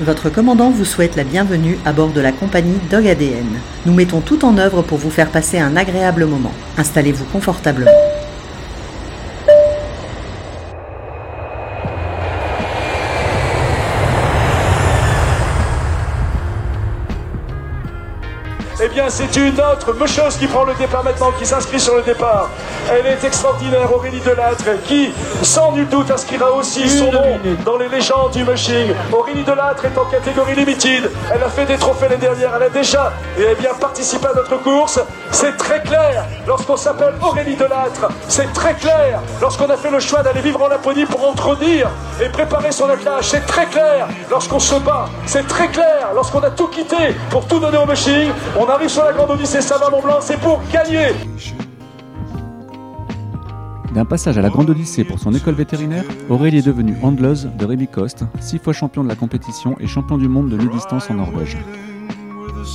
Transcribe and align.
Votre 0.00 0.30
commandant 0.30 0.70
vous 0.70 0.86
souhaite 0.86 1.14
la 1.14 1.24
bienvenue 1.24 1.78
à 1.84 1.92
bord 1.92 2.08
de 2.08 2.22
la 2.22 2.32
compagnie 2.32 2.78
Dog 2.90 3.06
ADN. 3.06 3.60
Nous 3.84 3.92
mettons 3.92 4.22
tout 4.22 4.46
en 4.46 4.56
œuvre 4.56 4.80
pour 4.80 4.96
vous 4.96 5.10
faire 5.10 5.30
passer 5.30 5.58
un 5.58 5.76
agréable 5.76 6.24
moment. 6.24 6.54
Installez-vous 6.78 7.26
confortablement. 7.26 7.90
C'est 19.10 19.36
une 19.36 19.58
autre 19.60 20.06
chose 20.06 20.36
qui 20.36 20.46
prend 20.46 20.64
le 20.64 20.74
départ 20.74 21.02
maintenant, 21.02 21.32
qui 21.38 21.44
s'inscrit 21.44 21.80
sur 21.80 21.96
le 21.96 22.02
départ. 22.02 22.48
Elle 22.90 23.06
est 23.06 23.24
extraordinaire, 23.24 23.92
Aurélie 23.92 24.20
Delattre, 24.20 24.64
qui, 24.84 25.12
sans 25.42 25.72
nul 25.72 25.88
doute, 25.88 26.10
inscrira 26.10 26.50
aussi 26.52 26.88
son 26.88 27.10
nom 27.10 27.38
dans 27.64 27.76
les 27.76 27.88
légendes 27.88 28.32
du 28.32 28.44
mushing. 28.44 28.92
Aurélie 29.12 29.44
Delattre 29.44 29.84
est 29.84 29.98
en 29.98 30.04
catégorie 30.04 30.54
limited. 30.54 31.10
Elle 31.32 31.42
a 31.42 31.48
fait 31.48 31.66
des 31.66 31.76
trophées 31.76 32.08
les 32.08 32.16
dernières. 32.16 32.52
Elle 32.56 32.62
a 32.64 32.68
déjà 32.68 33.12
eh 33.38 33.54
bien, 33.56 33.70
participé 33.74 34.26
à 34.28 34.34
notre 34.34 34.56
course. 34.62 35.00
C'est 35.32 35.56
très 35.56 35.82
clair 35.82 36.24
lorsqu'on 36.46 36.76
s'appelle 36.76 37.14
Aurélie 37.20 37.56
Delattre. 37.56 38.08
C'est 38.28 38.52
très 38.52 38.74
clair 38.74 39.20
lorsqu'on 39.40 39.68
a 39.70 39.76
fait 39.76 39.90
le 39.90 40.00
choix 40.00 40.22
d'aller 40.22 40.40
vivre 40.40 40.62
en 40.62 40.68
Laponie 40.68 41.06
pour 41.06 41.28
entretenir 41.28 41.88
et 42.22 42.28
préparer 42.28 42.72
son 42.72 42.88
attelage. 42.88 43.24
C'est 43.24 43.46
très 43.46 43.66
clair 43.66 44.08
lorsqu'on 44.30 44.58
se 44.58 44.76
bat. 44.76 45.08
C'est 45.26 45.46
très 45.46 45.68
clair 45.68 46.10
lorsqu'on 46.14 46.40
a 46.40 46.50
tout 46.50 46.68
quitté 46.68 47.16
pour 47.30 47.46
tout 47.46 47.58
donner 47.58 47.78
au 47.78 47.86
mushing. 47.86 48.30
On 48.58 48.68
arrive 48.68 48.88
sur 48.88 48.99
D'un 53.94 54.04
passage 54.04 54.38
à 54.38 54.42
la 54.42 54.50
Grande 54.50 54.70
Odyssée 54.70 55.04
pour 55.04 55.18
son 55.18 55.32
école 55.32 55.54
vétérinaire, 55.54 56.04
Aurélie 56.28 56.58
est 56.58 56.66
devenue 56.66 56.96
handleuse 57.02 57.48
de 57.58 57.64
Rémi 57.64 57.88
Coste, 57.88 58.24
six 58.40 58.58
fois 58.58 58.72
champion 58.72 59.02
de 59.02 59.08
la 59.08 59.16
compétition 59.16 59.76
et 59.80 59.86
champion 59.86 60.18
du 60.18 60.28
monde 60.28 60.48
de 60.50 60.56
mi-distance 60.56 61.10
en 61.10 61.14
Norvège. 61.14 61.56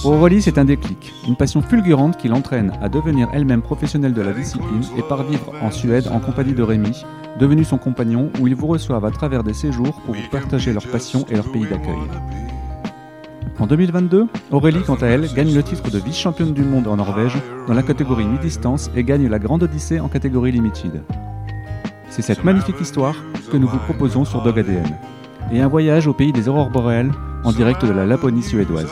Pour 0.01 0.13
Aurélie, 0.13 0.41
c'est 0.41 0.57
un 0.57 0.65
déclic, 0.65 1.13
une 1.27 1.35
passion 1.35 1.61
fulgurante 1.61 2.17
qui 2.17 2.27
l'entraîne 2.27 2.73
à 2.81 2.89
devenir 2.89 3.29
elle-même 3.31 3.61
professionnelle 3.61 4.13
de 4.13 4.21
la 4.21 4.33
discipline 4.33 4.83
et 4.97 5.03
part 5.03 5.23
vivre 5.23 5.53
en 5.61 5.71
Suède 5.71 6.09
en 6.11 6.19
compagnie 6.19 6.53
de 6.53 6.63
Rémi, 6.63 7.05
devenu 7.39 7.63
son 7.63 7.77
compagnon 7.77 8.31
où 8.39 8.47
ils 8.47 8.55
vous 8.55 8.67
reçoivent 8.67 9.05
à 9.05 9.11
travers 9.11 9.43
des 9.43 9.53
séjours 9.53 10.01
pour 10.05 10.15
vous 10.15 10.29
partager 10.31 10.73
leur 10.73 10.87
passion 10.87 11.25
et 11.29 11.35
leur 11.35 11.51
pays 11.51 11.67
d'accueil. 11.67 11.95
En 13.57 13.67
2022, 13.67 14.27
Aurélie, 14.51 14.83
quant 14.85 14.95
à 14.95 15.05
elle, 15.05 15.33
gagne 15.33 15.53
le 15.55 15.63
titre 15.63 15.89
de 15.89 15.97
vice-championne 15.97 16.51
du 16.51 16.63
monde 16.63 16.87
en 16.87 16.97
Norvège 16.97 17.37
dans 17.67 17.73
la 17.73 17.83
catégorie 17.83 18.25
mi-distance 18.25 18.91
et 18.97 19.03
gagne 19.03 19.29
la 19.29 19.39
Grande 19.39 19.63
Odyssée 19.63 20.01
en 20.01 20.09
catégorie 20.09 20.51
limited. 20.51 21.03
C'est 22.09 22.21
cette 22.21 22.43
magnifique 22.43 22.81
histoire 22.81 23.15
que 23.49 23.55
nous 23.55 23.67
vous 23.67 23.77
proposons 23.77 24.25
sur 24.25 24.41
Dog 24.41 24.59
ADN 24.59 24.97
et 25.53 25.61
un 25.61 25.69
voyage 25.69 26.05
au 26.07 26.13
pays 26.13 26.33
des 26.33 26.49
aurores 26.49 26.69
boréales 26.69 27.11
en 27.45 27.53
direct 27.53 27.85
de 27.85 27.93
la 27.93 28.05
Laponie 28.05 28.43
suédoise. 28.43 28.91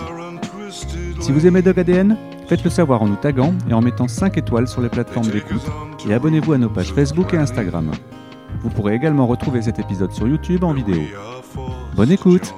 Si 1.19 1.31
vous 1.34 1.45
aimez 1.45 1.61
Dog 1.61 1.78
ADN, 1.78 2.16
faites-le 2.47 2.69
savoir 2.69 3.02
en 3.02 3.08
nous 3.08 3.17
taguant 3.17 3.53
et 3.69 3.73
en 3.73 3.81
mettant 3.81 4.08
5 4.08 4.38
étoiles 4.38 4.69
sur 4.69 4.81
les 4.81 4.89
plateformes 4.89 5.28
d'écoute 5.28 5.66
et 6.08 6.14
abonnez-vous 6.14 6.53
à 6.53 6.58
nos 6.58 6.69
pages 6.69 6.94
Facebook 6.94 7.34
et 7.34 7.38
Instagram. 7.38 7.91
Vous 8.61 8.69
pourrez 8.69 8.95
également 8.95 9.28
retrouver 9.28 9.61
cet 9.61 9.80
épisode 9.80 10.14
sur 10.14 10.25
YouTube 10.25 10.64
en 10.64 10.73
vidéo. 10.73 11.02
Bonne 11.95 12.11
écoute 12.11 12.53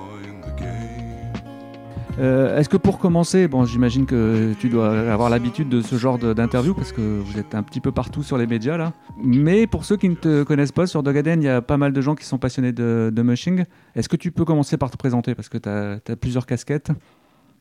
euh, 2.20 2.58
Est-ce 2.58 2.70
que 2.70 2.78
pour 2.78 3.00
commencer, 3.00 3.48
bon, 3.48 3.66
j'imagine 3.66 4.06
que 4.06 4.54
tu 4.60 4.70
dois 4.70 4.90
avoir 5.12 5.30
l'habitude 5.30 5.70
de 5.70 5.82
ce 5.82 5.96
genre 5.96 6.18
d'interview 6.18 6.74
parce 6.74 6.92
que 6.92 7.02
vous 7.02 7.40
êtes 7.40 7.56
un 7.56 7.64
petit 7.64 7.82
peu 7.82 7.92
partout 7.92 8.24
sur 8.24 8.38
les 8.38 8.48
médias 8.48 8.78
là. 8.78 8.94
Mais 9.24 9.68
pour 9.68 9.86
ceux 9.86 9.98
qui 9.98 10.10
ne 10.10 10.16
te 10.16 10.44
connaissent 10.44 10.72
pas, 10.72 10.88
sur 10.88 11.04
Dogaden, 11.04 11.42
il 11.42 11.46
y 11.46 11.50
a 11.50 11.62
pas 11.62 11.78
mal 11.78 11.94
de 11.94 12.02
gens 12.02 12.16
qui 12.16 12.26
sont 12.26 12.38
passionnés 12.38 12.72
de, 12.72 13.12
de 13.14 13.22
mushing. 13.22 13.66
Est-ce 13.96 14.10
que 14.10 14.16
tu 14.16 14.32
peux 14.32 14.46
commencer 14.46 14.78
par 14.78 14.92
te 14.92 14.98
présenter 14.98 15.36
parce 15.36 15.50
que 15.50 15.58
tu 15.58 15.70
as, 15.70 16.00
as, 16.08 16.16
plusieurs 16.16 16.46
casquettes? 16.46 16.92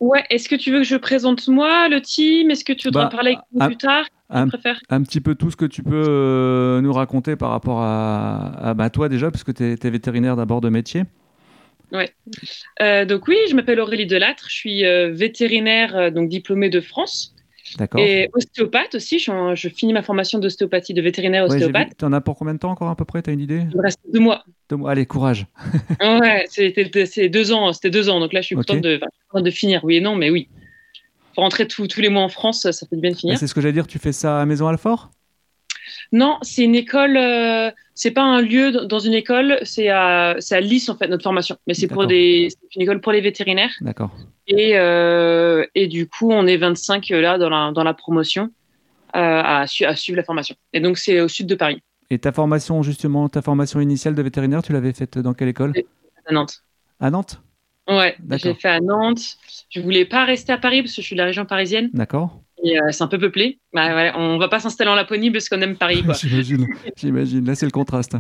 Ouais, 0.01 0.25
est-ce 0.31 0.49
que 0.49 0.57
tu 0.57 0.71
veux 0.71 0.79
que 0.79 0.85
je 0.85 0.97
présente 0.97 1.49
moi, 1.49 1.89
le 1.89 2.01
team? 2.01 2.51
Est-ce 2.51 2.65
que 2.65 2.73
tu 2.73 2.89
voudrais 2.89 3.05
Bah, 3.05 3.11
parler 3.11 3.31
avec 3.31 3.41
nous 3.53 3.63
un- 3.63 3.67
plus 3.67 3.77
tard? 3.77 4.05
Un, 4.31 4.49
petit 5.03 5.21
peu 5.21 5.35
tout 5.35 5.51
ce 5.51 5.57
que 5.57 5.65
tu 5.65 5.83
peux 5.83 6.05
euh, 6.09 6.81
nous 6.81 6.93
raconter 6.93 7.37
par 7.37 7.51
rapport 7.51 7.81
à, 7.81 8.71
à 8.71 8.75
bah, 8.75 8.91
toi 8.91 9.09
déjà, 9.09 9.31
parce 9.31 9.45
que 9.45 9.53
tu 9.53 9.63
es, 9.63 9.91
vétérinaire 9.91 10.35
d'abord 10.35 10.61
de 10.61 10.69
métier. 10.69 11.05
Euh, 12.83 13.05
Donc 13.05 13.29
oui, 13.29 13.37
je 13.49 13.55
m'appelle 13.55 13.81
Aurélie 13.81 14.07
Delattre, 14.07 14.45
je 14.49 14.55
suis 14.55 14.85
euh, 14.85 15.11
vétérinaire, 15.13 15.97
euh, 15.97 16.11
donc 16.11 16.29
diplômée 16.29 16.71
de 16.71 16.81
France, 16.81 17.35
D'accord. 17.79 18.01
et 18.01 18.29
ostéopathe 18.33 18.97
aussi. 18.97 19.19
Je, 19.19 19.23
suis 19.23 19.33
en- 19.33 19.55
je 19.55 19.69
finis 19.69 19.93
ma 19.93 20.03
formation 20.03 20.39
d'ostéopathie, 20.39 20.95
de 20.95 21.03
vétérinaire 21.03 21.45
Ouais, 21.45 21.55
ostéopathe. 21.55 21.97
T'en 21.97 22.13
as 22.13 22.21
pour 22.21 22.37
combien 22.37 22.55
de 22.55 22.59
temps 22.59 22.71
encore 22.71 22.89
à 22.91 22.97
peu 22.97 23.05
près 23.05 23.23
T'as 23.23 23.33
une 23.33 23.41
idée? 23.41 23.63
Il 23.71 23.77
me 23.77 23.83
reste 23.83 24.01
deux 24.13 24.21
mois. 24.21 24.45
Deux 24.71 24.77
mois. 24.77 24.91
Allez, 24.91 25.07
courage. 25.07 25.47
Ouais, 26.01 26.45
c'était 26.49 27.29
deux 27.29 27.53
ans, 27.53 27.73
c'était 27.73 27.91
deux 27.91 28.09
ans. 28.09 28.21
Donc 28.21 28.33
là, 28.33 28.41
je 28.41 28.47
suis 28.47 28.57
Ok. 28.57 28.67
contente 28.67 28.83
de, 28.83 29.01
enfin, 29.31 29.43
de 29.43 29.51
finir. 29.51 29.85
Oui 29.85 29.97
et 29.97 30.01
non, 30.01 30.17
mais 30.17 30.31
oui. 30.31 30.49
Faut 31.35 31.41
rentrer 31.41 31.67
tous 31.67 31.87
tous 31.89 32.01
les 32.01 32.09
mois 32.11 32.23
en 32.23 32.29
France, 32.29 32.63
ça 32.71 32.87
fait 32.87 32.95
du 32.97 33.03
bien 33.03 33.11
de 33.11 33.17
finir. 33.17 33.39
C'est 33.39 33.47
ce 33.47 33.55
que 33.55 33.61
j'allais 33.61 33.73
dire, 33.73 33.87
tu 33.87 33.99
fais 33.99 34.13
ça 34.13 34.41
à 34.41 34.47
Maison 34.47 34.69
Alfort? 34.69 35.11
Non, 36.15 36.39
c'est 36.43 36.63
une 36.63 36.77
école. 36.77 37.17
euh, 37.17 37.71
c'est 37.95 38.13
pas 38.13 38.23
un 38.23 38.41
lieu 38.41 38.71
dans 38.71 39.01
une 39.01 39.15
école. 39.15 39.59
C'est 39.63 39.89
à, 39.89 40.37
à 40.51 40.61
Lys 40.61 40.89
en 40.89 40.97
fait 40.97 41.09
notre 41.09 41.25
formation. 41.25 41.57
Mais 41.67 41.75
c'est 41.75 41.89
pour 41.89 42.07
des, 42.07 42.49
une 42.77 42.83
école 42.83 43.01
pour 43.01 43.11
les 43.13 43.21
vétérinaires. 43.21 43.73
D'accord. 43.81 44.13
Et 44.47 44.79
euh, 44.79 45.65
et 45.75 45.89
du 45.89 46.09
coup, 46.09 46.31
on 46.31 46.47
est 46.47 46.57
25 46.57 47.09
là 47.11 47.37
dans 47.37 47.51
la 47.51 47.73
dans 47.73 47.83
la 47.83 47.95
promotion 47.95 48.45
euh, 49.17 49.43
à, 49.45 49.67
su- 49.67 49.85
à 49.85 49.97
suivre 49.97 50.17
la 50.17 50.25
formation. 50.25 50.55
Et 50.73 50.81
donc 50.81 50.99
c'est 50.99 51.21
au 51.21 51.29
sud 51.29 51.47
de 51.49 51.57
Paris, 51.57 51.83
Et 52.11 52.19
ta 52.21 52.31
formation, 52.33 52.83
justement, 52.83 53.29
ta 53.29 53.43
formation 53.43 53.81
initiale 53.81 54.15
de 54.15 54.23
vétérinaire, 54.23 54.63
tu 54.63 54.73
l'avais 54.73 54.93
faite 54.93 55.19
dans 55.19 55.35
quelle 55.35 55.49
école? 55.49 55.73
À 56.27 56.33
Nantes. 56.33 56.63
À 57.01 57.11
Nantes? 57.11 57.43
Ouais, 57.89 58.17
D'accord. 58.21 58.53
j'ai 58.55 58.55
fait 58.55 58.69
à 58.69 58.81
Nantes. 58.81 59.37
Je 59.71 59.81
voulais 59.81 60.05
pas 60.05 60.25
rester 60.25 60.53
à 60.53 60.59
Paris 60.59 60.83
parce 60.83 60.95
que 60.95 61.03
je 61.03 61.07
suis 61.07 61.17
de 61.17 61.21
la 61.21 61.27
région 61.27 61.45
parisienne 61.45 61.91
D'accord. 61.93 62.44
Euh, 62.65 62.91
c'est 62.91 63.03
un 63.03 63.09
peu 63.09 63.19
peuplé. 63.19 63.59
Bah, 63.73 63.95
ouais, 63.95 64.13
on 64.17 64.39
va 64.39 64.49
pas 64.49 64.61
s'installer 64.61 64.91
en 64.91 64.95
Laponie 64.95 65.31
parce 65.31 65.49
qu'on 65.49 65.61
aime 65.61 65.77
Paris. 65.77 66.03
J'imagine. 66.23 66.67
J'imagine. 66.97 67.45
Là, 67.45 67.55
c'est 67.55 67.67
le 67.67 67.73
contraste. 67.73 68.17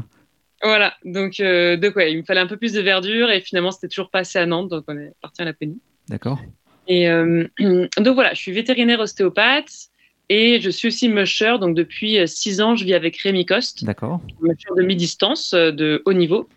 Voilà, 0.64 0.94
donc, 1.04 1.40
euh, 1.40 1.76
donc 1.76 1.94
ouais, 1.94 2.10
il 2.10 2.18
me 2.18 2.22
fallait 2.22 2.40
un 2.40 2.46
peu 2.46 2.56
plus 2.56 2.72
de 2.72 2.80
verdure 2.80 3.30
et 3.30 3.42
finalement 3.42 3.70
c'était 3.70 3.88
toujours 3.88 4.08
pas 4.08 4.20
assez 4.20 4.38
à 4.38 4.46
Nantes, 4.46 4.70
donc 4.70 4.84
on 4.88 4.96
est 4.96 5.12
parti 5.20 5.42
en 5.42 5.44
Laponie. 5.44 5.78
D'accord. 6.08 6.40
Et 6.88 7.08
euh, 7.08 7.46
donc 7.98 8.14
voilà, 8.14 8.32
je 8.32 8.38
suis 8.40 8.52
vétérinaire 8.52 8.98
ostéopathe 9.00 9.90
et 10.30 10.60
je 10.62 10.70
suis 10.70 10.88
aussi 10.88 11.10
musher. 11.10 11.56
Donc 11.60 11.76
depuis 11.76 12.18
euh, 12.18 12.26
six 12.26 12.62
ans, 12.62 12.76
je 12.76 12.84
vis 12.84 12.94
avec 12.94 13.18
Rémi 13.18 13.44
Coste, 13.44 13.84
D'accord. 13.84 14.22
musher 14.40 14.70
de 14.74 14.82
mi-distance 14.82 15.52
de 15.52 16.02
haut 16.06 16.14
niveau. 16.14 16.48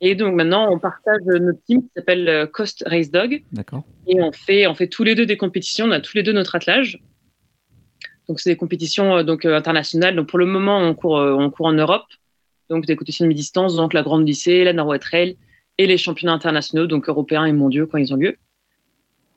Et 0.00 0.14
donc 0.14 0.36
maintenant, 0.36 0.72
on 0.72 0.78
partage 0.78 1.22
notre 1.26 1.58
team 1.64 1.82
qui 1.82 1.90
s'appelle 1.96 2.48
Cost 2.52 2.84
Race 2.86 3.10
Dog 3.10 3.42
D'accord. 3.50 3.82
et 4.06 4.20
on 4.22 4.30
fait, 4.30 4.68
on 4.68 4.76
fait 4.76 4.86
tous 4.86 5.02
les 5.02 5.16
deux 5.16 5.26
des 5.26 5.36
compétitions. 5.36 5.86
On 5.86 5.90
a 5.90 6.00
tous 6.00 6.16
les 6.16 6.22
deux 6.22 6.32
notre 6.32 6.54
attelage. 6.54 7.00
Donc 8.28 8.40
c'est 8.40 8.50
des 8.50 8.56
compétitions 8.56 9.16
euh, 9.16 9.22
donc 9.22 9.44
euh, 9.44 9.56
internationales. 9.56 10.14
Donc 10.16 10.28
pour 10.28 10.38
le 10.38 10.46
moment, 10.46 10.78
on 10.78 10.94
court, 10.94 11.18
euh, 11.18 11.34
on 11.34 11.50
court 11.50 11.66
en 11.66 11.72
Europe. 11.72 12.06
Donc 12.70 12.86
des 12.86 12.96
compétitions 12.96 13.24
de 13.24 13.28
mi-distance, 13.28 13.76
donc 13.76 13.94
la 13.94 14.02
Grande 14.02 14.26
Lycée, 14.26 14.64
la 14.64 14.74
Norway 14.74 14.98
Trail 14.98 15.36
et 15.78 15.86
les 15.86 15.96
championnats 15.96 16.34
internationaux, 16.34 16.86
donc 16.86 17.08
européens 17.08 17.46
et 17.46 17.52
mondiaux 17.52 17.86
quand 17.86 17.98
ils 17.98 18.12
ont 18.12 18.16
lieu. 18.16 18.36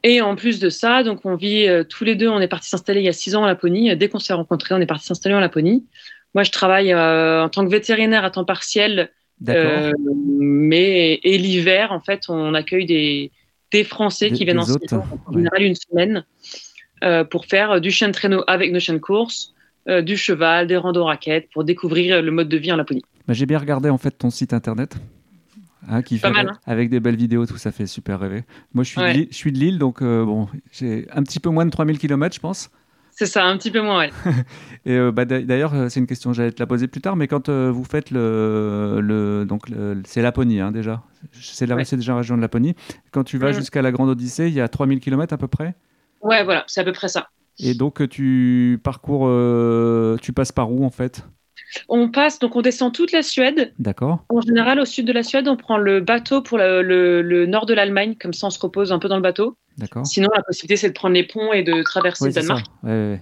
Et 0.03 0.19
en 0.19 0.35
plus 0.35 0.59
de 0.59 0.69
ça, 0.69 1.03
donc 1.03 1.25
on 1.25 1.35
vit 1.35 1.67
euh, 1.67 1.83
tous 1.83 2.03
les 2.03 2.15
deux, 2.15 2.27
on 2.27 2.39
est 2.39 2.47
parti 2.47 2.67
s'installer 2.67 3.01
il 3.01 3.05
y 3.05 3.09
a 3.09 3.13
six 3.13 3.35
ans 3.35 3.43
en 3.43 3.45
Laponie. 3.45 3.95
Dès 3.95 4.09
qu'on 4.09 4.19
s'est 4.19 4.33
rencontrés, 4.33 4.73
on 4.73 4.79
est 4.79 4.85
parti 4.87 5.05
s'installer 5.05 5.35
en 5.35 5.39
Laponie. 5.39 5.85
Moi, 6.33 6.43
je 6.43 6.51
travaille 6.51 6.91
euh, 6.91 7.43
en 7.43 7.49
tant 7.49 7.63
que 7.63 7.69
vétérinaire 7.69 8.25
à 8.25 8.31
temps 8.31 8.45
partiel 8.45 9.11
euh, 9.49 9.91
mais 10.39 11.19
et 11.23 11.37
l'hiver, 11.37 11.91
en 11.91 11.99
fait, 11.99 12.23
on 12.29 12.53
accueille 12.53 12.85
des, 12.85 13.31
des 13.71 13.83
Français 13.83 14.29
Des- 14.29 14.35
qui 14.35 14.45
viennent 14.45 14.57
des 14.63 14.93
en 14.93 14.97
en 14.97 14.99
ouais. 14.99 15.35
général 15.35 15.63
une 15.63 15.75
semaine, 15.75 16.25
pour 17.29 17.45
faire 17.45 17.81
du 17.81 17.91
chien 17.91 18.07
de 18.07 18.13
traîneau 18.13 18.43
avec 18.47 18.71
nos 18.71 18.79
chiens 18.79 18.93
de 18.93 18.99
course, 18.99 19.53
euh, 19.89 20.01
du 20.01 20.15
cheval, 20.17 20.67
des 20.67 20.77
randos 20.77 21.03
raquettes, 21.05 21.49
pour 21.53 21.63
découvrir 21.63 22.21
le 22.21 22.31
mode 22.31 22.49
de 22.49 22.57
vie 22.57 22.71
en 22.71 22.75
Laponie. 22.77 23.03
Bah, 23.27 23.33
J'ai 23.33 23.45
bien 23.45 23.57
regardé 23.57 23.89
en 23.89 23.97
fait 23.97 24.11
ton 24.11 24.29
site 24.29 24.53
internet. 24.53 24.95
Hein, 25.89 26.03
qui 26.03 26.19
Pas 26.19 26.27
fait 26.27 26.33
mal, 26.35 26.45
avec, 26.45 26.55
hein. 26.57 26.59
avec 26.67 26.89
des 26.91 26.99
belles 26.99 27.15
vidéos, 27.15 27.47
tout 27.47 27.57
ça 27.57 27.71
fait 27.71 27.87
super 27.87 28.19
rêver. 28.19 28.43
Moi, 28.75 28.83
je 28.83 28.89
suis, 28.91 29.01
Ouais. 29.01 29.13
de 29.13 29.17
Lille, 29.17 29.27
je 29.31 29.35
suis 29.35 29.51
de 29.51 29.57
Lille, 29.57 29.79
donc 29.79 30.03
euh, 30.03 30.23
bon, 30.23 30.47
j'ai 30.71 31.07
un 31.11 31.23
petit 31.23 31.39
peu 31.39 31.49
moins 31.49 31.65
de 31.65 31.71
3000 31.71 31.97
km, 31.97 32.35
je 32.35 32.39
pense. 32.39 32.69
C'est 33.09 33.25
ça, 33.25 33.45
un 33.45 33.57
petit 33.57 33.71
peu 33.71 33.81
moins, 33.81 33.97
ouais. 34.01 34.09
Et 34.85 34.91
euh, 34.93 35.11
bah, 35.11 35.25
d'a- 35.25 35.41
d'ailleurs, 35.41 35.73
euh, 35.73 35.89
c'est 35.89 35.99
une 35.99 36.05
question, 36.05 36.33
j'allais 36.33 36.51
te 36.51 36.61
la 36.61 36.67
poser 36.67 36.87
plus 36.87 37.01
tard, 37.01 37.15
mais 37.15 37.27
quand 37.27 37.49
euh, 37.49 37.71
vous 37.71 37.83
faites 37.83 38.11
le, 38.11 38.99
le 39.01 39.43
donc 39.45 39.63
c'est 40.05 40.21
Laponie 40.21 40.59
hein, 40.59 40.71
déjà, 40.71 41.01
c'est 41.33 41.65
la- 41.65 41.75
Ouais. 41.75 41.83
déjà 41.91 42.11
la 42.13 42.17
région 42.19 42.35
de 42.37 42.41
Laponie. 42.41 42.75
Quand 43.11 43.23
tu 43.23 43.39
vas 43.39 43.47
Mhm. 43.49 43.55
jusqu'à 43.55 43.81
la 43.81 43.91
Grande 43.91 44.09
Odyssée, 44.09 44.49
il 44.49 44.53
y 44.53 44.61
a 44.61 44.67
3000 44.67 44.99
km 44.99 45.33
à 45.33 45.37
peu 45.37 45.47
près? 45.47 45.73
Ouais, 46.21 46.43
voilà, 46.43 46.63
c'est 46.67 46.81
à 46.81 46.83
peu 46.83 46.91
près 46.91 47.07
ça. 47.07 47.29
Et 47.59 47.73
donc 47.73 48.01
euh, 48.01 48.07
tu 48.07 48.79
parcours, 48.83 49.25
euh, 49.27 50.17
tu 50.21 50.33
passes 50.33 50.51
par 50.51 50.71
où 50.71 50.83
en 50.85 50.89
fait? 50.89 51.25
On 51.87 52.09
passe, 52.09 52.39
donc 52.39 52.55
on 52.55 52.61
descend 52.61 52.93
toute 52.93 53.11
la 53.11 53.21
Suède. 53.23 53.73
D'accord. 53.79 54.25
En 54.29 54.41
général, 54.41 54.79
au 54.79 54.85
sud 54.85 55.05
de 55.07 55.13
la 55.13 55.23
Suède, 55.23 55.47
on 55.47 55.55
prend 55.55 55.77
le 55.77 56.01
bateau 56.01 56.41
pour 56.41 56.57
le, 56.57 56.81
le- 56.81 57.21
le 57.21 57.45
nord 57.45 57.65
de 57.65 57.73
l'Allemagne, 57.73 58.15
comme 58.19 58.33
ça 58.33 58.47
on 58.47 58.49
se 58.49 58.59
repose 58.59 58.91
un 58.91 58.99
peu 58.99 59.07
dans 59.07 59.15
le 59.15 59.21
bateau. 59.21 59.57
D'accord. 59.77 60.05
Sinon, 60.05 60.29
la 60.35 60.43
possibilité, 60.43 60.75
c'est 60.75 60.89
de 60.89 60.93
prendre 60.93 61.13
les 61.13 61.25
ponts 61.25 61.53
et 61.53 61.63
de 61.63 61.81
traverser 61.83 62.25
le. 62.27 62.33
Danemark. 62.33 62.65
Ouais. 62.83 63.21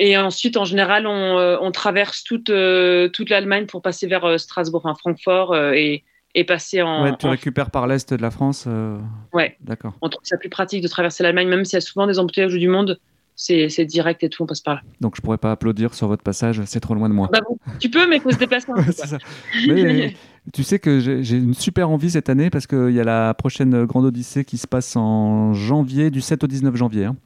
Et 0.00 0.18
ensuite, 0.18 0.56
en 0.56 0.64
général, 0.64 1.06
on, 1.06 1.38
euh, 1.38 1.56
on 1.60 1.70
traverse 1.70 2.24
toute, 2.24 2.50
euh, 2.50 3.08
toute 3.08 3.30
l'Allemagne 3.30 3.66
pour 3.66 3.80
passer 3.82 4.08
vers 4.08 4.24
euh, 4.24 4.38
Strasbourg, 4.38 4.82
enfin 4.84 4.98
Francfort 4.98 5.52
euh, 5.52 5.72
et, 5.72 6.02
et 6.34 6.44
passer 6.44 6.82
en. 6.82 7.04
Ouais, 7.04 7.12
tu 7.18 7.26
en- 7.26 7.30
récupères 7.30 7.70
par 7.70 7.86
l'est 7.86 8.12
de 8.14 8.20
la 8.22 8.30
France. 8.30 8.64
euh, 8.66 8.98
Ouais. 9.32 9.56
D'accord. 9.60 9.94
On 10.02 10.08
trouve 10.08 10.24
ça 10.24 10.36
plus 10.38 10.48
pratique 10.48 10.82
de 10.82 10.88
traverser 10.88 11.22
l'Allemagne, 11.22 11.48
même 11.48 11.64
s'il 11.64 11.74
y 11.74 11.78
a 11.78 11.80
souvent 11.80 12.06
des 12.06 12.18
embouteillages 12.18 12.52
du 12.54 12.68
monde. 12.68 12.98
C'est 13.34 13.84
direct 13.86 14.22
et 14.22 14.28
tout, 14.28 14.42
on 14.42 14.46
passe 14.46 14.60
par 14.60 14.74
là. 14.74 14.80
Donc 15.00 15.16
je 15.16 15.22
pourrais 15.22 15.38
pas 15.38 15.50
applaudir 15.52 15.94
sur 15.94 16.06
votre 16.06 16.22
passage, 16.22 16.62
c'est 16.66 16.80
trop 16.80 16.94
loin 16.94 17.08
de 17.08 17.14
moi. 17.14 17.28
Bah 17.32 17.40
bon, 17.48 17.56
tu 17.80 17.88
peux, 17.90 18.06
mais 18.08 18.16
il 18.16 18.22
faut 18.22 18.30
se 18.30 18.36
déplacer 18.36 18.70
un 18.70 18.74
peu. 18.82 18.92
Ça. 18.92 19.18
Mais, 19.66 20.14
tu 20.52 20.62
sais 20.62 20.78
que 20.78 21.00
j'ai 21.00 21.36
une 21.38 21.54
super 21.54 21.88
envie 21.90 22.10
cette 22.10 22.28
année 22.28 22.50
parce 22.50 22.66
qu'il 22.66 22.90
y 22.90 23.00
a 23.00 23.04
la 23.04 23.32
prochaine 23.34 23.84
Grande 23.86 24.04
Odyssée 24.04 24.44
qui 24.44 24.58
se 24.58 24.66
passe 24.68 24.96
en 24.96 25.54
janvier, 25.54 26.10
du 26.10 26.20
7 26.20 26.44
au 26.44 26.46
19 26.46 26.76
janvier. 26.76 27.06
hein. 27.06 27.16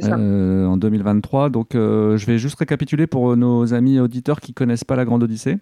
C'est 0.00 0.06
ça. 0.06 0.16
euh, 0.16 0.66
en 0.66 0.76
2023. 0.76 1.48
Donc, 1.50 1.74
euh, 1.74 2.16
je 2.18 2.26
vais 2.26 2.38
juste 2.38 2.56
récapituler 2.58 3.08
pour 3.08 3.36
nos 3.36 3.72
amis 3.74 3.98
auditeurs 3.98 4.38
qui 4.40 4.52
connaissent 4.54 4.84
pas 4.84 4.94
la 4.94 5.04
Grande 5.04 5.24
Odyssée. 5.24 5.56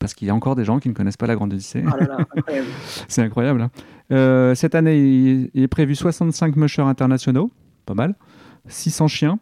Parce 0.00 0.14
qu'il 0.14 0.26
y 0.26 0.30
a 0.30 0.34
encore 0.34 0.56
des 0.56 0.64
gens 0.64 0.80
qui 0.80 0.88
ne 0.88 0.94
connaissent 0.94 1.16
pas 1.18 1.26
la 1.28 1.36
Grande 1.36 1.52
Odyssée. 1.52 1.84
Oh. 1.86 2.50
C'est 3.08 3.22
incroyable. 3.22 3.60
hein. 3.60 3.70
Euh, 4.10 4.54
cette 4.56 4.74
année, 4.74 4.98
il, 4.98 5.50
il 5.54 5.62
est 5.62 5.68
prévu 5.68 5.94
65 5.94 6.56
mushers 6.56 6.82
internationaux, 6.82 7.50
pas 7.86 7.94
mal. 7.94 8.14
600 8.66 9.06
chiens. 9.08 9.38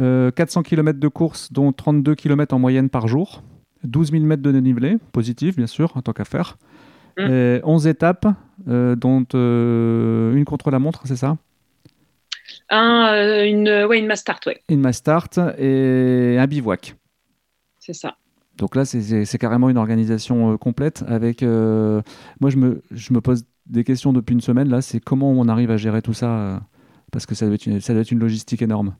euh, 0.00 0.30
400 0.30 0.62
km 0.64 0.98
de 0.98 1.08
course, 1.08 1.52
dont 1.52 1.72
32 1.72 2.14
km 2.16 2.54
en 2.54 2.58
moyenne 2.58 2.90
par 2.90 3.06
jour. 3.08 3.42
12 3.84 4.10
000 4.12 4.24
mètres 4.24 4.42
de 4.42 4.52
dénivelé, 4.52 4.96
positif 5.12 5.56
bien 5.56 5.66
sûr, 5.66 5.96
en 5.96 6.02
tant 6.02 6.12
qu'à 6.12 6.24
faire. 6.24 6.56
Mm. 7.18 7.22
Et 7.30 7.60
11 7.64 7.86
étapes, 7.86 8.26
euh, 8.68 8.96
dont 8.96 9.24
euh, 9.34 10.34
une 10.34 10.44
contre 10.44 10.70
la 10.70 10.78
montre, 10.78 11.02
c'est 11.04 11.16
ça? 11.16 11.36
Un, 12.70 13.44
une, 13.44 13.68
ouais, 13.88 13.98
une 13.98 14.06
mass 14.06 14.20
start, 14.20 14.46
ouais, 14.46 14.60
Une 14.68 14.80
mass 14.80 14.96
start 14.96 15.38
et 15.58 16.36
un 16.38 16.46
bivouac. 16.46 16.96
c'est 17.78 17.92
ça. 17.92 18.16
Donc 18.62 18.76
là, 18.76 18.84
c'est- 18.84 19.38
carrément 19.38 19.70
une 19.70 19.76
organisation 19.76 20.52
euh, 20.52 20.56
complète 20.56 21.02
avec. 21.08 21.42
euh, 21.42 22.00
moi, 22.40 22.48
je 22.48 22.56
me, 22.58 22.80
je 22.92 23.12
me 23.12 23.20
pose 23.20 23.42
des 23.66 23.82
questions 23.82 24.12
depuis 24.12 24.34
une 24.34 24.40
semaine. 24.40 24.68
Là, 24.68 24.80
c'est 24.82 25.00
comment 25.00 25.32
on 25.32 25.48
arrive 25.48 25.72
à 25.72 25.76
gérer 25.76 26.00
tout 26.00 26.12
ça 26.12 26.30
euh, 26.38 26.56
Parce 27.10 27.26
que 27.26 27.34
ça 27.34 27.46
doit, 27.46 27.56
être 27.56 27.66
une, 27.66 27.80
ça 27.80 27.92
doit 27.92 28.02
être 28.02 28.12
une 28.12 28.20
logistique 28.20 28.62
énorme. 28.62 28.94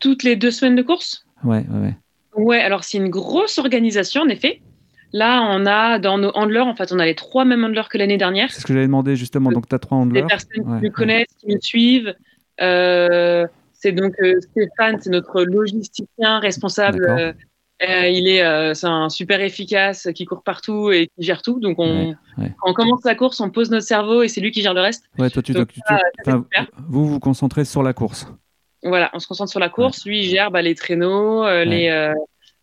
Toutes 0.00 0.22
les 0.22 0.36
deux 0.36 0.50
semaines 0.50 0.74
de 0.74 0.80
course? 0.80 1.26
Ouais, 1.44 1.66
ouais, 1.70 1.80
ouais. 1.82 1.96
Ouais, 2.42 2.60
alors 2.62 2.82
c'est 2.82 2.96
une 2.96 3.10
grosse 3.10 3.58
organisation, 3.58 4.22
en 4.22 4.28
effet. 4.28 4.62
Là, 5.12 5.42
on 5.50 5.66
a 5.66 5.98
dans 5.98 6.16
nos 6.16 6.30
handlers, 6.34 6.66
en 6.66 6.74
fait, 6.74 6.90
on 6.90 6.98
a 6.98 7.04
les 7.04 7.14
trois 7.14 7.44
mêmes 7.44 7.62
handlers 7.62 7.90
que 7.90 7.98
l'année 7.98 8.16
dernière. 8.16 8.50
C'est 8.50 8.62
ce 8.62 8.66
que 8.66 8.72
j'avais 8.72 8.86
demandé 8.86 9.16
justement. 9.16 9.52
Donc, 9.52 9.68
tu 9.68 9.74
as 9.74 9.78
trois 9.78 9.98
Des 9.98 10.02
handlers. 10.04 10.26
personnes 10.26 10.62
Ouais, 10.66 10.78
qui 10.78 10.84
ouais. 10.86 10.90
connaissent, 10.90 11.34
qui 11.38 11.48
nous 11.48 11.60
suivent. 11.60 12.14
Euh, 12.62 13.46
c'est 13.74 13.92
donc 13.92 14.14
euh, 14.22 14.40
Stéphane, 14.40 14.96
c'est 15.02 15.10
notre 15.10 15.42
logisticien 15.42 16.38
responsable. 16.38 17.04
Euh, 17.88 18.02
euh, 18.04 18.08
il 18.08 18.28
est, 18.28 18.42
euh, 18.42 18.74
c'est 18.74 18.86
un 18.86 19.08
super 19.08 19.40
efficace 19.40 20.08
qui 20.14 20.24
court 20.24 20.42
partout 20.42 20.90
et 20.90 21.08
qui 21.16 21.24
gère 21.24 21.42
tout. 21.42 21.60
Donc, 21.60 21.78
on, 21.78 22.08
Ouais, 22.10 22.14
ouais. 22.38 22.52
quand 22.58 22.70
on 22.70 22.74
commence 22.74 23.04
la 23.04 23.14
course, 23.14 23.40
on 23.40 23.50
pose 23.50 23.70
notre 23.70 23.86
cerveau 23.86 24.22
et 24.22 24.28
c'est 24.28 24.40
lui 24.40 24.50
qui 24.50 24.62
gère 24.62 24.74
le 24.74 24.80
reste. 24.80 25.04
Ouais, 25.18 25.30
toi, 25.30 25.42
tu, 25.42 25.52
Donc, 25.52 25.68
tu- 25.72 25.80
tu- 25.80 25.94
ça, 26.24 26.40
vous 26.88 27.06
vous 27.06 27.20
concentrez 27.20 27.64
sur 27.64 27.82
la 27.82 27.92
course. 27.92 28.26
Voilà, 28.82 29.10
on 29.14 29.18
se 29.18 29.26
concentre 29.26 29.50
sur 29.50 29.60
la 29.60 29.68
course. 29.70 30.04
Lui, 30.04 30.20
il 30.20 30.28
gère 30.28 30.50
bah, 30.50 30.60
les 30.62 30.74
traîneaux, 30.74 31.44
euh, 31.44 31.64
les, 31.64 31.88
euh, 31.88 32.12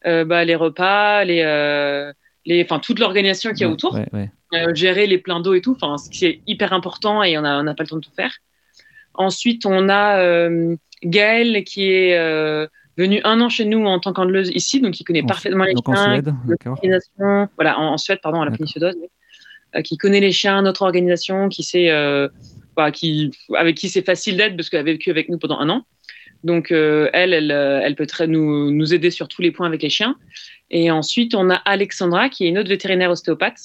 euh, 0.06 0.24
bah, 0.26 0.46
les 0.46 0.56
repas, 0.56 1.24
les, 1.24 1.42
euh, 1.44 2.12
les, 2.46 2.64
enfin 2.64 2.80
toute 2.80 3.00
l'organisation 3.00 3.50
a 3.50 3.54
Ouais, 3.54 3.66
autour. 3.66 3.98
euh, 4.54 4.74
gérer 4.76 5.08
les 5.08 5.18
pleins 5.18 5.40
d'eau 5.40 5.54
et 5.54 5.62
tout. 5.62 5.76
Enfin, 5.82 5.96
c'est 5.98 6.42
hyper 6.46 6.74
important 6.74 7.24
et 7.24 7.38
on 7.38 7.42
n'a 7.42 7.60
on 7.60 7.64
n'a 7.64 7.74
pas 7.74 7.84
le 7.84 7.90
temps 7.90 7.96
de 7.96 8.02
tout 8.02 8.12
faire. 8.16 8.34
Ensuite, 9.14 9.66
on 9.66 9.90
a 9.90 10.20
euh, 10.20 10.76
Gaëlle 11.04 11.64
qui 11.64 11.92
est 11.92 12.16
venue 12.98 13.22
un 13.24 13.40
an 13.42 13.50
chez 13.50 13.66
nous 13.66 13.86
en 13.86 14.00
tant 14.00 14.14
qu'handleuse 14.14 14.50
ici, 14.54 14.82
donc 14.82 14.94
qui 14.94 15.04
connaît 15.04 15.24
En- 15.24 15.28
parfaitement 15.28 15.64
les 15.64 15.74
Donc 15.74 15.88
en 15.90 15.94
chiens, 15.96 16.22
Suède. 16.22 16.34
Voilà, 17.56 17.80
en, 17.80 17.94
en 17.94 17.98
Suède, 17.98 18.20
pardon, 18.22 18.42
à 18.42 18.46
la 18.46 18.52
péninsule 18.52 18.92
oui. 18.96 19.08
Euh, 19.76 19.82
qui 19.82 19.98
connaît 19.98 20.20
les 20.20 20.32
chiens, 20.34 20.62
notre 20.62 20.82
organisation, 20.82 21.48
qui 21.48 21.64
sait, 21.64 21.90
euh, 21.92 22.28
bah, 22.76 22.92
qui, 22.92 23.32
avec 23.56 23.78
qui 23.78 23.88
c'est 23.88 24.06
facile 24.06 24.36
d'être 24.36 24.56
parce 24.58 24.70
qu'elle 24.70 24.82
a 24.82 24.84
vécu 24.84 25.10
avec 25.10 25.30
nous 25.30 25.38
pendant 25.38 25.60
un 25.60 25.70
an. 25.70 25.86
Donc 26.44 26.72
euh, 26.72 27.10
elle, 27.14 27.34
elle, 27.34 27.52
euh, 27.52 27.80
elle 27.84 27.96
peut 27.96 28.08
très 28.08 28.28
nous, 28.28 28.72
nous 28.72 28.94
aider 28.94 29.12
sur 29.12 29.28
tous 29.30 29.42
les 29.42 29.52
points 29.52 29.68
avec 29.68 29.82
les 29.82 29.90
chiens. 29.90 30.16
Et 30.72 30.92
ensuite, 30.92 31.36
on 31.36 31.50
a 31.50 31.56
Alexandra 31.56 32.28
qui 32.30 32.46
est 32.46 32.50
une 32.50 32.58
autre 32.58 32.70
vétérinaire 32.70 33.12
ostéopathe 33.12 33.60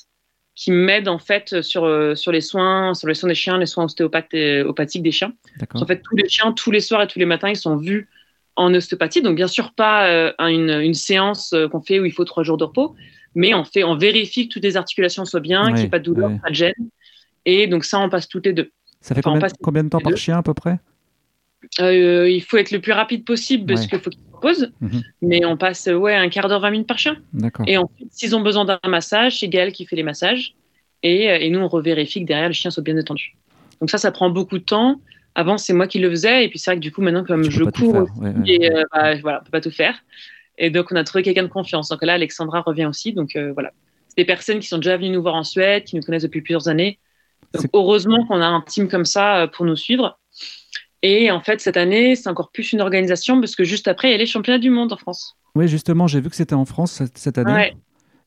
qui 0.55 0.71
m'aide 0.71 1.09
en 1.09 1.19
fait 1.19 1.61
sur, 1.63 2.17
sur 2.17 2.33
les 2.33 2.41
soins, 2.41 2.95
sur 2.95 3.09
les 3.09 3.15
soins 3.15 3.29
des 3.29 3.35
chiens, 3.35 3.59
les 3.59 3.67
soins 3.67 3.85
ostéopathes 3.85 4.33
et- 4.33 4.63
opathiques 4.63 5.03
des 5.03 5.11
chiens. 5.13 5.33
En 5.75 5.87
fait, 5.87 6.03
tous 6.03 6.17
les 6.17 6.29
chiens, 6.29 6.53
tous 6.53 6.71
les 6.71 6.81
soirs 6.81 7.03
et 7.03 7.07
tous 7.07 7.19
les 7.19 7.27
matins, 7.27 7.49
ils 7.49 7.57
sont 7.57 7.77
vus 7.77 8.09
en 8.57 8.73
ostéopathie. 8.75 9.23
Donc, 9.23 9.37
bien 9.37 9.47
sûr, 9.49 9.73
pas 9.73 10.09
euh, 10.09 10.33
une, 10.39 10.71
une 10.71 10.95
séance 10.95 11.53
euh, 11.53 11.69
qu'on 11.69 11.81
fait 11.81 12.01
où 12.01 12.05
il 12.05 12.13
faut 12.13 12.25
trois 12.25 12.43
jours 12.43 12.57
de 12.57 12.65
repos, 12.65 12.95
mais 13.35 13.55
on, 13.55 13.65
fait, 13.65 13.85
on 13.85 13.97
vérifie 13.97 14.49
que 14.49 14.55
toutes 14.55 14.63
les 14.65 14.77
articulations 14.77 15.25
soient 15.25 15.41
bien, 15.41 15.67
qu'il 15.67 15.75
n'y 15.75 15.83
ait 15.83 15.89
pas 15.89 15.99
de 15.99 16.05
douleur, 16.05 16.31
pas 16.43 16.51
de 16.51 16.55
gêne. 16.55 16.75
Et 17.45 17.67
donc, 17.67 17.85
ça, 17.85 18.01
on 18.01 18.09
passe 18.09 18.29
toutes 18.29 18.47
les 18.47 18.53
deux. 18.53 18.71
Ça 19.01 19.15
fait 19.15 19.25
enfin, 19.27 19.47
combien, 19.63 19.85
de 19.85 19.89
temps 19.89 20.01
par 20.01 20.11
deux. 20.11 20.17
chien 20.17 20.39
à 20.39 20.43
peu 20.43 20.55
près? 20.55 20.79
Euh, 21.81 22.29
il 22.31 22.43
faut 22.43 22.57
être 22.57 22.71
le 22.71 22.81
plus 22.81 22.93
rapide 22.93 23.25
possible 23.25 23.67
parce 23.67 23.83
Ouais. 23.83 23.89
qu'il 23.89 23.99
faut 23.99 24.11
qu'ils 24.11 24.21
se 24.21 24.35
reposent, 24.35 24.73
Mhm. 24.81 25.03
mais 25.23 25.45
on 25.45 25.57
passe 25.57 25.87
ouais, 25.87 26.15
un 26.15 26.29
quart 26.29 26.49
d'heure, 26.49 26.61
20 26.61 26.71
minutes 26.71 26.87
par 26.89 26.99
chien. 26.99 27.17
Et 27.67 27.77
ensuite, 27.77 28.09
s'ils 28.13 28.35
ont 28.37 28.41
besoin 28.41 28.65
d'un 28.65 28.79
massage, 28.89 29.39
c'est 29.41 29.49
Gaël 29.49 29.73
qui 29.73 29.85
fait 29.87 29.97
les 29.97 30.03
massages. 30.03 30.55
Et, 31.03 31.25
et 31.25 31.51
nous, 31.51 31.59
on 31.61 31.69
revérifie 31.69 32.21
que 32.23 32.27
derrière, 32.27 32.49
le 32.49 32.55
chien 32.55 32.71
soit 32.71 32.83
bien 32.83 32.95
détendu. 32.95 33.37
Donc 33.81 33.91
ça, 33.91 33.99
ça 33.99 34.11
prend 34.13 34.31
beaucoup 34.31 34.59
de 34.59 34.65
temps. 34.65 35.01
Avant, 35.37 35.59
c'est 35.59 35.75
moi 35.75 35.87
qui 35.87 35.99
le 35.99 36.09
faisais. 36.11 36.45
Et 36.45 36.49
puis 36.49 36.59
c'est 36.59 36.71
vrai 36.71 36.77
que 36.77 36.81
du 36.81 36.91
coup, 36.91 37.03
maintenant, 37.03 37.23
comme 37.25 37.43
Tu 37.43 37.51
je 37.51 37.65
cours, 37.65 37.93
faire. 37.93 38.19
ouais, 38.19 38.31
ouais. 38.31 38.35
et, 38.47 38.73
euh, 38.73 38.83
bah, 38.93 39.15
voilà, 39.21 39.41
on 39.41 39.45
peut 39.45 39.51
pas 39.51 39.61
tout 39.61 39.71
faire. 39.71 39.95
Et 40.59 40.71
donc, 40.71 40.91
on 40.91 40.97
a 40.97 41.05
trouvé 41.05 41.23
quelqu'un 41.23 41.43
de 41.43 41.49
confiance. 41.49 41.91
Donc 41.91 42.03
là, 42.03 42.15
Alexandra 42.15 42.63
revient 42.63 42.87
aussi. 42.87 43.13
Donc 43.13 43.37
euh, 43.37 43.53
voilà. 43.53 43.71
C'est 44.09 44.17
des 44.17 44.25
personnes 44.25 44.61
qui 44.61 44.67
sont 44.69 44.79
déjà 44.79 44.97
venues 44.97 45.11
nous 45.11 45.21
voir 45.23 45.35
en 45.35 45.45
Suède, 45.45 45.85
qui 45.85 45.95
nous 45.95 46.03
connaissent 46.03 46.23
depuis 46.23 46.41
plusieurs 46.41 46.69
années. 46.69 46.99
Donc 47.53 47.67
heureusement 47.75 48.25
qu'on 48.27 48.41
a 48.41 48.47
un 48.47 48.63
team 48.63 48.89
comme 48.89 49.05
ça 49.05 49.43
euh, 49.43 49.47
pour 49.47 49.67
nous 49.67 49.77
suivre. 49.77 50.19
Et 51.03 51.31
en 51.31 51.41
fait, 51.43 51.61
cette 51.61 51.77
année, 51.77 52.17
c'est 52.17 52.29
encore 52.29 52.51
plus 52.51 52.73
une 52.73 52.81
organisation 52.81 53.39
parce 53.39 53.55
que 53.55 53.63
juste 53.63 53.87
après, 53.87 54.09
il 54.09 54.13
y 54.13 54.15
a 54.15 54.19
les 54.19 54.27
championnats 54.27 54.59
du 54.59 54.71
monde 54.71 54.93
en 54.93 54.97
France. 54.97 55.37
Oui, 55.55 55.69
justement, 55.69 56.07
j'ai 56.07 56.21
vu 56.21 56.31
que 56.31 56.37
c'était 56.37 56.55
en 56.55 56.65
France 56.65 56.93
cette, 56.93 57.19
cette 57.19 57.39
année. 57.39 57.53
Ouais. 57.53 57.77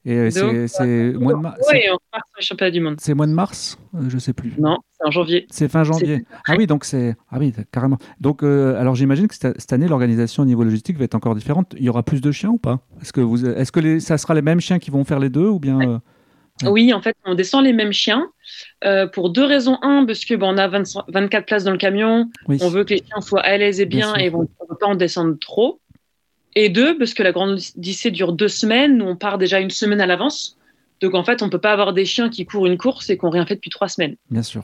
Et 0.06 0.16
euh, 0.16 0.30
c'est 0.30 0.68
c'est 0.68 1.14
mois 1.14 1.34
de, 1.34 1.40
ma- 1.40 1.56
Oui, 1.72 1.80
on 1.92 1.98
part 2.12 2.22
sur 2.26 2.38
les 2.40 2.44
championnats 2.44 2.72
du 2.72 2.80
monde. 2.80 2.96
c'est 3.00 3.14
mois 3.14 3.28
de 3.28 3.34
mars 3.34 3.78
Euh, 3.96 4.10
Je 4.10 4.18
sais 4.18 4.34
plus. 4.34 4.54
Non, 4.58 4.78
c'est 4.94 5.06
en 5.06 5.12
janvier. 5.12 5.46
C'est 5.50 5.68
fin 5.68 5.84
janvier. 5.84 6.24
Ah 6.48 6.54
oui, 6.58 6.68
donc 6.68 6.86
c'est 6.86 7.16
ah 7.30 7.38
oui 7.38 7.54
carrément. 7.72 7.98
Donc 8.22 8.44
euh, 8.44 8.80
alors 8.80 8.96
j'imagine 8.96 9.28
que 9.28 9.36
cette, 9.36 9.74
année 9.74 9.88
l'organisation 9.88 10.44
au 10.44 10.46
niveau 10.46 10.64
logistique 10.64 10.98
va 10.98 11.04
être 11.04 11.16
encore 11.16 11.36
différente. 11.36 11.76
Il 11.78 11.84
y 11.84 11.90
aura 11.90 12.04
plus 12.04 12.22
de 12.22 12.32
chiens 12.32 12.50
ou 12.50 12.58
pas? 12.58 12.80
Est-ce 13.02 13.12
que 13.12 13.22
vous 13.22 13.46
est-ce 13.46 13.72
que 13.72 13.80
les, 13.80 14.00
ça 14.00 14.18
sera 14.18 14.34
les 14.34 14.42
mêmes 14.42 14.62
chiens 14.62 14.80
qui 14.80 14.90
vont 14.90 15.04
faire 15.04 15.20
les 15.20 15.30
deux 15.30 15.48
ou 15.48 15.60
bien 15.60 15.80
euh. 15.82 16.00
Oui, 16.70 16.94
en 16.94 17.02
fait, 17.02 17.16
on 17.26 17.36
descend 17.36 17.64
les 17.64 17.72
mêmes 17.72 17.94
chiens 17.94 18.28
euh, 18.84 19.08
pour 19.08 19.30
deux 19.30 19.46
raisons. 19.46 19.78
Un, 19.82 20.06
parce 20.06 20.26
que 20.26 20.34
bon, 20.36 20.54
on 20.54 20.58
a 20.58 20.68
25 20.68 21.06
24 21.08 21.46
places 21.46 21.64
dans 21.64 21.72
le 21.72 21.78
camion, 21.78 22.30
oui 22.48 22.58
on 22.62 22.70
veut 22.70 22.84
que 22.84 22.94
les 22.94 22.98
chiens 23.06 23.22
soient 23.22 23.40
à 23.42 23.58
l'aise 23.58 23.80
et 23.80 23.86
Bien 23.86 24.14
et 24.16 24.30
on 24.34 24.42
ne 24.42 24.48
veut 24.70 24.78
pas 24.80 24.88
en 24.88 24.96
descendre 24.96 25.38
trop. 25.40 25.80
Et 26.56 26.70
deux, 26.70 26.98
parce 26.98 27.14
que 27.14 27.24
la 27.24 27.32
grande 27.32 27.60
odyssée 27.78 28.12
dure 28.12 28.34
deux 28.34 28.48
semaines, 28.48 28.98
nous 28.98 29.06
on 29.06 29.16
part 29.16 29.38
déjà 29.38 29.60
une 29.60 29.70
semaine 29.70 30.02
à 30.02 30.06
l'avance. 30.06 30.58
Donc 31.02 31.14
en 31.16 31.24
fait, 31.24 31.42
on 31.42 31.50
peut 31.50 31.60
pas 31.60 31.72
avoir 31.72 31.94
des 31.94 32.06
chiens 32.06 32.30
qui 32.30 32.46
courent 32.46 32.68
une 32.68 32.78
course 32.78 33.10
et 33.10 33.18
qui 33.18 33.26
n'ont 33.26 33.32
rien 33.32 33.46
fait 33.46 33.56
depuis 33.56 33.70
trois 33.70 33.88
semaines. 33.88 34.16
bien 34.30 34.44
sûr. 34.44 34.64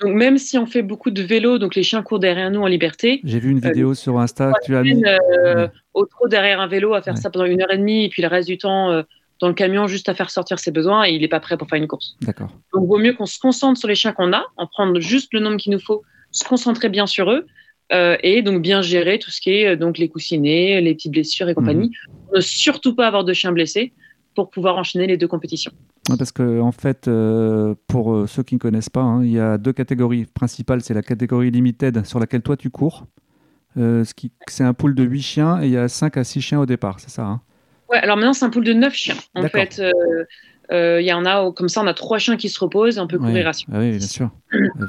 Donc 0.00 0.12
même 0.14 0.38
si 0.38 0.58
on 0.58 0.66
fait 0.66 0.82
beaucoup 0.82 1.10
de 1.10 1.22
vélo, 1.22 1.58
donc 1.58 1.74
les 1.76 1.82
chiens 1.82 2.02
courent 2.02 2.18
derrière 2.18 2.50
nous 2.50 2.60
en 2.60 2.66
liberté, 2.66 3.20
J'ai 3.24 3.38
vu 3.38 3.50
une 3.50 3.58
Euh, 3.64 3.68
vidéo 3.68 3.94
sur 3.94 4.18
Insta 4.18 4.52
que 4.52 4.64
tu 4.66 4.76
as 4.76 4.82
mis. 4.82 5.02
euh, 5.04 5.64
Ouais. 5.66 5.70
au 5.94 6.04
trop 6.06 6.26
derrière 6.28 6.60
un 6.60 6.66
vélo 6.66 6.94
à 6.94 7.02
faire 7.02 7.14
Ouais. 7.14 7.20
ça 7.20 7.30
pendant 7.30 7.44
une 7.44 7.62
heure 7.62 7.72
et 7.72 7.78
demie, 7.78 8.04
et 8.04 8.08
puis 8.08 8.20
le 8.22 8.28
reste 8.28 8.48
du 8.48 8.58
temps 8.58 8.90
euh, 8.90 9.02
dans 9.40 9.48
le 9.48 9.54
camion 9.54 9.86
juste 9.86 10.08
à 10.08 10.14
faire 10.14 10.30
sortir 10.30 10.58
ses 10.58 10.70
besoins, 10.72 11.04
et 11.04 11.12
il 11.12 11.20
n'est 11.20 11.28
pas 11.28 11.40
prêt 11.40 11.56
pour 11.56 11.68
faire 11.68 11.78
une 11.78 11.86
course. 11.88 12.16
D'accord. 12.22 12.50
Donc, 12.72 12.86
vaut 12.88 12.98
mieux 12.98 13.12
qu'on 13.12 13.26
se 13.26 13.38
concentre 13.38 13.78
sur 13.78 13.88
les 13.88 13.94
chiens 13.94 14.12
qu'on 14.12 14.32
a, 14.32 14.44
en 14.56 14.66
prendre 14.66 14.98
juste 15.00 15.32
le 15.32 15.40
nombre 15.40 15.56
qu'il 15.58 15.72
nous 15.72 15.80
faut, 15.80 16.02
se 16.32 16.44
concentrer 16.44 16.88
bien 16.88 17.06
sur 17.06 17.30
eux, 17.30 17.46
euh, 17.92 18.16
et 18.22 18.42
donc 18.42 18.62
bien 18.62 18.82
gérer 18.82 19.18
tout 19.18 19.30
ce 19.30 19.40
qui 19.40 19.50
est 19.50 19.66
euh, 19.66 19.76
donc 19.76 19.98
les 19.98 20.08
coussinets, 20.08 20.80
les 20.80 20.94
petites 20.94 21.12
blessures 21.12 21.48
et 21.48 21.54
compagnie. 21.54 21.90
Ne 22.34 22.40
surtout 22.40 22.94
pas 22.94 23.06
avoir 23.06 23.24
de 23.24 23.32
chiens 23.32 23.52
blessés 23.52 23.92
pour 24.34 24.50
pouvoir 24.50 24.76
enchaîner 24.76 25.06
les 25.06 25.16
deux 25.16 25.28
compétitions. 25.28 25.70
Ouais, 26.08 26.16
Parce 26.16 26.32
que 26.32 26.60
en 26.60 26.72
fait, 26.72 27.08
euh, 27.08 27.74
pour 27.86 28.28
ceux 28.28 28.42
qui 28.42 28.54
ne 28.54 28.60
connaissent 28.60 28.90
pas, 28.90 29.02
hein, 29.02 29.24
il 29.24 29.30
y 29.32 29.38
a 29.38 29.58
deux 29.58 29.72
catégories 29.72 30.26
principales. 30.26 30.80
C'est 30.80 30.94
la 30.94 31.02
catégorie 31.02 31.50
limited 31.50 32.04
sur 32.04 32.18
laquelle 32.18 32.42
toi 32.42 32.56
tu 32.56 32.70
cours. 32.70 33.06
Euh, 33.76 34.04
ce 34.04 34.14
qui, 34.14 34.30
c'est 34.48 34.64
un 34.64 34.72
pool 34.74 34.94
de 34.94 35.02
8 35.02 35.20
chiens 35.22 35.62
et 35.62 35.66
il 35.66 35.72
y 35.72 35.76
a 35.76 35.88
5 35.88 36.16
à 36.16 36.24
6 36.24 36.40
chiens 36.40 36.60
au 36.60 36.66
départ, 36.66 37.00
c'est 37.00 37.10
ça 37.10 37.24
hein? 37.24 37.40
Ouais, 37.90 37.98
alors 37.98 38.16
maintenant, 38.16 38.32
c'est 38.32 38.44
un 38.44 38.50
pool 38.50 38.64
de 38.64 38.72
neuf 38.72 38.94
chiens. 38.94 39.16
En 39.34 39.46
fait, 39.48 39.80
euh, 40.72 41.00
il 41.00 41.06
y 41.06 41.12
en 41.12 41.24
a, 41.26 41.52
comme 41.52 41.68
ça, 41.68 41.82
on 41.82 41.86
a 41.86 41.92
trois 41.94 42.18
chiens 42.18 42.36
qui 42.36 42.48
se 42.48 42.58
reposent 42.58 42.96
et 42.96 43.00
on 43.00 43.06
peut 43.06 43.18
Ouais. 43.18 43.26
courir 43.26 43.48
à 43.48 43.52
six. 43.52 43.66
Ah 43.70 43.78
oui, 43.80 43.98
bien 43.98 44.06
sûr. 44.06 44.30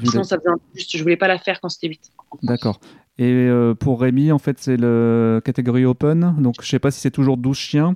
Sinon, 0.05 0.23
ça 0.23 0.37
faisait 0.37 0.49
un 0.49 0.57
peu 0.57 0.63
juste. 0.75 0.95
Je 0.95 1.01
voulais 1.03 1.17
pas 1.17 1.27
la 1.27 1.37
faire 1.37 1.59
quand 1.59 1.67
c'était 1.69 1.87
8. 1.87 1.99
D'accord. 2.44 2.79
Et 3.17 3.32
euh, 3.32 3.74
pour 3.74 4.01
Rémi, 4.01 4.32
en 4.32 4.39
fait, 4.39 4.60
c'est 4.60 4.77
le 4.77 5.41
catégorie 5.44 5.86
open. 5.86 6.36
Donc, 6.39 6.55
je 6.62 6.67
sais 6.67 6.79
pas 6.79 6.91
si 6.91 7.00
c'est 7.00 7.12
toujours 7.12 7.38
12 7.38 7.58
chiens. 7.58 7.96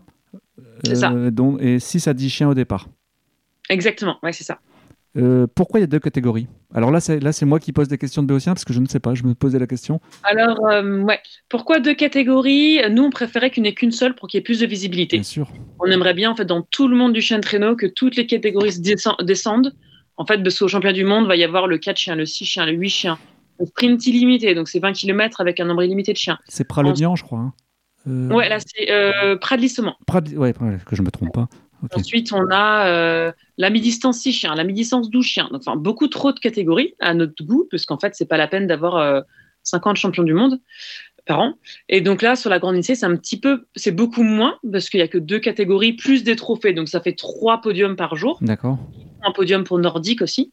C'est 0.86 0.96
ça. 0.96 1.10
dont, 1.32 1.58
et 1.60 1.80
6 1.80 2.08
à 2.08 2.14
10 2.14 2.30
chiens 2.30 2.50
au 2.50 2.54
départ. 2.54 2.88
Exactement, 3.70 4.18
ouais, 4.24 4.34
c'est 4.34 4.44
ça. 4.44 4.60
Euh, 5.18 5.48
pourquoi 5.54 5.80
il 5.80 5.84
y 5.84 5.86
a 5.86 5.88
deux 5.88 6.00
catégories? 6.00 6.48
Alors 6.74 6.92
là, 6.92 7.00
c'est 7.00 7.20
là, 7.20 7.32
c'est 7.32 7.46
moi 7.46 7.60
qui 7.60 7.74
pose 7.74 7.88
des 7.88 7.98
questions 7.98 8.22
de 8.22 8.28
Béotien 8.28 8.54
parce 8.54 8.64
que 8.64 8.74
je 8.74 8.80
ne 8.80 8.86
sais 8.86 9.00
pas. 9.00 9.16
Je 9.16 9.24
me 9.24 9.34
posais 9.34 9.58
la 9.58 9.66
question. 9.66 10.00
Alors, 10.24 10.68
euh, 10.68 11.02
ouais. 11.02 11.20
Pourquoi 11.50 11.80
deux 11.80 11.96
catégories? 11.96 12.80
Nous, 12.92 13.04
on 13.04 13.10
préférait 13.10 13.50
qu'il 13.50 13.64
n'y 13.64 13.70
ait 13.70 13.74
qu'une 13.74 13.92
seule 13.92 14.14
pour 14.14 14.28
qu'il 14.28 14.38
y 14.38 14.40
ait 14.40 14.44
plus 14.44 14.60
de 14.60 14.68
visibilité. 14.68 15.18
Bien 15.18 15.24
sûr. 15.24 15.52
On 15.80 15.86
aimerait 15.86 16.14
bien, 16.14 16.30
en 16.30 16.36
fait, 16.36 16.46
dans 16.46 16.62
tout 16.62 16.88
le 16.88 16.96
monde 16.96 17.14
du 17.14 17.22
chien 17.22 17.38
de 17.38 17.44
traîneau, 17.44 17.76
que 17.76 17.88
toutes 17.88 18.16
les 18.16 18.28
catégories 18.28 18.74
se 18.74 18.82
descendent. 18.82 19.74
En 20.18 20.26
fait, 20.26 20.44
parce 20.44 20.60
qu'au 20.60 20.68
championnat 20.68 20.94
du 20.94 21.06
monde, 21.06 21.26
il 21.26 21.28
va 21.28 21.36
y 21.38 21.44
avoir 21.44 21.66
le 21.66 21.78
4 21.78 21.98
chiens, 21.98 22.16
le 22.16 22.26
6 22.26 22.46
chiens, 22.46 22.66
le 22.66 22.74
8 22.74 22.90
chiens. 22.90 23.18
Sprint 23.66 24.06
illimité, 24.08 24.56
donc 24.56 24.68
c'est 24.70 24.80
20 24.80 24.94
km 24.94 25.42
avec 25.42 25.60
un 25.60 25.66
nombre 25.66 25.84
illimité 25.84 26.14
de 26.14 26.18
chiens. 26.18 26.38
C'est 26.48 26.64
Pralognan, 26.68 27.16
je 27.16 27.24
crois. 27.24 27.40
hein. 27.40 27.54
Euh, 28.08 28.30
Ouais, 28.30 28.48
là, 28.50 28.58
c'est 28.60 28.92
euh, 28.92 29.36
Pradlissement. 29.36 29.96
Prad- 30.08 30.34
ouais, 30.36 30.54
que 30.86 30.96
je 30.96 31.02
me 31.02 31.12
trompe 31.12 31.34
pas. 31.34 31.48
Ensuite, 31.96 32.34
on 32.34 32.46
a 32.52 32.88
euh, 32.88 33.32
la 33.58 33.70
mi-distance 33.70 34.20
6 34.20 34.34
chiens, 34.34 34.56
la 34.56 34.64
mi-distance 34.66 35.10
12 35.10 35.26
chiens. 35.26 35.48
Donc, 35.52 35.62
Enfin, 35.66 35.78
beaucoup 35.78 36.08
trop 36.08 36.32
de 36.34 36.40
catégories 36.40 36.94
à 37.00 37.14
notre 37.14 37.44
goût, 37.46 37.68
parce 37.72 37.86
qu'en 37.86 37.98
fait, 37.98 38.16
c'est 38.16 38.26
pas 38.28 38.38
la 38.38 38.48
peine 38.48 38.68
d'avoir 38.68 38.98
euh, 38.98 39.22
50 39.64 39.96
champions 39.98 40.24
du 40.24 40.34
monde 40.34 40.60
par 41.26 41.40
an. 41.40 41.54
Et 41.90 42.02
donc 42.02 42.22
là, 42.22 42.36
sur 42.36 42.50
la 42.50 42.60
grande 42.60 42.76
lycée, 42.76 42.96
c'est 42.96 43.06
un 43.06 43.16
petit 43.16 43.40
peu, 43.40 43.66
c'est 43.76 43.92
beaucoup 43.92 44.24
moins, 44.24 44.56
parce 44.72 44.90
qu'il 44.90 45.00
y 45.00 45.04
a 45.04 45.08
que 45.08 45.18
deux 45.18 45.40
catégories, 45.40 45.94
plus 45.94 46.24
des 46.24 46.36
trophées. 46.36 46.74
Donc, 46.74 46.90
ça 46.90 47.00
fait 47.02 47.14
trois 47.14 47.62
podiums 47.62 47.96
par 47.96 48.16
jour. 48.16 48.40
D'accord. 48.42 48.78
Un 49.24 49.32
podium 49.32 49.64
pour 49.64 49.80
Nordique 49.80 50.22
aussi. 50.22 50.52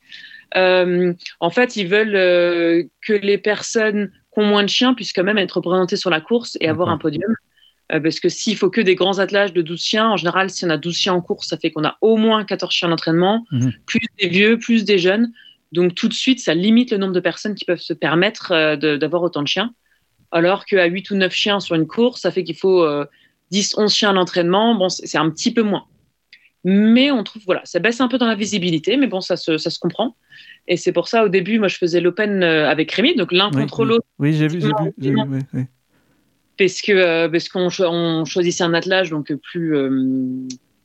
Euh, 0.57 1.13
en 1.41 1.51
fait, 1.51 1.77
ils 1.77 1.89
veulent 1.89 2.15
euh, 2.17 2.85
que 3.07 3.13
les 3.13 3.39
personnes 3.39 4.11
qui 4.33 4.41
ont 4.41 4.47
moins 4.47 4.63
de 4.63 4.69
chiens 4.69 4.95
puissent 4.95 5.13
quand 5.13 5.25
même 5.25 5.39
être 5.39 5.53
représentées 5.57 5.97
sur 5.97 6.11
la 6.11 6.21
course 6.21 6.57
et 6.61 6.69
avoir 6.69 6.89
un 6.89 6.99
podium. 6.99 7.35
Euh, 7.93 8.01
parce 8.01 8.21
que 8.21 8.29
s'il 8.29 8.57
faut 8.57 8.71
que 8.71 8.81
des 8.81 8.95
grands 8.95 9.19
attelages 9.19 9.53
de 9.53 9.63
12 9.63 9.81
chiens, 9.81 10.09
en 10.11 10.17
général, 10.17 10.51
si 10.51 10.65
on 10.65 10.71
a 10.71 10.77
12 10.77 10.97
chiens 10.97 11.15
en 11.15 11.21
course, 11.21 11.49
ça 11.49 11.57
fait 11.57 11.71
qu'on 11.71 11.85
a 11.85 11.97
au 12.01 12.17
moins 12.17 12.45
14 12.45 12.73
chiens 12.73 12.89
d'entraînement, 12.89 13.45
Mhm. 13.53 13.73
plus 13.87 14.07
des 14.21 14.29
vieux, 14.29 14.59
plus 14.59 14.85
des 14.85 14.99
jeunes. 14.99 15.33
Donc 15.73 15.95
tout 15.95 16.09
de 16.09 16.13
suite, 16.15 16.41
ça 16.41 16.55
limite 16.55 16.91
le 16.91 16.99
nombre 16.99 17.13
de 17.13 17.21
personnes 17.21 17.55
qui 17.55 17.65
peuvent 17.65 17.81
se 17.81 17.93
permettre 17.93 18.53
euh, 18.53 18.77
d'avoir 18.97 19.23
autant 19.23 19.43
de 19.43 19.49
chiens. 19.49 19.73
Alors 20.33 20.65
qu'à 20.65 20.87
8 20.87 21.11
ou 21.11 21.15
9 21.17 21.33
chiens 21.33 21.61
sur 21.61 21.75
une 21.77 21.87
course, 21.87 22.21
ça 22.23 22.31
fait 22.31 22.43
qu'il 22.45 22.57
faut 22.57 22.83
euh, 22.83 23.05
10, 23.53 23.75
11 23.79 23.93
chiens 23.95 24.11
à 24.11 24.13
l'entraînement. 24.13 24.75
Bon, 24.75 24.89
c'est 24.89 25.19
un 25.19 25.31
petit 25.31 25.53
peu 25.53 25.63
moins. 25.63 25.85
Mais 26.69 27.13
on 27.13 27.23
trouve, 27.23 27.43
voilà, 27.47 27.61
ça 27.63 27.79
baisse 27.79 28.01
un 28.01 28.09
peu 28.09 28.19
dans 28.19 28.27
la 28.27 28.35
visibilité, 28.35 28.97
mais 28.97 29.07
bon, 29.07 29.21
ça 29.21 29.37
se, 29.37 29.57
ça 29.57 29.71
se 29.71 29.79
comprend. 29.79 30.17
Et 30.67 30.77
c'est 30.77 30.91
pour 30.91 31.07
ça, 31.07 31.25
au 31.25 31.29
début, 31.29 31.61
moi, 31.61 31.69
je 31.69 31.77
faisais 31.77 32.01
l'Open 32.01 32.43
euh, 32.43 32.69
avec 32.69 32.91
Rémi, 32.91 33.15
donc 33.15 33.31
l'un 33.31 33.51
Oui, 33.51 33.61
contre 33.63 33.83
oui. 33.85 33.89
l'autre, 33.91 34.07
Oui, 34.19 34.33
j'ai 34.33 34.49
vu. 34.49 34.61
J'ai 34.61 34.73
vu, 35.13 35.15
vu, 35.53 35.67
parce 36.59 36.83
que 36.83 36.91
euh, 36.91 37.29
parce 37.29 37.49
qu'on 37.49 37.69
cho- 37.69 37.87
on 37.87 38.25
choisissait 38.25 38.65
un 38.65 38.75
attelage, 38.75 39.11
donc 39.11 39.33
plus 39.35 39.77
euh, 39.77 39.89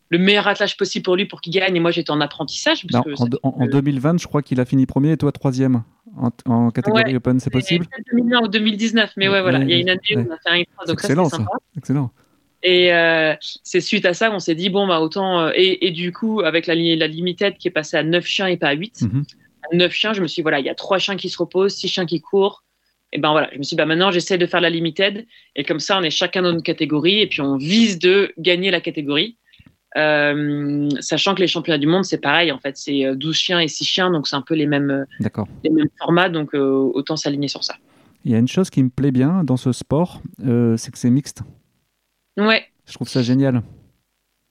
le 0.10 0.18
meilleur 0.20 0.48
attelage 0.48 0.78
possible 0.78 1.04
pour 1.04 1.16
lui 1.16 1.26
pour 1.26 1.42
qu'il 1.42 1.54
gagne. 1.54 1.76
Et 1.76 1.80
moi, 1.80 1.90
j'étais 1.90 2.12
en 2.12 2.22
apprentissage. 2.22 2.86
Parce 2.86 3.04
Non, 3.04 3.16
que 3.16 3.20
en, 3.20 3.26
ça- 3.26 3.38
en- 3.42 3.64
en 3.64 3.66
2020, 3.66 4.20
je 4.22 4.28
crois 4.28 4.44
qu'il 4.44 4.60
a 4.60 4.66
fini 4.66 4.86
premier 4.86 5.14
et 5.14 5.18
toi 5.18 5.32
troisième 5.32 5.84
en, 6.16 6.30
en 6.46 6.70
catégorie 6.70 7.06
Ouais, 7.06 7.16
Open. 7.16 7.40
C'est 7.40 7.50
possible? 7.50 7.86
peut-être 7.88 8.06
2020 8.12 8.42
ou 8.44 8.48
2019, 8.50 9.14
mais 9.18 9.30
ouais, 9.30 9.42
voilà, 9.42 9.58
Ouais, 9.60 9.66
il 9.66 9.72
y 9.72 9.74
a 9.74 9.78
une 9.80 9.90
année 9.90 10.00
où 10.16 10.20
on 10.30 10.32
a 10.32 10.38
fait 10.38 10.50
un 10.50 10.56
extra, 10.56 10.86
donc 10.86 11.00
ça, 11.00 11.08
excellent, 11.08 11.30
ça. 11.30 11.38
sympa. 11.38 11.52
Excellent. 11.76 12.12
Et 12.64 12.94
euh, 12.94 13.34
c'est 13.64 13.82
suite 13.82 14.06
à 14.06 14.14
ça 14.14 14.30
qu'on 14.30 14.40
s'est 14.40 14.56
dit, 14.56 14.70
bon, 14.70 14.86
bah, 14.88 15.00
autant. 15.02 15.40
euh, 15.40 15.52
et, 15.56 15.88
et 15.88 15.92
du 15.92 16.12
coup, 16.14 16.42
avec 16.42 16.68
la, 16.68 16.76
la 16.76 17.08
limited 17.08 17.58
qui 17.58 17.68
est 17.68 17.72
passée 17.72 17.98
à 17.98 18.04
9 18.04 18.26
chiens 18.26 18.48
et 18.48 18.58
pas 18.58 18.70
à 18.70 18.74
8, 18.74 19.02
Mhm. 19.02 19.24
à 19.72 19.76
9 19.76 19.92
chiens, 19.92 20.14
je 20.14 20.22
me 20.22 20.28
suis 20.28 20.42
dit, 20.42 20.44
voilà, 20.44 20.60
il 20.60 20.66
y 20.66 20.70
a 20.70 20.76
3 20.76 21.00
chiens 21.00 21.16
qui 21.16 21.30
se 21.30 21.38
reposent, 21.38 21.74
6 21.74 21.88
chiens 21.88 22.06
qui 22.06 22.22
courent. 22.22 22.64
Et 23.14 23.18
ben 23.20 23.32
voilà, 23.32 23.50
je 23.52 23.58
me 23.58 23.64
suis 23.64 23.76
dit, 23.76 23.78
bah, 23.78 23.86
maintenant, 23.86 24.12
j'essaie 24.12 24.38
de 24.38 24.46
faire 24.46 24.62
la 24.62 24.70
limited. 24.70 25.26
Et 25.56 25.64
comme 25.64 25.80
ça, 25.80 25.98
on 26.00 26.04
est 26.04 26.12
chacun 26.12 26.44
dans 26.44 26.52
une 26.54 26.62
catégorie 26.64 27.20
et 27.20 27.28
puis 27.28 27.42
on 27.42 27.58
vise 27.58 28.00
de 28.00 28.32
gagner 28.38 28.72
la 28.72 28.80
catégorie. 28.80 29.38
Euh, 29.98 30.90
sachant 31.02 31.36
que 31.36 31.42
les 31.42 31.48
championnats 31.48 31.78
du 31.78 31.88
monde, 31.88 32.06
c'est 32.06 32.20
pareil, 32.22 32.52
en 32.52 32.60
fait, 32.60 32.78
c'est 32.78 33.06
euh, 33.06 33.16
12 33.16 33.36
chiens 33.36 33.60
et 33.60 33.68
6 33.68 33.84
chiens, 33.84 34.10
donc 34.12 34.28
c'est 34.28 34.38
un 34.38 34.42
peu 34.42 34.54
les 34.56 34.66
mêmes, 34.68 35.06
D'accord. 35.20 35.48
les 35.64 35.70
mêmes 35.70 35.90
formats, 36.00 36.30
donc 36.30 36.54
autant 36.54 37.18
s'aligner 37.18 37.50
sur 37.50 37.64
ça. 37.64 37.76
Il 38.24 38.32
y 38.32 38.36
a 38.36 38.38
une 38.38 38.48
chose 38.48 38.70
qui 38.70 38.82
me 38.84 38.90
plaît 38.90 39.12
bien 39.12 39.44
dans 39.44 39.58
ce 39.58 39.72
sport, 39.74 40.22
c'est 40.40 40.92
que 40.92 40.98
c'est 40.98 41.10
mixte. 41.10 41.42
Ouais, 42.38 42.66
Je 42.88 42.94
trouve 42.94 43.10
ça 43.10 43.22
génial. 43.22 43.62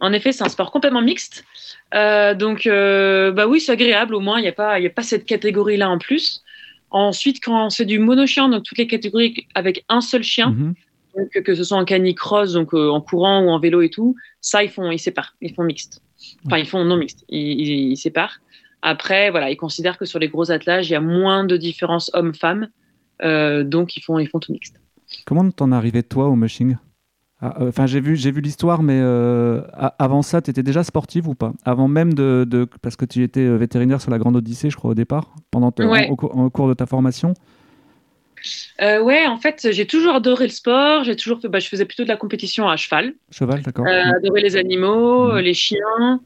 En 0.01 0.13
effet, 0.13 0.33
c'est 0.33 0.45
un 0.45 0.49
sport 0.49 0.71
complètement 0.71 1.03
mixte. 1.03 1.45
Euh, 1.95 2.35
donc, 2.35 2.67
euh, 2.67 3.33
bah 3.33 3.47
oui, 3.47 3.61
c'est 3.61 3.73
agréable. 3.73 4.15
Au 4.15 4.21
moins, 4.21 4.39
il 4.39 4.43
n'y 4.43 4.49
a 4.49 4.53
pas, 4.53 4.79
il 4.79 4.83
y 4.83 4.87
a 4.87 4.91
pas 4.91 5.03
cette 5.03 5.27
catégorie-là 5.27 5.91
en 5.91 5.99
plus. 5.99 6.43
Ensuite, 6.91 7.43
quand 7.45 7.71
c'est 7.71 7.85
du 7.85 7.99
monochien, 7.99 8.49
donc 8.49 8.65
toutes 8.65 8.79
les 8.79 8.87
catégories 8.87 9.47
avec 9.55 9.85
un 9.89 10.01
seul 10.01 10.23
chien, 10.23 10.51
Mhm. 10.51 10.75
donc 11.17 11.31
que 11.45 11.55
ce 11.55 11.65
soit 11.65 11.77
en 11.79 11.85
canicross, 11.85 12.53
donc 12.55 12.73
euh, 12.75 12.89
en 12.91 13.01
courant 13.01 13.43
ou 13.45 13.49
en 13.51 13.59
vélo 13.61 13.83
et 13.83 13.91
tout, 13.91 14.17
ça, 14.41 14.63
ils 14.65 14.71
font, 14.71 14.91
ils 14.91 14.99
séparent, 14.99 15.35
ils 15.41 15.55
font 15.55 15.65
mixte. 15.65 16.01
Enfin, 16.47 16.59
ils 16.59 16.67
font 16.67 16.85
non 16.85 16.97
mixte, 16.97 17.25
ils, 17.29 17.61
ils- 17.61 17.93
ils 17.93 17.97
séparent. 17.97 18.39
Après, 18.83 19.31
voilà, 19.31 19.51
ils 19.51 19.57
considèrent 19.57 19.99
que 19.99 20.07
sur 20.07 20.19
les 20.19 20.29
gros 20.29 20.51
attelages, 20.51 20.89
il 20.89 20.93
y 20.93 20.97
a 20.97 21.01
moins 21.01 21.45
de 21.45 21.57
différence 21.57 22.11
homme-femme, 22.15 22.69
donc 23.23 23.97
ils 23.97 24.01
font, 24.03 24.19
ils 24.19 24.27
font 24.29 24.41
tout 24.41 24.53
mixte. 24.53 24.81
Comment 25.27 25.51
t'en 25.51 25.73
es 25.73 25.75
arrivé 25.75 26.03
toi 26.03 26.29
au 26.29 26.37
mushing? 26.37 26.77
Enfin, 27.43 27.87
j'ai 27.87 28.01
vu, 28.01 28.17
j'ai 28.17 28.31
vu 28.31 28.43
l'histoire, 28.43 28.83
mais 28.83 28.99
euh, 29.01 29.63
avant 29.99 30.21
ça, 30.21 30.43
tu 30.43 30.51
étais 30.51 30.63
déjà 30.63 30.85
sportive 30.85 31.27
ou 31.27 31.35
pas? 31.35 31.53
Avant 31.65 31.89
même 31.89 32.13
de, 32.13 32.45
de- 32.49 32.69
parce 32.83 32.97
que 32.97 33.07
tu 33.07 33.23
étais 33.23 33.41
euh, 33.41 33.57
vétérinaire 33.57 34.01
sur 34.03 34.11
la 34.11 34.19
Grande 34.19 34.37
Odyssée, 34.37 34.69
je 34.69 34.77
crois 34.77 34.91
au 34.91 34.95
départ, 34.95 35.35
pendant 35.51 35.73
ta- 35.73 35.87
Ouais. 35.87 36.07
en, 36.09 36.13
au 36.13 36.51
cours- 36.51 36.69
de 36.69 36.75
ta 36.75 36.85
formation? 36.85 37.33
Euh, 38.81 39.03
ouais, 39.03 39.27
en 39.27 39.37
fait, 39.39 39.69
j'ai 39.71 39.87
toujours 39.87 40.15
adoré 40.15 40.45
le 40.45 40.51
sport. 40.53 41.05
J'ai 41.05 41.17
toujours 41.17 41.41
fait, 41.41 41.49
bah, 41.49 41.59
je 41.59 41.69
faisais 41.69 41.85
plutôt 41.85 42.03
de 42.05 42.09
la 42.09 42.17
compétition 42.17 42.69
à 42.69 42.77
cheval. 42.77 43.15
Cheval, 43.31 43.63
d'accord. 43.63 43.87
Euh, 43.87 44.03
adorer 44.17 44.41
les 44.43 44.57
animaux, 44.57 45.31
euh, 45.33 45.41
les 45.41 45.55
chiens. 45.55 46.21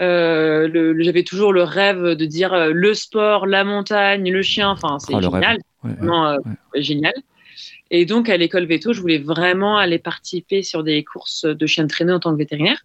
Euh, 0.00 0.68
le- 0.68 1.02
J'avais 1.02 1.24
toujours 1.24 1.52
le 1.52 1.62
rêve 1.64 2.02
de 2.14 2.24
dire 2.24 2.52
euh, 2.54 2.70
le 2.72 2.94
sport, 2.94 3.46
la 3.46 3.64
montagne, 3.64 4.30
le 4.30 4.42
chien. 4.42 4.70
Enfin, 4.70 4.98
c'est 4.98 5.12
Ah, 5.14 5.18
rêve. 5.18 5.32
génial, 5.32 5.56
Ouais, 5.84 5.90
ouais. 5.90 5.96
vraiment 5.96 6.26
euh, 6.28 6.36
ouais. 6.74 6.82
génial. 6.82 7.14
Et 7.90 8.04
donc 8.04 8.28
à 8.28 8.36
l'école 8.36 8.66
veto, 8.66 8.92
je 8.92 9.00
voulais 9.00 9.18
vraiment 9.18 9.78
aller 9.78 9.98
participer 9.98 10.62
sur 10.62 10.84
des 10.84 11.02
courses 11.04 11.44
de 11.44 11.66
chiens 11.66 11.84
de 11.84 11.88
traîneau 11.88 12.14
en 12.14 12.20
tant 12.20 12.32
que 12.32 12.38
vétérinaire. 12.38 12.84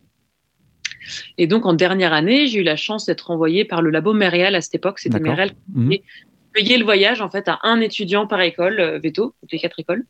Et 1.38 1.48
donc 1.48 1.66
en 1.66 1.74
dernière 1.74 2.14
année, 2.14 2.48
j'ai 2.48 2.60
eu 2.60 2.64
la 2.64 2.78
chance 2.78 3.06
d'être 3.06 3.30
envoyée 3.32 3.66
par 3.66 3.82
le 3.82 3.90
labo 3.90 4.14
Mérial 4.14 4.56
à 4.56 4.62
cette 4.62 4.76
époque. 4.76 5.00
C'était 5.00 5.20
D'accord. 5.20 5.32
Mérial 5.36 5.52
Mhm. 5.74 5.92
Et- 5.92 6.04
payer 6.54 6.78
le 6.78 6.86
voyage 6.86 7.20
en 7.20 7.32
fait 7.32 7.48
à 7.48 7.60
un 7.64 7.82
étudiant 7.82 8.28
par 8.28 8.40
école 8.42 8.80
euh, 8.80 9.00
veto, 9.00 9.34
toutes 9.42 9.52
les 9.52 9.58
quatre 9.60 9.80
écoles, 9.80 10.06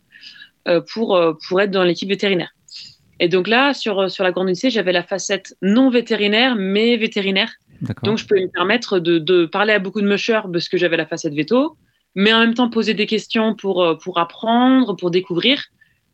euh, 0.67 0.81
pour 0.93 1.15
euh, 1.15 1.33
pour 1.47 1.61
être 1.61 1.71
dans 1.71 1.83
l'équipe 1.83 2.09
vétérinaire. 2.09 2.53
Et 3.21 3.29
donc 3.29 3.47
là, 3.47 3.73
sur 3.73 4.11
sur 4.11 4.23
la 4.25 4.31
grande 4.33 4.49
lycée, 4.49 4.69
j'avais 4.69 4.91
la 4.91 5.03
facette 5.03 5.55
non 5.61 5.89
vétérinaire 5.89 6.55
mais 6.57 6.97
vétérinaire. 6.97 7.53
Donc 8.03 8.17
je 8.17 8.25
pouvais 8.27 8.41
me 8.41 8.47
permettre 8.47 8.99
de, 8.99 9.19
de 9.19 9.45
parler 9.45 9.73
à 9.73 9.79
beaucoup 9.79 10.01
de 10.01 10.07
mushers 10.07 10.41
parce 10.51 10.69
que 10.69 10.77
j'avais 10.77 10.97
la 10.97 11.05
facette 11.05 11.33
veto, 11.33 11.77
mais 12.15 12.33
en 12.33 12.39
même 12.39 12.53
temps 12.53 12.69
poser 12.69 12.93
des 12.93 13.05
questions 13.05 13.55
pour 13.55 13.83
euh, 13.83 13.95
pour 13.95 14.17
apprendre, 14.19 14.95
pour 14.95 15.11
découvrir, 15.11 15.63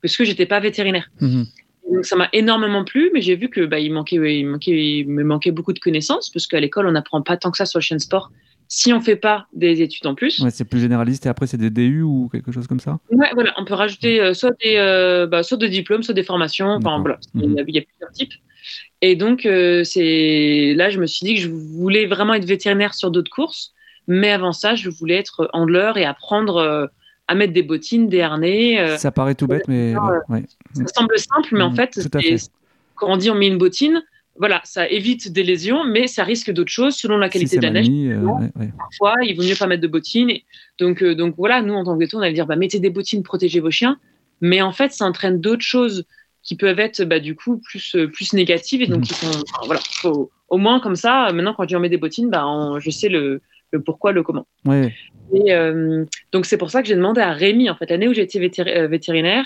parce 0.01 0.15
que 0.17 0.23
j'étais 0.23 0.45
pas 0.45 0.59
vétérinaire. 0.59 1.09
Mhm. 1.21 1.45
Donc 1.91 2.05
ça 2.05 2.15
m'a 2.15 2.29
énormément 2.33 2.83
plu, 2.83 3.09
mais 3.13 3.21
j'ai 3.21 3.35
vu 3.35 3.49
que 3.49 3.65
bah, 3.65 3.79
il 3.79 3.91
manquait, 3.91 4.39
il 4.39 4.45
manquait, 4.47 4.99
il 4.99 5.09
me 5.09 5.23
manquait 5.23 5.51
beaucoup 5.51 5.73
de 5.73 5.79
connaissances 5.79 6.29
parce 6.29 6.45
qu'à 6.45 6.59
l'école 6.59 6.85
on 6.87 6.91
n'apprend 6.91 7.21
pas 7.21 7.35
tant 7.35 7.49
que 7.51 7.57
ça 7.57 7.65
sur 7.65 7.79
le 7.79 7.83
chien 7.83 7.97
de 7.97 8.01
sport 8.01 8.31
si 8.71 8.93
on 8.93 9.01
fait 9.01 9.15
pas 9.15 9.47
des 9.51 9.81
études 9.81 10.05
en 10.05 10.13
plus. 10.13 10.37
Ouais, 10.39 10.51
c'est 10.51 10.63
plus 10.65 10.79
généraliste 10.79 11.25
et 11.25 11.29
après 11.29 11.47
c'est 11.47 11.57
des 11.57 11.71
DU 11.71 12.03
ou 12.03 12.29
quelque 12.31 12.51
chose 12.51 12.67
comme 12.67 12.79
ça? 12.79 12.99
Ouais, 13.09 13.29
voilà, 13.33 13.51
on 13.57 13.65
peut 13.65 13.73
rajouter 13.73 14.21
euh, 14.21 14.35
soit 14.35 14.51
des, 14.63 14.75
euh, 14.77 15.25
bah, 15.25 15.41
soit 15.41 15.57
des 15.57 15.69
diplômes, 15.69 16.03
soit 16.03 16.13
des 16.13 16.21
formations. 16.23 16.67
Enfin 16.73 16.99
voilà, 16.99 17.17
il 17.33 17.41
y, 17.41 17.43
a, 17.45 17.47
Mhm. 17.47 17.65
il 17.67 17.75
y 17.75 17.79
a 17.79 17.81
plusieurs 17.81 18.11
types. 18.11 18.33
Et 19.01 19.15
donc 19.15 19.47
euh, 19.47 19.83
c'est 19.83 20.73
là, 20.75 20.91
je 20.91 20.99
me 20.99 21.07
suis 21.07 21.25
dit 21.25 21.33
que 21.33 21.41
je 21.41 21.49
voulais 21.49 22.05
vraiment 22.05 22.35
être 22.35 22.45
vétérinaire 22.45 22.93
sur 22.93 23.09
d'autres 23.09 23.31
courses, 23.31 23.73
mais 24.09 24.31
avant 24.31 24.51
ça, 24.51 24.75
je 24.75 24.89
voulais 24.89 25.15
être 25.15 25.49
handler 25.53 25.93
et 25.95 26.03
apprendre 26.05 26.57
euh, 26.57 26.87
à 27.29 27.35
mettre 27.35 27.53
des 27.53 27.63
bottines, 27.63 28.09
des 28.09 28.19
harnais. 28.21 28.79
euh, 28.81 28.97
Ça 28.97 29.11
paraît 29.11 29.35
tout 29.35 29.47
bête, 29.47 29.67
mais 29.69 29.93
euh, 29.95 29.99
ouais, 30.27 30.43
ça 30.73 30.83
semble 30.87 31.17
simple, 31.17 31.49
mais 31.53 31.61
en 31.63 31.69
Mhm, 31.69 31.75
fait, 31.75 32.21
fait. 32.21 32.37
quand 32.95 33.07
on 33.13 33.17
dit 33.17 33.29
on 33.29 33.35
met 33.35 33.47
une 33.47 33.57
bottine, 33.59 34.03
voilà, 34.35 34.61
ça 34.63 34.89
évite 34.89 35.31
des 35.31 35.43
lésions, 35.43 35.83
mais 35.85 36.07
ça 36.07 36.23
risque 36.23 36.51
d'autres 36.51 36.71
choses 36.71 36.95
selon 36.95 37.17
la 37.17 37.29
qualité 37.29 37.57
de 37.57 37.61
la 37.61 37.71
neige. 37.71 37.89
mis, 37.89 38.11
euh, 38.11 38.19
ouais, 38.21 38.51
ouais. 38.55 38.69
Parfois, 38.77 39.15
il 39.23 39.35
vaut 39.35 39.43
mieux 39.43 39.55
pas 39.55 39.67
mettre 39.67 39.81
de 39.83 39.87
bottines. 39.87 40.29
Et 40.29 40.43
donc, 40.79 41.03
euh, 41.03 41.13
donc 41.13 41.35
voilà, 41.37 41.61
nous 41.61 41.73
en 41.75 41.83
tant 41.83 41.93
que 41.95 41.99
veto, 42.03 42.17
on 42.17 42.21
allait 42.21 42.33
dire 42.33 42.47
bah, 42.47 42.55
mettez 42.55 42.79
des 42.79 42.89
bottines, 42.89 43.21
protégez 43.21 43.59
vos 43.59 43.69
chiens. 43.71 43.99
Mais 44.41 44.61
en 44.61 44.71
fait, 44.71 44.91
ça 44.93 45.05
entraîne 45.05 45.39
d'autres 45.39 45.65
choses 45.65 46.05
qui 46.41 46.55
peuvent 46.55 46.79
être 46.79 47.03
bah, 47.03 47.19
du 47.19 47.35
coup 47.35 47.57
plus, 47.57 47.95
plus 48.13 48.33
négatives. 48.33 48.81
Et 48.81 48.87
donc, 48.87 49.05
sont, 49.05 49.27
enfin, 49.27 49.65
voilà, 49.65 49.81
faut- 50.01 50.31
au 50.47 50.57
moins 50.57 50.79
comme 50.79 50.95
ça, 50.95 51.31
maintenant 51.33 51.53
quand 51.53 51.63
je 51.63 51.67
dis 51.67 51.75
on 51.75 51.79
met 51.81 51.89
des 51.89 51.97
bottines, 51.97 52.29
bah, 52.29 52.47
on- 52.47 52.79
je 52.79 52.89
sais 52.89 53.09
le, 53.09 53.41
le 53.71 53.81
pourquoi, 53.81 54.11
le 54.11 54.23
comment. 54.23 54.47
Ouais, 54.65 54.93
Et 55.33 55.53
euh, 55.53 56.05
donc 56.31 56.45
c'est 56.45 56.57
pour 56.57 56.69
ça 56.71 56.81
que 56.81 56.87
j'ai 56.87 56.95
demandé 56.95 57.21
à 57.21 57.31
Rémi, 57.31 57.69
en 57.69 57.75
fait, 57.75 57.89
l'année 57.89 58.07
où 58.07 58.13
j'étais 58.13 58.39
euh, 58.67 58.87
vétérinaire, 58.87 59.45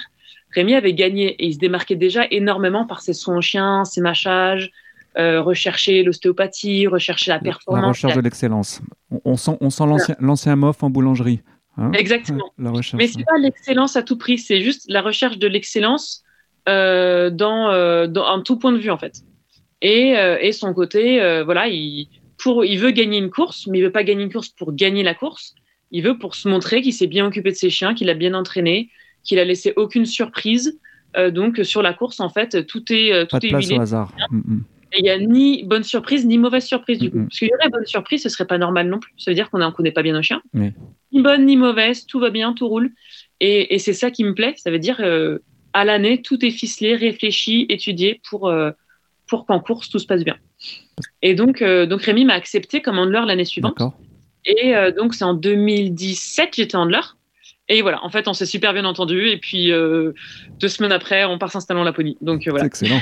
Rémi 0.55 0.75
avait 0.75 0.93
gagné 0.93 1.29
et 1.31 1.47
il 1.47 1.53
se 1.53 1.59
démarquait 1.59 1.95
déjà 1.95 2.25
énormément 2.31 2.85
par 2.85 3.01
ses 3.01 3.13
soins 3.13 3.37
aux 3.37 3.41
chiens, 3.41 3.83
ses 3.85 4.01
mâchages, 4.01 4.71
euh, 5.17 5.41
rechercher 5.41 6.03
l'ostéopathie, 6.03 6.87
rechercher 6.87 7.31
la 7.31 7.37
la 7.37 7.41
performance. 7.43 7.87
recherche 7.97 8.15
de 8.15 8.21
l'excellence. 8.21 8.81
On, 9.25 9.35
sent, 9.35 9.57
on 9.61 9.69
sent 9.69 9.83
l'ancien, 10.19 10.55
mof 10.55 10.81
en 10.83 10.89
boulangerie. 10.89 11.41
hein? 11.77 11.91
Exactement. 11.93 12.51
La 12.57 12.71
recherche. 12.71 13.01
Mais 13.01 13.07
c'est 13.07 13.23
pas 13.25 13.37
l'excellence 13.37 13.95
à 13.95 14.03
tout 14.03 14.17
prix, 14.17 14.37
c'est 14.37 14.61
juste 14.61 14.85
la 14.89 15.01
recherche 15.01 15.37
de 15.37 15.47
l'excellence 15.47 16.23
euh, 16.69 17.29
dans, 17.29 18.07
dans 18.07 18.25
un 18.25 18.41
tout 18.41 18.57
point 18.57 18.71
de 18.71 18.77
vue 18.77 18.91
en 18.91 18.97
fait. 18.97 19.21
Et, 19.81 20.13
et 20.39 20.51
son 20.53 20.73
côté, 20.73 21.19
voilà, 21.43 21.67
il, 21.67 22.07
pour, 22.43 22.65
il 22.65 22.77
veut 22.77 22.91
gagner 22.91 23.17
une 23.17 23.29
course, 23.29 23.67
mais 23.67 23.79
il 23.79 23.83
veut 23.83 23.91
pas 23.91 24.03
gagner 24.03 24.23
une 24.23 24.31
course 24.31 24.49
pour 24.49 24.73
gagner 24.73 25.01
la 25.01 25.13
course. 25.13 25.55
Il 25.91 26.03
veut 26.03 26.17
pour 26.17 26.35
se 26.35 26.49
montrer 26.49 26.81
qu'il 26.81 26.93
s'est 26.93 27.07
bien 27.07 27.25
occupé 27.25 27.51
de 27.51 27.55
ses 27.55 27.69
chiens, 27.69 27.93
qu'il 27.93 28.09
a 28.09 28.13
bien 28.13 28.33
entraîné, 28.33 28.89
qu'il 29.23 29.39
a 29.39 29.45
laissé 29.45 29.73
aucune 29.77 30.05
surprise. 30.05 30.79
Euh, 31.15 31.31
donc 31.31 31.59
sur 31.63 31.81
la 31.81 31.93
course, 31.93 32.19
en 32.19 32.29
fait, 32.29 32.65
tout 32.67 32.83
est 32.91 33.27
tout 33.27 33.35
Pas 33.35 33.39
de 33.39 33.45
est 33.45 33.49
place 33.49 33.65
huilé. 33.65 33.77
au 33.77 33.81
hasard. 33.81 34.11
Mm, 34.29 34.37
mm. 34.37 34.63
Et 34.93 34.99
il 34.99 35.03
n'y 35.03 35.09
a 35.09 35.17
ni 35.17 35.63
bonne 35.63 35.83
surprise 35.83 36.25
ni 36.25 36.37
mauvaise 36.37 36.65
surprise 36.65 36.99
du 36.99 37.09
coup. 37.09 37.17
Mhm. 37.17 37.27
Parce 37.27 37.39
qu'il 37.39 37.47
y 37.47 37.51
aurait 37.59 37.69
bonne 37.69 37.85
surprise, 37.85 38.21
ce 38.21 38.29
serait 38.29 38.45
pas 38.45 38.59
normal 38.59 38.87
non 38.89 38.99
plus. 38.99 39.13
Ça 39.17 39.31
veut 39.31 39.35
dire 39.35 39.49
qu'on 39.49 39.57
ne 39.57 39.69
connaît 39.71 39.91
pas 39.91 40.03
bien 40.03 40.13
nos 40.13 40.21
chiens. 40.21 40.41
Oui. 40.53 40.71
Ni 41.11 41.21
bonne 41.21 41.45
ni 41.45 41.57
mauvaise, 41.57 42.05
tout 42.05 42.19
va 42.19 42.29
bien, 42.29 42.53
tout 42.53 42.67
roule. 42.67 42.91
Et, 43.39 43.73
et 43.73 43.79
c'est 43.79 43.93
ça 43.93 44.11
qui 44.11 44.23
me 44.23 44.35
plaît. 44.35 44.53
Ça 44.57 44.69
veut 44.69 44.79
dire 44.79 44.97
euh, 44.99 45.39
à 45.73 45.83
l'année, 45.83 46.21
tout 46.21 46.45
est 46.45 46.51
ficelé, 46.51 46.95
réfléchi, 46.95 47.65
étudié 47.69 48.21
pour, 48.29 48.47
euh, 48.47 48.71
pour 49.27 49.45
qu'en 49.45 49.59
course, 49.59 49.89
tout 49.89 49.99
se 49.99 50.05
passe 50.05 50.23
bien. 50.23 50.37
Et 51.21 51.35
donc, 51.35 51.61
euh, 51.61 51.85
donc 51.85 52.01
Rémi 52.03 52.25
m'a 52.25 52.33
accepté 52.33 52.81
comme 52.81 52.99
handler 52.99 53.21
l'année 53.25 53.45
suivante. 53.45 53.81
Et 54.45 54.75
euh, 54.75 54.91
donc, 54.91 55.13
c'est 55.13 55.23
en 55.23 55.33
2017, 55.33 56.49
j'étais 56.55 56.75
handler. 56.75 56.99
Et 57.69 57.81
voilà, 57.81 58.03
en 58.03 58.09
fait, 58.09 58.27
on 58.27 58.33
s'est 58.33 58.45
super 58.45 58.73
bien 58.73 58.83
entendu. 58.83 59.29
Et 59.29 59.37
puis, 59.37 59.71
euh, 59.71 60.11
deux 60.59 60.67
semaines 60.67 60.91
après, 60.91 61.23
on 61.23 61.37
part 61.37 61.49
s'installer 61.49 61.79
en 61.79 61.85
Laponie. 61.85 62.17
Donc, 62.19 62.45
voilà. 62.47 62.65
Excellent. 62.65 62.99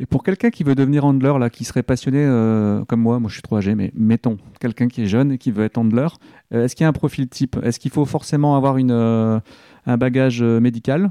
Et 0.00 0.06
pour 0.06 0.22
quelqu'un 0.22 0.50
qui 0.50 0.64
veut 0.64 0.74
devenir 0.74 1.04
handler, 1.04 1.34
là, 1.38 1.50
qui 1.50 1.64
serait 1.64 1.82
passionné 1.82 2.24
comme 2.88 3.00
moi, 3.00 3.18
moi 3.18 3.28
je 3.28 3.34
suis 3.34 3.42
trop 3.42 3.56
âgé, 3.56 3.74
mais 3.74 3.90
mettons, 3.94 4.38
quelqu'un 4.60 4.88
qui 4.88 5.02
est 5.02 5.06
jeune 5.06 5.32
et 5.32 5.38
qui 5.38 5.50
veut 5.50 5.64
être 5.64 5.76
handler, 5.76 6.08
est-ce 6.50 6.74
qu'il 6.74 6.84
y 6.84 6.86
a 6.86 6.88
un 6.88 6.94
profil 6.94 7.28
type? 7.28 7.56
Est-ce 7.62 7.78
qu'il 7.78 7.90
faut 7.90 8.06
forcément 8.06 8.56
avoir 8.56 8.78
une, 8.78 8.92
un 8.92 9.96
bagage 9.98 10.42
médical? 10.42 11.10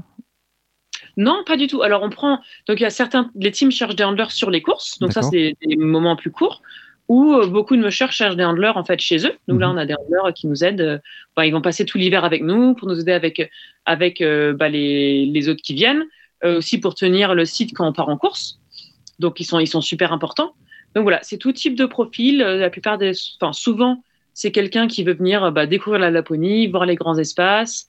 Non, 1.18 1.42
pas 1.44 1.56
du 1.56 1.66
tout. 1.66 1.82
Alors, 1.82 2.02
on 2.04 2.10
prend. 2.10 2.36
Donc, 2.68 2.78
il 2.80 2.84
y 2.84 2.86
a 2.86 2.90
certains. 2.90 3.30
Les 3.34 3.50
teams 3.50 3.72
cherchent 3.72 3.96
des 3.96 4.04
handlers 4.04 4.30
sur 4.30 4.50
les 4.50 4.62
courses. 4.62 4.98
Donc, 5.00 5.12
ça, 5.12 5.20
c'est 5.30 5.54
des 5.66 5.76
moments 5.76 6.16
plus 6.16 6.30
courts. 6.30 6.62
Ou 7.08 7.34
euh, 7.34 7.46
beaucoup 7.46 7.74
de 7.76 7.82
mushers 7.82 8.10
cherchent 8.12 8.36
des 8.36 8.44
handlers 8.44 8.76
en 8.76 8.84
fait 8.84 9.00
chez 9.00 9.26
eux. 9.26 9.32
Nous, 9.48 9.58
là, 9.58 9.66
Mhm. 9.68 9.74
on 9.74 9.78
a 9.78 9.86
des 9.86 9.94
handlers 9.94 10.32
qui 10.34 10.46
nous 10.46 10.62
aident. 10.62 10.80
euh, 10.80 10.98
bah, 11.36 11.44
ils 11.46 11.50
vont 11.52 11.60
passer 11.60 11.84
tout 11.84 11.98
l'hiver 11.98 12.24
avec 12.24 12.42
nous 12.42 12.74
pour 12.74 12.86
nous 12.86 13.00
aider 13.00 13.12
avec, 13.12 13.50
avec 13.84 14.20
euh, 14.20 14.52
bah, 14.52 14.68
les, 14.68 15.26
les 15.26 15.48
autres 15.48 15.62
qui 15.62 15.74
viennent. 15.74 16.04
Aussi 16.44 16.78
pour 16.78 16.94
tenir 16.94 17.34
le 17.34 17.44
site 17.44 17.74
quand 17.74 17.84
on 17.88 17.92
part 17.92 18.08
en 18.08 18.16
course. 18.16 18.60
Donc, 19.18 19.40
ils 19.40 19.44
sont, 19.44 19.58
ils 19.58 19.66
sont 19.66 19.80
super 19.80 20.12
importants. 20.12 20.52
Donc, 20.94 21.02
voilà, 21.02 21.18
c'est 21.22 21.36
tout 21.36 21.50
type 21.50 21.74
de 21.74 21.84
profil. 21.84 22.38
La 22.38 22.70
plupart 22.70 22.96
des. 22.96 23.10
Enfin, 23.40 23.52
souvent, 23.52 24.04
c'est 24.34 24.52
quelqu'un 24.52 24.86
qui 24.86 25.02
veut 25.02 25.14
venir 25.14 25.50
bah, 25.50 25.66
découvrir 25.66 25.98
la 26.00 26.12
Laponie, 26.12 26.68
voir 26.68 26.86
les 26.86 26.94
grands 26.94 27.18
espaces, 27.18 27.88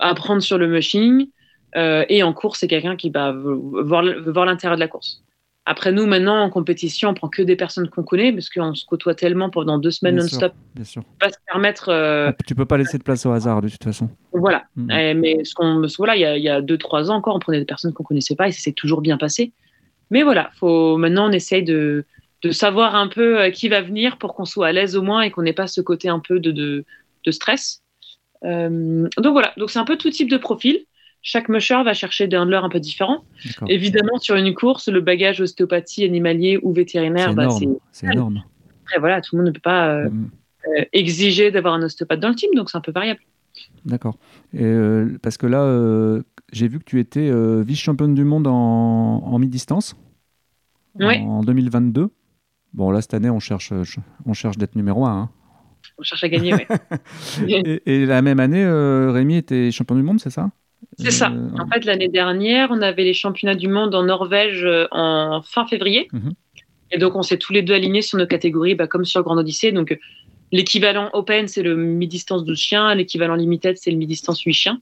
apprendre 0.00 0.42
sur 0.42 0.58
le 0.58 0.66
mushing. 0.66 1.28
Euh, 1.76 2.04
et 2.08 2.22
en 2.22 2.32
course, 2.32 2.60
c'est 2.60 2.68
quelqu'un 2.68 2.96
qui 2.96 3.10
bah, 3.10 3.32
veut 3.32 3.54
voir, 3.54 4.02
l'intérieur 4.02 4.76
de 4.76 4.80
la 4.80 4.88
course. 4.88 5.22
Après, 5.66 5.92
nous, 5.92 6.06
maintenant, 6.06 6.42
en 6.42 6.50
compétition, 6.50 7.10
on 7.10 7.14
prend 7.14 7.28
que 7.28 7.42
des 7.42 7.54
personnes 7.54 7.88
qu'on 7.88 8.02
connaît 8.02 8.32
parce 8.32 8.48
qu'on 8.48 8.74
se 8.74 8.84
côtoie 8.84 9.14
tellement 9.14 9.50
pendant 9.50 9.78
deux 9.78 9.90
semaines 9.90 10.16
non-stop. 10.16 10.52
Bien 10.74 10.84
sûr. 10.84 11.02
Pas 11.20 11.30
se 11.30 11.36
permettre. 11.46 11.90
euh, 11.90 12.32
Tu 12.46 12.54
peux 12.54 12.64
pas 12.64 12.78
laisser 12.78 12.98
de 12.98 13.02
place 13.04 13.24
au 13.26 13.30
hasard 13.30 13.60
de 13.62 13.68
toute 13.68 13.84
façon. 13.84 14.08
voilà. 14.32 14.64
Mhm. 14.74 14.90
Eh, 14.90 15.14
mais 15.14 15.44
ce 15.44 15.54
qu'on, 15.54 15.86
voilà, 15.98 16.16
il 16.16 16.20
y 16.20 16.24
a, 16.24 16.36
il 16.36 16.42
y 16.42 16.48
a 16.48 16.60
deux, 16.60 16.78
trois 16.78 17.10
ans 17.10 17.16
encore, 17.16 17.36
on 17.36 17.40
prenait 17.40 17.60
des 17.60 17.66
personnes 17.66 17.92
qu'on 17.92 18.02
connaissait 18.02 18.34
pas 18.34 18.48
et 18.48 18.52
ça 18.52 18.60
s'est 18.60 18.72
toujours 18.72 19.00
bien 19.00 19.16
passé. 19.18 19.52
Mais 20.10 20.22
voilà, 20.22 20.50
faut, 20.58 20.96
maintenant, 20.96 21.28
on 21.28 21.32
essaye 21.32 21.62
de, 21.62 22.04
de 22.42 22.50
savoir 22.50 22.96
un 22.96 23.06
peu 23.06 23.38
euh, 23.40 23.50
qui 23.50 23.68
va 23.68 23.80
venir 23.80 24.16
pour 24.16 24.34
qu'on 24.34 24.46
soit 24.46 24.68
à 24.68 24.72
l'aise 24.72 24.96
au 24.96 25.02
moins 25.02 25.20
et 25.20 25.30
qu'on 25.30 25.42
n'ait 25.42 25.52
pas 25.52 25.68
ce 25.68 25.80
côté 25.82 26.08
un 26.08 26.20
peu 26.20 26.40
de, 26.40 26.50
de, 26.50 26.84
de 27.24 27.30
stress. 27.30 27.82
Euh, 28.44 29.06
donc 29.18 29.32
voilà, 29.34 29.52
donc 29.58 29.70
c'est 29.70 29.78
un 29.78 29.84
peu 29.84 29.96
tout 29.98 30.10
type 30.10 30.30
de 30.30 30.38
profil. 30.38 30.80
Chaque 31.22 31.48
musher 31.50 31.82
va 31.84 31.92
chercher 31.92 32.28
des 32.28 32.36
handlers 32.38 32.64
un 32.64 32.68
peu 32.70 32.80
différents. 32.80 33.24
Évidemment, 33.68 34.18
sur 34.18 34.36
une 34.36 34.54
course, 34.54 34.88
le 34.88 35.00
bagage 35.00 35.40
ostéopathie, 35.40 36.04
animalier 36.04 36.58
ou 36.62 36.72
vétérinaire, 36.72 37.34
bah, 37.34 37.50
c'est 37.50 37.64
énorme. 37.64 37.78
C'est 37.92 38.06
énorme. 38.12 38.42
après, 38.84 38.98
voilà, 39.00 39.20
tout 39.20 39.36
le 39.36 39.42
monde 39.42 39.48
ne 39.48 39.52
peut 39.52 39.60
pas 39.60 39.88
euh, 39.88 40.08
Mhm. 40.10 40.30
euh, 40.78 40.84
exiger 40.92 41.50
d'avoir 41.50 41.74
un 41.74 41.82
ostéopathe 41.82 42.20
dans 42.20 42.30
le 42.30 42.34
team, 42.34 42.50
donc 42.56 42.70
c'est 42.70 42.78
un 42.78 42.80
peu 42.80 42.92
variable. 42.92 43.20
D'accord. 43.84 44.16
Euh, 44.54 45.18
parce 45.22 45.36
que 45.36 45.46
là, 45.46 46.22
j'ai 46.52 46.68
vu 46.68 46.78
que 46.78 46.84
tu 46.84 46.98
étais 47.00 47.30
vice-championne 47.62 48.14
du 48.14 48.24
monde 48.24 48.46
en, 48.46 48.52
en 49.24 49.38
mi-distance 49.38 49.96
en 51.20 51.42
2022. 51.42 52.08
Bon, 52.72 52.90
là, 52.90 53.00
cette 53.02 53.14
année, 53.14 53.28
on 53.30 53.40
cherche, 53.40 53.72
on 54.24 54.32
cherche 54.32 54.56
d'être 54.56 54.74
numéro 54.76 55.04
un. 55.04 55.22
hein. 55.22 55.30
On 55.98 56.02
cherche 56.02 56.24
à 56.24 56.28
gagner, 56.28 56.54
ouais. 56.54 56.66
Et, 57.48 57.82
et 58.02 58.06
la 58.06 58.22
même 58.22 58.40
année, 58.40 58.64
Rémi 58.66 59.36
était 59.36 59.70
champion 59.70 59.96
du 59.96 60.02
monde, 60.02 60.20
c'est 60.20 60.30
ça? 60.30 60.50
C'est 60.98 61.10
ça. 61.10 61.30
Euh, 61.30 61.48
En 61.58 61.66
fait, 61.66 61.84
l'année 61.84 62.08
dernière, 62.08 62.68
on 62.70 62.82
avait 62.82 63.04
les 63.04 63.14
championnats 63.14 63.54
du 63.54 63.68
monde 63.68 63.94
en 63.94 64.02
Norvège 64.02 64.64
euh, 64.64 64.86
en 64.90 65.42
fin 65.42 65.66
février. 65.66 66.08
Mhm. 66.12 66.32
Et 66.92 66.98
donc, 66.98 67.14
on 67.14 67.22
s'est 67.22 67.38
tous 67.38 67.52
les 67.52 67.62
deux 67.62 67.74
alignés 67.74 68.02
sur 68.02 68.18
nos 68.18 68.26
catégories, 68.26 68.74
bah, 68.74 68.86
comme 68.86 69.04
sur 69.04 69.22
Grand 69.22 69.36
Odyssée. 69.36 69.72
Donc, 69.72 69.96
l'équivalent 70.52 71.10
Open, 71.12 71.46
c'est 71.48 71.62
le 71.62 71.76
mi-distance 71.76 72.44
12 72.44 72.58
chiens. 72.58 72.94
L'équivalent 72.94 73.34
Limited, 73.34 73.76
c'est 73.78 73.90
le 73.90 73.96
mi-distance 73.96 74.40
8 74.40 74.52
chiens. 74.52 74.80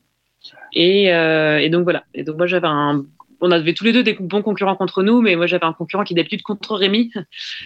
Et, 0.72 1.12
euh, 1.12 1.58
et 1.58 1.68
donc, 1.68 1.84
voilà. 1.84 2.04
Et 2.14 2.24
donc, 2.24 2.36
moi, 2.36 2.46
j'avais 2.46 2.68
un. 2.68 3.04
On 3.40 3.52
avait 3.52 3.72
tous 3.72 3.84
les 3.84 3.92
deux 3.92 4.02
des 4.02 4.14
bons 4.14 4.42
concurrents 4.42 4.74
contre 4.74 5.04
nous, 5.04 5.20
mais 5.20 5.36
moi, 5.36 5.46
j'avais 5.46 5.64
un 5.64 5.72
concurrent 5.72 6.02
qui 6.02 6.14
d'habitude 6.14 6.42
contre 6.42 6.74
Rémi. 6.74 7.12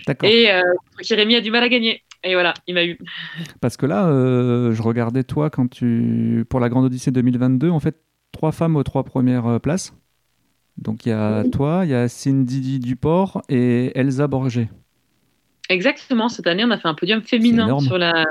D'accord. 0.07 0.29
Et 0.29 0.53
euh, 0.53 0.61
qui 1.01 1.15
Rémi 1.15 1.35
a 1.35 1.41
du 1.41 1.51
mal 1.51 1.63
à 1.63 1.69
gagner. 1.69 2.03
Et 2.25 2.35
voilà, 2.35 2.55
il 2.67 2.75
m'a 2.75 2.85
eu. 2.85 2.99
Parce 3.61 3.77
que 3.77 3.87
là, 3.87 4.07
euh, 4.07 4.73
je 4.73 4.83
regardais 4.83 5.25
toi 5.25 5.51
quand 5.51 5.69
tu 5.69 6.45
pour 6.49 6.61
la 6.61 6.69
Grande 6.69 6.85
Odyssée 6.85 7.11
2022, 7.11 7.71
en 7.71 7.81
fait, 7.81 7.97
trois 8.33 8.53
femmes 8.53 8.77
aux 8.77 8.83
trois 8.83 9.05
premières 9.05 9.47
euh, 9.47 9.59
places. 9.59 9.95
Donc 10.79 11.05
il 11.07 11.11
y 11.11 11.13
a 11.13 11.45
toi, 11.53 11.83
il 11.85 11.91
y 11.91 11.95
a 11.95 12.09
Cindy 12.09 12.79
Duport 12.79 13.43
et 13.49 13.93
Elsa 13.95 14.27
Borger. 14.27 14.69
Exactement. 15.69 16.29
Cette 16.29 16.47
année, 16.47 16.65
on 16.65 16.71
a 16.71 16.79
fait 16.79 16.89
un 16.89 16.95
podium 16.95 17.23
féminin 17.23 17.79
sur 17.81 17.99
la, 17.99 18.25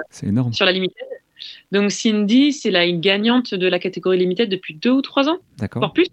sur 0.52 0.66
la 0.66 0.72
Limited. 0.72 1.06
Donc 1.72 1.92
Cindy, 1.92 2.52
c'est 2.52 2.72
la 2.72 2.92
gagnante 2.92 3.54
de 3.54 3.68
la 3.68 3.80
catégorie 3.80 4.18
Limited 4.18 4.50
depuis 4.50 4.74
deux 4.74 4.92
ou 4.92 5.02
trois 5.02 5.30
ans, 5.30 5.38
D'accord. 5.58 5.82
voire 5.82 5.94
plus. 5.94 6.08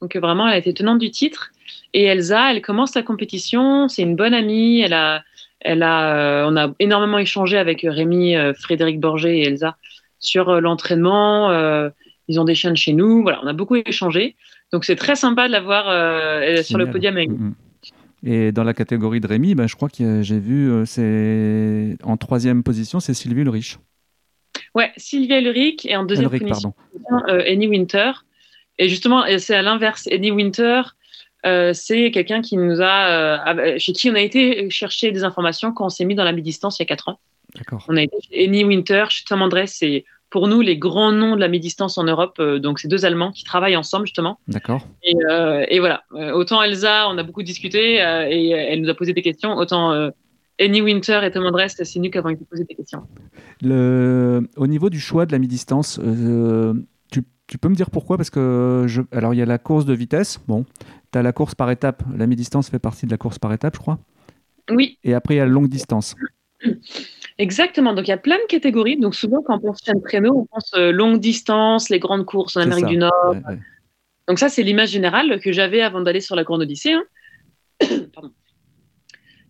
Donc 0.00 0.16
euh, 0.16 0.20
vraiment, 0.20 0.46
elle 0.48 0.54
a 0.54 0.58
été 0.58 0.74
tenante 0.74 0.98
du 0.98 1.10
titre. 1.10 1.52
Et 1.92 2.02
Elsa, 2.04 2.52
elle 2.52 2.60
commence 2.60 2.94
la 2.94 3.02
compétition. 3.02 3.88
C'est 3.88 4.02
une 4.02 4.16
bonne 4.16 4.34
amie. 4.34 4.80
Elle 4.80 4.92
a, 4.92 5.22
elle 5.60 5.84
a, 5.84 6.16
euh, 6.16 6.50
on 6.50 6.56
a 6.56 6.74
énormément 6.80 7.18
échangé 7.18 7.56
avec 7.58 7.86
Rémi, 7.88 8.34
Frédéric 8.58 8.98
Borget 9.00 9.38
et 9.38 9.44
Elsa 9.46 9.76
sur 10.18 10.60
l'entraînement. 10.60 11.50
euh, 11.50 11.90
ils 12.28 12.40
ont 12.40 12.44
des 12.44 12.54
chiens 12.54 12.70
de 12.70 12.76
chez 12.76 12.92
nous. 12.92 13.22
Voilà, 13.22 13.40
on 13.42 13.46
a 13.46 13.52
beaucoup 13.52 13.76
échangé. 13.76 14.36
Donc 14.72 14.84
c'est 14.84 14.96
très 14.96 15.16
sympa 15.16 15.46
de 15.46 15.52
la 15.52 15.60
voir 15.60 15.88
euh, 15.88 16.62
sur 16.62 16.78
le 16.78 16.90
podium 16.90 17.16
avec 17.16 17.30
nous. 17.30 17.36
Mhm. 17.36 17.54
Et 18.26 18.52
dans 18.52 18.64
la 18.64 18.72
catégorie 18.72 19.20
de 19.20 19.26
Rémi, 19.26 19.54
ben, 19.54 19.66
je 19.68 19.76
crois 19.76 19.90
que 19.90 20.22
j'ai 20.22 20.38
vu, 20.38 20.70
euh, 20.70 20.86
c'est 20.86 21.98
en 22.02 22.16
troisième 22.16 22.62
position, 22.62 22.98
c'est 22.98 23.12
Sylvie 23.12 23.42
Ulrich. 23.42 23.78
Ouais, 24.74 24.90
Sylvia 24.96 25.40
Ulrich 25.40 25.84
et 25.84 25.94
en 25.94 26.04
deuxième 26.04 26.26
Ulrich, 26.26 26.48
position, 26.48 26.74
euh, 27.28 27.42
Annie 27.46 27.68
Winter. 27.68 28.12
Et 28.78 28.88
justement, 28.88 29.24
c'est 29.38 29.54
à 29.54 29.62
l'inverse. 29.62 30.08
Annie 30.10 30.32
Winter, 30.32 30.82
euh, 31.46 31.72
c'est 31.74 32.10
quelqu'un 32.10 32.40
qui 32.40 32.56
nous 32.56 32.80
a, 32.80 33.44
euh, 33.54 33.78
chez 33.78 33.92
qui 33.92 34.10
on 34.10 34.14
a 34.14 34.20
été 34.20 34.70
chercher 34.70 35.12
des 35.12 35.24
informations 35.24 35.72
quand 35.72 35.86
on 35.86 35.90
s'est 35.90 36.04
mis 36.04 36.14
dans 36.14 36.24
la 36.24 36.32
mi-distance 36.32 36.78
il 36.78 36.82
y 36.82 36.84
a 36.84 36.86
quatre 36.86 37.08
ans. 37.08 37.20
D'accord. 37.54 37.84
On 37.88 37.96
a 37.96 38.02
été 38.02 38.16
chez 38.22 38.44
Annie 38.44 38.64
Winter, 38.64 39.04
chez 39.10 39.24
Tom 39.24 39.42
Andrés, 39.42 39.66
c'est 39.66 40.04
pour 40.34 40.48
nous 40.48 40.62
les 40.62 40.76
grands 40.76 41.12
noms 41.12 41.36
de 41.36 41.40
la 41.40 41.46
mi-distance 41.46 41.96
en 41.96 42.02
Europe. 42.02 42.38
euh, 42.40 42.58
donc, 42.58 42.80
c'est 42.80 42.88
deux 42.88 43.04
Allemands 43.04 43.30
qui 43.30 43.44
travaillent 43.44 43.76
ensemble, 43.76 44.04
justement. 44.04 44.40
D'accord. 44.48 44.84
Et, 45.04 45.14
euh, 45.30 45.64
et 45.68 45.78
voilà. 45.78 46.02
Euh, 46.16 46.32
autant 46.32 46.60
Elsa, 46.60 47.08
on 47.08 47.16
a 47.18 47.22
beaucoup 47.22 47.44
discuté 47.44 47.98
et 47.98 48.50
elle 48.50 48.80
nous 48.80 48.88
a 48.88 48.94
posé 48.94 49.12
des 49.12 49.22
questions. 49.22 49.54
Autant 49.54 50.10
Annie 50.58 50.82
Winter 50.82 51.20
et 51.22 51.30
Tom 51.30 51.46
Andrés, 51.46 51.68
c'est 51.68 52.00
nous 52.00 52.10
qui 52.10 52.18
avons 52.18 52.30
été 52.30 52.44
posé 52.44 52.64
des 52.64 52.74
questions. 52.74 53.06
Le... 53.62 54.48
Au 54.56 54.66
niveau 54.66 54.90
du 54.90 54.98
choix 54.98 55.24
de 55.24 55.30
la 55.30 55.38
mi-distance, 55.38 56.00
euh, 56.02 56.74
tu, 57.12 57.22
tu 57.46 57.56
peux 57.56 57.68
me 57.68 57.76
dire 57.76 57.90
pourquoi? 57.90 58.16
Parce 58.16 58.30
que, 58.30 58.86
je... 58.88 59.02
alors, 59.12 59.34
il 59.34 59.36
y 59.36 59.42
a 59.42 59.46
la 59.46 59.58
course 59.58 59.84
de 59.84 59.94
vitesse. 59.94 60.40
Bon, 60.48 60.66
tu 61.12 61.18
as 61.20 61.22
la 61.22 61.32
course 61.32 61.54
par 61.54 61.70
étape. 61.70 62.02
La 62.18 62.26
mi-distance 62.26 62.70
fait 62.70 62.80
partie 62.80 63.06
de 63.06 63.12
la 63.12 63.18
course 63.18 63.38
par 63.38 63.52
étape, 63.52 63.76
je 63.76 63.80
crois. 63.80 64.00
Oui, 64.72 64.98
Et 65.04 65.14
après, 65.14 65.34
il 65.34 65.38
y 65.38 65.40
a 65.40 65.46
la 65.46 65.52
longue 65.52 65.68
distance. 65.68 66.16
Exactement. 67.38 67.94
Donc, 67.94 68.06
il 68.06 68.10
y 68.10 68.14
a 68.14 68.18
plein 68.18 68.38
de 68.38 68.46
catégories. 68.48 68.96
Donc, 68.96 69.14
souvent, 69.14 69.42
quand 69.42 69.56
on 69.56 69.60
pense 69.60 69.80
chaîne 69.84 70.00
traîneau, 70.02 70.34
on 70.36 70.46
pense 70.46 70.72
euh, 70.74 70.92
longue 70.92 71.18
distance, 71.18 71.88
les 71.88 71.98
grandes 71.98 72.24
courses 72.24 72.56
en 72.56 72.60
Amérique 72.60 72.84
ça. 72.84 72.90
du 72.90 72.96
Nord. 72.96 73.30
Ouais, 73.30 73.42
ouais. 73.48 73.58
Donc, 74.28 74.38
ça, 74.38 74.48
c'est 74.48 74.62
l'image 74.62 74.90
générale 74.90 75.40
que 75.40 75.52
j'avais 75.52 75.82
avant 75.82 76.00
d'aller 76.00 76.20
sur 76.20 76.36
la 76.36 76.44
Grande 76.44 76.62
Odyssée. 76.62 76.92
hein. 76.92 77.04
Pardon. 78.14 78.30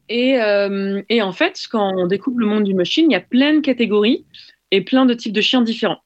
Et, 0.09 0.41
euh, 0.41 1.03
et 1.09 1.23
en 1.23 1.33
fait, 1.33 1.61
quand 1.71 1.93
on 1.97 2.07
découvre 2.07 2.39
le 2.39 2.47
monde 2.47 2.65
du 2.65 2.75
machine, 2.75 3.11
il 3.11 3.15
y 3.15 3.17
a 3.17 3.21
plein 3.21 3.55
de 3.55 3.61
catégories 3.61 4.27
et 4.71 4.83
plein 4.83 5.07
de 5.07 5.15
types 5.15 5.33
de 5.33 5.41
chiens 5.41 5.63
différents. 5.63 6.01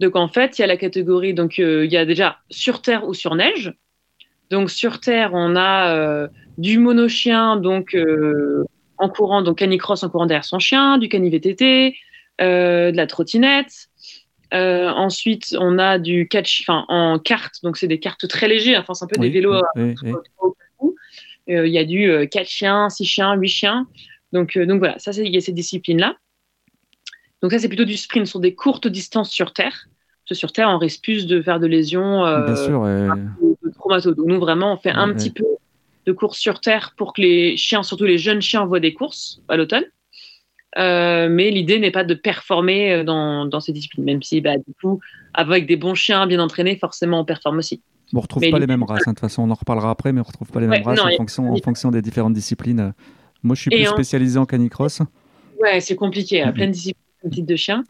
Donc, 0.00 0.16
en 0.16 0.28
fait, 0.28 0.58
il 0.58 0.62
y 0.62 0.64
a 0.64 0.66
la 0.66 0.76
catégorie, 0.76 1.34
donc, 1.34 1.58
euh, 1.58 1.84
il 1.84 1.92
y 1.92 1.96
a 1.96 2.04
déjà 2.04 2.38
sur 2.50 2.82
terre 2.82 3.06
ou 3.06 3.14
sur 3.14 3.34
neige. 3.34 3.74
Donc, 4.50 4.70
sur 4.70 5.00
terre, 5.00 5.30
on 5.34 5.56
a 5.56 6.28
du 6.56 6.78
monochien, 6.78 7.56
donc, 7.56 7.94
en 8.98 9.08
courant, 9.08 9.42
donc 9.42 9.58
canicross 9.58 10.02
en 10.02 10.10
courant 10.10 10.26
derrière 10.26 10.44
son 10.44 10.58
chien, 10.58 10.98
du 10.98 11.08
cani-VTT, 11.08 11.96
euh, 12.40 12.90
de 12.90 12.96
la 12.96 13.06
trottinette. 13.06 13.88
Euh, 14.54 14.88
ensuite, 14.88 15.54
on 15.58 15.78
a 15.78 15.98
du 15.98 16.26
catch, 16.26 16.62
enfin 16.62 16.84
en 16.88 17.18
carte, 17.18 17.62
donc 17.62 17.76
c'est 17.76 17.88
des 17.88 18.00
cartes 18.00 18.26
très 18.28 18.48
légers, 18.48 18.76
enfin 18.78 18.94
c'est 18.94 19.04
un 19.04 19.08
peu 19.08 19.20
des 19.20 19.28
vélos. 19.30 19.60
oui, 19.76 19.94
oui, 20.02 20.12
oui. 20.80 20.90
Euh, 21.50 21.66
Il 21.66 21.72
y 21.72 21.78
a 21.78 21.84
du 21.84 22.10
euh, 22.10 22.26
4 22.26 22.46
chiens, 22.46 22.88
6 22.88 23.04
chiens, 23.04 23.34
8 23.34 23.48
chiens. 23.48 23.86
Donc, 24.32 24.58
donc 24.58 24.78
voilà, 24.78 24.98
ça, 24.98 25.12
il 25.12 25.32
y 25.32 25.36
a 25.36 25.40
ces 25.40 25.52
disciplines-là. 25.52 26.16
Donc 27.40 27.52
ça, 27.52 27.58
c'est 27.58 27.68
plutôt 27.68 27.84
du 27.84 27.96
sprint 27.96 28.26
sur 28.26 28.40
des 28.40 28.54
courtes 28.54 28.88
distances 28.88 29.30
sur 29.30 29.52
Terre. 29.54 29.88
Parce 30.24 30.28
que 30.30 30.34
sur 30.34 30.52
Terre, 30.52 30.68
on 30.68 30.76
risque 30.76 31.02
plus 31.02 31.26
de 31.26 31.40
faire 31.40 31.58
de 31.58 31.66
lésions, 31.66 32.22
Bien 32.44 32.56
sûr, 32.56 32.84
de 32.84 33.72
traumato. 33.72 34.14
Donc 34.14 34.26
nous, 34.26 34.38
vraiment, 34.38 34.74
on 34.74 34.76
fait 34.76 34.90
un 34.90 35.14
petit 35.14 35.30
peu 35.30 35.44
de 36.08 36.12
courses 36.12 36.38
sur 36.38 36.60
Terre 36.60 36.94
pour 36.96 37.12
que 37.12 37.20
les 37.20 37.56
chiens, 37.56 37.82
surtout 37.82 38.04
les 38.04 38.18
jeunes 38.18 38.40
chiens, 38.40 38.64
voient 38.64 38.80
des 38.80 38.94
courses 38.94 39.40
à 39.48 39.56
l'automne. 39.56 39.84
Euh, 40.76 41.28
mais 41.30 41.50
l'idée 41.50 41.78
n'est 41.78 41.90
pas 41.90 42.04
de 42.04 42.14
performer 42.14 42.92
euh, 42.92 43.04
dans, 43.04 43.46
dans, 43.46 43.60
ces 43.60 43.72
disciplines, 43.72 44.04
même 44.04 44.22
si 44.22 44.40
bah, 44.40 44.56
du 44.56 44.74
coup, 44.80 45.00
avec 45.34 45.66
des 45.66 45.76
bons 45.76 45.94
chiens 45.94 46.26
bien 46.26 46.40
entraînés, 46.40 46.76
forcément 46.76 47.20
on 47.20 47.24
performe 47.24 47.58
aussi. 47.58 47.80
on 48.12 48.18
ne 48.18 48.22
retrouve 48.22 48.50
pas 48.50 48.58
les 48.58 48.66
mêmes 48.66 48.82
races, 48.82 49.00
hein. 49.06 49.12
de 49.12 49.16
toute 49.16 49.20
façon 49.20 49.42
on 49.42 49.50
en 49.50 49.54
reparlera 49.54 49.90
après, 49.90 50.12
mais 50.12 50.20
on 50.20 50.24
ne 50.24 50.28
retrouve 50.28 50.50
pas 50.50 50.60
les 50.60 50.66
mêmes 50.66 50.82
races 50.82 51.00
en, 51.00 51.10
fonction, 51.16 51.50
en 51.50 51.56
fonction 51.56 51.90
des 51.90 52.02
différentes 52.02 52.34
disciplines. 52.34 52.92
Moi 53.42 53.54
je 53.54 53.62
suis 53.62 53.70
plus 53.70 53.86
spécialisé 53.86 54.38
en 54.38 54.44
canicross. 54.44 55.00
Ouais, 55.60 55.80
c'est 55.80 55.96
compliqué, 55.96 56.42
à 56.42 56.52
plein 56.52 56.66
de 56.66 56.72
disciplines 56.72 57.07
type 57.30 57.46
de 57.46 57.56
chien. 57.56 57.84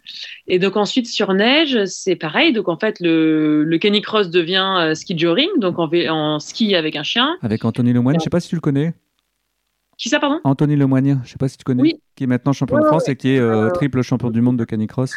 Et 0.46 0.58
donc 0.58 0.76
ensuite 0.76 1.06
sur 1.06 1.34
neige, 1.34 1.84
c'est 1.86 2.16
pareil. 2.16 2.52
Donc 2.52 2.68
en 2.68 2.78
fait, 2.78 3.00
le, 3.00 3.64
le 3.64 3.78
canicross 3.78 4.30
devient 4.30 4.76
euh, 4.78 4.94
ski 4.94 5.18
joring, 5.18 5.48
donc 5.58 5.78
en, 5.78 5.90
en, 6.08 6.38
ski 6.38 6.74
avec 6.74 6.96
un 6.96 7.02
chien. 7.02 7.36
Avec 7.42 7.64
Anthony 7.64 7.92
Lemoine, 7.92 8.14
je 8.14 8.20
ne 8.20 8.24
sais 8.24 8.30
pas 8.30 8.40
si 8.40 8.48
tu 8.48 8.54
le 8.54 8.60
connais. 8.60 8.94
Qui 9.98 10.08
ça, 10.08 10.20
pardon? 10.20 10.40
Anthony 10.44 10.76
Lemoigne, 10.76 11.18
je 11.22 11.22
ne 11.22 11.32
sais 11.32 11.38
pas 11.38 11.48
si 11.48 11.58
tu 11.58 11.64
connais, 11.64 11.98
qui 12.14 12.22
est 12.22 12.26
maintenant 12.28 12.52
champion 12.52 12.78
de 12.78 12.84
France 12.84 13.08
et 13.08 13.16
qui 13.16 13.30
est 13.30 13.40
euh, 13.40 13.68
triple 13.70 14.00
champion 14.02 14.30
du 14.30 14.40
monde 14.40 14.56
de 14.56 14.64
canicross. 14.64 15.16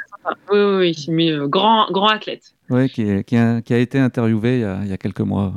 Oui, 0.51 0.59
oui, 0.59 0.95
oui, 1.07 1.29
euh, 1.29 1.47
grand, 1.47 1.91
grand 1.91 2.07
athlète. 2.07 2.55
Oui, 2.71 2.89
qui, 2.89 3.23
qui, 3.23 3.37
a, 3.37 3.61
qui, 3.61 3.75
a, 3.75 3.77
été 3.77 3.99
interviewé 3.99 4.55
il 4.55 4.61
y 4.61 4.63
a, 4.63 4.79
il 4.81 4.89
y 4.89 4.93
a 4.93 4.97
quelques 4.97 5.21
mois 5.21 5.53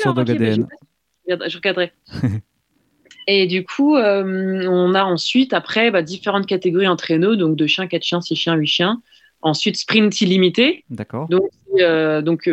sur 0.00 0.16
okay, 0.16 0.36
je, 1.48 1.56
regarderai. 1.56 1.92
et 3.26 3.46
du 3.46 3.64
coup, 3.64 3.96
euh, 3.96 4.66
on 4.68 4.94
a 4.94 5.04
ensuite, 5.04 5.52
après, 5.52 5.90
bah, 5.90 6.02
différentes 6.02 6.46
catégories 6.46 6.88
en 6.88 6.96
traîneau, 6.96 7.36
donc 7.36 7.56
de 7.56 7.66
chiens, 7.66 7.86
4 7.86 8.02
chiens, 8.02 8.20
6 8.20 8.36
chiens, 8.36 8.54
8 8.54 8.66
chiens. 8.66 9.02
Ensuite, 9.40 9.76
sprint 9.76 10.20
illimité. 10.20 10.84
D'accord. 10.90 11.28
Donc, 11.28 11.50
donc 12.24 12.50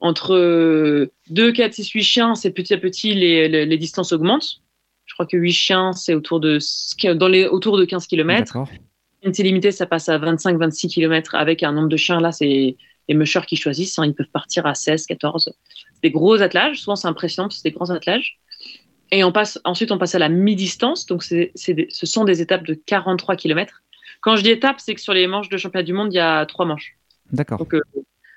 entre 0.00 1.08
2, 1.30 1.52
4, 1.52 1.74
6, 1.74 1.90
8 1.90 2.02
chiens, 2.02 2.34
c'est 2.34 2.50
petit 2.50 2.74
à 2.74 2.78
petit, 2.78 3.14
les, 3.14 3.48
les, 3.48 3.66
les 3.66 3.78
distances 3.78 4.12
augmentent. 4.12 4.62
Je 5.06 5.14
crois 5.14 5.26
que 5.26 5.36
8 5.36 5.52
chiens, 5.52 5.92
c'est 5.92 6.14
autour 6.14 6.40
de, 6.40 6.58
dans 7.14 7.28
les, 7.28 7.46
autour 7.46 7.76
de 7.76 7.84
15 7.84 8.06
km. 8.06 8.56
Une 9.22 9.32
limité, 9.32 9.70
ça 9.70 9.86
passe 9.86 10.08
à 10.08 10.18
25-26 10.18 10.88
km 10.88 11.34
avec 11.34 11.62
un 11.62 11.72
nombre 11.72 11.88
de 11.88 11.96
chiens. 11.96 12.18
Là, 12.18 12.32
c'est 12.32 12.76
les 13.08 13.14
mushers 13.14 13.46
qui 13.46 13.56
choisissent. 13.56 13.98
Hein. 13.98 14.06
ils 14.06 14.14
peuvent 14.14 14.30
partir 14.32 14.66
à 14.66 14.74
16, 14.74 15.06
14. 15.06 15.52
C'est 15.92 16.02
des 16.02 16.10
gros 16.10 16.40
attelages. 16.40 16.80
Souvent, 16.80 16.96
c'est 16.96 17.08
impressionnant 17.08 17.48
parce 17.48 17.56
que 17.56 17.62
c'est 17.62 17.68
des 17.70 17.74
grands 17.76 17.90
attelages. 17.90 18.38
Et 19.12 19.22
on 19.24 19.30
passe, 19.30 19.60
ensuite, 19.64 19.92
on 19.92 19.98
passe 19.98 20.14
à 20.14 20.18
la 20.18 20.30
mi-distance. 20.30 21.04
Donc, 21.04 21.22
c'est, 21.22 21.52
ce 21.54 22.06
sont 22.06 22.24
des 22.24 22.40
étapes 22.40 22.64
de 22.64 22.72
43 22.72 23.36
km. 23.36 23.82
Quand 24.22 24.36
je 24.36 24.42
dis 24.42 24.50
étape, 24.50 24.80
c'est 24.80 24.94
que 24.94 25.02
sur 25.02 25.12
les 25.12 25.26
manches 25.26 25.50
de 25.50 25.58
championnat 25.58 25.84
du 25.84 25.92
monde, 25.92 26.12
il 26.12 26.16
y 26.16 26.20
a 26.20 26.46
trois 26.46 26.64
manches. 26.64 26.96
D'accord. 27.30 27.58
Donc, 27.58 27.74
euh, 27.74 27.82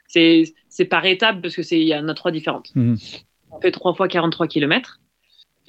c'est, 0.08 0.86
par 0.90 1.06
étape 1.06 1.42
parce 1.42 1.56
qu'il 1.56 1.84
y 1.84 1.96
en 1.96 2.10
a 2.10 2.14
trois 2.14 2.32
différentes. 2.32 2.76
Mhm. 2.76 2.98
On 3.52 3.62
fait 3.62 3.72
trois 3.72 3.94
fois 3.94 4.10
43 4.10 4.48
km. 4.48 5.00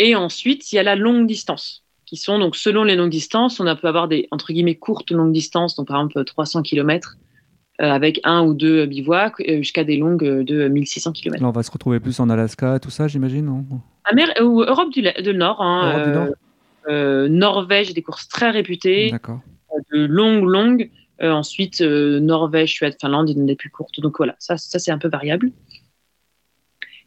Et 0.00 0.16
ensuite, 0.16 0.72
il 0.72 0.76
y 0.76 0.78
a 0.80 0.82
la 0.82 0.96
longue 0.96 1.28
distance, 1.28 1.84
qui 2.04 2.16
sont 2.16 2.40
donc 2.40 2.56
selon 2.56 2.82
les 2.82 2.96
longues 2.96 3.10
distances, 3.10 3.60
on 3.60 3.76
peut 3.76 3.88
avoir 3.88 4.08
des 4.08 4.26
entre 4.32 4.52
guillemets 4.52 4.74
courtes 4.74 5.10
longues 5.10 5.32
distances, 5.32 5.76
donc 5.76 5.88
par 5.88 5.96
exemple 5.96 6.22
300 6.22 6.62
km 6.62 7.16
euh, 7.80 7.90
avec 7.90 8.20
un 8.24 8.44
ou 8.44 8.52
deux 8.52 8.84
bivouacs, 8.84 9.40
euh, 9.40 9.58
jusqu'à 9.58 9.84
des 9.84 9.96
longues 9.96 10.42
de 10.42 10.68
1600 10.68 11.12
km. 11.12 11.40
Là, 11.40 11.48
on 11.48 11.52
va 11.52 11.62
se 11.62 11.70
retrouver 11.70 11.98
plus 11.98 12.20
en 12.20 12.28
Alaska, 12.28 12.78
tout 12.78 12.90
ça, 12.90 13.08
j'imagine, 13.08 13.46
non? 13.46 13.64
Ou 14.42 14.62
Europe 14.62 14.92
du, 14.92 15.02
de 15.02 15.32
Nord. 15.32 15.60
Hein, 15.62 15.92
Europe 15.92 16.06
du 16.06 16.12
Nord. 16.12 16.26
Euh, 16.88 17.28
Norvège, 17.28 17.92
des 17.94 18.02
courses 18.02 18.28
très 18.28 18.50
réputées, 18.50 19.12
de 19.92 20.06
longues, 20.06 20.44
longues. 20.44 20.90
ensuite, 21.20 21.80
Norvège, 21.80 22.72
Suède, 22.74 22.96
Finlande, 23.00 23.30
a 23.30 23.34
des 23.34 23.56
plus 23.56 23.70
courtes. 23.70 24.00
Donc 24.00 24.18
voilà, 24.18 24.36
ça, 24.38 24.56
ça 24.56 24.78
c'est 24.78 24.92
un 24.92 24.98
peu 24.98 25.08
variable. 25.08 25.50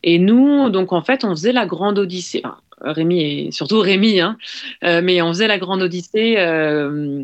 Et 0.04 0.20
nous, 0.20 0.70
donc 0.70 0.94
en 0.94 1.02
fait, 1.02 1.24
on 1.24 1.32
faisait 1.32 1.52
la 1.52 1.66
grande 1.66 2.00
odyssée. 2.00 2.42
Enfin, 2.44 2.58
Rémi 2.82 3.22
et 3.22 3.52
surtout 3.52 3.80
Rémi, 3.80 4.20
hein, 4.20 4.38
euh, 4.84 5.02
mais 5.04 5.22
on 5.22 5.30
faisait 5.30 5.48
la 5.48 5.58
Grande 5.58 5.82
Odyssée. 5.82 6.36
Euh, 6.38 7.24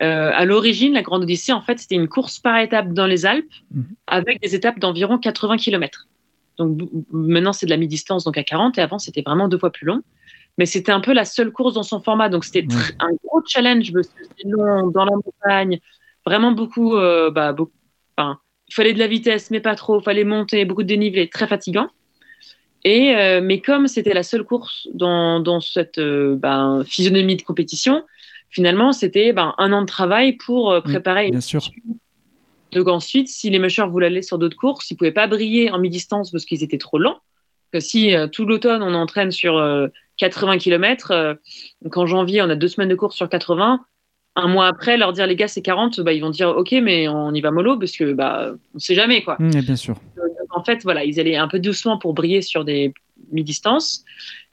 euh, 0.00 0.30
à 0.32 0.44
l'origine, 0.44 0.94
la 0.94 1.02
Grande 1.02 1.22
Odyssée, 1.22 1.52
en 1.52 1.60
fait, 1.60 1.78
c'était 1.78 1.96
une 1.96 2.08
course 2.08 2.38
par 2.38 2.58
étape 2.58 2.92
dans 2.92 3.06
les 3.06 3.26
Alpes 3.26 3.52
Mhm. 3.72 3.84
avec 4.06 4.40
des 4.40 4.54
étapes 4.54 4.78
d'environ 4.78 5.18
80 5.18 5.56
km. 5.56 6.06
Donc 6.58 6.90
maintenant, 7.10 7.52
c'est 7.52 7.66
de 7.66 7.70
la 7.70 7.76
mi-distance, 7.76 8.24
donc 8.24 8.36
à 8.36 8.42
40, 8.42 8.78
et 8.78 8.80
avant, 8.80 8.98
c'était 8.98 9.22
vraiment 9.22 9.48
deux 9.48 9.58
fois 9.58 9.70
plus 9.70 9.86
long. 9.86 10.02
Mais 10.58 10.66
c'était 10.66 10.92
un 10.92 11.00
peu 11.00 11.12
la 11.12 11.24
seule 11.24 11.52
course 11.52 11.74
dans 11.74 11.84
son 11.84 12.00
format, 12.00 12.28
donc 12.28 12.44
c'était 12.44 12.66
un 12.98 13.10
gros 13.24 13.42
challenge 13.46 13.92
parce 13.92 14.08
que 14.08 14.24
c'était 14.24 14.48
long, 14.48 14.88
dans 14.90 15.04
la 15.04 15.12
montagne, 15.12 15.78
vraiment 16.26 16.50
beaucoup. 16.52 16.96
euh, 16.96 17.30
bah, 17.30 17.52
beaucoup 17.52 17.72
enfin, 18.16 18.38
il 18.68 18.74
fallait 18.74 18.92
de 18.92 18.98
la 18.98 19.06
vitesse, 19.06 19.50
mais 19.50 19.60
pas 19.60 19.76
trop, 19.76 20.00
il 20.00 20.02
fallait 20.02 20.24
monter, 20.24 20.64
beaucoup 20.64 20.82
de 20.82 20.88
dénivelé, 20.88 21.28
très 21.28 21.46
fatigant. 21.46 21.88
Et, 22.84 23.14
euh, 23.14 23.40
mais 23.40 23.60
comme 23.60 23.86
c'était 23.86 24.14
la 24.14 24.22
seule 24.22 24.44
course 24.44 24.88
dans, 24.94 25.40
dans 25.40 25.60
cette 25.60 25.98
euh, 25.98 26.36
ben, 26.36 26.82
physionomie 26.84 27.36
de 27.36 27.42
compétition, 27.42 28.04
finalement, 28.50 28.92
c'était 28.92 29.32
ben, 29.32 29.54
un 29.58 29.72
an 29.72 29.82
de 29.82 29.86
travail 29.86 30.32
pour 30.32 30.80
préparer. 30.82 31.30
Bien 31.30 31.40
sûr. 31.40 31.60
Donc 32.72 32.88
ensuite, 32.88 33.28
si 33.28 33.50
les 33.50 33.58
mushers 33.58 33.88
voulaient 33.88 34.06
aller 34.06 34.22
sur 34.22 34.38
d'autres 34.38 34.56
courses, 34.56 34.90
ils 34.90 34.96
pouvaient 34.96 35.12
pas 35.12 35.26
briller 35.26 35.70
en 35.70 35.78
mi-distance 35.78 36.30
parce 36.30 36.44
qu'ils 36.44 36.62
étaient 36.62 36.78
trop 36.78 36.98
lents. 36.98 37.18
Que 37.72 37.80
si 37.80 38.14
euh, 38.14 38.26
tout 38.26 38.46
l'automne 38.46 38.82
on 38.82 38.94
entraîne 38.94 39.30
sur 39.30 39.56
euh, 39.56 39.88
80 40.18 40.58
km, 40.58 41.36
donc 41.82 41.96
en 41.96 42.06
janvier 42.06 42.42
on 42.42 42.48
a 42.50 42.56
deux 42.56 42.68
semaines 42.68 42.88
de 42.88 42.94
course 42.94 43.16
sur 43.16 43.28
80, 43.28 43.80
un 44.36 44.48
mois 44.48 44.66
après 44.66 44.96
leur 44.96 45.12
dire 45.12 45.26
les 45.26 45.36
gars 45.36 45.48
c'est 45.48 45.62
40, 45.62 46.00
bah, 46.00 46.12
ils 46.12 46.20
vont 46.20 46.30
dire 46.30 46.48
ok 46.48 46.72
mais 46.82 47.08
on 47.08 47.32
y 47.34 47.40
va 47.40 47.50
mollo 47.50 47.78
parce 47.78 47.92
que 47.92 48.12
bah 48.12 48.52
on 48.74 48.78
sait 48.78 48.94
jamais 48.94 49.22
quoi. 49.22 49.36
Mmh, 49.38 49.60
bien 49.60 49.76
sûr. 49.76 49.94
Donc, 50.16 50.38
en 50.50 50.64
fait, 50.64 50.82
voilà, 50.82 51.04
ils 51.04 51.20
allaient 51.20 51.36
un 51.36 51.48
peu 51.48 51.58
doucement 51.58 51.98
pour 51.98 52.14
briller 52.14 52.42
sur 52.42 52.64
des 52.64 52.92
mi-distances. 53.32 54.04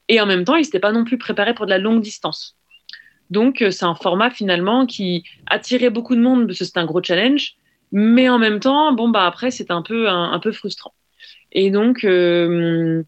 Et 0.08 0.20
en 0.20 0.26
même 0.26 0.44
temps, 0.44 0.56
ils 0.56 0.62
n'étaient 0.62 0.80
pas 0.80 0.92
non 0.92 1.04
plus 1.04 1.18
préparés 1.18 1.54
pour 1.54 1.66
de 1.66 1.70
la 1.70 1.78
longue 1.78 2.00
distance. 2.00 2.56
Donc, 3.30 3.60
euh, 3.62 3.70
c'est 3.70 3.84
un 3.84 3.94
format 3.94 4.30
finalement 4.30 4.86
qui 4.86 5.24
attirait 5.46 5.90
beaucoup 5.90 6.14
de 6.14 6.20
monde 6.20 6.46
parce 6.46 6.58
que 6.58 6.64
c'était 6.64 6.78
un 6.78 6.86
gros 6.86 7.02
challenge. 7.02 7.56
Mais 7.92 8.28
en 8.28 8.38
même 8.38 8.60
temps, 8.60 8.92
bon, 8.92 9.08
bah, 9.08 9.26
après, 9.26 9.50
c'était 9.50 9.72
un 9.72 9.82
peu, 9.82 10.08
un, 10.08 10.32
un 10.32 10.38
peu 10.38 10.52
frustrant. 10.52 10.92
Et 11.52 11.70
donc, 11.70 12.04
euh, 12.04 13.02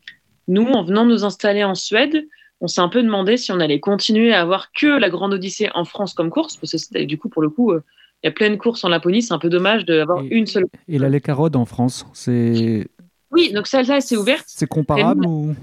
nous, 0.46 0.66
en 0.66 0.82
venant 0.84 1.04
nous 1.04 1.24
installer 1.24 1.64
en 1.64 1.74
Suède, 1.74 2.26
on 2.60 2.66
s'est 2.66 2.80
un 2.80 2.88
peu 2.88 3.02
demandé 3.02 3.36
si 3.36 3.52
on 3.52 3.60
allait 3.60 3.80
continuer 3.80 4.32
à 4.32 4.40
avoir 4.40 4.72
que 4.72 4.86
la 4.86 5.10
Grande 5.10 5.34
Odyssée 5.34 5.68
en 5.74 5.84
France 5.84 6.14
comme 6.14 6.30
course, 6.30 6.56
parce 6.56 6.72
que 6.72 7.04
du 7.04 7.18
coup, 7.18 7.28
pour 7.28 7.42
le 7.42 7.50
coup, 7.50 7.72
euh, 7.72 7.82
il 8.22 8.26
y 8.26 8.28
a 8.28 8.32
plein 8.32 8.50
de 8.50 8.56
courses 8.56 8.82
en 8.82 8.88
Laponie, 8.88 9.22
c'est 9.22 9.34
un 9.34 9.38
peu 9.38 9.48
dommage 9.48 9.84
d'avoir 9.84 10.22
une 10.24 10.46
seule. 10.46 10.64
Et 10.88 10.98
la 10.98 11.08
Lécarode 11.08 11.54
en 11.54 11.64
France, 11.64 12.06
c'est 12.14 12.88
Oui, 13.30 13.52
donc 13.52 13.66
celle-là, 13.68 14.00
c'est 14.00 14.16
ouverte. 14.16 14.44
c'est 14.48 14.66
comparable 14.66 15.24
ou 15.26 15.54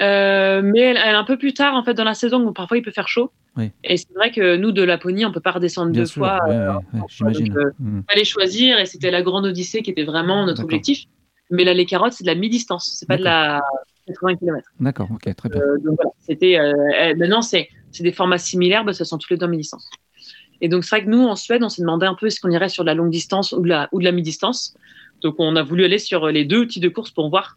Euh, 0.00 0.62
mais 0.64 0.80
elle, 0.80 0.98
elle 1.04 1.14
un 1.14 1.24
peu 1.24 1.36
plus 1.36 1.52
tard 1.54 1.74
en 1.74 1.84
fait 1.84 1.94
dans 1.94 2.04
la 2.04 2.14
saison 2.14 2.40
où 2.46 2.52
parfois 2.52 2.78
il 2.78 2.82
peut 2.82 2.90
faire 2.90 3.08
chaud. 3.08 3.30
Oui. 3.56 3.70
Et 3.84 3.96
c'est 3.98 4.12
vrai 4.14 4.30
que 4.30 4.56
nous 4.56 4.72
de 4.72 4.82
Laponie 4.82 5.26
on 5.26 5.32
peut 5.32 5.40
pas 5.40 5.50
redescendre 5.52 5.90
Bien 5.92 6.02
deux 6.02 6.06
sûr, 6.06 6.24
fois. 6.24 6.38
ouais, 6.48 6.54
euh, 6.54 6.72
ouais, 6.94 7.00
j'imagine. 7.08 7.56
euh, 7.58 7.70
Mmh. 7.78 8.00
fallait 8.10 8.24
choisir 8.24 8.78
et 8.78 8.86
c'était 8.86 9.10
la 9.10 9.20
grande 9.22 9.44
Odyssée 9.44 9.82
qui 9.82 9.90
était 9.90 10.04
vraiment 10.04 10.46
notre 10.46 10.62
objectif. 10.64 11.04
Mais 11.50 11.64
là 11.64 11.74
les 11.74 11.84
carottes 11.84 12.14
c'est 12.14 12.24
de 12.24 12.28
la 12.28 12.34
mi-distance, 12.34 12.96
c'est 12.98 13.06
pas 13.06 13.18
de 13.18 13.24
la 13.24 13.60
80 14.06 14.36
km. 14.36 14.68
D'accord, 14.80 15.08
ok, 15.12 15.34
très 15.36 15.48
bien. 15.50 15.60
Euh, 15.60 15.76
donc 15.78 15.96
voilà, 15.96 16.10
c'était 16.20 16.58
euh, 16.58 17.14
maintenant 17.16 17.42
c'est 17.42 17.68
c'est 17.90 18.02
des 18.02 18.12
formats 18.12 18.38
similaires, 18.38 18.84
que 18.86 18.92
ce 18.92 19.04
sont 19.04 19.18
tous 19.18 19.28
les 19.30 19.36
deux 19.36 19.44
en 19.46 19.50
mi-distance. 19.50 19.90
Et 20.62 20.68
donc 20.68 20.84
c'est 20.84 20.96
vrai 20.96 21.04
que 21.04 21.10
nous 21.10 21.24
en 21.26 21.36
Suède 21.36 21.62
on 21.62 21.68
s'est 21.68 21.82
demandé 21.82 22.06
un 22.06 22.14
peu 22.14 22.26
est-ce 22.28 22.40
qu'on 22.40 22.50
irait 22.50 22.70
sur 22.70 22.84
de 22.84 22.86
la 22.88 22.94
longue 22.94 23.10
distance 23.10 23.52
ou 23.52 23.60
de 23.60 23.68
la 23.68 23.88
ou 23.92 23.98
de 23.98 24.04
la 24.04 24.12
mi-distance. 24.12 24.74
Donc 25.20 25.34
on 25.38 25.54
a 25.56 25.62
voulu 25.62 25.84
aller 25.84 25.98
sur 25.98 26.28
les 26.28 26.44
deux 26.46 26.66
types 26.66 26.82
de 26.82 26.88
courses 26.88 27.10
pour 27.10 27.28
voir. 27.28 27.54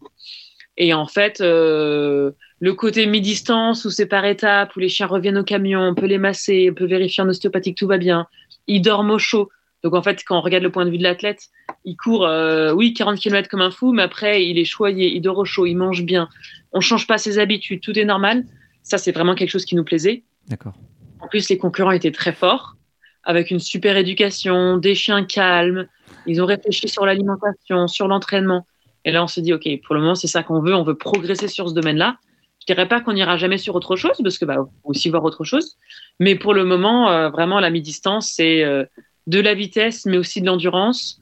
Et 0.76 0.92
en 0.92 1.06
fait, 1.06 1.40
euh, 1.40 2.32
le 2.60 2.74
côté 2.74 3.06
mi-distance 3.06 3.84
où 3.84 3.90
c'est 3.90 4.06
par 4.06 4.24
étapes, 4.24 4.76
où 4.76 4.80
les 4.80 4.88
chiens 4.88 5.06
reviennent 5.06 5.38
au 5.38 5.44
camion, 5.44 5.80
on 5.80 5.94
peut 5.94 6.06
les 6.06 6.18
masser, 6.18 6.68
on 6.70 6.74
peut 6.74 6.86
vérifier 6.86 7.22
en 7.22 7.28
ostéopathie 7.28 7.74
que 7.74 7.78
tout 7.78 7.86
va 7.86 7.98
bien. 7.98 8.26
Ils 8.66 8.82
dorment 8.82 9.12
au 9.12 9.18
chaud. 9.18 9.48
Donc 9.82 9.94
en 9.94 10.02
fait, 10.02 10.22
quand 10.24 10.38
on 10.38 10.40
regarde 10.40 10.64
le 10.64 10.70
point 10.70 10.84
de 10.84 10.90
vue 10.90 10.98
de 10.98 11.02
l'athlète, 11.02 11.48
il 11.84 11.96
court, 11.96 12.26
euh, 12.26 12.72
oui, 12.72 12.92
40 12.92 13.18
km 13.18 13.48
comme 13.48 13.60
un 13.60 13.70
fou, 13.70 13.92
mais 13.92 14.02
après, 14.02 14.44
il 14.44 14.58
est 14.58 14.64
choyé, 14.64 15.14
il 15.14 15.20
dort 15.20 15.38
au 15.38 15.44
chaud, 15.44 15.66
il 15.66 15.76
mange 15.76 16.02
bien. 16.02 16.28
On 16.72 16.80
change 16.80 17.06
pas 17.06 17.18
ses 17.18 17.38
habitudes, 17.38 17.80
tout 17.80 17.98
est 17.98 18.04
normal. 18.04 18.44
Ça, 18.82 18.98
c'est 18.98 19.12
vraiment 19.12 19.34
quelque 19.34 19.50
chose 19.50 19.64
qui 19.64 19.76
nous 19.76 19.84
plaisait. 19.84 20.24
D'accord. 20.48 20.74
En 21.20 21.28
plus, 21.28 21.48
les 21.48 21.58
concurrents 21.58 21.92
étaient 21.92 22.10
très 22.10 22.32
forts, 22.32 22.76
avec 23.22 23.50
une 23.50 23.60
super 23.60 23.96
éducation, 23.96 24.76
des 24.76 24.94
chiens 24.94 25.24
calmes. 25.24 25.86
Ils 26.26 26.42
ont 26.42 26.46
réfléchi 26.46 26.88
sur 26.88 27.06
l'alimentation, 27.06 27.88
sur 27.88 28.08
l'entraînement. 28.08 28.66
Et 29.06 29.12
là, 29.12 29.22
on 29.22 29.28
s'est 29.28 29.40
dit, 29.40 29.54
OK, 29.54 29.66
pour 29.86 29.94
le 29.94 30.00
moment, 30.02 30.16
c'est 30.16 30.26
ça 30.26 30.42
qu'on 30.42 30.60
veut. 30.60 30.74
On 30.74 30.82
veut 30.82 30.96
progresser 30.96 31.46
sur 31.46 31.68
ce 31.68 31.74
domaine-là. 31.74 32.16
Je 32.60 32.74
dirais 32.74 32.88
pas 32.88 33.00
qu'on 33.00 33.12
n'ira 33.12 33.36
jamais 33.36 33.56
sur 33.56 33.76
autre 33.76 33.94
chose, 33.94 34.16
parce 34.20 34.36
que 34.36 34.44
bah, 34.44 34.56
faut 34.56 34.90
aussi 34.90 35.08
voir 35.08 35.22
autre 35.24 35.44
chose. 35.44 35.76
Mais 36.18 36.34
pour 36.34 36.52
le 36.52 36.64
moment, 36.64 37.08
euh, 37.08 37.30
vraiment, 37.30 37.60
la 37.60 37.70
mi-distance, 37.70 38.32
c'est 38.34 38.64
euh, 38.64 38.84
de 39.28 39.38
la 39.40 39.54
vitesse, 39.54 40.06
mais 40.06 40.18
aussi 40.18 40.40
de 40.40 40.46
l'endurance. 40.46 41.20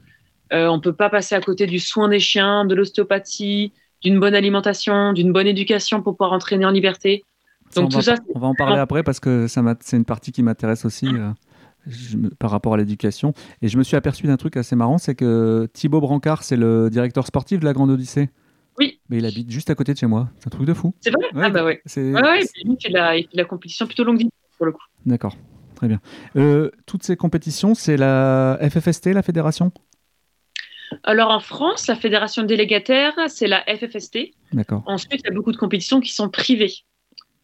Euh, 0.54 0.66
on 0.68 0.80
peut 0.80 0.94
pas 0.94 1.10
passer 1.10 1.34
à 1.34 1.42
côté 1.42 1.66
du 1.66 1.78
soin 1.78 2.08
des 2.08 2.20
chiens, 2.20 2.64
de 2.64 2.74
l'ostéopathie, 2.74 3.72
d'une 4.02 4.18
bonne 4.18 4.34
alimentation, 4.34 5.12
d'une 5.12 5.32
bonne 5.32 5.46
éducation 5.46 6.00
pour 6.00 6.14
pouvoir 6.16 6.32
entraîner 6.32 6.64
en 6.64 6.70
liberté. 6.70 7.22
Donc 7.76 7.90
tout 7.90 8.00
ça, 8.00 8.14
on 8.34 8.38
va 8.38 8.46
en 8.46 8.54
parler 8.54 8.78
après 8.78 9.02
parce 9.02 9.20
que 9.20 9.46
c'est 9.46 9.96
une 9.96 10.04
partie 10.04 10.32
qui 10.32 10.42
m'intéresse 10.42 10.84
aussi 10.84 11.08
par 12.38 12.50
rapport 12.50 12.74
à 12.74 12.76
l'éducation. 12.76 13.34
Et 13.62 13.68
je 13.68 13.78
me 13.78 13.82
suis 13.82 13.96
aperçu 13.96 14.26
d'un 14.26 14.36
truc 14.36 14.56
assez 14.56 14.76
marrant, 14.76 14.98
c'est 14.98 15.14
que 15.14 15.68
Thibaut 15.72 16.00
Brancard, 16.00 16.42
c'est 16.42 16.56
le 16.56 16.90
directeur 16.90 17.26
sportif 17.26 17.60
de 17.60 17.64
la 17.64 17.72
Grande 17.72 17.90
Odyssée. 17.90 18.30
Oui. 18.78 19.00
Mais 19.08 19.18
il 19.18 19.26
habite 19.26 19.50
juste 19.50 19.70
à 19.70 19.74
côté 19.74 19.92
de 19.92 19.98
chez 19.98 20.06
moi. 20.06 20.30
C'est 20.38 20.48
un 20.48 20.50
truc 20.50 20.66
de 20.66 20.74
fou. 20.74 20.94
C'est 21.00 21.10
vrai? 21.10 21.26
Ah 21.36 21.50
bah 21.50 21.64
ouais. 21.64 21.80
Ouais, 21.96 22.12
ouais, 22.12 22.40
il 22.64 22.76
fait 22.82 22.88
la, 22.88 23.14
la 23.32 23.44
compétition 23.44 23.86
plutôt 23.86 24.04
longue 24.04 24.24
pour 24.56 24.66
le 24.66 24.72
coup. 24.72 24.82
D'accord. 25.06 25.36
Très 25.76 25.88
bien. 25.88 26.00
Euh, 26.36 26.70
toutes 26.86 27.02
ces 27.02 27.16
compétitions, 27.16 27.74
c'est 27.74 27.96
la 27.96 28.58
FFST, 28.60 29.06
la 29.06 29.22
fédération? 29.22 29.72
Alors 31.02 31.30
en 31.30 31.40
France, 31.40 31.88
la 31.88 31.96
fédération 31.96 32.44
délégataire, 32.44 33.12
c'est 33.28 33.48
la 33.48 33.62
FFST. 33.66 34.30
D'accord. 34.52 34.82
Ensuite, 34.86 35.20
il 35.24 35.28
y 35.28 35.30
a 35.30 35.34
beaucoup 35.34 35.52
de 35.52 35.56
compétitions 35.56 36.00
qui 36.00 36.12
sont 36.12 36.28
privées. 36.28 36.72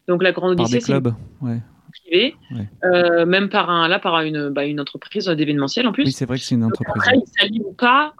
Donc 0.07 0.23
la 0.23 0.31
Grande 0.31 0.51
Odyssée, 0.51 0.79
c'est 0.79 0.85
clubs, 0.85 1.13
ouais. 1.41 1.59
Privé, 1.91 2.35
euh, 2.83 3.25
même 3.25 3.49
par 3.49 3.69
un 3.69 3.87
là 3.87 3.99
par 3.99 4.19
une, 4.21 4.49
bah, 4.49 4.65
une 4.65 4.79
entreprise 4.79 5.27
d'événementiel 5.27 5.87
en 5.87 5.91
plus. 5.91 6.05
Oui, 6.05 6.11
c'est 6.11 6.25
vrai 6.25 6.37
que 6.37 6.43
c'est 6.43 6.55
une 6.55 6.63
entreprise. 6.63 6.93
après, 6.95 7.17
il 7.17 7.39
s'allie 7.39 7.61
ou 7.65 7.73
pas 7.73 8.13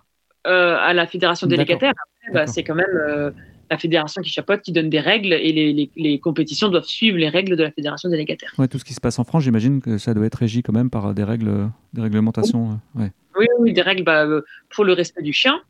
euh, 0.47 0.77
à 0.79 0.93
la 0.93 1.07
fédération 1.07 1.47
délégataire. 1.47 1.91
Après, 1.91 2.33
bah, 2.33 2.47
c'est 2.47 2.63
quand 2.63 2.75
même 2.75 3.33
la 3.71 3.77
fédération 3.77 4.21
qui 4.21 4.29
chapeaute, 4.29 4.61
qui 4.61 4.73
donne 4.73 4.89
des 4.89 4.99
règles 4.99 5.31
et 5.31 5.53
les, 5.53 5.89
les, 5.95 6.19
compétitions 6.19 6.67
doivent 6.67 6.83
suivre 6.83 7.17
les 7.17 7.29
règles 7.29 7.55
de 7.55 7.63
la 7.63 7.71
fédération 7.71 8.09
délégataire. 8.09 8.53
Ouais, 8.57 8.67
tout 8.67 8.77
ce 8.77 8.83
qui 8.83 8.93
se 8.93 8.99
passe 8.99 9.17
en 9.17 9.23
France, 9.23 9.43
j'imagine 9.43 9.81
que 9.81 9.97
ça 9.97 10.13
doit 10.13 10.25
être 10.25 10.35
régi 10.35 10.61
quand 10.61 10.73
même 10.73 10.89
par 10.89 11.13
des 11.13 11.23
règles, 11.23 11.69
des 11.93 12.01
réglementations. 12.01 12.81
Oui, 12.95 13.05
oui, 13.37 13.45
oui, 13.59 13.73
des 13.73 13.81
règles 13.81 14.03
bah, 14.03 14.25
euh, 14.25 14.41
pour 14.69 14.83
le 14.83 14.91
respect 14.91 15.21
du 15.21 15.31
chien, 15.31 15.61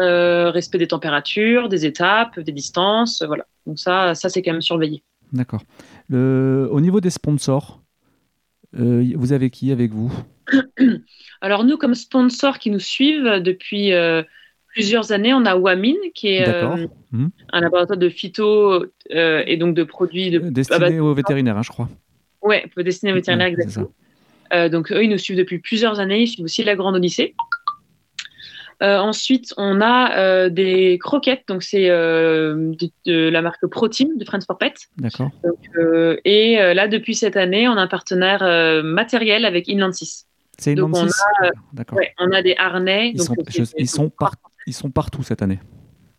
euh, 0.00 0.50
respect 0.50 0.78
des 0.78 0.86
températures, 0.86 1.68
des 1.68 1.84
étapes, 1.84 2.38
des 2.38 2.52
distances, 2.52 3.22
voilà. 3.26 3.44
Donc 3.66 3.78
ça, 3.78 4.14
ça 4.14 4.28
c'est 4.28 4.42
quand 4.42 4.52
même 4.52 4.62
surveillé. 4.62 5.02
D'accord. 5.32 5.62
Au 6.10 6.80
niveau 6.80 7.00
des 7.00 7.10
sponsors, 7.10 7.82
euh, 8.78 9.04
vous 9.16 9.32
avez 9.32 9.50
qui 9.50 9.72
avec 9.72 9.90
vous 9.92 10.12
Alors 11.40 11.64
nous, 11.64 11.76
comme 11.76 11.94
sponsors 11.94 12.58
qui 12.58 12.70
nous 12.70 12.78
suivent 12.78 13.40
depuis 13.42 13.92
plusieurs 14.72 15.12
années, 15.12 15.34
on 15.34 15.44
a 15.44 15.56
Wamin, 15.56 15.94
qui 16.14 16.28
est 16.28 16.48
euh, 16.48 16.86
mhm. 17.12 17.30
un 17.52 17.60
laboratoire 17.60 17.98
de 17.98 18.08
phyto 18.08 18.84
euh, 19.14 19.42
et 19.46 19.56
donc 19.56 19.74
de 19.74 19.84
produits 19.84 20.30
de, 20.30 20.38
destinés 20.38 21.00
aux 21.00 21.14
vétérinaires, 21.14 21.56
hein, 21.56 21.62
je 21.62 21.70
crois. 21.70 21.88
Oui, 22.42 22.56
destiné 22.76 23.12
aux 23.12 23.14
vétérinaires, 23.14 23.48
exactement. 23.48 23.92
Euh, 24.52 24.68
donc 24.68 24.92
eux, 24.92 25.04
ils 25.04 25.08
nous 25.08 25.18
suivent 25.18 25.38
depuis 25.38 25.58
plusieurs 25.58 26.00
années. 26.00 26.22
Ils 26.22 26.26
suivent 26.26 26.44
aussi 26.44 26.64
la 26.64 26.74
Grande 26.74 26.96
Odyssée. 26.96 27.34
Ensuite, 28.82 29.54
on 29.56 29.80
a 29.80 30.48
des 30.48 30.98
croquettes, 30.98 31.44
donc 31.48 31.62
c'est 31.62 31.88
de, 31.88 33.28
la 33.28 33.42
marque 33.42 33.66
ProTeam 33.66 34.16
de 34.16 34.24
Friends 34.24 34.40
for 34.46 34.58
Pets. 34.58 34.88
D'accord. 34.98 35.30
et 36.24 36.56
là, 36.74 36.88
depuis 36.88 37.14
cette 37.14 37.36
année, 37.36 37.68
on 37.68 37.72
a 37.72 37.82
un 37.82 37.86
partenaire 37.86 38.82
matériel 38.82 39.44
avec 39.44 39.68
Inland 39.68 39.92
6. 39.94 40.26
C'est 40.58 40.72
Inland 40.72 41.08
6 41.08 41.22
D'accord. 41.72 41.98
Ouais, 41.98 42.12
on 42.18 42.30
a 42.32 42.42
des 42.42 42.54
harnais. 42.58 43.12
Ils 43.14 43.22
sont, 43.22 43.34
ils 43.78 43.88
sont 43.88 44.10
partout 44.10 44.52
ils 44.66 44.74
sont 44.74 44.90
partout 44.90 45.22
cette 45.22 45.42
année. 45.42 45.60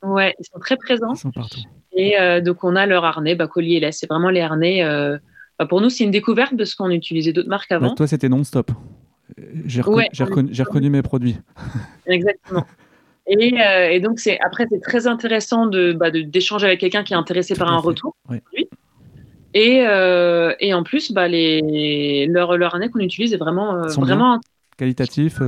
Ouais, 0.01 0.35
ils 0.39 0.45
sont 0.45 0.59
très 0.59 0.77
présents. 0.77 1.13
Ils 1.13 1.19
sont 1.19 1.31
partout. 1.31 1.61
Et 1.93 2.19
euh, 2.19 2.41
donc, 2.41 2.63
on 2.63 2.75
a 2.75 2.85
leur 2.85 3.05
harnais, 3.05 3.35
bah, 3.35 3.47
collier 3.47 3.79
laisse. 3.79 3.99
C'est 3.99 4.09
vraiment 4.09 4.29
les 4.29 4.41
harnais. 4.41 4.83
Euh, 4.83 5.17
bah, 5.59 5.65
pour 5.65 5.81
nous, 5.81 5.89
c'est 5.89 6.03
une 6.03 6.11
découverte 6.11 6.53
parce 6.57 6.75
qu'on 6.75 6.89
utilisait 6.89 7.33
d'autres 7.33 7.49
marques 7.49 7.71
avant. 7.71 7.89
Bah, 7.89 7.93
toi, 7.95 8.07
c'était 8.07 8.29
non-stop. 8.29 8.71
J'ai 9.65 9.81
reconnu, 9.81 10.89
mes 10.89 11.01
produits. 11.01 11.37
Exactement. 12.07 12.65
Et, 13.27 13.61
euh, 13.61 13.89
et, 13.89 13.99
donc, 14.01 14.19
c'est 14.19 14.37
après, 14.39 14.67
c'est 14.69 14.81
très 14.81 15.07
intéressant 15.07 15.65
de, 15.65 15.97
d'échanger 16.23 16.67
avec 16.67 16.79
quelqu'un 16.81 17.03
qui 17.03 17.13
est 17.13 17.17
intéressé 17.17 17.55
par 17.55 17.71
un 17.71 17.77
retour. 17.77 18.15
Et, 19.53 19.77
et, 19.79 20.73
en 20.73 20.83
plus, 20.83 21.11
bah, 21.11 21.27
les, 21.27 22.27
leur, 22.27 22.57
leur 22.57 22.73
qu'on 22.91 22.99
utilise 22.99 23.33
est 23.33 23.37
vraiment, 23.37 23.87
vraiment 23.87 24.39
qualitatif. 24.77 25.41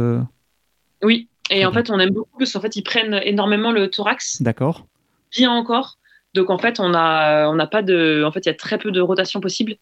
Oui, 1.03 1.27
et 1.51 1.65
en 1.65 1.71
fait, 1.71 1.89
on 1.89 1.99
aime 1.99 2.11
beaucoup 2.11 2.38
parce 2.39 2.53
qu'en 2.53 2.61
fait, 2.61 2.75
ils 2.75 2.83
prennent 2.83 3.19
énormément 3.23 3.71
le 3.71 3.89
thorax. 3.89 4.41
D'accord. 4.41 4.85
Bien 5.31 5.51
encore. 5.51 5.97
Donc 6.33 6.49
en 6.49 6.57
fait, 6.57 6.79
on 6.79 6.93
a, 6.93 7.47
on 7.47 7.55
n'a 7.55 7.67
pas 7.67 7.81
de, 7.81 8.23
en 8.25 8.31
fait, 8.31 8.45
il 8.45 8.47
y 8.47 8.51
a 8.51 8.55
très 8.55 8.77
peu 8.77 8.91
de 8.91 8.99
rotation 8.99 9.39
possible. 9.39 9.75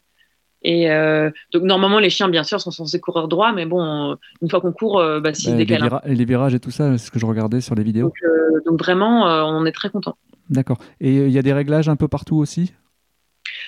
Et 0.63 0.89
euh, 0.89 1.29
donc 1.51 1.63
normalement, 1.63 1.99
les 1.99 2.09
chiens, 2.09 2.29
bien 2.29 2.43
sûr, 2.43 2.61
sont 2.61 2.71
censés 2.71 2.99
courir 2.99 3.27
droit, 3.27 3.51
mais 3.51 3.65
bon, 3.65 4.17
une 4.41 4.49
fois 4.49 4.61
qu'on 4.61 4.71
court, 4.71 4.99
euh, 4.99 5.19
bah, 5.19 5.33
s'ils 5.33 5.51
bah, 5.51 5.57
décalent. 5.57 6.01
Les, 6.05 6.15
les, 6.15 6.25
virages 6.25 6.53
et 6.53 6.59
tout 6.59 6.71
ça, 6.71 6.97
c'est 6.97 7.05
ce 7.05 7.11
que 7.11 7.19
je 7.19 7.25
regardais 7.25 7.61
sur 7.61 7.75
les 7.75 7.83
vidéos. 7.83 8.07
Donc, 8.07 8.23
euh, 8.23 8.61
donc 8.65 8.79
vraiment, 8.79 9.25
on 9.47 9.65
est 9.65 9.71
très 9.71 9.89
content. 9.89 10.15
D'accord. 10.49 10.77
Et 11.01 11.13
il 11.13 11.31
y 11.31 11.37
a 11.37 11.41
des 11.41 11.53
réglages 11.53 11.89
un 11.89 11.95
peu 11.95 12.07
partout 12.07 12.37
aussi? 12.37 12.73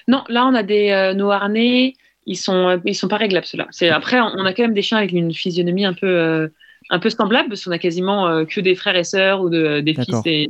Non, 0.08 0.24
là, 0.30 0.46
on 0.46 0.54
a 0.54 0.64
des 0.64 1.14
nos 1.16 1.32
harnais, 1.32 1.96
ils 2.26 2.38
sont, 2.38 2.82
ils 2.86 2.96
sont 2.96 3.08
pas 3.08 3.18
réglables 3.18 3.46
ceux-là. 3.46 3.68
C'est 3.72 3.90
après, 3.90 4.20
on 4.20 4.46
a 4.46 4.54
quand 4.54 4.64
même 4.64 4.74
des 4.74 4.82
chiens 4.82 4.98
avec 4.98 5.12
une 5.12 5.34
physionomie 5.34 5.86
un 5.86 5.94
peu 5.94 6.50
un 6.92 7.00
peu 7.00 7.10
semblable 7.10 7.50
parce 7.50 7.66
qu'on 7.66 7.72
a 7.72 7.80
quasiment 7.80 8.46
que 8.46 8.62
des 8.62 8.76
frères 8.76 8.96
et 8.96 9.04
sœurs 9.04 9.42
ou 9.42 9.50
de, 9.50 9.82
des 9.82 9.96
fils 9.96 10.22
et 10.26 10.50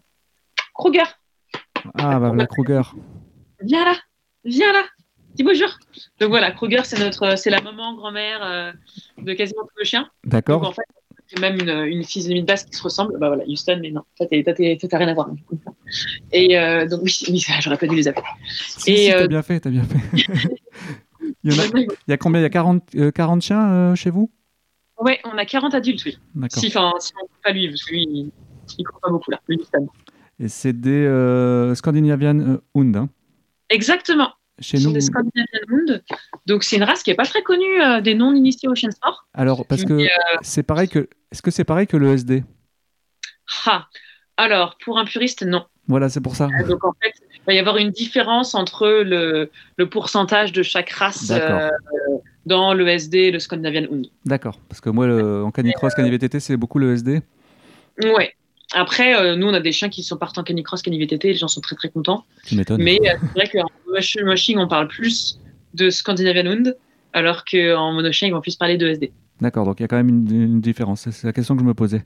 Kruger. 0.73 1.03
Ah 1.97 2.19
bah 2.19 2.33
la 2.35 2.45
Kruger. 2.45 2.81
Viens 3.61 3.85
là, 3.85 3.95
viens 4.43 4.73
là. 4.73 4.83
Dis 5.35 5.43
bonjour. 5.43 5.69
Donc 6.19 6.29
voilà, 6.29 6.51
Kruger 6.51 6.81
c'est 6.83 6.99
notre, 6.99 7.37
c'est 7.37 7.49
la 7.49 7.61
maman 7.61 7.95
grand-mère 7.95 8.39
euh, 8.43 8.71
de 9.17 9.33
quasiment 9.33 9.63
tous 9.63 9.79
les 9.79 9.85
chiens. 9.85 10.09
D'accord. 10.23 10.61
Donc 10.61 10.69
en 10.69 10.73
fait, 10.73 10.83
c'est 11.27 11.39
même 11.39 11.59
une, 11.59 11.69
une 11.69 12.03
physionomie 12.03 12.41
de 12.41 12.47
base 12.47 12.65
qui 12.65 12.75
se 12.75 12.81
ressemble. 12.81 13.17
Bah 13.19 13.27
voilà, 13.27 13.43
Houston, 13.47 13.79
mais 13.81 13.91
non, 13.91 14.03
ça 14.17 14.25
t'as 14.27 14.97
rien 14.97 15.07
à 15.07 15.13
voir. 15.13 15.29
Et 16.31 16.57
euh, 16.57 16.87
donc 16.87 17.01
oui, 17.03 17.11
oui 17.29 17.45
j'aurais 17.59 17.77
pas 17.77 17.87
dû 17.87 17.95
les 17.95 18.07
appeler. 18.07 18.25
Si, 18.49 18.91
et 18.91 19.11
t'as 19.11 19.27
bien 19.27 19.43
fait, 19.43 19.59
t'as 19.59 19.69
bien 19.69 19.83
fait. 19.83 19.97
il, 21.43 21.53
y 21.53 21.59
a, 21.59 21.65
il, 21.75 21.87
y 22.07 22.13
a, 22.13 22.17
combien? 22.17 22.39
Il 22.39 22.43
y 22.43 22.45
a 22.45 22.49
40, 22.49 23.11
40 23.13 23.41
chiens 23.41 23.95
chez 23.95 24.09
vous? 24.09 24.31
Oui, 24.99 25.13
on 25.25 25.37
a 25.37 25.45
40 25.45 25.73
adultes, 25.73 26.05
oui. 26.05 26.17
Si, 26.49 26.69
si 26.69 26.77
on 26.77 26.87
ne 26.87 27.43
pas 27.43 27.51
lui, 27.51 27.67
parce 27.67 27.83
que 27.83 27.93
lui, 27.93 28.31
il 28.77 28.85
pas 29.01 29.09
beaucoup 29.09 29.31
là, 29.31 29.41
lui, 29.47 29.59
Et 30.39 30.47
c'est 30.47 30.73
des 30.73 31.05
euh, 31.05 31.75
Scandinavian 31.75 32.39
euh, 32.39 32.57
Hund. 32.75 32.95
Hein. 32.95 33.09
Exactement. 33.69 34.29
Chez 34.59 34.77
nous. 34.79 34.93
des. 34.93 35.01
Donc 36.45 36.63
c'est 36.63 36.77
une 36.77 36.83
race 36.83 37.03
qui 37.03 37.09
n'est 37.09 37.15
pas 37.15 37.25
très 37.25 37.43
connue 37.43 37.81
euh, 37.81 38.01
des 38.01 38.15
non-initiés 38.15 38.69
au 38.69 38.75
chien 38.75 38.91
sport. 38.91 39.27
Alors, 39.33 39.65
parce 39.65 39.83
que 39.83 40.07
c'est 40.41 40.63
pareil 40.63 40.87
que. 40.87 41.09
Est-ce 41.31 41.41
que 41.41 41.51
c'est 41.51 41.65
pareil 41.65 41.87
que 41.87 41.97
le 41.97 42.13
SD 42.13 42.43
ah. 43.65 43.87
Alors, 44.37 44.77
pour 44.83 44.97
un 44.97 45.05
puriste, 45.05 45.43
non. 45.43 45.65
Voilà, 45.87 46.09
c'est 46.09 46.21
pour 46.21 46.35
ça. 46.35 46.47
donc 46.67 46.83
en 46.83 46.93
fait, 47.01 47.13
il 47.33 47.41
va 47.45 47.53
y 47.53 47.59
avoir 47.59 47.77
une 47.77 47.91
différence 47.91 48.55
entre 48.55 48.87
le, 48.87 49.51
le 49.77 49.89
pourcentage 49.89 50.51
de 50.51 50.63
chaque 50.63 50.89
race 50.89 51.31
dans 52.45 52.73
le 52.73 52.87
SD, 52.87 53.31
le 53.31 53.39
Scandinavian 53.39 53.83
Hund. 53.91 54.07
D'accord, 54.25 54.59
parce 54.69 54.81
que 54.81 54.89
moi, 54.89 55.07
en 55.43 55.51
canicross, 55.51 55.93
canivtt, 55.93 56.39
c'est 56.39 56.57
beaucoup 56.57 56.79
le 56.79 56.93
SD. 56.93 57.21
Ouais. 58.03 58.33
Après, 58.73 59.15
euh, 59.15 59.35
nous, 59.35 59.47
on 59.47 59.53
a 59.53 59.59
des 59.59 59.71
chiens 59.71 59.89
qui 59.89 60.03
sont 60.03 60.17
partis 60.17 60.39
en 60.39 60.43
canicross, 60.43 60.81
canivtt, 60.81 61.23
les 61.23 61.35
gens 61.35 61.47
sont 61.47 61.61
très 61.61 61.75
très 61.75 61.89
contents. 61.89 62.25
Tu 62.45 62.55
m'étonnes. 62.55 62.81
Mais 62.81 62.99
euh, 63.03 63.13
c'est 63.21 63.47
vrai 63.47 63.49
qu'en 63.49 63.69
monoching, 63.87 64.57
on 64.57 64.67
parle 64.67 64.87
plus 64.87 65.39
de 65.73 65.89
Scandinavian 65.89 66.45
Hund, 66.45 66.77
alors 67.13 67.45
qu'en 67.45 67.93
monoching, 67.93 68.29
ils 68.29 68.31
vont 68.31 68.41
plus 68.41 68.55
parler 68.55 68.77
de 68.77 68.87
SD. 68.87 69.11
D'accord, 69.41 69.65
donc 69.65 69.79
il 69.79 69.83
y 69.83 69.85
a 69.85 69.87
quand 69.87 69.97
même 69.97 70.09
une, 70.09 70.61
différence. 70.61 71.09
C'est 71.09 71.27
la 71.27 71.33
question 71.33 71.55
que 71.55 71.61
je 71.61 71.67
me 71.67 71.73
posais. 71.73 72.03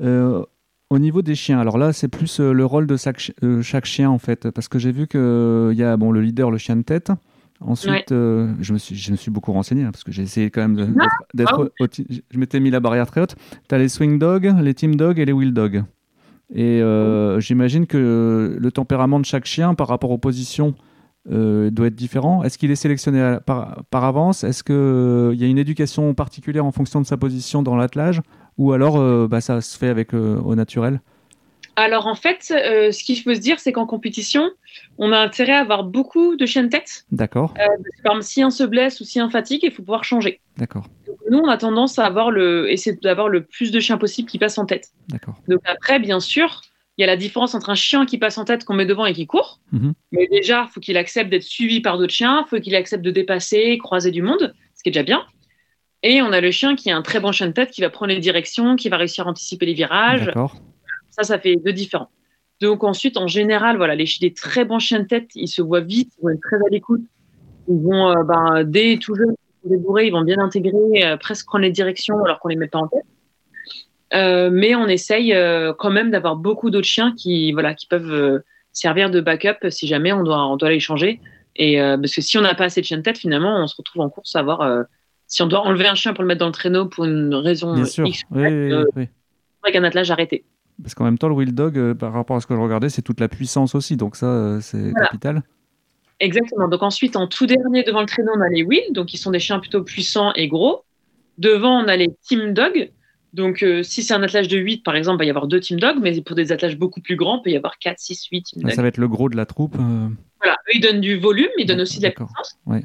Euh, 0.00 0.42
au 0.90 0.98
niveau 0.98 1.22
des 1.22 1.34
chiens, 1.34 1.60
alors 1.60 1.78
là, 1.78 1.92
c'est 1.92 2.08
plus 2.08 2.40
le 2.40 2.64
rôle 2.64 2.86
de 2.86 2.96
chaque, 2.96 3.32
chaque, 3.62 3.84
chien, 3.84 4.10
en 4.10 4.18
fait, 4.18 4.50
parce 4.50 4.68
que 4.68 4.78
j'ai 4.78 4.92
vu 4.92 5.06
qu'il 5.06 5.74
y 5.74 5.82
a 5.82 5.96
bon, 5.96 6.10
le 6.10 6.22
leader, 6.22 6.50
le 6.50 6.58
chien 6.58 6.76
de 6.76 6.82
tête, 6.82 7.10
Ensuite, 7.60 8.12
euh, 8.12 8.52
je, 8.60 8.72
me 8.72 8.78
suis, 8.78 8.96
je 8.96 9.10
me 9.10 9.16
suis 9.16 9.30
beaucoup 9.30 9.52
renseigné 9.52 9.84
hein, 9.84 9.90
parce 9.90 10.04
que 10.04 10.12
j'ai 10.12 10.22
essayé 10.22 10.50
quand 10.50 10.60
même 10.60 10.94
d'être. 11.34 11.72
Je 11.80 12.38
m'étais 12.38 12.60
mis 12.60 12.70
la 12.70 12.80
barrière 12.80 13.06
très 13.06 13.22
haute. 13.22 13.36
Tu 13.68 13.74
as 13.74 13.78
les 13.78 13.88
swing 13.88 14.18
dogs, 14.18 14.54
les 14.60 14.74
team 14.74 14.96
dogs 14.96 15.18
et 15.18 15.24
les 15.24 15.32
wheel 15.32 15.52
dogs. 15.52 15.84
Et 16.54 16.80
euh, 16.82 17.40
j'imagine 17.40 17.86
que 17.86 18.56
le 18.58 18.72
tempérament 18.72 19.18
de 19.18 19.24
chaque 19.24 19.46
chien 19.46 19.74
par 19.74 19.88
rapport 19.88 20.10
aux 20.10 20.18
positions 20.18 20.74
euh, 21.30 21.70
doit 21.70 21.88
être 21.88 21.96
différent. 21.96 22.44
Est-ce 22.44 22.58
qu'il 22.58 22.70
est 22.70 22.76
sélectionné 22.76 23.38
par, 23.46 23.84
par 23.90 24.04
avance? 24.04 24.44
Est-ce 24.44 24.62
qu'il 24.62 25.40
y 25.40 25.44
a 25.44 25.48
une 25.48 25.58
éducation 25.58 26.14
particulière 26.14 26.64
en 26.64 26.72
fonction 26.72 27.00
de 27.00 27.06
sa 27.06 27.16
position 27.16 27.62
dans 27.62 27.74
l'attelage? 27.74 28.20
Ou 28.58 28.72
alors 28.72 29.28
bah, 29.28 29.40
ça 29.40 29.60
se 29.60 29.76
fait 29.76 29.88
avec 29.88 30.14
au 30.14 30.54
naturel? 30.54 31.00
Alors 31.76 32.06
en 32.06 32.14
fait, 32.14 32.50
euh, 32.50 32.90
ce 32.90 33.04
qu'il 33.04 33.20
faut 33.20 33.34
se 33.34 33.40
dire, 33.40 33.60
c'est 33.60 33.72
qu'en 33.72 33.86
compétition, 33.86 34.50
on 34.98 35.12
a 35.12 35.18
intérêt 35.18 35.52
à 35.52 35.60
avoir 35.60 35.84
beaucoup 35.84 36.36
de 36.36 36.46
chiens 36.46 36.64
de 36.64 36.68
tête. 36.68 37.04
D'accord. 37.12 37.54
Euh, 37.58 37.66
par 38.02 38.14
exemple, 38.14 38.22
si 38.22 38.42
un 38.42 38.50
se 38.50 38.64
blesse 38.64 39.00
ou 39.00 39.04
si 39.04 39.20
un 39.20 39.28
fatigue, 39.28 39.60
il 39.62 39.70
faut 39.70 39.82
pouvoir 39.82 40.02
changer. 40.02 40.40
D'accord. 40.56 40.86
Nous, 41.30 41.38
on 41.38 41.48
a 41.48 41.58
tendance 41.58 41.98
à 41.98 42.06
avoir 42.06 42.30
le, 42.30 42.70
essayer 42.70 42.96
d'avoir 43.02 43.28
le 43.28 43.44
plus 43.44 43.70
de 43.72 43.80
chiens 43.80 43.98
possible 43.98 44.28
qui 44.28 44.38
passent 44.38 44.58
en 44.58 44.64
tête. 44.64 44.88
D'accord. 45.08 45.34
Donc 45.48 45.60
après, 45.64 45.98
bien 45.98 46.20
sûr, 46.20 46.62
il 46.96 47.02
y 47.02 47.04
a 47.04 47.06
la 47.06 47.16
différence 47.16 47.54
entre 47.54 47.68
un 47.68 47.74
chien 47.74 48.06
qui 48.06 48.16
passe 48.16 48.38
en 48.38 48.44
tête 48.44 48.64
qu'on 48.64 48.74
met 48.74 48.86
devant 48.86 49.04
et 49.04 49.12
qui 49.12 49.26
court. 49.26 49.60
Mhm. 49.72 49.92
Mais 50.12 50.28
déjà, 50.28 50.66
il 50.68 50.72
faut 50.72 50.80
qu'il 50.80 50.96
accepte 50.96 51.30
d'être 51.30 51.42
suivi 51.42 51.80
par 51.80 51.98
d'autres 51.98 52.14
chiens, 52.14 52.44
il 52.46 52.48
faut 52.48 52.60
qu'il 52.60 52.74
accepte 52.74 53.04
de 53.04 53.10
dépasser, 53.10 53.76
croiser 53.78 54.10
du 54.10 54.22
monde, 54.22 54.54
ce 54.74 54.82
qui 54.82 54.88
est 54.88 54.92
déjà 54.92 55.02
bien. 55.02 55.24
Et 56.02 56.22
on 56.22 56.32
a 56.32 56.40
le 56.40 56.50
chien 56.50 56.76
qui 56.76 56.88
est 56.88 56.92
un 56.92 57.02
très 57.02 57.20
bon 57.20 57.32
chien 57.32 57.48
de 57.48 57.52
tête, 57.52 57.70
qui 57.70 57.80
va 57.80 57.90
prendre 57.90 58.12
les 58.12 58.20
directions, 58.20 58.76
qui 58.76 58.88
va 58.88 58.96
réussir 58.96 59.26
à 59.26 59.30
anticiper 59.30 59.66
les 59.66 59.74
virages. 59.74 60.26
D'accord. 60.26 60.56
Ça, 61.16 61.22
ça 61.22 61.38
fait 61.38 61.56
deux 61.56 61.72
différents. 61.72 62.10
Donc 62.60 62.84
ensuite, 62.84 63.16
en 63.16 63.26
général, 63.26 63.76
voilà, 63.78 63.94
les, 63.94 64.06
des 64.20 64.32
très 64.32 64.64
bons 64.64 64.78
chiens 64.78 65.00
de 65.00 65.06
tête, 65.06 65.30
ils 65.34 65.48
se 65.48 65.62
voient 65.62 65.80
vite, 65.80 66.12
ils 66.18 66.22
vont 66.22 66.30
être 66.30 66.40
très 66.40 66.56
à 66.56 66.68
l'écoute. 66.70 67.02
Ils 67.68 67.80
vont, 67.80 68.10
euh, 68.10 68.22
ben, 68.22 68.64
dès 68.64 68.98
tout 68.98 69.14
jeune, 69.14 69.34
ils 69.64 70.10
vont 70.12 70.22
bien 70.22 70.38
intégrer, 70.38 71.04
euh, 71.04 71.16
presque 71.16 71.46
prendre 71.46 71.64
les 71.64 71.70
directions 71.70 72.22
alors 72.22 72.38
qu'on 72.38 72.48
les 72.48 72.56
met 72.56 72.68
pas 72.68 72.78
en 72.78 72.88
tête. 72.88 73.04
Euh, 74.14 74.50
mais 74.52 74.74
on 74.74 74.86
essaye 74.86 75.34
quand 75.78 75.90
même 75.90 76.10
d'avoir 76.10 76.36
beaucoup 76.36 76.70
d'autres 76.70 76.86
chiens 76.86 77.12
qui, 77.16 77.52
voilà, 77.52 77.74
qui 77.74 77.86
peuvent 77.86 78.42
servir 78.72 79.10
de 79.10 79.20
backup 79.20 79.70
si 79.70 79.86
jamais 79.86 80.12
on 80.12 80.22
doit, 80.22 80.46
on 80.46 80.56
doit 80.56 80.70
les 80.70 80.80
changer. 80.80 81.20
Et 81.56 81.78
parce 81.78 82.14
que 82.14 82.20
si 82.20 82.38
on 82.38 82.42
n'a 82.42 82.54
pas 82.54 82.64
assez 82.64 82.82
de 82.82 82.86
chiens 82.86 82.98
de 82.98 83.02
tête, 83.02 83.18
finalement, 83.18 83.58
on 83.62 83.66
se 83.66 83.74
retrouve 83.76 84.02
en 84.02 84.10
course 84.10 84.36
à 84.36 84.42
voir 84.42 84.84
si 85.26 85.42
on 85.42 85.46
doit 85.46 85.60
enlever 85.60 85.88
un 85.88 85.96
chien 85.96 86.12
pour 86.12 86.22
le 86.22 86.28
mettre 86.28 86.40
dans 86.40 86.46
le 86.46 86.52
traîneau 86.52 86.86
pour 86.86 87.04
une 87.04 87.34
raison 87.34 87.74
Bien 87.74 87.84
sûr. 87.84 88.06
X, 88.06 88.22
Oui, 88.30 88.46
oui, 88.46 88.84
oui. 88.94 89.08
avec 89.64 89.74
un 89.74 89.82
attelage 89.82 90.10
arrêté. 90.12 90.44
Parce 90.82 90.94
qu'en 90.94 91.04
même 91.04 91.16
temps, 91.18 91.28
le 91.28 91.34
Wild 91.34 91.54
Dog, 91.54 91.78
euh, 91.78 91.94
par 91.94 92.12
rapport 92.12 92.36
à 92.36 92.40
ce 92.40 92.46
que 92.46 92.54
je 92.54 92.60
regardais, 92.60 92.88
c'est 92.90 93.02
toute 93.02 93.20
la 93.20 93.28
puissance 93.28 93.74
aussi. 93.74 93.96
Donc 93.96 94.16
ça, 94.16 94.26
euh, 94.26 94.60
c'est 94.60 94.90
Voilà. 94.90 95.06
capital. 95.06 95.42
Exactement. 96.20 96.68
Donc 96.68 96.82
ensuite, 96.82 97.16
en 97.16 97.26
tout 97.26 97.46
dernier, 97.46 97.82
devant 97.82 98.00
le 98.00 98.06
traîneau, 98.06 98.32
on 98.36 98.40
a 98.40 98.48
les 98.48 98.62
wheels, 98.62 98.92
donc 98.92 99.06
qui 99.06 99.18
sont 99.18 99.30
des 99.30 99.38
chiens 99.38 99.58
plutôt 99.58 99.82
puissants 99.82 100.32
et 100.34 100.48
gros. 100.48 100.84
Devant, 101.38 101.82
on 101.84 101.88
a 101.88 101.96
les 101.96 102.08
team 102.26 102.52
dogs. 102.54 102.90
Donc 103.32 103.62
euh, 103.62 103.82
si 103.82 104.02
c'est 104.02 104.14
un 104.14 104.22
attelage 104.22 104.48
de 104.48 104.56
8, 104.56 104.82
par 104.82 104.96
exemple, 104.96 105.16
il 105.16 105.18
va 105.18 105.24
y 105.26 105.30
avoir 105.30 105.46
deux 105.46 105.60
team 105.60 105.78
dogs, 105.78 105.98
mais 106.00 106.18
pour 106.22 106.36
des 106.36 106.52
attelages 106.52 106.78
beaucoup 106.78 107.00
plus 107.02 107.16
grands, 107.16 107.38
il 107.38 107.42
peut 107.42 107.50
y 107.50 107.56
avoir 107.56 107.78
4, 107.78 107.98
6, 107.98 108.28
8 108.32 108.42
team 108.42 108.62
Ah, 108.64 108.68
dogs. 108.68 108.76
ça 108.76 108.82
va 108.82 108.88
être 108.88 108.96
le 108.98 109.08
gros 109.08 109.28
de 109.28 109.36
la 109.36 109.44
troupe. 109.44 109.76
Voilà, 109.76 110.54
eux, 110.68 110.72
ils 110.74 110.80
donnent 110.80 111.00
du 111.02 111.18
volume, 111.18 111.48
ils 111.58 111.66
donnent 111.66 111.82
aussi 111.82 111.98
de 111.98 112.04
la 112.04 112.10
puissance. 112.12 112.58
Ouais. 112.64 112.82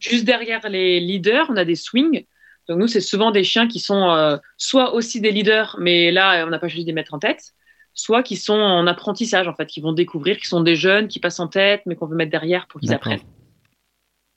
Juste 0.00 0.24
derrière 0.24 0.68
les 0.68 0.98
leaders, 1.00 1.46
on 1.50 1.56
a 1.56 1.64
des 1.64 1.76
swings. 1.76 2.24
Donc 2.68 2.78
nous, 2.78 2.86
c'est 2.86 3.00
souvent 3.00 3.30
des 3.30 3.44
chiens 3.44 3.68
qui 3.68 3.78
sont 3.78 4.10
euh, 4.10 4.36
soit 4.56 4.94
aussi 4.94 5.20
des 5.20 5.30
leaders, 5.30 5.76
mais 5.78 6.10
là, 6.10 6.44
on 6.46 6.50
n'a 6.50 6.58
pas 6.58 6.68
choisi 6.68 6.84
de 6.84 6.88
les 6.88 6.94
mettre 6.94 7.14
en 7.14 7.18
tête, 7.18 7.52
soit 7.92 8.22
qui 8.22 8.36
sont 8.36 8.54
en 8.54 8.86
apprentissage, 8.86 9.48
en 9.48 9.54
fait, 9.54 9.66
qui 9.66 9.80
vont 9.80 9.92
découvrir, 9.92 10.38
qui 10.38 10.46
sont 10.46 10.62
des 10.62 10.76
jeunes, 10.76 11.08
qui 11.08 11.20
passent 11.20 11.40
en 11.40 11.48
tête, 11.48 11.82
mais 11.86 11.94
qu'on 11.94 12.06
veut 12.06 12.16
mettre 12.16 12.30
derrière 12.30 12.66
pour 12.66 12.80
qu'ils 12.80 12.92
apprennent. 12.92 13.20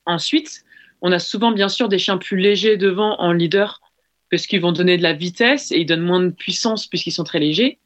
Ensuite, 0.05 0.63
on 1.01 1.11
a 1.11 1.19
souvent, 1.19 1.51
bien 1.51 1.69
sûr, 1.69 1.89
des 1.89 1.99
chiens 1.99 2.17
plus 2.17 2.37
légers 2.37 2.77
devant 2.77 3.19
en 3.19 3.31
leader, 3.31 3.81
parce 4.29 4.45
qu'ils 4.45 4.61
vont 4.61 4.73
donner 4.73 4.97
de 4.97 5.03
la 5.03 5.13
vitesse 5.13 5.71
et 5.71 5.79
ils 5.79 5.85
donnent 5.85 6.01
moins 6.01 6.21
de 6.21 6.29
puissance 6.29 6.85
puisqu'ils 6.87 7.11
sont 7.11 7.23
très 7.23 7.39
légers. 7.39 7.79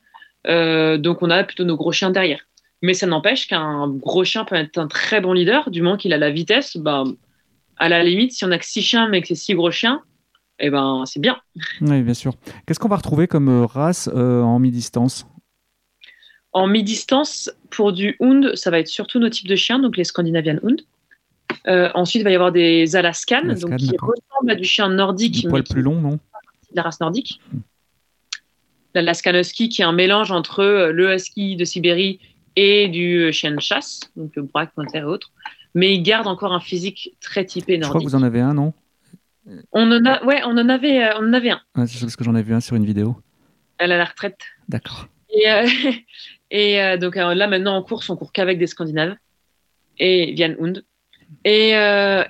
Euh, 0.48 0.98
donc, 0.98 1.22
on 1.22 1.30
a 1.30 1.44
plutôt 1.44 1.66
nos 1.66 1.78
gros 1.78 1.92
chiens 1.92 2.10
derrière. 2.10 2.42
Mais 2.82 2.96
ça 2.96 3.06
n'empêche 3.06 3.48
qu'un 3.48 3.88
gros 3.90 4.24
chien 4.24 4.44
peut 4.44 4.56
être 4.56 4.80
un 4.80 4.88
très 4.88 5.22
bon 5.22 5.34
leader, 5.34 5.70
du 5.70 5.84
moment 5.84 5.98
qu'il 5.98 6.14
a 6.14 6.18
la 6.18 6.32
vitesse. 6.32 6.78
Bah, 6.78 7.04
à 7.78 7.90
la 7.90 8.04
limite, 8.04 8.32
si 8.32 8.44
on 8.44 8.52
a 8.52 8.58
que 8.58 8.66
six 8.66 8.82
chiens 8.82 9.08
mais 9.08 9.22
que 9.22 9.28
c'est 9.28 9.36
six 9.36 9.54
gros 9.54 9.72
chiens, 9.72 10.02
eh 10.62 10.70
ben, 10.70 11.04
c'est 11.06 11.20
bien. 11.20 11.38
Oui, 11.82 12.02
bien 12.04 12.14
sûr. 12.14 12.34
Qu'est-ce 12.66 12.80
qu'on 12.80 12.88
va 12.88 12.96
retrouver 12.98 13.28
comme 13.28 13.50
euh, 13.50 13.66
race 13.66 14.10
euh, 14.14 14.42
en 14.42 14.60
mi-distance? 14.60 15.26
En 16.54 16.68
mi-distance, 16.68 17.50
pour 17.70 17.94
du 17.94 18.16
Hound, 18.20 18.56
ça 18.56 18.70
va 18.72 18.80
être 18.80 18.88
surtout 18.88 19.20
nos 19.20 19.30
types 19.30 19.48
de 19.48 19.56
chiens, 19.56 19.80
donc 19.80 19.98
les 19.98 20.04
Scandinavian 20.04 20.58
Hound. 20.62 20.82
Euh, 21.68 21.90
ensuite, 21.96 22.22
il 22.22 22.24
va 22.24 22.32
y 22.32 22.36
avoir 22.36 22.52
des 22.52 22.96
Alaskan, 22.96 23.40
Alaskan, 23.40 23.70
donc 23.70 23.80
qui 23.80 23.90
ressemblent 23.98 24.52
à 24.52 24.56
du 24.56 24.64
chien 24.64 24.90
nordique, 24.90 25.48
poil 25.50 25.64
plus 25.64 25.82
long, 25.82 26.00
non? 26.00 26.12
de 26.12 26.76
la 26.76 26.84
race 26.84 27.00
nordique. 27.00 27.42
L'Alaskan 28.94 29.34
Husky, 29.36 29.70
qui 29.70 29.82
est 29.82 29.86
un 29.86 29.94
mélange 29.94 30.32
entre 30.32 30.92
le 30.92 31.16
Husky 31.16 31.56
de 31.56 31.66
Sibérie 31.66 32.20
et 32.56 32.88
du 32.90 33.32
chien 33.32 33.52
de 33.52 33.60
chasse, 33.60 34.02
donc 34.16 34.36
le 34.36 34.44
braque, 34.44 34.74
pointer 34.74 35.00
et 35.00 35.04
autres. 35.04 35.32
Mais 35.74 35.96
il 35.96 36.04
garde 36.04 36.28
encore 36.28 36.54
un 36.54 36.60
physique 36.60 37.16
très 37.22 37.46
typé 37.46 37.76
Je 37.76 37.80
crois 37.82 37.94
nordique. 37.94 38.08
que 38.08 38.12
vous 38.12 38.22
en 38.22 38.24
avez 38.24 38.42
un, 38.42 38.54
non? 38.54 38.74
On 39.72 39.92
en 39.92 40.06
a, 40.06 40.24
ouais, 40.24 40.42
on 40.46 40.58
en 40.58 40.70
avait, 40.70 41.04
euh, 41.04 41.14
on 41.20 41.30
en 41.30 41.34
avait 41.34 41.50
un. 41.52 41.62
Ouais, 41.76 41.88
C'est 41.88 42.00
parce 42.02 42.16
que 42.16 42.24
j'en 42.24 42.36
ai 42.36 42.44
vu 42.44 42.54
un 42.54 42.60
sur 42.60 42.76
une 42.76 42.86
vidéo. 42.86 43.16
Elle 43.78 43.92
a 43.92 43.98
la 43.98 44.06
retraite. 44.06 44.40
D'accord. 44.70 45.08
Et, 45.30 45.50
euh, 45.52 45.68
et 46.52 46.82
euh, 46.82 46.98
donc 46.98 47.16
là, 47.16 47.48
maintenant, 47.48 47.76
en 47.76 47.84
course, 47.84 48.10
on 48.10 48.16
court 48.16 48.32
qu'avec 48.32 48.60
des 48.60 48.68
Scandinaves 48.68 49.16
et 49.98 50.34
Vian 50.34 50.54
Hund. 50.60 50.84
Et, 51.46 51.70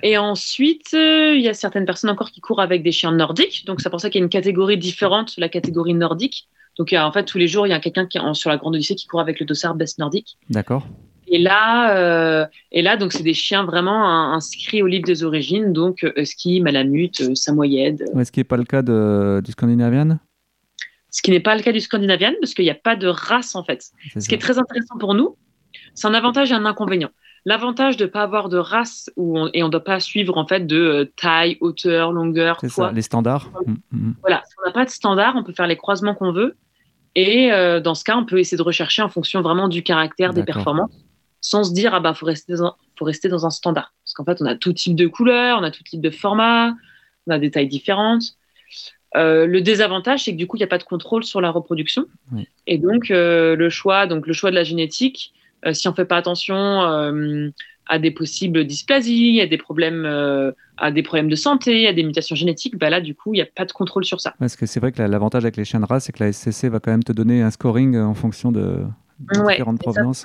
et 0.02 0.16
ensuite, 0.16 0.92
il 0.92 1.40
y 1.40 1.48
a 1.48 1.54
certaines 1.54 1.84
personnes 1.84 2.10
encore 2.10 2.30
qui 2.30 2.40
courent 2.40 2.60
avec 2.60 2.82
des 2.84 2.92
chiens 2.92 3.10
nordiques. 3.12 3.64
Donc, 3.66 3.80
c'est 3.80 3.90
pour 3.90 4.00
ça 4.00 4.10
qu'il 4.10 4.20
y 4.20 4.22
a 4.22 4.24
une 4.24 4.30
catégorie 4.30 4.78
différente, 4.78 5.34
la 5.38 5.48
catégorie 5.48 5.94
nordique. 5.94 6.48
Donc, 6.78 6.92
en 6.92 7.10
fait, 7.12 7.24
tous 7.24 7.36
les 7.36 7.48
jours, 7.48 7.66
il 7.66 7.70
y 7.70 7.72
a 7.74 7.80
quelqu'un 7.80 8.06
qui 8.06 8.18
est 8.18 8.20
en- 8.20 8.32
sur 8.32 8.48
la 8.48 8.56
Grande 8.58 8.76
Odyssée 8.76 8.94
qui 8.94 9.06
court 9.08 9.20
avec 9.20 9.40
le 9.40 9.44
dossard 9.46 9.74
Best 9.74 9.98
Nordique. 9.98 10.38
D'accord. 10.50 10.86
Et 11.34 11.38
là, 11.38 11.96
euh, 11.96 12.46
et 12.72 12.82
là 12.82 12.96
donc, 12.98 13.12
c'est 13.14 13.22
des 13.22 13.32
chiens 13.32 13.64
vraiment 13.64 14.32
inscrits 14.34 14.82
au 14.82 14.86
livre 14.86 15.04
des 15.06 15.24
origines. 15.24 15.72
Donc, 15.72 16.04
euh, 16.04 16.12
Husky, 16.16 16.60
Malamute, 16.60 17.22
euh, 17.22 17.34
Samoyed. 17.34 18.04
Ouais, 18.12 18.24
ce 18.26 18.30
qui 18.30 18.40
n'est 18.40 18.44
pas 18.44 18.58
le 18.58 18.64
cas 18.64 18.82
de, 18.82 19.40
du 19.42 19.52
Scandinavian? 19.52 20.18
Ce 21.10 21.22
qui 21.22 21.30
n'est 21.30 21.40
pas 21.40 21.56
le 21.56 21.62
cas 21.62 21.72
du 21.72 21.80
Scandinavian 21.80 22.32
parce 22.40 22.52
qu'il 22.54 22.64
n'y 22.66 22.70
a 22.70 22.74
pas 22.74 22.96
de 22.96 23.06
race, 23.08 23.54
en 23.54 23.64
fait. 23.64 23.90
Ce 24.18 24.28
qui 24.28 24.34
est 24.34 24.38
très 24.38 24.58
intéressant 24.58 24.98
pour 24.98 25.14
nous, 25.14 25.36
c'est 25.94 26.06
un 26.06 26.14
avantage 26.14 26.52
et 26.52 26.54
un 26.54 26.66
inconvénient. 26.66 27.10
L'avantage 27.46 27.96
de 27.96 28.04
ne 28.04 28.10
pas 28.10 28.22
avoir 28.22 28.48
de 28.50 28.58
race 28.58 29.10
où 29.16 29.38
on- 29.38 29.50
et 29.54 29.62
on 29.62 29.66
ne 29.66 29.72
doit 29.72 29.82
pas 29.82 29.98
suivre 30.00 30.36
en 30.38 30.46
fait 30.46 30.64
de 30.66 30.76
euh, 30.76 31.12
taille, 31.16 31.56
hauteur, 31.60 32.12
longueur, 32.12 32.58
C'est 32.60 32.70
poids. 32.72 32.88
ça, 32.88 32.92
les 32.92 33.02
standards. 33.02 33.50
Mm, 33.66 33.74
mm. 33.90 34.14
Voilà, 34.20 34.42
si 34.46 34.54
on 34.62 34.66
n'a 34.68 34.72
pas 34.72 34.84
de 34.84 34.90
standard, 34.90 35.34
on 35.36 35.42
peut 35.42 35.52
faire 35.52 35.66
les 35.66 35.76
croisements 35.76 36.14
qu'on 36.14 36.30
veut. 36.32 36.54
Et 37.16 37.52
euh, 37.52 37.80
dans 37.80 37.94
ce 37.94 38.04
cas, 38.04 38.16
on 38.16 38.24
peut 38.24 38.38
essayer 38.38 38.56
de 38.58 38.62
rechercher 38.62 39.02
en 39.02 39.08
fonction 39.08 39.40
vraiment 39.42 39.68
du 39.68 39.82
caractère, 39.82 40.32
des 40.32 40.44
performances, 40.44 40.92
sans 41.42 41.64
se 41.64 41.74
dire 41.74 41.92
ah 41.92 42.00
bah 42.00 42.14
faut 42.14 42.24
rester 42.24 42.54
dans 42.54 42.64
un, 42.64 42.74
faut 42.98 43.04
rester 43.04 43.28
dans 43.28 43.44
un 43.44 43.50
standard. 43.50 43.92
Parce 44.04 44.14
qu'en 44.14 44.24
fait, 44.24 44.40
on 44.40 44.46
a 44.46 44.54
tout 44.56 44.72
type 44.72 44.94
de 44.96 45.06
couleurs, 45.06 45.58
on 45.60 45.62
a 45.64 45.70
tout 45.70 45.82
type 45.82 46.00
de 46.00 46.08
format, 46.10 46.74
on 47.26 47.32
a 47.32 47.38
des 47.38 47.50
tailles 47.50 47.68
différentes. 47.68 48.22
Euh, 49.14 49.44
le 49.46 49.60
désavantage, 49.60 50.24
c'est 50.24 50.32
que 50.32 50.38
du 50.38 50.46
coup, 50.46 50.56
il 50.56 50.60
n'y 50.60 50.64
a 50.64 50.68
pas 50.68 50.78
de 50.78 50.84
contrôle 50.84 51.22
sur 51.24 51.42
la 51.42 51.50
reproduction. 51.50 52.06
Oui. 52.32 52.48
Et 52.66 52.78
donc, 52.78 53.10
euh, 53.10 53.54
le 53.56 53.68
choix, 53.68 54.06
donc 54.06 54.26
le 54.26 54.32
choix 54.32 54.48
de 54.50 54.54
la 54.54 54.64
génétique, 54.64 55.34
euh, 55.66 55.74
si 55.74 55.86
on 55.88 55.92
fait 55.94 56.06
pas 56.06 56.16
attention 56.16 56.54
à 57.88 57.98
des 57.98 58.10
possibles 58.12 58.64
dysplasies, 58.64 59.40
à 59.42 59.46
des 59.46 59.58
problèmes, 59.58 60.06
à 60.78 60.90
des 60.92 61.02
problèmes 61.02 61.28
de 61.28 61.34
santé, 61.36 61.86
à 61.88 61.92
des 61.92 62.04
mutations 62.04 62.36
génétiques, 62.36 62.78
bah 62.78 62.88
là, 62.88 63.00
du 63.00 63.14
coup, 63.14 63.34
il 63.34 63.38
n'y 63.38 63.42
a 63.42 63.46
pas 63.46 63.64
de 63.66 63.72
contrôle 63.72 64.04
sur 64.04 64.20
ça. 64.20 64.34
Parce 64.38 64.56
que 64.56 64.64
c'est 64.66 64.80
vrai 64.80 64.92
que 64.92 65.02
la- 65.02 65.08
l'avantage 65.08 65.44
avec 65.44 65.56
les 65.56 65.64
chiens 65.64 65.80
de 65.80 65.84
race, 65.86 66.04
c'est 66.04 66.12
que 66.12 66.22
la 66.22 66.28
SCC 66.32 66.68
va 66.70 66.78
quand 66.80 66.92
même 66.92 67.02
te 67.04 67.12
donner 67.12 67.42
un 67.42 67.50
scoring 67.50 67.98
en 67.98 68.14
fonction 68.14 68.50
de, 68.52 68.60
de 69.18 69.40
Ouais, 69.40 69.54
différentes 69.54 69.76
et 69.82 69.84
ça, 69.84 69.90
provenances. 69.90 70.24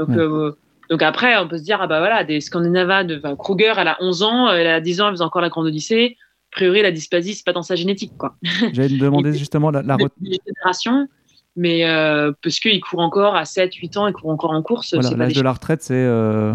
Donc, 0.00 0.08
Ouais. 0.08 0.18
euh, 0.18 0.52
donc 0.88 1.02
après, 1.02 1.36
on 1.38 1.46
peut 1.46 1.58
se 1.58 1.62
dire, 1.62 1.78
ah 1.80 1.86
bah 1.86 2.00
voilà, 2.00 2.24
des 2.24 2.40
Scandinavas, 2.40 3.04
de, 3.04 3.18
enfin, 3.18 3.36
Kruger, 3.36 3.74
elle 3.76 3.86
a 3.88 3.96
11 4.00 4.22
ans, 4.24 4.50
elle 4.50 4.66
a 4.66 4.80
10 4.80 5.00
ans, 5.00 5.06
elle 5.08 5.12
faisait 5.14 5.24
encore 5.24 5.42
la 5.42 5.48
Grande 5.48 5.66
Odyssée. 5.66 6.16
A 6.52 6.56
priori, 6.56 6.82
la 6.82 6.90
dysplasie, 6.90 7.34
c'est 7.34 7.44
pas 7.46 7.52
dans 7.52 7.62
sa 7.62 7.76
génétique, 7.76 8.12
quoi. 8.18 8.34
J'allais 8.72 8.94
me 8.94 8.98
demander 8.98 9.32
justement 9.32 9.70
la, 9.70 9.82
la 9.82 9.96
générations, 10.20 11.06
mais 11.54 11.88
euh, 11.88 12.32
parce 12.42 12.58
qu'il 12.58 12.80
court 12.80 13.00
encore 13.00 13.36
à 13.36 13.44
7, 13.44 13.72
8 13.74 13.96
ans, 13.98 14.06
il 14.08 14.12
court 14.12 14.30
encore 14.30 14.50
en 14.50 14.62
course. 14.62 14.92
l'âge 14.94 15.34
de 15.34 15.42
la 15.42 15.52
retraite, 15.52 15.82
c'est 15.82 15.94
euh, 15.94 16.54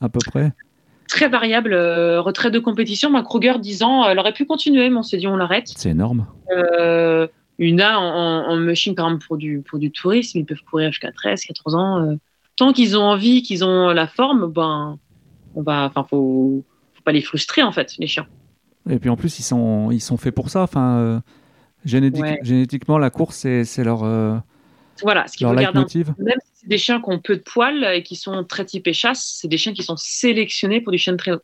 à 0.00 0.08
peu 0.08 0.20
près. 0.24 0.52
Très 1.08 1.28
variable, 1.28 1.72
euh, 1.72 2.20
retraite 2.20 2.52
de 2.54 2.58
compétition. 2.60 3.10
Ma 3.10 3.22
Kruger, 3.22 3.58
10 3.58 3.82
ans, 3.82 4.08
elle 4.08 4.18
aurait 4.20 4.32
pu 4.32 4.46
continuer, 4.46 4.88
mais 4.88 4.96
on 4.98 5.02
s'est 5.02 5.16
dit, 5.16 5.26
on 5.26 5.36
l'arrête. 5.36 5.66
C'est 5.74 5.90
énorme. 5.90 6.26
Euh, 6.56 7.26
une 7.58 7.80
A 7.80 7.98
en, 7.98 8.04
en, 8.04 8.50
en 8.52 8.56
machine, 8.56 8.94
quand 8.94 9.08
même, 9.10 9.18
pour 9.18 9.36
du, 9.36 9.62
pour 9.68 9.78
du 9.80 9.90
tourisme, 9.90 10.38
ils 10.38 10.46
peuvent 10.46 10.62
courir 10.70 10.90
jusqu'à 10.92 11.10
13, 11.12 11.42
14 11.44 11.74
ans. 11.74 12.16
Tant 12.56 12.72
qu'ils 12.72 12.96
ont 12.96 13.02
envie, 13.02 13.42
qu'ils 13.42 13.64
ont 13.64 13.88
la 13.88 14.06
forme, 14.06 14.46
ben, 14.52 14.98
on 15.54 15.62
va, 15.62 15.84
enfin, 15.86 16.04
faut, 16.08 16.64
faut 16.94 17.02
pas 17.02 17.12
les 17.12 17.22
frustrer, 17.22 17.62
en 17.62 17.72
fait, 17.72 17.94
les 17.98 18.06
chiens. 18.06 18.26
Et 18.88 18.98
puis 18.98 19.08
en 19.10 19.16
plus, 19.16 19.38
ils 19.38 19.42
sont, 19.42 19.90
ils 19.90 20.00
sont 20.00 20.16
faits 20.16 20.34
pour 20.34 20.50
ça. 20.50 20.62
Enfin, 20.62 20.98
euh, 20.98 21.20
génétique- 21.84 22.22
Ouais. 22.22 22.38
Génétiquement, 22.42 22.98
la 22.98 23.10
course, 23.10 23.36
c'est 23.64 23.84
leur, 23.84 24.04
euh, 24.04 24.36
Voilà, 25.02 25.26
ce 25.26 25.36
qu'il 25.36 25.46
faut 25.46 25.56
garder 25.62 25.80
même 26.18 26.36
si 26.44 26.50
c'est 26.60 26.68
des 26.68 26.78
chiens 26.78 27.00
qui 27.00 27.10
ont 27.10 27.18
peu 27.18 27.36
de 27.36 27.42
poils 27.42 27.82
et 27.94 28.02
qui 28.04 28.14
sont 28.14 28.44
très 28.44 28.64
typés 28.64 28.92
chasse, 28.92 29.38
c'est 29.40 29.48
des 29.48 29.56
chiens 29.56 29.72
qui 29.72 29.82
sont 29.82 29.96
sélectionnés 29.96 30.80
pour 30.80 30.92
du 30.92 30.98
chien 30.98 31.12
de 31.14 31.18
traîneau. 31.18 31.40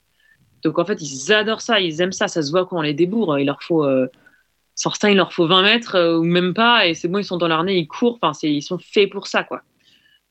Donc 0.63 0.79
en 0.79 0.85
fait, 0.85 1.01
ils 1.03 1.33
adorent 1.33 1.63
ça, 1.63 1.81
ils 1.81 2.01
aiment 2.01 2.13
ça, 2.13 2.29
ça 2.29 2.43
se 2.43 2.51
voit 2.51 2.67
quand 2.67 2.79
on 2.79 2.83
les 2.83 2.95
débourre. 2.95 3.39
Il 3.39 3.47
leur 3.47 3.63
faut, 3.63 3.85
euh, 3.85 4.07
certains, 4.77 5.11
il 5.11 5.17
leur 5.17 5.33
faut 5.33 5.47
20 5.49 5.63
mètres 5.63 5.97
euh, 5.97 6.19
ou 6.19 6.23
même 6.25 6.55
pas, 6.55 6.87
et 6.87 6.95
c'est 6.95 7.09
bon, 7.09 7.19
ils 7.19 7.25
sont 7.25 7.39
dans 7.39 7.49
leur 7.49 7.65
nez, 7.65 7.77
ils 7.79 7.89
courent, 7.89 8.19
enfin, 8.21 8.39
ils 8.45 8.63
sont 8.63 8.79
faits 8.79 9.11
pour 9.11 9.27
ça, 9.27 9.43
quoi. 9.43 9.63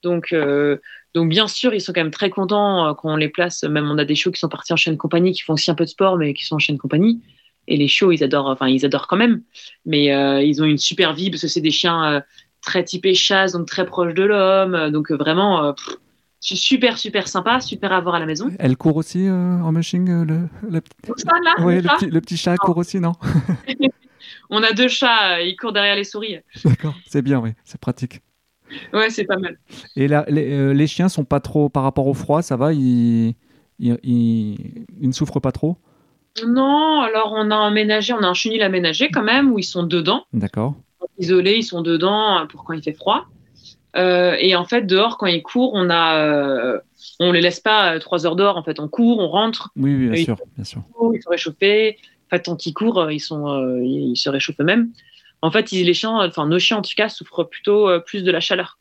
Donc, 0.04 0.32
euh, 0.34 0.78
donc 1.14 1.30
bien 1.30 1.48
sûr, 1.48 1.74
ils 1.74 1.82
sont 1.82 1.92
quand 1.94 2.02
même 2.02 2.12
très 2.12 2.30
contents 2.30 2.88
euh, 2.88 2.94
quand 2.94 3.12
on 3.12 3.16
les 3.18 3.30
place. 3.30 3.64
Même 3.64 3.90
on 3.90 3.98
a 3.98 4.06
des 4.06 4.16
chiots 4.16 4.32
qui 4.32 4.40
sont 4.40 4.50
partis 4.50 4.74
en 4.74 4.78
chaîne 4.78 4.98
compagnie, 4.98 5.32
qui 5.34 5.42
font 5.42 5.54
aussi 5.54 5.70
un 5.72 5.76
peu 5.76 5.86
de 5.86 5.90
sport, 5.90 6.18
mais 6.18 6.34
qui 6.34 6.46
sont 6.46 6.56
en 6.56 6.60
chaîne 6.60 6.78
compagnie. 6.78 7.22
Et 7.68 7.78
les 7.78 7.88
chiots, 7.88 8.12
ils 8.12 8.24
adorent, 8.24 8.48
enfin, 8.48 8.68
ils 8.68 8.86
adorent 8.86 9.08
quand 9.08 9.18
même. 9.18 9.42
Mais 9.86 10.14
euh, 10.14 10.42
ils 10.42 10.62
ont 10.62 10.66
une 10.66 10.78
super 10.78 11.14
vie 11.14 11.30
parce 11.30 11.42
que 11.42 11.48
c'est 11.48 11.62
des 11.62 11.72
chiens 11.72 12.04
euh, 12.14 12.22
très 12.62 12.84
typés 12.84 13.14
chasse, 13.14 13.52
donc 13.52 13.68
très 13.68 13.86
proches 13.86 14.14
de 14.14 14.24
l'homme. 14.24 14.90
Donc 14.92 15.12
vraiment, 15.12 15.74
pff, 15.74 15.98
c'est 16.40 16.56
super, 16.56 16.98
super 16.98 17.28
sympa, 17.28 17.60
super 17.60 17.92
à 17.92 17.98
avoir 17.98 18.16
à 18.16 18.20
la 18.20 18.26
maison. 18.26 18.50
Elle 18.60 18.78
court 18.78 18.96
aussi 18.98 19.28
en 19.30 19.72
machine 19.72 20.10
euh, 20.10 20.26
le, 20.26 20.39
le, 20.70 20.82
petit- 20.82 21.08
Donc 21.08 21.20
ça, 21.20 21.32
là, 21.43 21.64
ouais, 21.64 21.76
le 21.76 21.82
le, 21.82 21.88
chat, 21.89 21.95
petit, 21.97 22.06
le 22.08 22.22
petit 22.22 22.38
chat 22.38 22.56
court 22.58 22.78
aussi, 22.78 23.00
non? 23.00 23.12
On 24.50 24.64
a 24.64 24.72
deux 24.72 24.88
chats, 24.88 25.41
ils 25.41 25.56
courent 25.56 25.74
derrière 25.74 25.95
les 25.95 26.04
souris. 26.04 26.38
D'accord, 26.66 26.95
c'est 27.08 27.22
bien, 27.22 27.39
oui, 27.39 27.52
c'est 27.66 27.80
pratique. 27.80 28.22
Ouais, 28.93 29.09
c'est 29.09 29.26
pas 29.26 29.38
mal. 29.38 29.57
Et 29.95 30.07
là, 30.07 30.26
les, 30.28 30.51
euh, 30.53 30.74
les 30.74 30.88
chiens 30.88 31.09
sont 31.09 31.24
pas 31.26 31.39
trop, 31.39 31.70
par 31.70 31.84
rapport 31.84 32.07
au 32.07 32.13
froid, 32.13 32.41
ça 32.41 32.55
va 32.55 32.74
ils, 32.74 33.36
ils, 33.80 33.97
ils- 34.03 34.86
ils 35.01 35.07
ne 35.07 35.11
souffrent 35.13 35.39
pas 35.39 35.51
trop? 35.51 35.78
Non, 36.47 37.01
alors 37.01 37.34
on 37.36 37.51
a 37.51 37.57
aménagé, 37.57 38.13
on 38.13 38.20
a 38.24 38.28
un 38.28 38.34
chenil 38.34 38.61
aménagé 38.61 39.09
quand 39.09 39.24
même, 39.24 39.51
où 39.51 39.59
ils 39.59 39.63
sont 39.63 39.84
dedans. 39.84 40.24
D'accord. 40.34 40.76
isolés, 41.17 41.55
ils 41.57 41.63
sont 41.63 41.82
dedans 41.82 42.39
euh, 42.39 42.45
pour 42.45 42.63
quand 42.63 42.74
il 42.74 42.84
fait 42.84 42.93
froid. 42.93 43.26
et 43.95 44.55
en 44.55 44.65
fait, 44.65 44.84
dehors, 44.84 45.17
quand 45.17 45.26
ils 45.28 45.41
courent, 45.41 45.72
on 45.74 45.89
a, 45.89 46.80
on 47.20 47.32
les 47.32 47.41
laisse 47.41 47.59
pas 47.59 47.99
trois 47.99 48.26
heures 48.26 48.36
dehors. 48.36 48.57
En 48.57 48.63
fait, 48.63 48.80
on 48.80 48.88
court, 48.88 49.20
on 49.20 49.28
rentre. 49.28 49.70
Oui, 49.76 49.95
oui 49.95 50.09
bien 50.09 50.24
sûr, 50.24 50.38
bien 50.55 50.63
sûr. 50.63 50.82
Ils 51.13 51.22
sont 51.22 51.30
réchauffés. 51.30 51.97
En 52.28 52.30
fait, 52.36 52.43
tant 52.43 52.55
qu'ils 52.55 52.74
courent, 52.76 53.09
ils 53.11 53.20
sont, 53.20 53.82
ils 53.84 54.15
se 54.15 54.30
réchauffent 54.30 54.59
eux-mêmes. 54.59 54.91
En 55.42 55.52
fait, 55.52 55.72
les 55.72 55.94
chiens, 55.94 56.16
enfin 56.28 56.48
nos 56.48 56.60
chiens 56.60 56.78
en 56.78 56.82
tout 56.82 56.92
cas, 56.96 57.10
souffrent 57.10 57.44
plutôt 57.44 57.90
plus 58.06 58.24
de 58.24 58.32
la 58.32 58.40
chaleur. 58.40 58.80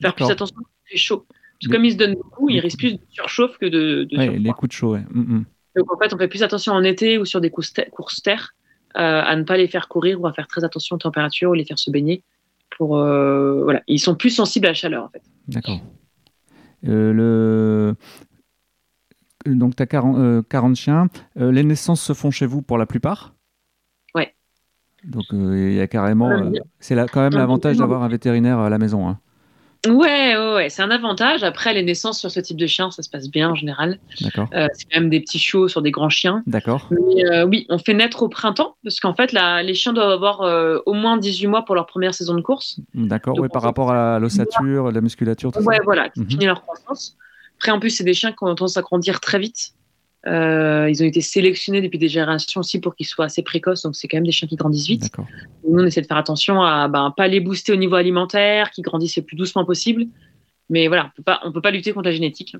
Faire 0.00 0.14
plus 0.14 0.30
attention 0.30 0.56
quand 0.56 0.70
il 0.86 0.92
fait 0.92 0.98
chaud. 0.98 1.26
Parce 1.28 1.68
que 1.68 1.72
comme 1.72 1.84
ils 1.84 1.92
se 1.92 1.96
donnent 1.96 2.14
beaucoup, 2.14 2.50
ils 2.50 2.60
risquent 2.60 2.78
plus 2.78 2.94
de 2.94 3.00
surchauffe 3.10 3.58
que 3.58 3.66
de, 3.66 4.04
de 4.04 4.16
ouais, 4.16 4.38
les 4.38 4.50
coups 4.50 4.68
de 4.68 4.72
chaud. 4.72 4.92
Ouais. 4.94 5.04
Mm, 5.10 5.20
mm. 5.20 5.44
Donc 5.76 5.92
en 5.92 5.98
fait, 5.98 6.14
on 6.14 6.18
fait 6.18 6.28
plus 6.28 6.42
attention 6.42 6.72
en 6.72 6.82
été 6.82 7.18
ou 7.18 7.24
sur 7.24 7.40
des 7.40 7.50
courses 7.50 7.72
terre 8.22 8.54
euh, 8.96 9.22
à 9.24 9.34
ne 9.34 9.42
pas 9.42 9.56
les 9.56 9.66
faire 9.66 9.88
courir 9.88 10.20
ou 10.20 10.26
à 10.26 10.32
faire 10.32 10.46
très 10.46 10.64
attention 10.64 10.96
aux 10.96 10.98
températures 10.98 11.50
ou 11.50 11.54
les 11.54 11.64
faire 11.64 11.78
se 11.78 11.90
baigner. 11.90 12.22
Pour, 12.76 12.96
euh, 12.98 13.62
voilà. 13.64 13.82
Ils 13.86 13.98
sont 13.98 14.14
plus 14.14 14.30
sensibles 14.30 14.66
à 14.66 14.70
la 14.70 14.74
chaleur 14.74 15.04
en 15.04 15.08
fait. 15.08 15.22
D'accord. 15.48 15.80
Euh, 16.86 17.12
le... 17.12 17.94
Donc 19.46 19.76
tu 19.76 19.82
as 19.82 19.86
40, 19.86 20.48
40 20.48 20.76
chiens. 20.76 21.08
les 21.36 21.64
naissances 21.64 22.02
se 22.02 22.12
font 22.12 22.30
chez 22.30 22.46
vous 22.46 22.62
pour 22.62 22.78
la 22.78 22.86
plupart? 22.86 23.33
Donc 25.06 25.24
il 25.32 25.74
y 25.74 25.80
a 25.80 25.86
carrément. 25.86 26.52
c'est 26.80 26.94
quand 27.10 27.22
même 27.22 27.34
l'avantage 27.34 27.76
d'avoir 27.76 28.02
un 28.02 28.08
vétérinaire 28.08 28.58
à 28.58 28.70
la 28.70 28.78
maison. 28.78 29.08
Hein. 29.08 29.18
Ouais, 29.86 30.34
ouais, 30.54 30.70
c'est 30.70 30.82
un 30.82 30.90
avantage. 30.90 31.42
Après, 31.42 31.74
les 31.74 31.82
naissances 31.82 32.18
sur 32.18 32.30
ce 32.30 32.40
type 32.40 32.56
de 32.56 32.66
chien, 32.66 32.90
ça 32.90 33.02
se 33.02 33.10
passe 33.10 33.28
bien 33.28 33.50
en 33.50 33.54
général. 33.54 33.98
D'accord. 34.20 34.48
Euh, 34.54 34.66
c'est 34.72 34.86
quand 34.90 35.00
même 35.00 35.10
des 35.10 35.20
petits 35.20 35.38
chiots 35.38 35.68
sur 35.68 35.82
des 35.82 35.90
grands 35.90 36.08
chiens. 36.08 36.42
D'accord. 36.46 36.88
Mais 36.90 37.24
euh, 37.24 37.46
oui, 37.46 37.66
on 37.68 37.78
fait 37.78 37.94
naître 37.94 38.22
au 38.22 38.28
printemps, 38.28 38.76
parce 38.82 39.00
qu'en 39.00 39.14
fait, 39.14 39.32
les 39.32 39.74
chiens 39.74 39.92
doivent 39.92 40.10
avoir 40.10 40.42
euh, 40.42 40.78
au 40.86 40.94
moins 40.94 41.18
18 41.18 41.46
mois 41.48 41.64
pour 41.64 41.74
leur 41.74 41.86
première 41.86 42.14
saison 42.14 42.34
de 42.34 42.40
course. 42.40 42.80
D'accord, 42.94 43.38
oui, 43.38 43.48
par 43.52 43.62
rapport 43.62 43.92
à 43.92 44.18
l'ossature, 44.18 44.90
la 44.90 45.00
musculature, 45.00 45.52
tout 45.52 45.62
ouais, 45.62 45.80
voilà, 45.84 46.08
qui 46.08 46.20
mhm. 46.20 46.46
leur 46.46 46.62
croissance. 46.62 47.16
Après, 47.58 47.70
en 47.70 47.78
plus, 47.78 47.90
c'est 47.90 48.04
des 48.04 48.14
chiens 48.14 48.30
qui 48.30 48.38
ont 48.42 48.54
tendance 48.54 48.76
à 48.76 48.82
grandir 48.82 49.20
très 49.20 49.38
vite. 49.38 49.74
Euh, 50.26 50.88
ils 50.88 51.02
ont 51.02 51.06
été 51.06 51.20
sélectionnés 51.20 51.82
depuis 51.82 51.98
des 51.98 52.08
générations 52.08 52.60
aussi 52.60 52.80
pour 52.80 52.94
qu'ils 52.94 53.06
soient 53.06 53.26
assez 53.26 53.42
précoces, 53.42 53.82
donc 53.82 53.94
c'est 53.94 54.08
quand 54.08 54.16
même 54.16 54.26
des 54.26 54.32
chiens 54.32 54.48
qui 54.48 54.56
grandissent 54.56 54.86
vite. 54.86 55.10
Nous, 55.68 55.82
on 55.82 55.84
essaie 55.84 56.00
de 56.00 56.06
faire 56.06 56.16
attention 56.16 56.62
à 56.62 56.88
ben, 56.88 57.12
pas 57.14 57.28
les 57.28 57.40
booster 57.40 57.72
au 57.72 57.76
niveau 57.76 57.96
alimentaire, 57.96 58.70
qu'ils 58.70 58.84
grandissent 58.84 59.16
le 59.16 59.22
plus 59.22 59.36
doucement 59.36 59.64
possible. 59.64 60.06
Mais 60.70 60.88
voilà, 60.88 61.06
on 61.06 61.16
peut 61.16 61.22
pas, 61.22 61.40
on 61.44 61.52
peut 61.52 61.60
pas 61.60 61.70
lutter 61.70 61.92
contre 61.92 62.06
la 62.06 62.14
génétique. 62.14 62.56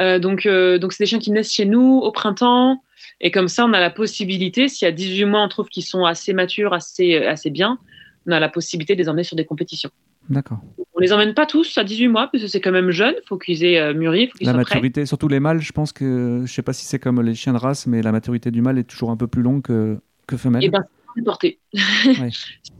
Euh, 0.00 0.18
donc, 0.18 0.46
euh, 0.46 0.78
donc 0.78 0.92
c'est 0.92 1.04
des 1.04 1.08
chiens 1.08 1.20
qui 1.20 1.30
naissent 1.30 1.52
chez 1.52 1.66
nous 1.66 1.98
au 1.98 2.10
printemps, 2.10 2.82
et 3.20 3.30
comme 3.30 3.48
ça, 3.48 3.64
on 3.64 3.72
a 3.72 3.80
la 3.80 3.90
possibilité, 3.90 4.66
s'il 4.66 4.86
y 4.86 4.88
a 4.88 4.92
18 4.92 5.24
mois, 5.26 5.42
on 5.42 5.48
trouve 5.48 5.68
qu'ils 5.68 5.84
sont 5.84 6.04
assez 6.04 6.32
matures, 6.32 6.72
assez, 6.72 7.16
assez 7.18 7.50
bien, 7.50 7.78
on 8.26 8.32
a 8.32 8.40
la 8.40 8.48
possibilité 8.48 8.94
de 8.94 9.02
les 9.02 9.08
emmener 9.08 9.24
sur 9.24 9.36
des 9.36 9.44
compétitions. 9.44 9.90
D'accord. 10.28 10.60
On 10.94 11.00
les 11.00 11.12
emmène 11.12 11.34
pas 11.34 11.46
tous 11.46 11.76
à 11.78 11.84
18 11.84 12.08
mois 12.08 12.28
parce 12.28 12.44
que 12.44 12.48
c'est 12.48 12.60
quand 12.60 12.72
même 12.72 12.90
jeune. 12.90 13.14
Il 13.22 13.26
faut 13.26 13.38
qu'ils 13.38 13.64
aient 13.64 13.78
euh, 13.78 13.94
mûri. 13.94 14.28
Faut 14.28 14.38
qu'ils 14.38 14.46
la 14.46 14.52
maturité, 14.52 15.06
surtout 15.06 15.28
les 15.28 15.40
mâles, 15.40 15.60
je 15.60 15.72
pense 15.72 15.92
que 15.92 16.42
je 16.44 16.52
sais 16.52 16.62
pas 16.62 16.72
si 16.72 16.84
c'est 16.84 16.98
comme 16.98 17.20
les 17.22 17.34
chiens 17.34 17.52
de 17.52 17.58
race, 17.58 17.86
mais 17.86 18.02
la 18.02 18.12
maturité 18.12 18.50
du 18.50 18.62
mâle 18.62 18.78
est 18.78 18.84
toujours 18.84 19.10
un 19.10 19.16
peu 19.16 19.26
plus 19.26 19.42
longue 19.42 19.62
que, 19.62 19.98
que 20.26 20.36
femelle. 20.36 20.62
Et 20.62 20.66
eh 20.66 20.70
ben, 20.70 20.84
c'est 21.40 21.58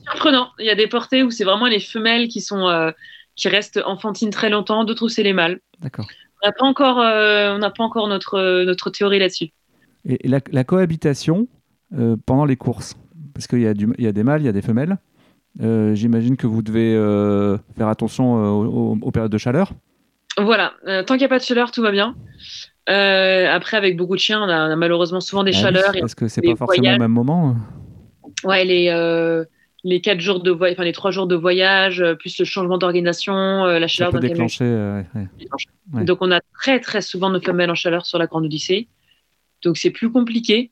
surprenant. 0.08 0.50
Il 0.58 0.66
y 0.66 0.70
a 0.70 0.74
des 0.74 0.86
portées 0.86 1.22
où 1.22 1.30
c'est 1.30 1.44
vraiment 1.44 1.66
les 1.66 1.80
femelles 1.80 2.28
qui 2.28 2.40
sont 2.40 2.68
euh, 2.68 2.90
qui 3.34 3.48
restent 3.48 3.80
enfantines 3.84 4.30
très 4.30 4.50
longtemps. 4.50 4.84
D'autres 4.84 5.06
où 5.06 5.08
c'est 5.08 5.22
les 5.22 5.32
mâles. 5.32 5.60
D'accord. 5.80 6.06
On 6.42 6.48
n'a 6.48 6.52
pas 6.52 6.64
encore, 6.64 7.00
euh, 7.00 7.54
on 7.54 7.58
n'a 7.58 7.70
pas 7.70 7.84
encore 7.84 8.08
notre 8.08 8.64
notre 8.64 8.90
théorie 8.90 9.18
là-dessus. 9.18 9.50
Et 10.04 10.26
la, 10.28 10.40
la 10.50 10.64
cohabitation 10.64 11.48
pendant 12.24 12.46
les 12.46 12.56
courses, 12.56 12.96
parce 13.34 13.46
qu'il 13.46 13.60
y 13.60 13.66
a 13.66 13.74
du, 13.74 13.86
il 13.98 14.04
y 14.04 14.08
a 14.08 14.12
des 14.12 14.22
mâles, 14.22 14.40
il 14.40 14.46
y 14.46 14.48
a 14.48 14.52
des 14.52 14.62
femelles. 14.62 14.96
Euh, 15.60 15.94
j'imagine 15.94 16.36
que 16.36 16.46
vous 16.46 16.62
devez 16.62 16.94
euh, 16.94 17.58
faire 17.76 17.88
attention 17.88 18.38
euh, 18.38 18.96
aux, 19.00 19.10
périodes 19.10 19.32
de 19.32 19.38
chaleur. 19.38 19.72
Voilà, 20.38 20.72
tant 20.86 21.14
qu'il 21.14 21.18
n'y 21.18 21.24
a 21.24 21.28
pas 21.28 21.38
de 21.38 21.44
chaleur, 21.44 21.72
tout 21.72 21.82
va 21.82 21.90
bien. 21.90 22.16
après, 22.86 23.76
avec 23.76 23.98
beaucoup 23.98 24.14
de 24.14 24.20
chiens, 24.20 24.42
on 24.42 24.48
a, 24.48 24.74
malheureusement 24.76 25.20
souvent 25.20 25.44
des 25.44 25.52
ah 25.54 25.60
chaleurs. 25.60 25.92
parce 26.00 26.14
que 26.14 26.26
c'est 26.26 26.40
pas 26.40 26.56
forcément 26.56 26.94
au 26.94 26.98
même 26.98 27.12
moment. 27.12 27.54
Ouais, 28.44 28.64
les, 28.64 29.44
les 29.84 30.00
quatre 30.00 30.20
jours 30.20 30.42
de 30.42 30.50
voyage, 30.50 30.76
enfin 30.76 30.84
les 30.84 30.92
trois 30.92 31.10
jours 31.10 31.26
de 31.26 31.36
voyage, 31.36 32.02
plus 32.18 32.38
le 32.38 32.46
changement 32.46 32.78
d'organisation, 32.78 33.66
la 33.66 33.86
chaleur. 33.88 34.12
Ça 34.12 34.18
peut 34.18 34.26
déclencher. 34.26 34.94
Donc 35.92 36.18
on 36.22 36.32
a 36.32 36.40
très 36.58 36.80
très 36.80 37.02
souvent 37.02 37.28
nos 37.28 37.40
femelles 37.40 37.70
en 37.70 37.74
chaleur 37.74 38.06
sur 38.06 38.18
la 38.18 38.26
grande 38.26 38.46
Odyssée. 38.46 38.88
Donc 39.62 39.76
c'est 39.76 39.90
plus 39.90 40.10
compliqué. 40.10 40.70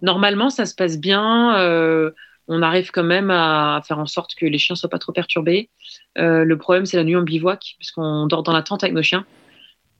Normalement, 0.00 0.48
ça 0.48 0.64
se 0.64 0.74
passe 0.74 0.98
bien 0.98 1.52
on 2.48 2.62
arrive 2.62 2.90
quand 2.90 3.04
même 3.04 3.30
à 3.30 3.80
faire 3.86 3.98
en 3.98 4.06
sorte 4.06 4.34
que 4.34 4.46
les 4.46 4.58
chiens 4.58 4.76
soient 4.76 4.90
pas 4.90 4.98
trop 4.98 5.12
perturbés. 5.12 5.70
Euh, 6.18 6.44
le 6.44 6.58
problème, 6.58 6.86
c'est 6.86 6.96
la 6.96 7.04
nuit 7.04 7.16
en 7.16 7.22
bivouac, 7.22 7.74
puisqu'on 7.78 8.26
dort 8.26 8.42
dans 8.42 8.52
la 8.52 8.62
tente 8.62 8.84
avec 8.84 8.94
nos 8.94 9.02
chiens. 9.02 9.24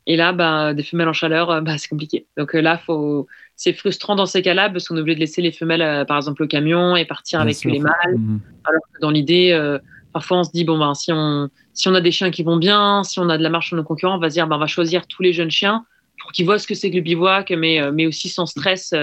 Et 0.06 0.16
là, 0.16 0.32
bah, 0.32 0.74
des 0.74 0.82
femelles 0.82 1.08
en 1.08 1.14
chaleur, 1.14 1.50
euh, 1.50 1.60
bah, 1.62 1.78
c'est 1.78 1.88
compliqué. 1.88 2.26
Donc 2.36 2.54
euh, 2.54 2.60
là, 2.60 2.76
faut... 2.76 3.26
c'est 3.56 3.72
frustrant 3.72 4.14
dans 4.14 4.26
ces 4.26 4.42
cas-là, 4.42 4.68
parce 4.68 4.86
qu'on 4.86 4.96
est 4.96 5.00
obligé 5.00 5.14
de 5.14 5.20
laisser 5.20 5.40
les 5.40 5.52
femelles, 5.52 6.04
par 6.06 6.18
exemple, 6.18 6.42
au 6.42 6.46
camion 6.46 6.96
et 6.96 7.06
partir 7.06 7.40
avec 7.40 7.62
les 7.64 7.78
mâles. 7.78 8.16
Mhm. 8.16 8.40
Alors 8.64 8.82
que 8.92 9.00
dans 9.00 9.10
l'idée, 9.10 9.78
parfois, 10.12 10.38
on 10.38 10.44
se 10.44 10.52
dit, 10.52 10.64
bon, 10.64 10.78
ben, 10.78 10.92
si, 10.94 11.12
on... 11.12 11.48
si 11.72 11.88
on 11.88 11.94
a 11.94 12.02
des 12.02 12.12
chiens 12.12 12.30
qui 12.30 12.42
vont 12.42 12.58
bien, 12.58 13.02
si 13.04 13.18
on 13.20 13.30
a 13.30 13.38
de 13.38 13.42
la 13.42 13.50
marche 13.50 13.68
sur 13.68 13.76
nos 13.76 13.84
concurrents, 13.84 14.16
on 14.16 14.20
va 14.20 14.28
se 14.28 14.34
dire, 14.34 14.46
ben, 14.46 14.56
on 14.56 14.60
va 14.60 14.66
choisir 14.66 15.06
tous 15.06 15.22
les 15.22 15.32
jeunes 15.32 15.50
chiens 15.50 15.86
pour 16.20 16.32
qu'ils 16.32 16.44
voient 16.44 16.58
ce 16.58 16.66
que 16.66 16.74
c'est 16.74 16.90
que 16.90 16.96
le 16.96 17.02
bivouac, 17.02 17.50
mais, 17.50 17.80
mais 17.92 18.06
aussi 18.06 18.28
sans 18.28 18.46
stress, 18.46 18.94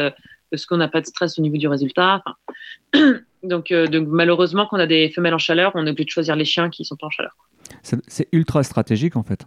parce 0.51 0.65
qu'on 0.65 0.77
n'a 0.77 0.87
pas 0.87 1.01
de 1.01 1.07
stress 1.07 1.39
au 1.39 1.41
niveau 1.41 1.57
du 1.57 1.67
résultat. 1.67 2.23
Donc, 3.43 3.71
euh, 3.71 3.87
donc 3.87 4.07
malheureusement, 4.07 4.67
quand 4.69 4.77
on 4.77 4.79
a 4.79 4.87
des 4.87 5.09
femelles 5.09 5.33
en 5.33 5.39
chaleur, 5.39 5.71
on 5.75 5.85
est 5.85 5.89
obligé 5.89 6.05
de 6.05 6.09
choisir 6.09 6.35
les 6.35 6.45
chiens 6.45 6.69
qui 6.69 6.85
sont 6.85 6.95
pas 6.95 7.07
en 7.07 7.09
chaleur. 7.09 7.35
C'est 8.07 8.27
ultra 8.31 8.63
stratégique 8.63 9.15
en 9.15 9.23
fait. 9.23 9.45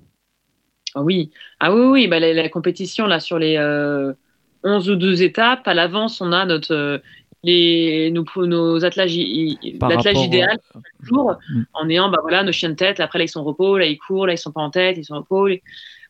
Ah 0.95 1.03
oui, 1.03 1.31
ah 1.61 1.75
oui, 1.75 1.87
oui. 1.87 2.09
Bah, 2.09 2.21
la, 2.21 2.49
compétition 2.49 3.07
là 3.07 3.21
sur 3.21 3.39
les 3.39 3.57
11 3.57 4.89
euh, 4.89 4.93
ou 4.93 4.97
12 4.97 5.23
étapes, 5.23 5.67
à 5.67 5.75
l'avance, 5.75 6.21
on 6.21 6.33
a 6.33 6.45
notre 6.45 6.75
euh, 6.75 6.99
les 7.43 8.11
nos, 8.11 8.25
nos 8.47 8.85
attelages, 8.85 9.17
l'attelage 9.17 10.25
idéal 10.25 10.59
jour, 11.03 11.37
mm. 11.51 11.63
en 11.75 11.89
ayant 11.91 12.09
bah 12.09 12.19
voilà 12.23 12.43
nos 12.43 12.53
chiens 12.53 12.71
de 12.71 12.75
tête. 12.75 13.01
Après 13.01 13.19
là 13.19 13.25
ils 13.25 13.29
sont 13.29 13.41
au 13.41 13.45
repos, 13.45 13.77
là 13.77 13.87
ils 13.87 13.99
courent, 13.99 14.27
là 14.27 14.33
ils 14.33 14.39
sont 14.39 14.53
pas 14.53 14.63
en 14.63 14.71
tête, 14.71 14.97
ils 14.97 15.05
sont 15.05 15.15
au 15.15 15.19
repos. 15.19 15.49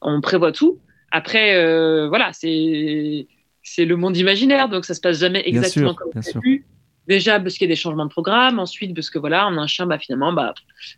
On 0.01 0.20
prévoit 0.20 0.53
tout. 0.53 0.78
Après 1.11 2.07
voilà, 2.07 2.32
c'est 2.32 3.26
c'est 3.62 3.87
le 3.87 3.97
monde 3.97 4.16
imaginaire, 4.16 4.68
donc 4.68 4.85
ça 4.85 4.95
se 4.95 5.01
passe 5.01 5.18
jamais 5.18 5.43
exactement 5.47 5.95
comme 5.95 6.11
prévu. 6.11 6.64
Déjà 7.07 7.38
parce 7.38 7.55
qu'il 7.55 7.66
y 7.66 7.70
a 7.70 7.74
des 7.74 7.80
changements 7.80 8.07
de 8.07 8.11
programme, 8.11 8.59
ensuite 8.59 8.94
parce 8.94 9.11
que 9.11 9.18
voilà, 9.18 9.46
on 9.48 9.59
a 9.59 9.61
un 9.61 9.66
chien, 9.66 9.86
bah 9.86 9.98
finalement, 9.98 10.32
bah 10.32 10.55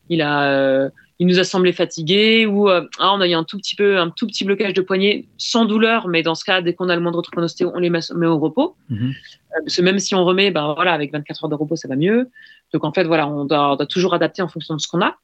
il 0.09 0.23
a, 0.23 0.51
euh, 0.51 0.89
il 1.19 1.27
nous 1.27 1.39
a 1.41 1.45
semblé 1.45 1.73
fatigué 1.73 2.47
ou 2.47 2.69
euh, 2.69 2.87
ah, 2.99 3.13
on 3.13 3.21
a 3.21 3.27
eu 3.27 3.33
un 3.33 3.43
tout 3.43 3.57
petit 3.59 3.75
peu, 3.75 3.99
un 3.99 4.11
tout 4.11 4.27
petit 4.27 4.45
blocage 4.45 4.73
de 4.73 4.83
poignet 4.83 5.27
sans 5.37 5.65
douleur, 5.65 6.07
mais 6.07 6.23
dans 6.23 6.37
ce 6.37 6.45
cas, 6.45 6.63
dès 6.63 6.75
qu'on 6.75 6.89
a 6.89 6.95
le 6.95 7.03
moindre 7.03 7.23
truc 7.23 7.37
ostéo, 7.39 7.73
on 7.75 7.81
les 7.81 7.91
met, 7.91 8.01
au 8.27 8.39
repos. 8.39 8.77
Mhm. 8.89 9.09
Euh, 9.09 9.61
parce 9.65 9.77
que 9.77 9.83
même 9.83 9.99
si 9.99 10.15
on 10.15 10.25
remet, 10.25 10.53
bah 10.53 10.75
voilà, 10.77 10.93
avec 10.93 11.13
24 11.13 11.45
heures 11.45 11.51
de 11.51 11.57
repos, 11.57 11.75
ça 11.75 11.89
va 11.89 11.97
mieux. 11.97 12.31
Donc 12.73 12.85
en 12.85 12.93
fait, 12.93 13.05
voilà, 13.05 13.29
on 13.29 13.45
doit, 13.45 13.77
toujours 13.89 14.15
adapter 14.15 14.43
en 14.43 14.49
fonction 14.49 14.75
de 14.77 14.81
ce 14.81 14.87
qu'on 14.87 15.03
a. 15.03 15.17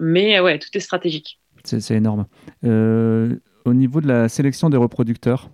Mais 0.00 0.40
ouais, 0.40 0.58
tout 0.58 0.68
est 0.74 0.80
stratégique. 0.80 1.38
C'est 1.62 1.94
énorme. 1.94 2.26
au 2.64 3.74
niveau 3.74 4.00
de 4.00 4.08
la 4.08 4.28
sélection 4.28 4.68
des 4.68 4.76
reproducteurs, 4.76 5.48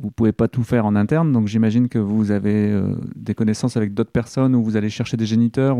vous 0.00 0.10
pouvez 0.10 0.32
pas 0.32 0.48
tout 0.48 0.62
faire 0.62 0.86
en 0.86 0.96
interne, 0.96 1.32
donc 1.32 1.48
j'imagine 1.48 1.88
que 1.88 1.98
vous 1.98 2.30
avez 2.30 2.70
euh, 2.70 2.94
des 3.16 3.34
connaissances 3.34 3.76
avec 3.76 3.94
d'autres 3.94 4.10
personnes 4.10 4.54
ou 4.54 4.62
vous 4.62 4.76
allez 4.76 4.90
chercher 4.90 5.16
des 5.16 5.26
géniteurs. 5.26 5.76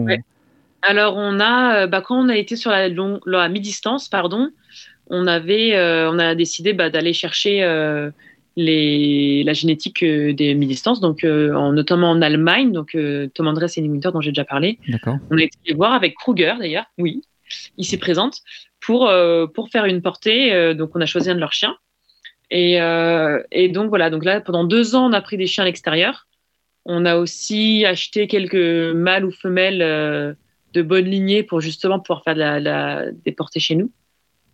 Alors 0.82 1.16
on 1.16 1.40
a, 1.40 1.82
euh, 1.82 1.86
bah, 1.86 2.00
quand 2.00 2.16
on 2.16 2.28
a 2.28 2.36
été 2.36 2.56
sur 2.56 2.70
la, 2.70 2.88
la 2.88 3.48
mi-distance, 3.48 4.08
pardon, 4.08 4.50
on 5.08 5.26
avait, 5.26 5.74
euh, 5.74 6.10
on 6.10 6.18
a 6.18 6.34
décidé 6.34 6.72
bah, 6.72 6.90
d'aller 6.90 7.12
chercher 7.12 7.60
les, 8.56 9.44
la 9.44 9.52
génétique 9.52 10.04
des 10.04 10.54
mi-distances, 10.54 11.00
donc 11.00 11.22
notamment 11.22 12.10
en 12.10 12.20
Allemagne, 12.22 12.72
donc 12.72 12.96
Tom 13.34 13.46
Andrés 13.46 13.66
et 13.76 13.82
Winter 13.82 14.10
dont 14.12 14.20
j'ai 14.20 14.30
déjà 14.30 14.44
parlé. 14.44 14.78
On 15.30 15.38
a 15.38 15.42
été 15.42 15.58
les 15.66 15.74
voir 15.74 15.92
avec 15.92 16.14
Kruger 16.16 16.54
d'ailleurs, 16.58 16.86
oui, 16.98 17.22
il 17.76 17.84
s'est 17.84 17.98
présente 17.98 18.38
pour 18.80 19.10
pour 19.54 19.70
faire 19.70 19.84
une 19.84 20.02
portée. 20.02 20.74
donc 20.74 20.90
on 20.94 21.00
a 21.00 21.06
choisi 21.06 21.30
un 21.30 21.34
de 21.34 21.40
leurs 21.40 21.52
chiens. 21.52 21.76
Et, 22.51 22.80
euh, 22.80 23.42
et, 23.53 23.68
donc 23.68 23.88
voilà, 23.90 24.11
donc 24.11 24.24
là 24.24 24.40
pendant 24.40 24.64
deux 24.64 24.94
ans 24.94 25.09
on 25.09 25.12
a 25.12 25.20
pris 25.20 25.36
des 25.36 25.46
chiens 25.46 25.64
à 25.64 25.66
l'extérieur. 25.66 26.26
On 26.84 27.05
a 27.05 27.16
aussi 27.16 27.84
acheté 27.84 28.26
quelques 28.26 28.94
mâles 28.94 29.26
ou 29.26 29.30
femelles 29.30 29.82
euh, 29.82 30.32
de 30.72 30.82
bonne 30.82 31.05
lignée 31.05 31.42
pour 31.42 31.61
justement 31.61 32.01
pouvoir 32.01 32.24
faire 32.24 32.34
la, 32.34 33.11
des 33.12 33.32
portées 33.32 33.61
chez 33.61 33.74
nous. 33.74 33.90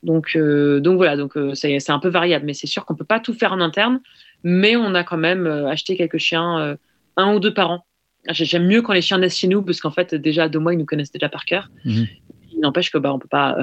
Donc, 0.02 0.32
euh, 0.36 0.80
donc 0.80 0.96
voilà, 0.96 1.16
donc 1.16 1.38
c'est 1.54 1.90
un 1.90 1.98
peu 1.98 2.08
variable, 2.08 2.44
mais 2.44 2.52
c'est 2.52 2.66
sûr 2.66 2.84
qu'on 2.84 2.94
peut 2.94 3.04
pas 3.04 3.20
tout 3.20 3.32
faire 3.32 3.52
en 3.52 3.60
interne, 3.60 4.00
mais 4.42 4.76
on 4.76 4.94
a 4.94 5.04
quand 5.04 5.16
même 5.16 5.46
acheté 5.46 5.96
quelques 5.96 6.18
chiens, 6.18 6.76
un 7.16 7.34
ou 7.34 7.40
deux 7.40 7.54
par 7.54 7.70
an. 7.70 7.86
J'aime 8.28 8.66
mieux 8.66 8.82
quand 8.82 8.92
les 8.92 9.02
chiens 9.02 9.18
naissent 9.18 9.38
chez 9.38 9.48
nous 9.48 9.62
parce 9.62 9.80
qu'en 9.80 9.90
fait 9.90 10.14
déjà 10.14 10.48
deux 10.48 10.58
mois 10.58 10.74
ils 10.74 10.78
nous 10.78 10.86
connaissent 10.86 11.12
déjà 11.12 11.28
par 11.28 11.44
cœur. 11.44 11.70
Mhm. 11.84 12.06
Il 12.54 12.60
n'empêche 12.60 12.90
que 12.90 12.98
bah 12.98 13.12
on 13.12 13.18
peut 13.18 13.28
pas 13.28 13.56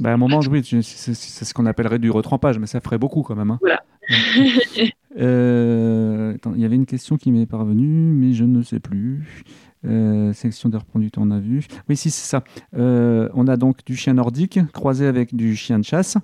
bah, 0.00 0.10
à 0.10 0.12
un 0.14 0.16
moment, 0.16 0.40
oui, 0.50 0.62
c'est 0.64 1.12
ce 1.12 1.54
qu'on 1.54 1.66
appellerait 1.66 1.98
du 1.98 2.10
retrempage, 2.10 2.58
mais 2.58 2.66
ça 2.66 2.80
ferait 2.80 2.98
beaucoup 2.98 3.22
quand 3.22 3.34
même. 3.34 3.50
Hein. 3.50 3.58
Voilà. 3.60 3.82
Euh, 5.18 6.36
il 6.54 6.60
y 6.60 6.64
avait 6.64 6.76
une 6.76 6.86
question 6.86 7.16
qui 7.16 7.32
m'est 7.32 7.46
parvenue, 7.46 8.12
mais 8.12 8.34
je 8.34 8.44
ne 8.44 8.62
sais 8.62 8.78
plus. 8.78 9.42
Euh, 9.84 10.32
section 10.32 10.68
des 10.68 10.76
reproducteurs, 10.76 11.24
on 11.26 11.30
a 11.32 11.40
vu. 11.40 11.66
Oui, 11.88 11.96
si, 11.96 12.10
c'est 12.10 12.28
ça. 12.28 12.44
Euh, 12.76 13.28
on 13.34 13.48
a 13.48 13.56
donc 13.56 13.84
du 13.84 13.96
chien 13.96 14.14
nordique 14.14 14.60
croisé 14.72 15.06
avec 15.06 15.34
du 15.34 15.56
chien 15.56 15.80
de 15.80 15.84
chasse. 15.84 16.18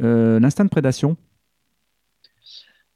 Euh, 0.00 0.38
l'instinct 0.38 0.64
de 0.64 0.68
prédation. 0.68 1.16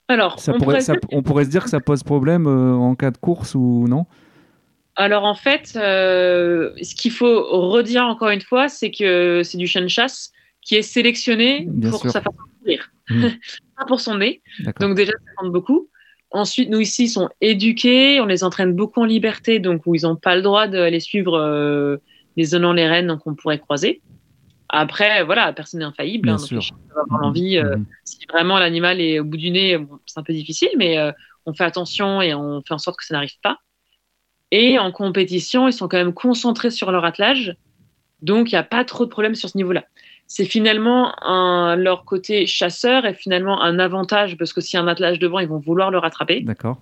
Alors, 0.07 0.37
on, 0.47 0.59
pourrait, 0.59 0.79
on, 1.11 1.23
pourrait, 1.23 1.45
se 1.45 1.51
dire 1.51 1.65
que 1.65 1.71
ça 1.71 1.81
pose 1.81 2.05
problème 2.05 2.47
en 2.47 2.95
cas 2.95 3.11
de 3.11 3.17
course 3.19 3.57
ou 3.57 3.87
non 3.89 4.07
Alors, 4.97 5.25
en 5.25 5.35
fait, 5.35 5.69
ce 5.69 6.95
qu'il 6.95 7.13
faut 7.13 7.71
redire 7.71 8.05
encore 8.05 8.31
une 8.31 8.41
fois, 8.41 8.69
c'est 8.69 8.91
que 8.91 9.43
c'est 9.43 9.59
du 9.59 9.67
chien 9.67 9.83
de 9.83 9.89
chasse 9.89 10.33
qui 10.63 10.77
est 10.77 10.83
sélectionné 10.83 11.69
pour 11.91 12.03
sa 12.03 12.21
façon 12.21 12.37
de 12.37 12.61
courir, 12.61 12.91
mmh. 13.11 13.27
pas 13.79 13.85
pour 13.87 14.01
son 14.01 14.19
nez. 14.19 14.43
Donc, 14.81 14.97
déjà, 14.97 15.13
ça 15.13 15.33
compte 15.37 15.53
beaucoup. 15.53 15.89
Ensuite, 16.31 16.71
nous 16.71 16.81
ici, 16.81 17.05
ils 17.05 17.09
sont 17.11 17.29
éduqués, 17.43 18.21
on 18.21 18.27
les 18.27 18.43
entraîne 18.43 18.73
beaucoup 18.73 19.03
en 19.03 19.05
liberté, 19.05 19.59
donc 19.59 19.83
où 19.85 19.95
ils 19.95 20.03
n'ont 20.03 20.17
pas 20.17 20.35
le 20.35 20.41
droit 20.41 20.67
d'aller 20.67 21.01
suivre 21.01 21.37
euh, 21.39 21.99
les 22.37 22.45
zones 22.45 22.75
les 22.75 22.89
rênes 22.89 23.19
qu'on 23.19 23.35
pourrait 23.35 23.59
croiser. 23.59 24.01
Après, 24.71 25.23
voilà, 25.25 25.53
personne 25.53 25.81
n'est 25.81 25.87
infaillible. 25.87 26.31
Hein, 26.31 26.37
donc 26.37 26.51
va 26.51 27.03
avoir 27.03 27.21
mmh. 27.21 27.23
l'envie. 27.23 27.59
Euh, 27.59 27.77
mmh. 27.77 27.87
Si 28.05 28.19
vraiment 28.33 28.59
l'animal 28.59 29.01
est 29.01 29.19
au 29.19 29.25
bout 29.25 29.37
du 29.37 29.51
nez, 29.51 29.79
c'est 30.07 30.19
un 30.19 30.23
peu 30.23 30.33
difficile, 30.33 30.71
mais 30.79 30.97
euh, 30.97 31.13
on 31.45 31.53
fait 31.53 31.65
attention 31.65 32.23
et 32.23 32.33
on 32.33 32.63
fait 32.63 32.73
en 32.73 32.79
sorte 32.79 32.99
que 32.99 33.05
ça 33.05 33.15
n'arrive 33.15 33.39
pas. 33.43 33.59
Et 34.53 34.79
en 34.79 34.93
compétition, 34.93 35.67
ils 35.67 35.73
sont 35.73 35.89
quand 35.89 35.97
même 35.97 36.15
concentrés 36.15 36.71
sur 36.71 36.93
leur 36.93 37.05
attelage, 37.05 37.57
donc 38.21 38.53
il 38.53 38.55
n'y 38.55 38.59
a 38.59 38.63
pas 38.63 38.85
trop 38.85 39.05
de 39.05 39.11
problèmes 39.11 39.35
sur 39.35 39.49
ce 39.49 39.57
niveau-là 39.57 39.83
c'est 40.35 40.47
finalement 40.47 41.13
un, 41.23 41.77
leur 41.77 42.07
côté 42.07 42.47
chasseur 42.47 43.05
est 43.05 43.13
finalement 43.13 43.61
un 43.61 43.79
avantage 43.79 44.39
parce 44.39 44.55
que 44.55 44.63
s'il 44.63 44.79
y 44.79 44.81
a 44.81 44.83
un 44.83 44.89
attelage 44.89 45.19
devant, 45.19 45.41
ils 45.41 45.49
vont 45.49 45.59
vouloir 45.59 45.91
le 45.91 45.99
rattraper. 45.99 46.41
D'accord. 46.41 46.81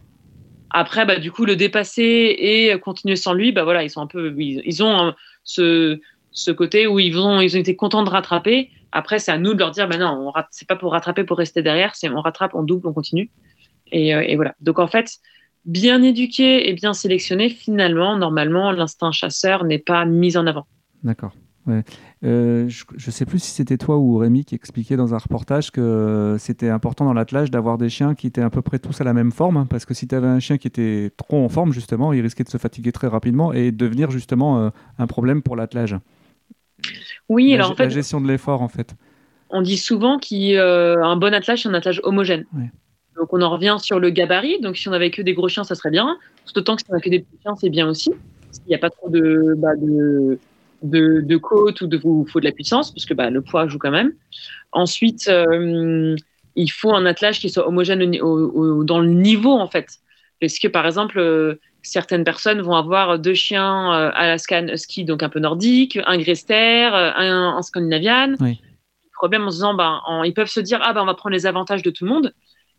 Après, 0.71 1.05
bah, 1.05 1.17
du 1.17 1.33
coup, 1.33 1.45
le 1.45 1.57
dépasser 1.57 2.37
et 2.39 2.79
continuer 2.79 3.17
sans 3.17 3.33
lui, 3.33 3.51
bah 3.51 3.65
voilà, 3.65 3.83
ils 3.83 3.91
sont 3.91 4.03
un 4.03 4.07
peu, 4.07 4.33
ils, 4.39 4.85
ont 4.85 5.15
ce, 5.43 5.99
ce 6.31 6.53
côté 6.53 6.87
où 6.87 7.01
ils 7.01 7.19
ont 7.19 7.41
été 7.41 7.75
contents 7.75 8.05
de 8.05 8.11
rattraper. 8.11 8.71
Après, 8.93 9.19
c'est 9.19 9.33
à 9.33 9.39
nous 9.39 9.53
de 9.53 9.59
leur 9.59 9.73
dire, 9.73 9.89
bah 9.89 9.97
non, 9.97 10.33
c'est 10.53 10.69
pas 10.69 10.77
pour 10.77 10.93
rattraper 10.93 11.25
pour 11.25 11.37
rester 11.37 11.61
derrière, 11.61 11.97
c'est 11.97 12.09
on 12.09 12.21
rattrape, 12.21 12.55
on 12.55 12.63
double, 12.63 12.87
on 12.87 12.93
continue. 12.93 13.31
Et, 13.91 14.15
euh, 14.15 14.23
et 14.25 14.37
voilà. 14.37 14.55
Donc 14.61 14.79
en 14.79 14.87
fait, 14.87 15.19
bien 15.65 16.03
éduqué 16.03 16.69
et 16.69 16.75
bien 16.75 16.93
sélectionné, 16.93 17.49
finalement, 17.49 18.17
normalement, 18.17 18.73
l'instinct 18.73 19.13
chasseur 19.13 19.65
n'est 19.65 19.79
pas 19.79 20.05
mis 20.05 20.37
en 20.37 20.47
avant. 20.47 20.67
D'accord. 21.03 21.33
Euh, 22.25 22.69
je 22.69 22.85
ne 22.95 23.11
sais 23.13 23.25
plus 23.25 23.39
si 23.39 23.51
c'était 23.51 23.77
toi 23.77 23.97
ou 23.97 24.17
Rémi 24.17 24.45
qui 24.45 24.55
expliquait 24.55 24.97
dans 24.97 25.15
un 25.15 25.19
reportage 25.19 25.71
que 25.71 26.37
c'était 26.39 26.69
important 26.69 27.05
dans 27.05 27.13
l'attelage 27.13 27.51
d'avoir 27.51 27.79
des 27.79 27.89
chiens 27.89 28.15
qui 28.15 28.27
étaient 28.27 28.43
à 28.43 28.51
peu 28.51 28.63
près 28.63 28.79
tous 28.79 29.01
à 29.01 29.05
la 29.05 29.13
même 29.13 29.31
forme, 29.31 29.67
parce 29.69 29.85
que 29.85 29.95
si 29.95 30.09
tu 30.09 30.15
avais 30.15 30.27
un 30.27 30.41
chien 30.41 30.59
qui 30.59 30.67
était 30.67 31.13
trop 31.17 31.45
en 31.45 31.49
forme, 31.49 31.73
justement, 31.73 32.13
il 32.13 32.21
risquait 32.21 32.45
de 32.45 32.49
se 32.49 32.59
fatiguer 32.59 32.93
très 32.93 33.07
rapidement 33.07 33.53
et 33.53 33.73
devenir 33.73 34.11
justement 34.11 34.59
euh, 34.59 34.71
un 34.99 35.07
problème 35.07 35.43
pour 35.43 35.57
l'attelage. 35.57 35.97
Oui, 37.29 37.55
alors 37.55 37.73
en 37.73 37.75
fait. 37.75 37.85
La 37.85 37.91
gestion 37.91 38.21
de 38.21 38.27
l'effort, 38.27 38.63
en 38.63 38.69
fait. 38.69 38.95
On 39.51 39.63
dit 39.63 39.79
souvent 39.79 40.19
qu'un 40.19 40.37
euh, 40.37 41.17
bon 41.17 41.35
attelage, 41.35 41.63
c'est 41.63 41.69
un 41.69 41.75
attelage 41.75 42.01
homogène. 42.05 42.47
Donc 43.17 43.33
on 43.33 43.43
en 43.43 43.51
revient 43.51 43.77
sur 43.81 44.01
le 44.01 44.11
gabarit. 44.11 44.61
Donc 44.61 44.77
si 44.77 44.89
on 44.89 44.93
avait 44.93 45.11
que 45.11 45.23
des 45.23 45.35
gros 45.35 45.49
chiens, 45.49 45.65
ça 45.65 45.75
serait 45.75 45.91
bien. 45.91 46.19
Tout 46.47 46.59
autant 46.59 46.77
que 46.77 46.83
si 46.83 46.91
on 46.91 46.95
avait 46.95 47.03
que 47.03 47.11
des 47.11 47.21
petits 47.21 47.39
chiens, 47.43 47.57
c'est 47.57 47.71
bien 47.71 47.89
aussi. 47.89 48.11
Qu'il 48.53 48.69
n'y 48.69 48.75
a 48.75 48.79
pas 48.79 48.91
trop 48.91 49.09
de, 49.09 49.55
bah, 49.57 49.77
de 49.77 50.39
de, 50.83 51.21
de 51.21 51.37
côte 51.37 51.81
ou 51.83 51.87
de 51.87 51.99
faut 51.99 52.41
de 52.41 52.45
la 52.45 52.53
puissance 52.53 52.93
parce 52.93 53.05
que 53.05 53.15
bah, 53.15 53.31
le 53.31 53.43
poids 53.43 53.67
joue 53.69 53.79
quand 53.79 53.91
même. 53.91 54.13
Ensuite, 54.73 55.29
euh, 55.29 56.17
il 56.57 56.69
faut 56.69 56.93
un 56.93 57.07
attelage 57.07 57.41
qui 57.41 57.51
soit 57.51 57.67
homogène 57.67 58.11
dans 58.11 59.01
le 59.01 59.09
niveau 59.09 59.53
en 59.53 59.69
fait. 59.69 59.89
Parce 60.41 60.59
que 60.59 60.69
par 60.69 60.87
exemple, 60.87 61.19
euh, 61.19 61.57
certaines 61.83 62.25
personnes 62.25 62.61
vont 62.63 62.75
avoir 62.75 63.19
deux 63.19 63.35
chiens 63.35 63.93
euh, 63.95 64.11
Alaskan 64.15 64.69
Husky, 64.69 65.05
donc 65.05 65.23
un 65.23 65.29
peu 65.29 65.39
nordique, 65.39 65.99
un 66.07 66.19
Grester, 66.19 66.89
un, 66.93 67.57
un 67.57 67.63
Scandinavian. 67.63 68.37
Le 68.41 69.27
problème 69.27 69.43
en 69.47 69.51
se 69.51 69.57
disant, 69.57 69.75
bah, 69.75 70.01
ils 70.25 70.33
peuvent 70.33 70.49
se 70.49 70.61
dire, 70.61 70.81
ah 70.83 70.95
bah, 70.95 71.03
on 71.03 71.07
va 71.07 71.13
prendre 71.13 71.35
les 71.35 71.45
avantages 71.45 71.83
de 71.83 71.91
tout 71.91 72.05
le 72.05 72.11
monde. 72.11 72.33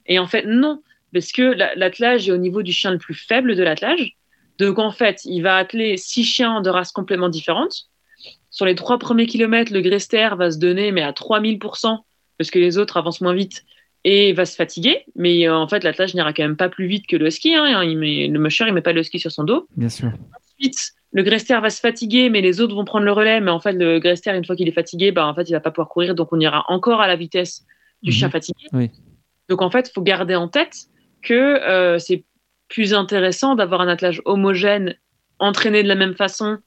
Et 0.06 0.20
en 0.20 0.28
fait, 0.28 0.46
non, 0.46 0.82
parce 1.14 1.32
que 1.32 1.42
l'attelage 1.78 2.28
est 2.28 2.32
au 2.32 2.38
niveau 2.38 2.64
du 2.64 2.72
chien 2.72 2.92
le 2.92 2.98
plus 2.98 3.16
faible 3.16 3.56
de 3.56 3.64
l'attelage. 3.64 4.16
Donc 4.58 4.80
en 4.80 4.92
fait, 4.92 5.22
il 5.26 5.42
va 5.42 5.58
atteler 5.58 5.98
six 5.98 6.24
chiens 6.24 6.62
de 6.62 6.70
races 6.70 6.92
complètement 6.92 7.30
différentes. 7.30 7.88
Sur 8.50 8.66
les 8.66 8.76
trois 8.76 9.00
premiers 9.00 9.28
kilomètres, 9.28 9.74
le 9.74 9.82
Grester 9.82 10.30
va 10.38 10.52
se 10.52 10.60
donner, 10.60 10.92
mais 10.92 11.02
à 11.02 11.12
3000%, 11.12 11.98
parce 12.38 12.52
que 12.52 12.60
les 12.60 12.78
autres 12.78 12.98
avancent 12.98 13.22
moins 13.22 13.34
vite, 13.34 13.64
et 14.04 14.34
va 14.34 14.46
se 14.46 14.56
fatiguer. 14.56 15.06
Mais 15.16 15.48
euh, 15.48 15.56
en 15.56 15.68
fait, 15.68 15.84
l'attelage 15.84 16.16
n'ira 16.16 16.34
quand 16.34 16.44
même 16.44 16.58
pas 16.58 16.70
plus 16.70 16.88
vite 16.88 17.08
que 17.08 17.16
le 17.16 17.30
ski. 17.30 17.54
Hein. 17.56 17.84
Il 17.84 17.98
met, 17.98 18.28
le 18.28 18.40
musher, 18.40 18.66
il 18.68 18.74
met 18.74 18.82
pas 18.82 18.94
le 18.94 19.04
ski 19.04 19.20
sur 19.20 19.32
son 19.32 19.44
dos. 19.44 19.68
Bien 19.78 19.90
sûr. 19.90 20.12
Ensuite, 20.60 20.92
le 21.12 21.24
Grester 21.24 21.60
va 21.60 21.70
se 21.70 21.80
fatiguer, 21.80 22.30
mais 22.30 22.42
les 22.42 22.62
autres 22.62 22.76
vont 22.76 22.86
prendre 22.86 23.06
le 23.06 23.12
relais. 23.12 23.42
Mais 23.42 23.52
en 23.52 23.60
fait, 23.60 23.74
le 23.74 24.00
Grester, 24.00 24.32
une 24.36 24.46
fois 24.46 24.56
qu'il 24.56 24.68
est 24.68 24.74
fatigué, 24.74 25.12
bah, 25.12 25.28
en 25.28 25.36
fait, 25.36 25.50
il 25.50 25.54
va 25.54 25.60
pas 25.60 25.72
pouvoir 25.72 25.90
courir. 25.90 26.16
Donc, 26.16 26.30
on 26.32 26.40
ira 26.40 26.66
encore 26.68 27.02
à 27.02 27.08
la 27.08 27.16
vitesse 27.16 27.66
du 28.02 28.12
mhm. 28.12 28.16
chien 28.16 28.30
fatigué. 28.30 28.68
Donc, 29.50 29.62
en 29.62 29.70
fait, 29.70 29.90
il 29.90 29.92
faut 29.94 30.02
garder 30.02 30.36
en 30.36 30.48
tête 30.48 30.88
que 31.22 31.34
euh, 31.34 32.00
c'est 32.00 32.24
plus 32.70 32.94
intéressant 32.94 33.56
d'avoir 33.56 33.82
un 33.82 33.88
attelage 33.88 34.22
homogène, 34.26 34.96
entraîné 35.40 35.84
de 35.84 35.88
la 35.88 35.96
même 35.96 36.16
façon, 36.16 36.60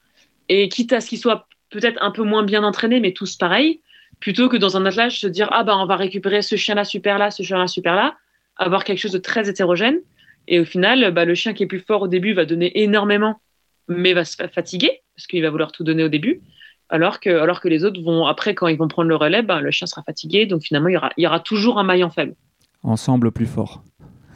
et 0.49 0.69
quitte 0.69 0.93
à 0.93 1.01
ce 1.01 1.09
qu'il 1.09 1.17
soit 1.17 1.47
peut-être 1.71 2.01
un 2.01 2.11
peu 2.11 2.23
moins 2.23 2.43
bien 2.43 2.63
entraînés, 2.63 2.99
mais 2.99 3.11
tous 3.11 3.35
pareils, 3.35 3.81
plutôt 4.19 4.49
que 4.49 4.57
dans 4.57 4.77
un 4.77 4.85
attelage 4.85 5.19
se 5.19 5.27
dire 5.27 5.49
ah 5.51 5.63
bah 5.63 5.75
on 5.77 5.85
va 5.85 5.95
récupérer 5.95 6.41
ce 6.41 6.55
chien-là 6.55 6.83
super 6.85 7.17
là, 7.17 7.31
ce 7.31 7.43
chien-là 7.43 7.67
super 7.67 7.95
là, 7.95 8.15
avoir 8.57 8.83
quelque 8.83 8.99
chose 8.99 9.11
de 9.11 9.17
très 9.17 9.49
hétérogène. 9.49 9.99
Et 10.47 10.59
au 10.59 10.65
final, 10.65 11.11
bah, 11.11 11.25
le 11.25 11.35
chien 11.35 11.53
qui 11.53 11.63
est 11.63 11.67
plus 11.67 11.79
fort 11.79 12.03
au 12.03 12.07
début 12.07 12.33
va 12.33 12.45
donner 12.45 12.81
énormément, 12.81 13.41
mais 13.87 14.13
va 14.13 14.25
se 14.25 14.35
fatiguer 14.47 15.01
parce 15.15 15.27
qu'il 15.27 15.41
va 15.41 15.49
vouloir 15.49 15.71
tout 15.71 15.83
donner 15.83 16.03
au 16.03 16.09
début. 16.09 16.41
Alors 16.89 17.19
que, 17.19 17.29
alors 17.29 17.61
que 17.61 17.67
les 17.67 17.83
autres 17.83 18.01
vont, 18.01 18.27
après, 18.27 18.53
quand 18.53 18.67
ils 18.67 18.77
vont 18.77 18.87
prendre 18.87 19.09
le 19.09 19.15
relais, 19.15 19.41
bah, 19.41 19.59
le 19.59 19.71
chien 19.71 19.87
sera 19.87 20.03
fatigué. 20.03 20.45
Donc 20.45 20.61
finalement, 20.61 20.89
il 20.89 20.93
y 20.93 20.97
aura, 20.97 21.11
il 21.17 21.23
y 21.23 21.27
aura 21.27 21.39
toujours 21.39 21.79
un 21.79 21.83
maillon 21.83 22.11
faible. 22.11 22.35
Ensemble 22.85 23.31
plus 23.31 23.45
fort. 23.45 23.83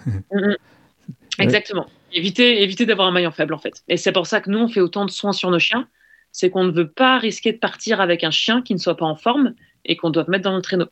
Mm, 0.05 0.19
mm. 0.31 0.55
Exactement. 1.39 1.85
Éviter, 2.11 2.63
éviter 2.63 2.85
d'avoir 2.85 3.07
un 3.07 3.11
maillon 3.11 3.31
faible, 3.31 3.53
en 3.53 3.59
fait. 3.59 3.83
Et 3.87 3.95
c'est 3.95 4.11
pour 4.11 4.27
ça 4.27 4.41
que 4.41 4.49
nous, 4.49 4.59
on 4.59 4.67
fait 4.67 4.81
autant 4.81 5.05
de 5.05 5.11
soins 5.11 5.31
sur 5.31 5.51
nos 5.51 5.59
chiens 5.59 5.87
c'est 6.31 6.49
qu'on 6.49 6.63
ne 6.63 6.71
veut 6.71 6.89
pas 6.89 7.17
risquer 7.17 7.51
de 7.53 7.57
partir 7.57 8.01
avec 8.01 8.23
un 8.23 8.31
chien 8.31 8.61
qui 8.61 8.73
ne 8.73 8.79
soit 8.79 8.97
pas 8.97 9.05
en 9.05 9.15
forme 9.15 9.53
et 9.85 9.95
qu'on 9.95 10.09
doit 10.09 10.25
mettre 10.27 10.43
dans 10.43 10.55
le 10.55 10.61
traîneau. 10.61 10.87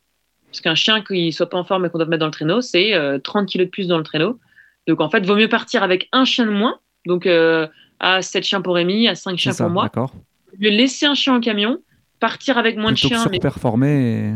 Parce 0.50 0.60
qu'un 0.60 0.74
chien 0.74 1.02
qui 1.02 1.26
ne 1.26 1.30
soit 1.30 1.48
pas 1.48 1.58
en 1.58 1.64
forme 1.64 1.86
et 1.86 1.90
qu'on 1.90 1.98
doit 1.98 2.06
mettre 2.06 2.20
dans 2.20 2.26
le 2.26 2.32
traîneau, 2.32 2.60
c'est 2.60 2.92
30 3.22 3.42
euh, 3.42 3.46
kilos 3.46 3.66
de 3.66 3.70
plus 3.70 3.88
dans 3.88 3.98
le 3.98 4.02
traîneau. 4.02 4.38
Donc 4.86 5.00
en 5.00 5.10
fait, 5.10 5.24
vaut 5.26 5.36
mieux 5.36 5.48
partir 5.48 5.82
avec 5.82 6.08
un 6.12 6.24
chien 6.24 6.46
de 6.46 6.50
moins, 6.50 6.78
donc 7.06 7.26
euh, 7.26 7.66
à 8.00 8.22
7 8.22 8.44
chiens 8.44 8.62
pour 8.62 8.74
Rémi, 8.74 9.06
à 9.08 9.14
5 9.14 9.36
chiens 9.36 9.52
pour 9.54 9.68
moi. 9.68 9.84
D'accord. 9.84 10.14
laisser 10.58 11.06
un 11.06 11.14
chien 11.14 11.34
en 11.34 11.40
camion, 11.40 11.78
partir 12.18 12.56
avec 12.56 12.76
moins 12.76 12.92
de 12.92 12.96
chiens. 12.96 13.26
mais... 13.30 13.38
performer. 13.38 14.34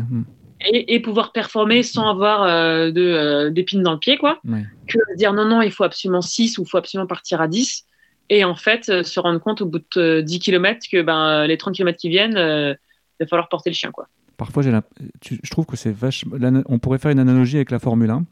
Et... 0.65 0.95
Et, 0.95 0.99
pouvoir 0.99 1.31
performer 1.31 1.83
sans 1.83 2.09
avoir 2.09 2.43
euh, 2.43 2.91
de, 2.91 3.49
d'épines 3.49 3.83
dans 3.83 3.93
le 3.93 3.99
pied, 3.99 4.17
quoi. 4.17 4.39
Que 4.87 5.15
dire 5.15 5.33
non, 5.33 5.45
non, 5.45 5.61
il 5.61 5.71
faut 5.71 5.83
absolument 5.83 6.21
6 6.21 6.57
ou 6.57 6.63
il 6.63 6.69
faut 6.69 6.77
absolument 6.77 7.07
partir 7.07 7.41
à 7.41 7.47
10 7.47 7.85
et 8.29 8.43
en 8.43 8.55
fait 8.55 8.89
euh, 8.89 9.03
se 9.03 9.19
rendre 9.19 9.39
compte 9.39 9.61
au 9.61 9.65
bout 9.65 9.81
de 9.95 10.21
10 10.21 10.39
km 10.39 10.87
que 10.91 11.01
ben, 11.01 11.45
les 11.45 11.57
30 11.57 11.75
km 11.75 11.97
qui 11.97 12.09
viennent, 12.09 12.37
euh, 12.37 12.73
il 13.19 13.23
va 13.23 13.27
falloir 13.27 13.49
porter 13.49 13.69
le 13.69 13.75
chien. 13.75 13.91
Quoi. 13.91 14.07
Parfois, 14.37 14.63
je 14.63 15.49
trouve 15.49 15.65
que 15.65 15.75
c'est 15.75 15.91
vachement. 15.91 16.37
On 16.67 16.79
pourrait 16.79 16.97
faire 16.97 17.11
une 17.11 17.19
analogie 17.19 17.57
avec 17.57 17.71
la 17.71 17.79
Formule 17.79 18.09
1. 18.09 18.25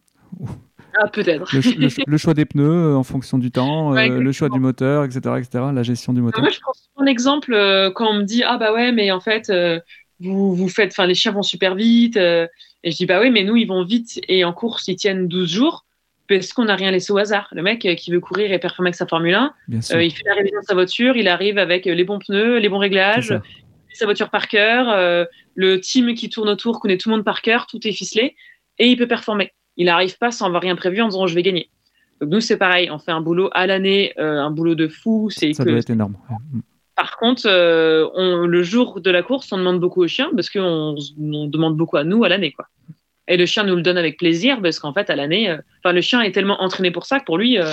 Ah, 1.00 1.08
peut-être. 1.08 1.50
Le, 1.54 2.18
choix 2.18 2.34
des 2.34 2.46
pneus 2.46 2.64
euh, 2.66 2.96
en 2.96 3.04
fonction 3.04 3.38
du 3.38 3.50
temps, 3.52 3.92
le 3.92 4.32
choix 4.32 4.50
du 4.50 4.60
moteur, 4.60 5.06
etc., 5.06 5.20
etc., 5.38 5.66
la 5.74 5.84
gestion 5.84 6.14
du 6.14 6.22
moteur. 6.22 6.42
Moi, 6.42 6.50
je 6.50 6.60
prends 6.60 6.74
un 6.98 7.06
exemple 7.06 7.52
quand 7.96 8.10
on 8.10 8.16
me 8.16 8.24
dit 8.24 8.44
Ah, 8.44 8.58
bah 8.58 8.74
ouais, 8.74 8.92
mais 8.92 9.12
en 9.12 9.22
fait, 9.22 9.52
vous, 10.22 10.56
vous 10.56 10.70
faites. 10.70 10.92
Enfin, 10.92 11.06
les 11.06 11.16
chiens 11.16 11.32
vont 11.32 11.44
super 11.44 11.76
vite. 11.76 12.18
et 12.18 12.48
je 12.84 12.96
dis 12.96 13.06
Bah 13.06 13.20
oui, 13.22 13.30
mais 13.30 13.44
nous, 13.44 13.56
ils 13.56 13.68
vont 13.68 13.84
vite 13.84 14.20
et 14.28 14.44
en 14.44 14.54
course, 14.54 14.88
ils 14.88 14.96
tiennent 14.96 15.28
12 15.28 15.50
jours 15.50 15.86
parce 16.40 16.54
qu'on 16.54 16.66
n'a 16.66 16.76
rien 16.76 16.92
laissé 16.92 17.12
au 17.12 17.18
hasard. 17.18 17.48
Le 17.52 17.62
mec 17.62 17.86
euh, 17.86 17.96
qui 17.96 18.12
veut 18.12 18.20
courir 18.20 18.52
et 18.52 18.60
performer 18.60 18.90
avec 18.90 18.96
sa 18.96 19.08
Formule 19.08 19.34
1, 19.34 19.54
euh, 19.94 20.04
il 20.04 20.12
fait 20.12 20.24
la 20.26 20.36
révision 20.36 20.60
de 20.60 20.66
sa 20.66 20.74
voiture, 20.74 21.16
il 21.16 21.28
arrive 21.28 21.58
avec 21.58 21.88
euh, 21.88 21.94
les 21.94 22.04
bons 22.04 22.20
pneus, 22.20 22.58
les 22.60 22.70
bons 22.70 22.78
réglages, 22.78 23.38
sa 23.94 24.06
voiture 24.06 24.30
par 24.30 24.48
cœur, 24.48 25.28
le 25.56 25.80
team 25.82 26.14
qui 26.14 26.30
tourne 26.30 26.48
autour 26.48 26.80
connaît 26.80 26.98
tout 26.98 27.10
le 27.10 27.18
monde 27.18 27.26
par 27.26 27.42
cœur, 27.42 27.68
tout 27.68 27.86
est 27.86 27.92
ficelé, 27.92 28.36
et 28.80 28.88
il 28.88 28.96
peut 28.96 29.08
performer. 29.08 29.52
Il 29.76 29.88
n'arrive 29.88 30.18
pas 30.18 30.32
sans 30.32 30.46
avoir 30.46 30.62
rien 30.62 30.78
prévu 30.78 31.02
en 31.02 31.10
disant 31.10 31.28
je 31.28 31.36
vais 31.36 31.44
gagner. 31.44 31.70
Donc 32.22 32.30
nous 32.30 32.40
c'est 32.40 32.56
pareil, 32.56 32.90
on 32.90 33.00
fait 33.00 33.12
un 33.12 33.20
boulot 33.20 33.50
à 33.52 33.68
l'année, 33.68 34.14
un 34.18 34.50
boulot 34.50 34.76
de 34.76 34.88
fou. 34.88 35.30
Ça 35.30 35.66
doit 35.66 35.78
être 35.78 35.90
énorme. 35.90 36.16
Par 37.22 37.30
contre, 37.30 38.12
on, 38.16 38.48
le 38.48 38.64
jour 38.64 39.00
de 39.00 39.12
la 39.12 39.22
course, 39.22 39.52
on 39.52 39.58
demande 39.58 39.80
beaucoup 39.80 40.02
aux 40.02 40.08
chiens 40.08 40.32
parce 40.34 40.50
qu'on 40.50 40.96
on 41.20 41.46
demande 41.46 41.78
beaucoup 41.78 41.98
à 41.98 42.04
nous 42.04 42.24
à 42.24 42.30
l'année, 42.30 42.52
quoi. 42.52 42.66
Et 43.28 43.38
le 43.38 43.46
chien 43.46 43.64
nous 43.64 43.76
le 43.76 43.82
donne 43.82 43.98
avec 43.98 44.18
plaisir 44.18 44.62
parce 44.62 44.80
qu'en 44.80 44.94
fait, 44.94 45.10
à 45.10 45.16
l'année, 45.16 45.50
euh, 45.50 45.92
le 45.92 46.02
chien 46.02 46.22
est 46.22 46.34
tellement 46.34 46.62
entraîné 46.62 46.92
pour 46.92 47.06
ça 47.06 47.20
que 47.20 47.26
pour 47.26 47.38
lui, 47.38 47.58
euh, 47.58 47.72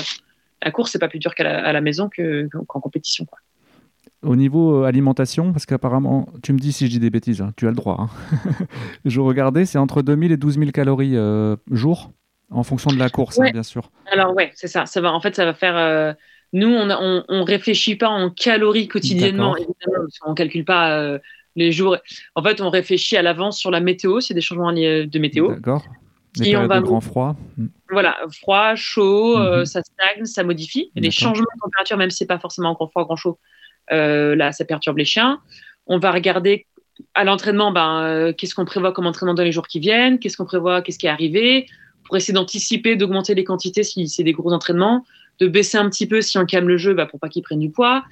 la 0.62 0.70
course, 0.70 0.92
c'est 0.92 0.98
pas 0.98 1.08
plus 1.08 1.18
dur 1.18 1.34
qu'à 1.34 1.42
la, 1.42 1.72
la, 1.72 1.80
maison 1.80 2.08
qu'en 2.68 2.80
compétition. 2.80 3.24
Quoi. 3.24 3.38
Au 4.22 4.36
niveau 4.36 4.82
euh, 4.82 4.86
alimentation, 4.86 5.52
parce 5.52 5.66
qu'apparemment, 5.66 6.28
tu 6.44 6.52
me 6.52 6.58
dis 6.58 6.72
si 6.72 6.86
je 6.86 6.92
dis 6.92 7.00
des 7.00 7.10
bêtises, 7.10 7.40
hein, 7.40 7.52
tu 7.56 7.66
as 7.66 7.70
le 7.70 7.76
droit. 7.76 7.96
Hein. 7.98 8.66
je 9.04 9.20
regardais, 9.20 9.64
c'est 9.64 9.78
entre 9.78 10.02
2000 10.02 10.30
et 10.30 10.36
12 10.36 10.58
000 10.58 10.70
calories 10.70 11.16
jour, 11.72 12.12
en 12.50 12.62
fonction 12.62 12.90
de 12.90 12.98
la 12.98 13.08
course, 13.08 13.40
hein, 13.40 13.50
bien 13.50 13.64
sûr. 13.64 13.90
Alors, 14.12 14.36
ouais, 14.36 14.52
c'est 14.54 14.68
ça. 14.68 14.86
ça 14.86 15.00
va, 15.00 15.12
en 15.12 15.20
fait, 15.20 15.34
ça 15.34 15.44
va 15.44 15.54
faire 15.54 16.14
Nous, 16.52 16.68
on 16.68 16.86
ne 16.86 17.42
réfléchit 17.44 17.96
pas 17.96 18.08
en 18.08 18.30
calories 18.30 18.88
quotidiennement, 18.88 19.56
évidemment, 19.56 20.04
parce 20.04 20.18
qu'on 20.18 20.30
ne 20.30 20.34
calcule 20.34 20.64
pas 20.64 20.98
euh, 20.98 21.18
les 21.56 21.72
jours. 21.72 21.98
En 22.34 22.42
fait, 22.42 22.60
on 22.60 22.70
réfléchit 22.70 23.16
à 23.16 23.22
l'avance 23.22 23.58
sur 23.58 23.70
la 23.70 23.80
météo, 23.80 24.20
c'est 24.20 24.34
des 24.34 24.40
changements 24.40 24.72
de 24.72 25.18
météo. 25.18 25.54
D'accord. 25.54 25.84
Des 26.36 26.56
on 26.56 26.66
va... 26.66 26.80
de 26.80 26.84
grand 26.84 27.00
froid. 27.00 27.36
Mm. 27.56 27.66
Voilà, 27.90 28.16
froid, 28.30 28.74
chaud, 28.76 29.38
euh, 29.38 29.60
mhm. 29.60 29.66
ça 29.66 29.82
stagne, 29.82 30.24
ça 30.24 30.44
modifie. 30.44 30.90
Les 30.94 31.10
changements 31.10 31.46
de 31.54 31.60
température, 31.60 31.96
même 31.96 32.10
si 32.10 32.18
c'est 32.18 32.26
pas 32.26 32.38
forcément 32.38 32.72
grand 32.74 32.88
froid, 32.88 33.04
grand 33.04 33.16
chaud, 33.16 33.38
euh, 33.92 34.36
là, 34.36 34.52
ça 34.52 34.64
perturbe 34.64 34.98
les 34.98 35.04
chiens. 35.04 35.40
On 35.86 35.98
va 35.98 36.12
regarder 36.12 36.66
à 37.14 37.24
l'entraînement, 37.24 37.72
ben, 37.72 38.32
qu'est-ce 38.36 38.54
qu'on 38.54 38.64
prévoit 38.64 38.92
comme 38.92 39.06
entraînement 39.06 39.34
dans 39.34 39.42
les 39.42 39.52
jours 39.52 39.66
qui 39.66 39.80
viennent, 39.80 40.18
qu'est-ce 40.18 40.36
qu'on 40.36 40.44
prévoit, 40.44 40.82
qu'est-ce 40.82 40.98
qui 40.98 41.06
est 41.06 41.10
arrivé, 41.10 41.66
pour 42.04 42.16
essayer 42.16 42.34
d'anticiper, 42.34 42.96
d'augmenter 42.96 43.34
les 43.34 43.44
quantités 43.44 43.82
si 43.82 44.08
c'est 44.08 44.24
des 44.24 44.32
gros 44.32 44.52
entraînements, 44.52 45.04
de 45.40 45.48
baisser 45.48 45.78
un 45.78 45.88
petit 45.88 46.06
peu 46.06 46.20
si 46.20 46.38
on 46.38 46.46
calme 46.46 46.68
le 46.68 46.76
jeu 46.76 46.94
bah, 46.94 47.06
pour 47.06 47.20
pas 47.20 47.28
qu'ils 47.28 47.42
prennent 47.42 47.60
du 47.60 47.70
poids. 47.70 48.04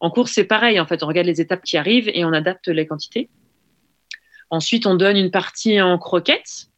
En 0.00 0.10
course, 0.10 0.32
c'est 0.32 0.44
pareil. 0.44 0.80
En 0.80 0.86
fait, 0.86 1.02
on 1.02 1.06
regarde 1.06 1.26
les 1.26 1.40
étapes 1.40 1.62
qui 1.62 1.76
arrivent 1.76 2.10
et 2.12 2.24
on 2.24 2.32
adapte 2.32 2.68
les 2.68 2.86
quantités. 2.86 3.30
Ensuite, 4.50 4.86
on 4.86 4.94
donne 4.94 5.16
une 5.16 5.30
partie 5.30 5.80
en 5.80 5.98
croquettes, 5.98 6.68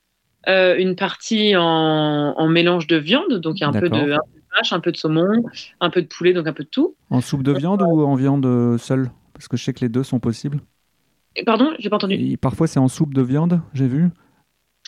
euh, 0.49 0.77
une 0.79 0.97
partie 0.97 1.55
en, 1.57 2.49
mélange 2.49 2.87
de 2.87 2.97
viande, 2.97 3.35
donc 3.35 3.59
il 3.59 3.63
y 3.63 3.65
a 3.65 3.69
un 3.69 3.73
peu, 3.73 3.89
de, 3.89 4.13
un 4.13 4.19
vache, 4.57 4.73
un 4.73 4.81
peu 4.81 4.93
de 4.93 4.97
saumon, 4.97 5.43
un 5.81 5.91
peu 5.91 6.03
de 6.03 6.07
poulet, 6.07 6.33
donc 6.33 6.47
un 6.47 6.53
peu 6.53 6.65
de 6.65 6.69
tout. 6.69 6.95
En 7.11 7.21
soupe 7.21 7.43
de 7.43 7.53
viande 7.53 7.83
ou 7.83 8.05
en 8.05 8.15
viande 8.15 8.79
seule? 8.79 9.11
Parce 9.33 9.49
que 9.49 9.57
je 9.57 9.65
sais 9.65 9.73
que 9.75 9.81
les 9.81 9.89
deux 9.89 10.05
sont 10.05 10.21
possibles. 10.21 10.61
Pardon, 11.45 11.75
j'ai 11.79 11.91
pas 11.91 11.97
entendu. 11.97 12.39
parfois, 12.39 12.67
c'est 12.67 12.79
en 12.79 12.89
soupe 12.89 13.13
de 13.13 13.23
viande, 13.23 13.61
j'ai 13.75 13.87
vu. 13.87 14.09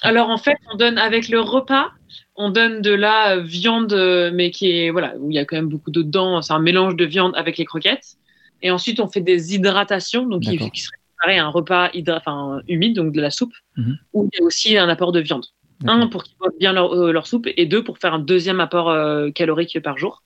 Alors 0.03 0.31
en 0.31 0.39
fait, 0.39 0.57
on 0.73 0.77
donne 0.77 0.99
avec 0.99 1.29
le 1.29 1.41
repas, 1.41 1.91
on 2.37 2.51
donne 2.51 2.83
de 2.83 2.93
la 2.93 3.39
viande, 3.39 3.93
mais 4.33 4.51
qui 4.51 4.71
est 4.71 4.91
voilà 4.91 5.15
où 5.19 5.31
il 5.31 5.35
y 5.35 5.39
a 5.39 5.45
quand 5.45 5.57
même 5.57 5.69
beaucoup 5.69 5.91
d'eau 5.91 6.03
dedans. 6.03 6.41
C'est 6.43 6.53
un 6.53 6.61
mélange 6.61 6.97
de 6.97 7.05
viande 7.05 7.33
avec 7.37 7.59
les 7.59 7.65
croquettes. 7.65 8.17
Et 8.63 8.71
ensuite, 8.71 9.01
on 9.01 9.09
fait 9.09 9.21
des 9.21 9.55
hydratations, 9.55 10.27
donc 10.27 10.43
qui, 10.43 10.57
serait 10.57 10.97
pareil 11.21 11.39
un 11.39 11.49
repas 11.49 11.91
enfin, 12.09 12.61
humide, 12.69 12.97
donc 12.97 13.13
de 13.13 13.21
la 13.21 13.31
soupe, 13.31 13.55
mhm. 13.77 13.99
où 14.13 14.29
il 14.33 14.39
y 14.39 14.43
a 14.43 14.45
aussi 14.45 14.77
un 14.77 14.89
apport 14.89 15.13
de 15.13 15.21
viande. 15.21 15.47
Un 15.87 16.09
pour 16.09 16.25
qu'ils 16.25 16.37
boivent 16.39 16.59
bien 16.59 16.77
euh, 16.77 17.13
leur, 17.13 17.29
soupe, 17.29 17.47
et 17.57 17.67
deux 17.67 17.85
pour 17.85 17.99
faire 17.99 18.13
un 18.13 18.19
deuxième 18.19 18.59
apport 18.59 18.91
euh, 18.91 19.31
calorique 19.31 19.81
par 19.81 19.97
jour. 19.97 20.25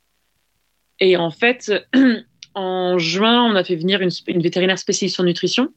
Et 0.98 1.16
en 1.18 1.30
fait, 1.30 1.72
en 2.54 2.98
juin, 2.98 3.42
on 3.44 3.54
a 3.54 3.62
fait 3.62 3.76
venir 3.76 4.00
une, 4.00 4.10
une 4.28 4.42
vétérinaire 4.42 4.78
spécialiste 4.78 5.20
en 5.20 5.24
nutrition 5.24 5.68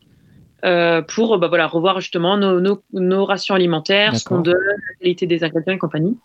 euh, 0.65 1.01
pour 1.01 1.37
bah, 1.37 1.47
voilà, 1.47 1.67
revoir 1.67 1.99
justement 2.01 2.37
nos, 2.37 3.25
rations 3.25 3.53
alimentaires, 3.53 4.15
ce 4.17 4.25
qu'on 4.25 4.39
donne, 4.39 4.55
la 4.55 4.95
qualité 4.99 5.27
des 5.27 5.43
ingrédients 5.43 5.73
et 5.73 5.77
compagnie. 5.77 6.17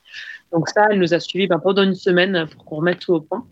Donc 0.52 0.68
ça, 0.68 0.86
elle 0.90 0.98
nous 0.98 1.14
a 1.14 1.20
suivis 1.20 1.46
bah, 1.46 1.60
pendant 1.62 1.82
une 1.82 1.94
semaine 1.94 2.46
pour 2.50 2.64
qu'on 2.64 2.76
remette 2.76 3.00
tout 3.00 3.12
au 3.12 3.20
point. 3.20 3.44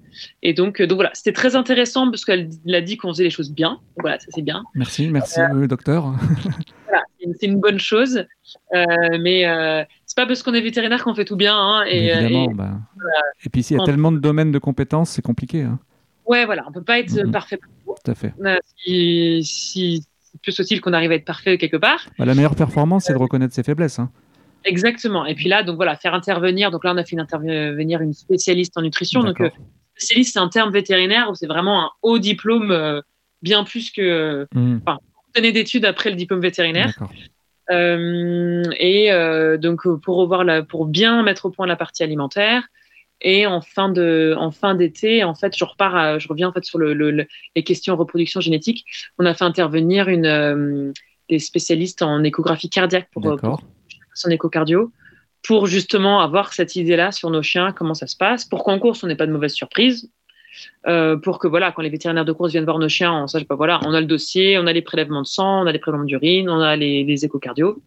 Et 0.43 0.55
donc, 0.55 0.81
euh, 0.81 0.87
donc 0.87 0.97
voilà, 0.97 1.11
c'était 1.13 1.33
très 1.33 1.57
intéressant 1.57 2.11
parce 2.11 2.25
qu'elle 2.25 2.49
a 2.73 2.81
dit 2.81 2.97
qu'on 2.97 3.09
faisait 3.09 3.25
les 3.25 3.31
choses 3.31 3.53
bien. 3.53 3.71
Donc 3.71 4.01
voilà, 4.01 4.19
ça 4.19 4.27
c'est 4.31 4.43
bien. 4.43 4.65
Merci, 4.75 5.09
merci 5.09 5.41
euh, 5.41 5.67
docteur. 5.67 6.05
voilà, 6.89 7.05
c'est 7.39 7.47
une, 7.47 7.61
bonne 7.61 7.79
chose. 7.79 8.25
mais 8.73 9.87
c'est 10.07 10.17
pas 10.17 10.27
parce 10.27 10.43
qu'on 10.43 10.55
est 10.55 10.63
vétérinaire 10.63 11.05
qu'on 11.05 11.15
fait 11.15 11.27
tout 11.27 11.37
bien. 11.37 11.55
Hein, 11.55 11.85
et, 11.87 12.09
Évidemment. 12.09 12.51
Et, 12.51 12.55
bah. 12.55 12.73
et 13.45 13.49
puis 13.51 13.63
s'il 13.63 13.77
y 13.77 13.81
a 13.81 13.85
tellement 13.85 14.11
de 14.11 14.19
domaines 14.19 14.53
de 14.53 14.59
compétences, 14.59 15.11
c'est 15.11 15.23
compliqué. 15.23 15.63
Hein. 15.63 15.79
Ouais, 16.27 16.47
voilà, 16.47 16.65
on 16.67 16.73
peut 16.73 16.83
pas 16.83 16.99
être 16.99 17.11
mm-hmm. 17.11 17.31
parfait 17.31 17.59
Tout 17.87 18.11
à 18.11 18.15
fait. 18.15 18.33
si, 18.77 19.45
si 19.45 20.03
plus 20.43 20.59
aussi 20.61 20.81
qu'on 20.81 20.93
arrive 20.93 21.11
à 21.13 21.15
être 21.15 21.25
parfait 21.25 21.59
quelque 21.59 21.77
part. 21.77 22.09
Bah, 22.19 22.25
la 22.25 22.35
meilleure 22.35 22.57
performance, 22.57 23.05
c'est 23.05 23.13
de 23.13 23.19
reconnaître 23.19 23.55
ses 23.55 23.63
faiblesses. 23.63 23.99
Hein. 23.99 24.11
Exactement. 24.65 25.27
Et 25.27 25.35
puis 25.35 25.49
là, 25.49 25.63
donc 25.63 25.77
voilà, 25.77 25.97
faire 25.97 26.15
intervenir. 26.15 26.71
Donc 26.71 26.85
là, 26.85 26.93
on 26.95 26.97
a 26.97 27.05
fait 27.05 27.19
intervenir 27.19 28.01
une 28.01 28.13
spécialiste 28.13 28.77
en 28.77 28.83
nutrition. 28.83 29.23
Donc, 29.23 29.41
euh, 29.41 29.51
spécialiste, 29.95 30.35
c'est 30.35 30.39
un 30.39 30.49
terme 30.49 30.73
vétérinaire 30.73 31.29
où 31.31 31.35
c'est 31.35 31.47
vraiment 31.47 31.85
un 31.85 31.91
haut 32.03 32.19
diplôme, 32.19 32.71
euh, 32.71 33.01
bien 33.43 33.65
plus 33.65 33.91
que. 33.91 34.47
Mmh. 34.55 34.79
Enfin, 34.87 34.99
donner 35.35 35.53
d'études 35.53 35.85
après 35.85 36.11
le 36.11 36.17
diplôme 36.17 36.41
vétérinaire. 36.41 36.93
Euh, 37.71 38.63
et 38.79 39.11
donc, 39.59 39.83
pour 40.03 40.17
revoir 40.17 40.45
la, 40.45 40.63
pour 40.63 40.87
bien 40.87 41.23
mettre 41.23 41.47
au 41.47 41.51
point 41.51 41.67
la 41.67 41.77
partie 41.77 42.03
alimentaire, 42.03 42.65
et 43.21 43.47
en 43.47 43.61
fin 43.61 43.89
de, 43.89 44.35
en 44.39 44.51
fin 44.51 44.75
d'été, 44.75 45.25
en 45.25 45.35
fait, 45.35 45.57
je 45.57 45.65
repars, 45.65 46.21
je 46.21 46.29
reviens 46.29 46.49
en 46.49 46.53
fait 46.53 46.65
sur 46.65 46.79
le, 46.79 46.93
les 46.93 47.65
questions 47.65 47.97
reproduction 47.97 48.41
génétique. 48.41 48.85
On 49.19 49.27
a 49.27 49.35
fait 49.35 49.45
intervenir 49.45 50.09
une 50.09 50.27
euh, 50.27 50.93
des 51.29 51.39
spécialistes 51.39 52.03
en 52.03 52.23
échographie 52.23 52.71
cardiaque 52.71 53.09
pour, 53.13 53.37
pour 53.37 53.63
son 54.15 54.31
échocardio, 54.31 54.93
pour 55.43 55.67
justement 55.67 56.21
avoir 56.21 56.53
cette 56.53 56.77
idée-là 56.77 57.13
sur 57.13 57.31
nos 57.31 57.43
chiens, 57.43 57.73
comment 57.73 57.95
ça 57.95 58.07
se 58.07 58.17
passe, 58.17 58.45
pour 58.45 58.65
qu'en 58.65 58.79
course 58.79 59.03
on 59.03 59.09
n'ait 59.09 59.17
pas 59.17 59.27
de 59.27 59.33
mauvaises 59.33 59.55
surprises, 59.55 60.11
euh, 60.87 61.17
pour 61.17 61.39
que 61.39 61.47
voilà, 61.47 61.73
quand 61.73 61.83
les 61.83 61.91
vétérinaires 61.91 62.25
de 62.25 62.33
course 62.33 62.53
viennent 62.53 62.65
voir 62.65 62.79
nos 62.79 62.89
chiens, 62.89 63.13
on 63.13 63.27
sache 63.27 63.45
pas 63.45 63.57
voilà, 63.57 63.81
on 63.85 63.95
a 63.95 64.01
le 64.01 64.07
dossier, 64.07 64.59
on 64.59 64.67
a 64.67 64.73
les 64.73 64.83
prélèvements 64.83 65.23
de 65.23 65.27
sang, 65.27 65.63
on 65.63 65.67
a 65.67 65.73
les 65.73 65.79
prélèvements 65.79 66.07
d'urine, 66.07 66.49
on 66.49 66.61
a 66.61 66.77
les, 66.77 67.05
les 67.05 67.25
échocardios. 67.25 67.83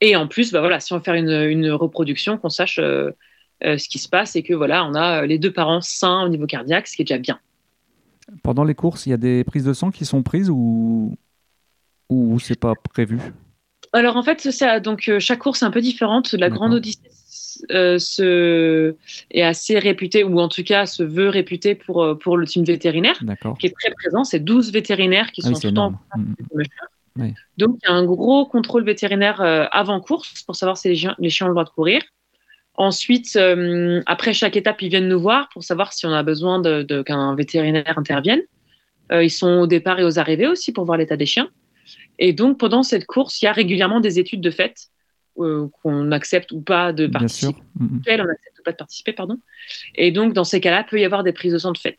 Et 0.00 0.14
en 0.14 0.28
plus, 0.28 0.52
bah 0.52 0.60
voilà, 0.60 0.78
si 0.80 0.92
on 0.92 0.98
veut 0.98 1.02
faire 1.02 1.14
une, 1.14 1.30
une 1.30 1.70
reproduction, 1.72 2.38
qu'on 2.38 2.50
sache 2.50 2.78
euh, 2.78 3.10
euh, 3.64 3.76
ce 3.76 3.88
qui 3.88 3.98
se 3.98 4.08
passe, 4.08 4.32
c'est 4.32 4.42
que 4.42 4.54
voilà, 4.54 4.84
on 4.84 4.94
a 4.94 5.22
euh, 5.22 5.26
les 5.26 5.38
deux 5.38 5.52
parents 5.52 5.80
sains 5.80 6.24
au 6.24 6.28
niveau 6.28 6.46
cardiaque, 6.46 6.86
ce 6.86 6.96
qui 6.96 7.02
est 7.02 7.04
déjà 7.04 7.18
bien. 7.18 7.38
Pendant 8.42 8.64
les 8.64 8.74
courses, 8.74 9.06
il 9.06 9.10
y 9.10 9.14
a 9.14 9.16
des 9.16 9.42
prises 9.42 9.64
de 9.64 9.72
sang 9.72 9.90
qui 9.90 10.04
sont 10.04 10.22
prises 10.22 10.50
ou 10.50 11.16
ou 12.08 12.38
c'est 12.38 12.58
pas 12.58 12.74
prévu? 12.74 13.18
Alors 13.92 14.16
en 14.16 14.22
fait, 14.22 14.40
ça, 14.50 14.80
donc 14.80 15.08
euh, 15.08 15.18
chaque 15.18 15.40
course 15.40 15.62
est 15.62 15.64
un 15.64 15.70
peu 15.70 15.80
différente. 15.80 16.32
La 16.32 16.48
Grande 16.50 16.74
Odyssée 16.74 17.10
se, 17.98 18.94
est 19.30 19.42
assez 19.42 19.78
réputée, 19.78 20.24
ou 20.24 20.38
en 20.38 20.48
tout 20.48 20.62
cas 20.62 20.86
se 20.86 21.02
veut 21.02 21.28
réputée 21.28 21.74
pour, 21.74 22.18
pour 22.18 22.36
le 22.36 22.46
team 22.46 22.64
vétérinaire, 22.64 23.18
qui 23.58 23.66
est 23.66 23.74
très 23.78 23.90
présent. 23.90 24.24
C'est 24.24 24.40
12 24.40 24.72
vétérinaires 24.72 25.32
qui 25.32 25.42
ah 25.44 25.48
sont 25.48 25.60
tout 25.60 25.66
le 25.66 25.72
temps. 25.74 25.94
Donc 27.56 27.78
il 27.82 27.88
y 27.88 27.90
a 27.90 27.92
un 27.92 28.04
gros 28.04 28.46
contrôle 28.46 28.84
vétérinaire 28.84 29.40
avant 29.72 30.00
course 30.00 30.42
pour 30.42 30.54
savoir 30.54 30.78
si 30.78 30.88
les 30.88 30.96
chiens, 30.96 31.16
les 31.18 31.30
chiens 31.30 31.46
ont 31.46 31.50
le 31.50 31.54
droit 31.54 31.64
de 31.64 31.70
courir. 31.70 32.02
Ensuite, 32.78 33.34
euh, 33.34 34.00
après 34.06 34.32
chaque 34.32 34.56
étape, 34.56 34.80
ils 34.82 34.88
viennent 34.88 35.08
nous 35.08 35.20
voir 35.20 35.48
pour 35.52 35.64
savoir 35.64 35.92
si 35.92 36.06
on 36.06 36.12
a 36.12 36.22
besoin 36.22 36.60
de, 36.60 37.02
qu'un 37.02 37.34
vétérinaire 37.34 37.98
intervienne. 37.98 38.40
Euh, 39.10 39.24
ils 39.24 39.32
sont 39.32 39.48
au 39.48 39.66
départ 39.66 39.98
et 39.98 40.04
aux 40.04 40.20
arrivées 40.20 40.46
aussi 40.46 40.72
pour 40.72 40.84
voir 40.84 40.96
l'état 40.96 41.16
des 41.16 41.26
chiens. 41.26 41.48
Et 42.20 42.32
donc, 42.32 42.56
pendant 42.56 42.84
cette 42.84 43.04
course, 43.04 43.42
il 43.42 43.46
y 43.46 43.48
a 43.48 43.52
régulièrement 43.52 43.98
des 43.98 44.20
études 44.20 44.40
de 44.40 44.52
fait 44.52 44.76
euh, 45.40 45.66
qu'on 45.82 46.12
accepte 46.12 46.52
ou 46.52 46.60
pas 46.60 46.92
de 46.92 47.08
participer. 47.08 47.60
Mm-hmm. 47.80 48.20
On 48.20 48.28
accepte 48.28 48.60
ou 48.60 48.62
pas 48.62 48.72
de 48.72 48.76
participer, 48.76 49.12
pardon. 49.12 49.38
Et 49.96 50.12
donc, 50.12 50.32
dans 50.32 50.44
ces 50.44 50.60
cas-là, 50.60 50.84
il 50.86 50.88
peut 50.88 51.00
y 51.00 51.04
avoir 51.04 51.24
des 51.24 51.32
prises 51.32 51.54
de 51.54 51.58
sang 51.58 51.72
de 51.72 51.78
fait. 51.78 51.96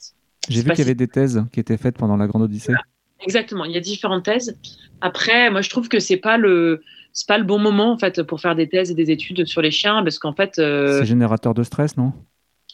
J'ai 0.48 0.62
vu 0.62 0.70
qu'il 0.70 0.80
y 0.80 0.84
avait 0.84 0.96
des 0.96 1.10
thèses 1.10 1.44
qui 1.52 1.60
étaient 1.60 1.78
faites 1.78 1.98
pendant 1.98 2.16
la 2.16 2.28
Grande 2.28 2.44
Odyssée. 2.44 2.74
Exactement, 3.22 3.66
il 3.66 3.74
y 3.74 3.78
a 3.78 3.82
différentes 3.82 4.24
thèses. 4.24 4.58
Après, 5.02 5.52
moi, 5.52 5.60
je 5.60 5.70
trouve 5.70 5.90
que 5.90 6.00
c'est 6.00 6.16
pas 6.16 6.38
le 6.38 6.82
c'est 7.20 7.28
pas 7.28 7.38
le 7.38 7.44
bon 7.44 7.60
moment 7.60 7.92
en 7.92 7.98
fait 7.98 8.24
pour 8.24 8.40
faire 8.40 8.56
des 8.56 8.70
thèses 8.70 8.92
et 8.92 8.94
des 8.94 9.12
études 9.12 9.46
sur 9.46 9.62
les 9.62 9.72
chiens 9.72 10.02
parce 10.04 10.20
qu'en 10.20 10.32
fait 10.34 10.58
euh, 10.58 11.00
c'est 11.00 11.06
générateur 11.06 11.54
de 11.54 11.64
stress 11.64 11.98
non? 11.98 12.14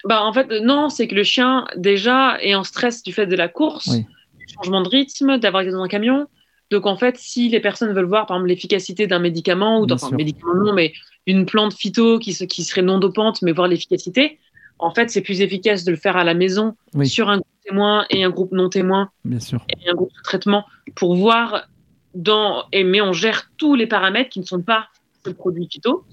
Bah 0.08 0.24
en 0.24 0.34
fait 0.34 0.48
non 0.62 0.90
c'est 0.90 1.08
que 1.08 1.16
le 1.16 1.24
chien 1.24 1.66
déjà 1.78 2.38
est 2.44 2.54
en 2.54 2.64
stress 2.64 3.02
du 3.02 3.12
fait 3.12 3.26
de 3.26 3.36
la 3.36 3.48
course 3.48 3.90
du 3.90 4.06
changement 4.54 4.82
de 4.84 4.90
rythme 4.90 5.40
d'avoir 5.40 5.64
été 5.64 5.72
dans 5.72 5.82
un 5.82 5.88
camion 5.88 6.28
donc 6.70 6.86
en 6.86 6.96
fait 6.96 7.18
si 7.18 7.50
les 7.50 7.60
personnes 7.60 7.92
veulent 7.92 8.06
voir 8.06 8.28
par 8.28 8.38
exemple 8.38 8.50
l'efficacité 8.50 9.08
d'un 9.08 9.18
médicament 9.18 9.80
ou 9.80 9.88
d'un 9.88 9.96
médicament 10.12 10.54
non 10.64 10.74
mais 10.74 10.94
une 11.26 11.48
plante 11.48 11.74
phyto 11.74 12.20
qui, 12.20 12.36
qui 12.48 12.64
serait 12.64 12.84
non 12.84 13.00
dopante 13.00 13.42
mais 13.42 13.52
voir 13.52 13.68
l'efficacité 13.68 14.38
en 14.78 14.92
fait 14.94 15.10
c'est 15.10 15.22
plus 15.22 15.42
efficace 15.42 15.86
de 15.86 15.90
le 15.90 15.98
faire 15.98 16.18
à 16.18 16.24
la 16.24 16.36
maison 16.36 16.76
sur 17.04 17.30
un 17.32 17.38
groupe 17.38 17.48
témoin 17.68 18.06
et 18.12 18.24
un 18.24 18.30
groupe 18.30 18.52
non 18.52 18.70
témoin 18.70 19.10
Bien 19.24 19.40
sûr. 19.40 19.66
et 19.70 19.90
un 19.90 19.96
groupe 19.96 20.14
de 20.16 20.22
traitement 20.22 20.66
pour 20.94 21.16
voir 21.16 21.68
dans, 22.16 22.64
et, 22.72 22.84
mais 22.84 23.02
on 23.02 23.14
gère 23.14 23.52
tous 23.58 23.76
les 23.76 23.88
paramètres 23.88 24.30
qui 24.30 24.40
ne 24.40 24.46
sont 24.46 24.62
pas 24.62 24.88
ce 25.24 25.30
produit 25.30 25.68
phyto. 25.70 26.06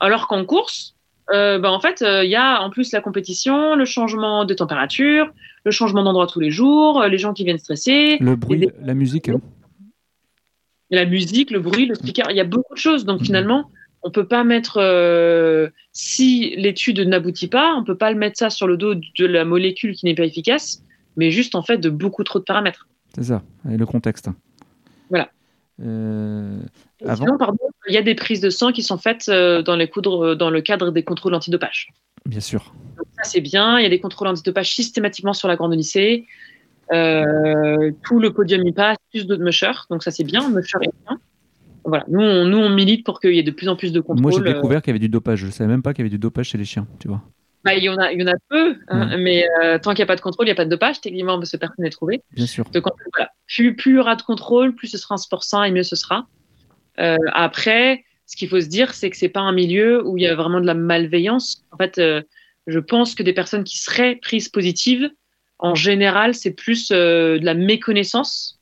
Alors 0.00 0.28
qu'en 0.28 0.44
course, 0.44 0.94
euh, 1.30 1.58
ben 1.58 1.70
en 1.70 1.80
fait, 1.80 2.02
euh, 2.02 2.24
il 2.24 2.30
y 2.30 2.36
a 2.36 2.62
en 2.62 2.70
plus 2.70 2.92
la 2.92 3.00
compétition, 3.00 3.74
le 3.74 3.84
changement 3.84 4.44
de 4.44 4.54
température, 4.54 5.30
le 5.64 5.70
changement 5.70 6.02
d'endroit 6.02 6.26
tous 6.26 6.40
les 6.40 6.50
jours, 6.50 7.02
euh, 7.02 7.08
les 7.08 7.18
gens 7.18 7.34
qui 7.34 7.44
viennent 7.44 7.58
stresser. 7.58 8.16
Le 8.20 8.36
bruit, 8.36 8.70
la 8.80 8.94
musique. 8.94 9.28
Hein. 9.28 9.40
La 10.90 11.04
musique, 11.04 11.50
le 11.50 11.60
bruit, 11.60 11.84
le 11.86 11.94
speaker, 11.94 12.30
il 12.30 12.36
y 12.36 12.40
a 12.40 12.44
beaucoup 12.44 12.74
de 12.74 12.78
choses. 12.78 13.04
Donc 13.04 13.20
mm-hmm. 13.20 13.26
finalement, 13.26 13.70
on 14.02 14.10
peut 14.10 14.26
pas 14.26 14.44
mettre, 14.44 14.78
si 15.92 16.54
l'étude 16.56 17.00
n'aboutit 17.00 17.48
pas, 17.48 17.74
on 17.74 17.84
peut 17.84 17.96
pas 17.96 18.10
le 18.12 18.16
mettre 18.16 18.38
ça 18.38 18.48
sur 18.48 18.66
le 18.66 18.76
dos 18.76 18.94
de 18.94 19.26
la 19.26 19.44
molécule 19.44 19.94
qui 19.94 20.06
n'est 20.06 20.14
pas 20.14 20.24
efficace, 20.24 20.82
mais 21.16 21.30
juste 21.32 21.56
en 21.56 21.62
fait 21.62 21.78
de 21.78 21.90
beaucoup 21.90 22.22
trop 22.22 22.38
de 22.38 22.44
paramètres. 22.44 22.86
C'est 23.14 23.24
ça, 23.24 23.42
et 23.70 23.76
le 23.76 23.84
contexte. 23.84 24.30
Voilà. 25.10 25.30
Euh, 25.80 26.58
il 27.00 27.94
y 27.94 27.96
a 27.96 28.02
des 28.02 28.14
prises 28.14 28.40
de 28.40 28.50
sang 28.50 28.72
qui 28.72 28.82
sont 28.82 28.98
faites 28.98 29.28
euh, 29.28 29.62
dans, 29.62 29.76
les 29.76 29.90
dans 30.36 30.50
le 30.50 30.60
cadre 30.60 30.90
des 30.90 31.04
contrôles 31.04 31.34
antidopage. 31.34 31.88
Bien 32.26 32.40
sûr. 32.40 32.74
ça, 33.16 33.24
c'est 33.24 33.40
bien. 33.40 33.78
Il 33.78 33.82
y 33.82 33.86
a 33.86 33.88
des 33.88 34.00
contrôles 34.00 34.28
antidopage 34.28 34.74
systématiquement 34.74 35.32
sur 35.32 35.48
la 35.48 35.56
Grande 35.56 35.72
Odyssée. 35.72 36.26
Euh, 36.92 37.92
tout 38.02 38.18
le 38.18 38.32
podium 38.32 38.66
y 38.66 38.72
passe, 38.72 38.96
plus 39.10 39.26
de 39.26 39.36
mushers. 39.36 39.86
Donc, 39.90 40.02
ça, 40.02 40.10
c'est 40.10 40.24
bien. 40.24 40.48
Musher 40.48 40.78
est 40.82 40.90
bien. 41.06 41.18
Voilà. 41.84 42.04
Nous, 42.08 42.20
on, 42.20 42.44
nous, 42.44 42.58
on 42.58 42.70
milite 42.70 43.04
pour 43.04 43.20
qu'il 43.20 43.34
y 43.34 43.38
ait 43.38 43.44
de 43.44 43.50
plus 43.50 43.68
en 43.68 43.76
plus 43.76 43.92
de 43.92 44.00
contrôles. 44.00 44.22
Moi, 44.22 44.32
j'ai 44.32 44.52
découvert 44.52 44.82
qu'il 44.82 44.90
y 44.90 44.92
avait 44.92 44.98
du 44.98 45.08
dopage. 45.08 45.40
Je 45.40 45.46
ne 45.46 45.50
savais 45.50 45.70
même 45.70 45.82
pas 45.82 45.94
qu'il 45.94 46.02
y 46.02 46.06
avait 46.06 46.10
du 46.10 46.18
dopage 46.18 46.48
chez 46.48 46.58
les 46.58 46.64
chiens, 46.64 46.86
tu 46.98 47.08
vois. 47.08 47.22
Bah, 47.64 47.74
il, 47.74 47.82
y 47.82 47.88
en 47.88 47.96
a, 47.98 48.12
il 48.12 48.20
y 48.20 48.24
en 48.24 48.28
a 48.28 48.36
peu, 48.48 48.76
hein, 48.88 49.16
mais 49.18 49.46
tant 49.82 49.90
qu'il 49.90 49.98
n'y 49.98 50.04
a 50.04 50.06
pas 50.06 50.16
de 50.16 50.20
contrôle, 50.20 50.46
il 50.46 50.48
n'y 50.48 50.52
a 50.52 50.56
pas 50.56 50.64
de 50.64 50.70
dopage, 50.70 51.00
techniquement, 51.00 51.38
parce 51.38 51.50
que 51.50 51.56
personne 51.56 51.84
n'est 51.84 51.90
trouvé. 51.90 52.22
Bien 52.32 52.46
sûr. 52.46 52.64
Donc, 52.70 52.84
voilà. 53.14 53.30
plus, 53.46 53.74
plus 53.74 53.92
il 53.92 53.96
y 53.96 53.98
aura 53.98 54.16
de 54.16 54.22
contrôle, 54.22 54.74
plus 54.74 54.88
ce 54.88 54.98
sera 54.98 55.14
un 55.14 55.18
sport 55.18 55.44
sain 55.44 55.64
et 55.64 55.70
mieux 55.70 55.82
ce 55.82 55.96
sera. 55.96 56.26
après, 56.96 58.04
ce 58.26 58.36
qu'il 58.36 58.48
faut 58.48 58.60
se 58.60 58.68
dire, 58.68 58.94
c'est 58.94 59.10
que 59.10 59.16
c'est 59.16 59.28
pas 59.28 59.40
un 59.40 59.52
milieu 59.52 60.06
où 60.06 60.18
il 60.18 60.22
y 60.22 60.26
a 60.26 60.34
vraiment 60.34 60.60
de 60.60 60.66
la 60.66 60.74
malveillance. 60.74 61.64
En 61.72 61.76
fait, 61.76 62.00
je 62.66 62.78
pense 62.78 63.14
que 63.14 63.22
des 63.22 63.32
personnes 63.32 63.64
qui 63.64 63.78
seraient 63.78 64.16
prises 64.16 64.48
positives, 64.48 65.10
en 65.58 65.74
général, 65.74 66.34
c'est 66.34 66.52
plus 66.52 66.88
de 66.90 67.40
la 67.42 67.54
méconnaissance. 67.54 68.60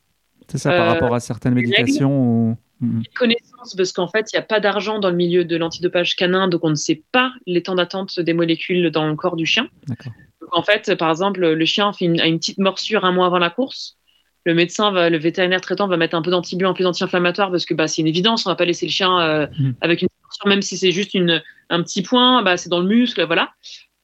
C'est 0.48 0.58
ça, 0.58 0.70
par 0.70 0.86
rapport 0.86 1.14
à 1.14 1.20
certaines 1.20 1.54
médications 1.54 2.18
ou... 2.18 2.56
Mm-hmm. 2.82 3.14
Connaissance, 3.14 3.74
parce 3.74 3.92
qu'en 3.92 4.08
fait, 4.08 4.32
il 4.32 4.36
n'y 4.36 4.40
a 4.40 4.46
pas 4.46 4.60
d'argent 4.60 4.98
dans 4.98 5.10
le 5.10 5.16
milieu 5.16 5.44
de 5.44 5.56
l'antidopage 5.56 6.14
canin, 6.14 6.48
donc 6.48 6.62
on 6.64 6.70
ne 6.70 6.74
sait 6.74 7.02
pas 7.12 7.32
les 7.46 7.62
temps 7.62 7.74
d'attente 7.74 8.20
des 8.20 8.34
molécules 8.34 8.90
dans 8.90 9.08
le 9.08 9.14
corps 9.16 9.36
du 9.36 9.46
chien. 9.46 9.68
Donc 9.88 10.50
en 10.52 10.62
fait, 10.62 10.94
par 10.96 11.10
exemple, 11.10 11.40
le 11.40 11.64
chien 11.64 11.92
fait 11.92 12.04
une, 12.04 12.20
a 12.20 12.26
une 12.26 12.38
petite 12.38 12.58
morsure 12.58 13.04
un 13.04 13.12
mois 13.12 13.26
avant 13.26 13.38
la 13.38 13.50
course. 13.50 13.96
Le 14.44 14.54
médecin, 14.54 14.92
va, 14.92 15.10
le 15.10 15.18
vétérinaire 15.18 15.60
traitant 15.60 15.88
va 15.88 15.96
mettre 15.96 16.14
un 16.14 16.22
peu 16.22 16.30
d'antibiotiques, 16.30 16.70
un 16.70 16.74
peu 16.74 16.84
d'anti-inflammatoire 16.84 17.50
parce 17.50 17.64
que 17.64 17.74
bah, 17.74 17.88
c'est 17.88 18.02
une 18.02 18.06
évidence, 18.06 18.46
on 18.46 18.50
ne 18.50 18.52
va 18.52 18.56
pas 18.56 18.64
laisser 18.64 18.86
le 18.86 18.92
chien 18.92 19.20
euh, 19.20 19.46
mm. 19.58 19.72
avec 19.80 20.02
une 20.02 20.08
morsure, 20.22 20.46
même 20.46 20.62
si 20.62 20.76
c'est 20.76 20.92
juste 20.92 21.14
une, 21.14 21.42
un 21.70 21.82
petit 21.82 22.02
point, 22.02 22.42
bah, 22.42 22.56
c'est 22.56 22.68
dans 22.68 22.80
le 22.80 22.86
muscle, 22.86 23.24
voilà. 23.26 23.52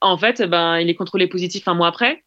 En 0.00 0.18
fait, 0.18 0.42
ben, 0.42 0.78
il 0.78 0.90
est 0.90 0.96
contrôlé 0.96 1.28
positif 1.28 1.68
un 1.68 1.74
mois 1.74 1.86
après. 1.86 2.24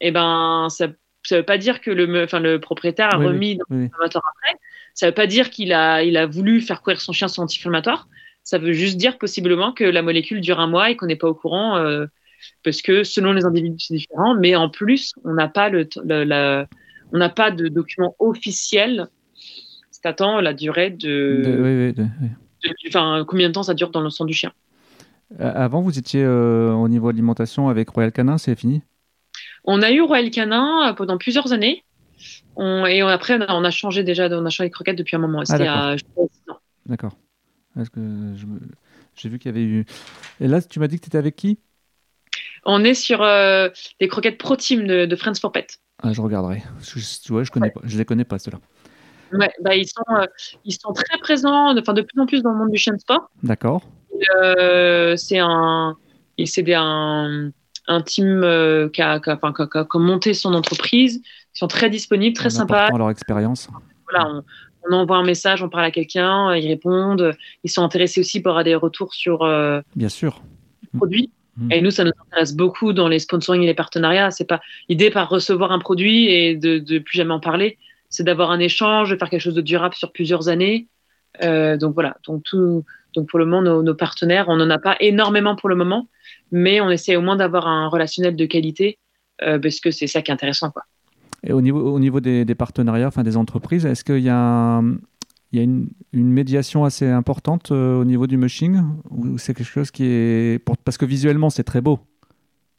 Et 0.00 0.10
ben, 0.10 0.68
ça 0.70 0.86
ne 0.86 1.36
veut 1.36 1.42
pas 1.42 1.58
dire 1.58 1.82
que 1.82 1.90
le, 1.90 2.24
enfin, 2.24 2.40
le 2.40 2.60
propriétaire 2.60 3.12
a 3.12 3.18
remis 3.18 3.58
oui, 3.68 3.90
après 3.92 4.54
ça 4.98 5.06
ne 5.06 5.10
veut 5.12 5.14
pas 5.14 5.28
dire 5.28 5.50
qu'il 5.50 5.72
a, 5.72 6.02
il 6.02 6.16
a 6.16 6.26
voulu 6.26 6.60
faire 6.60 6.82
courir 6.82 7.00
son 7.00 7.12
chien 7.12 7.28
sans 7.28 7.44
anti-inflammatoire. 7.44 8.08
Ça 8.42 8.58
veut 8.58 8.72
juste 8.72 8.96
dire 8.96 9.16
possiblement 9.16 9.72
que 9.72 9.84
la 9.84 10.02
molécule 10.02 10.40
dure 10.40 10.58
un 10.58 10.66
mois 10.66 10.90
et 10.90 10.96
qu'on 10.96 11.06
n'est 11.06 11.14
pas 11.14 11.28
au 11.28 11.34
courant 11.34 11.76
euh, 11.76 12.06
parce 12.64 12.82
que 12.82 13.04
selon 13.04 13.32
les 13.32 13.44
individus, 13.44 13.78
c'est 13.78 13.94
différent. 13.94 14.34
Mais 14.34 14.56
en 14.56 14.68
plus, 14.68 15.12
on 15.22 15.34
n'a 15.34 15.46
pas, 15.46 15.68
le, 15.68 15.88
on 17.12 17.16
n'a 17.16 17.28
pas 17.28 17.52
de 17.52 17.68
document 17.68 18.16
officiel 18.18 19.06
statant 19.92 20.40
la 20.40 20.52
durée 20.52 20.90
de. 20.90 21.94
enfin, 22.88 23.24
combien 23.24 23.50
de 23.50 23.52
temps 23.52 23.62
ça 23.62 23.74
dure 23.74 23.90
dans 23.90 24.00
le 24.00 24.10
sang 24.10 24.24
du 24.24 24.34
chien. 24.34 24.50
Avant, 25.38 25.80
vous 25.80 25.96
étiez 25.96 26.24
euh, 26.24 26.72
au 26.72 26.88
niveau 26.88 27.08
alimentation 27.08 27.68
avec 27.68 27.88
Royal 27.90 28.10
Canin, 28.10 28.36
c'est 28.36 28.58
fini? 28.58 28.82
On 29.62 29.80
a 29.80 29.92
eu 29.92 30.00
Royal 30.00 30.30
Canin 30.32 30.88
euh, 30.88 30.92
pendant 30.92 31.18
plusieurs 31.18 31.52
années 31.52 31.84
et 32.58 33.00
après, 33.02 33.38
on 33.48 33.64
a 33.64 33.70
changé 33.70 34.02
déjà, 34.02 34.28
on 34.28 34.44
a 34.44 34.50
changé 34.50 34.68
de 34.68 34.74
croquettes 34.74 34.98
depuis 34.98 35.16
un 35.16 35.20
moment. 35.20 35.42
Ah, 35.48 35.96
D'accord. 36.86 37.12
J'ai 39.16 39.28
vu 39.28 39.38
qu'il 39.38 39.50
y 39.50 39.54
avait 39.54 39.64
eu. 39.64 39.84
Et 40.40 40.48
là, 40.48 40.62
tu 40.62 40.80
m'as 40.80 40.88
dit 40.88 40.96
que 40.96 41.04
tu 41.04 41.08
étais 41.08 41.18
avec 41.18 41.36
qui? 41.36 41.58
On 42.64 42.84
est 42.84 42.94
sur 42.94 43.22
euh, 43.22 43.68
les 44.00 44.08
croquettes 44.08 44.38
Pro 44.38 44.56
Team 44.56 44.86
de, 44.86 45.16
Friends 45.16 45.36
for 45.40 45.52
Pet. 45.52 45.78
Ah, 46.02 46.12
je 46.12 46.20
regarderai. 46.20 46.62
Je, 46.82 47.00
tu 47.22 47.32
vois, 47.32 47.42
je 47.42 47.50
connais 47.50 47.70
pas. 47.70 47.80
Je 47.84 47.98
les 47.98 48.04
connais 48.04 48.24
pas 48.24 48.38
ceux-là. 48.38 48.58
Ouais, 49.32 49.50
bah, 49.60 49.76
ils 49.76 49.86
sont, 49.86 50.02
euh, 50.16 50.26
ils 50.64 50.72
sont 50.72 50.92
très 50.92 51.18
présents, 51.18 51.76
enfin 51.76 51.92
de 51.92 52.02
plus 52.02 52.20
en 52.20 52.26
plus 52.26 52.42
dans 52.42 52.50
le 52.50 52.58
monde 52.58 52.70
du 52.70 52.78
chien 52.78 52.94
de 52.94 53.00
sport. 53.00 53.28
D'accord. 53.42 53.82
Euh, 54.36 55.16
c'est 55.16 55.38
un, 55.38 55.96
c'est 56.44 56.74
un, 56.74 57.50
un 57.88 58.02
team 58.02 58.40
qui 58.92 59.02
a, 59.02 59.20
qui, 59.20 59.30
a, 59.30 59.42
qui, 59.52 59.78
a, 59.78 59.98
monté 59.98 60.34
son 60.34 60.54
entreprise 60.54 61.22
ils 61.58 61.62
sont 61.62 61.66
très 61.66 61.90
disponibles, 61.90 62.36
très 62.36 62.50
sympas. 62.50 62.88
leur 62.96 63.10
expérience. 63.10 63.68
Voilà, 64.08 64.44
on, 64.88 64.92
envoie 64.92 65.16
un 65.16 65.24
message, 65.24 65.60
on 65.60 65.68
parle 65.68 65.86
à 65.86 65.90
quelqu'un, 65.90 66.54
ils 66.54 66.68
répondent. 66.68 67.32
Ils 67.64 67.70
sont 67.70 67.82
intéressés 67.82 68.20
aussi 68.20 68.40
pour 68.40 68.50
avoir 68.50 68.62
des 68.62 68.76
retours 68.76 69.12
sur 69.12 69.42
euh, 69.42 69.80
Bien 69.96 70.08
sûr. 70.08 70.40
le 70.92 70.98
produit. 70.98 71.32
Mm. 71.56 71.72
Et 71.72 71.80
nous, 71.80 71.90
ça 71.90 72.04
nous 72.04 72.12
intéresse 72.26 72.54
beaucoup 72.54 72.92
dans 72.92 73.08
les 73.08 73.18
sponsoring 73.18 73.60
et 73.62 73.66
les 73.66 73.74
partenariats. 73.74 74.30
C'est 74.30 74.44
pas 74.44 74.60
l'idée 74.88 75.10
par 75.10 75.28
recevoir 75.28 75.72
un 75.72 75.80
produit 75.80 76.26
et 76.26 76.54
de, 76.54 76.78
de 76.78 77.00
plus 77.00 77.16
jamais 77.16 77.34
en 77.34 77.40
parler. 77.40 77.76
C'est 78.08 78.22
d'avoir 78.22 78.52
un 78.52 78.60
échange, 78.60 79.10
de 79.10 79.16
faire 79.16 79.28
quelque 79.28 79.40
chose 79.40 79.56
de 79.56 79.60
durable 79.60 79.96
sur 79.96 80.12
plusieurs 80.12 80.48
années. 80.48 80.86
Euh, 81.42 81.76
donc 81.76 81.94
voilà. 81.94 82.18
Donc 82.24 82.44
tout. 82.44 82.84
Donc 83.16 83.28
pour 83.28 83.40
le 83.40 83.46
moment, 83.46 83.62
nos, 83.62 83.82
nos 83.82 83.96
partenaires, 83.96 84.44
on 84.48 84.54
n'en 84.54 84.70
a 84.70 84.78
pas 84.78 84.96
énormément 85.00 85.56
pour 85.56 85.68
le 85.68 85.74
moment, 85.74 86.08
mais 86.52 86.80
on 86.80 86.88
essaie 86.88 87.16
au 87.16 87.20
moins 87.20 87.34
d'avoir 87.34 87.66
un 87.66 87.88
relationnel 87.88 88.36
de 88.36 88.46
qualité 88.46 89.00
euh, 89.42 89.58
parce 89.58 89.80
que 89.80 89.90
c'est 89.90 90.06
ça 90.06 90.22
qui 90.22 90.30
est 90.30 90.34
intéressant, 90.34 90.70
quoi. 90.70 90.84
Et 91.48 91.52
au 91.52 91.62
niveau, 91.62 91.80
au 91.80 91.98
niveau 91.98 92.20
des, 92.20 92.44
partenariats, 92.54 93.08
enfin 93.08 93.22
des 93.22 93.36
entreprises, 93.38 93.86
est-ce 93.86 94.04
qu'il 94.04 94.20
y 94.20 94.28
a, 94.28 94.82
il 95.52 95.58
y 95.58 95.62
a 95.62 95.64
une, 95.64 95.88
médiation 96.12 96.84
assez 96.84 97.06
importante 97.06 97.72
euh, 97.72 97.98
au 97.98 98.04
niveau 98.04 98.26
du 98.26 98.36
mushing? 98.36 98.82
Ou 99.10 99.38
c'est 99.38 99.54
quelque 99.54 99.66
chose 99.66 99.90
qui 99.90 100.04
est 100.04 100.62
parce 100.84 100.98
que 100.98 101.06
visuellement 101.06 101.48
c'est 101.48 101.64
très 101.64 101.80
beau. 101.80 102.00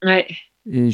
Ouais. 0.04 0.28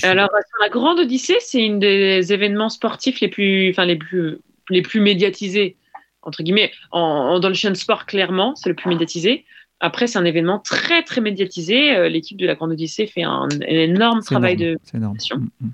Alors 0.03 0.29
sur 0.29 0.61
la 0.61 0.69
Grande 0.69 0.99
Odyssée, 0.99 1.35
c'est 1.41 1.63
une 1.63 1.79
des 1.79 2.31
événements 2.31 2.69
sportifs 2.69 3.19
les 3.19 3.27
plus, 3.27 3.71
enfin 3.71 3.85
les 3.85 3.97
plus, 3.97 4.39
les 4.69 4.81
plus 4.81 5.01
médiatisés 5.01 5.75
entre 6.21 6.43
guillemets. 6.43 6.71
En, 6.91 7.39
dans 7.39 7.49
le 7.49 7.55
chien 7.55 7.73
sport, 7.75 8.05
clairement, 8.05 8.55
c'est 8.55 8.69
le 8.69 8.75
plus 8.75 8.89
médiatisé. 8.89 9.45
Après, 9.81 10.07
c'est 10.07 10.17
un 10.17 10.25
événement 10.25 10.59
très 10.59 11.03
très 11.03 11.19
médiatisé. 11.19 11.95
Euh, 11.95 12.07
l'équipe 12.07 12.37
de 12.37 12.45
la 12.45 12.55
Grande 12.55 12.71
Odyssée 12.71 13.05
fait 13.05 13.23
un, 13.23 13.49
énorme 13.67 14.21
travail 14.21 14.55
de. 14.55 14.77
C'est 14.83 14.97
énorme. 14.97 15.17
Mm, 15.35 15.65
mm. 15.65 15.69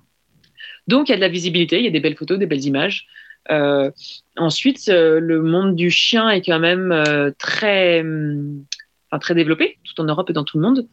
Donc, 0.88 1.10
il 1.10 1.12
y 1.12 1.14
a 1.14 1.18
de 1.18 1.22
la 1.22 1.30
visibilité, 1.30 1.80
il 1.80 1.86
y 1.86 1.88
a 1.88 1.92
des 1.92 2.00
belles 2.00 2.18
photos, 2.18 2.40
des 2.40 2.48
belles 2.48 2.66
images. 2.66 3.08
Euh, 3.50 3.92
ensuite, 4.38 4.88
euh, 4.90 5.20
le 5.20 5.42
monde 5.42 5.76
du 5.76 5.90
chien 5.90 6.30
est 6.30 6.42
quand 6.42 6.60
même 6.60 6.92
euh, 6.92 7.32
très, 7.40 8.02
enfin, 8.02 9.20
très 9.20 9.34
développé, 9.34 9.80
tout 9.84 10.00
en 10.02 10.06
Europe 10.06 10.30
et 10.30 10.34
dans 10.34 10.44
tout 10.44 10.60
le 10.60 10.64
monde. 10.64 10.88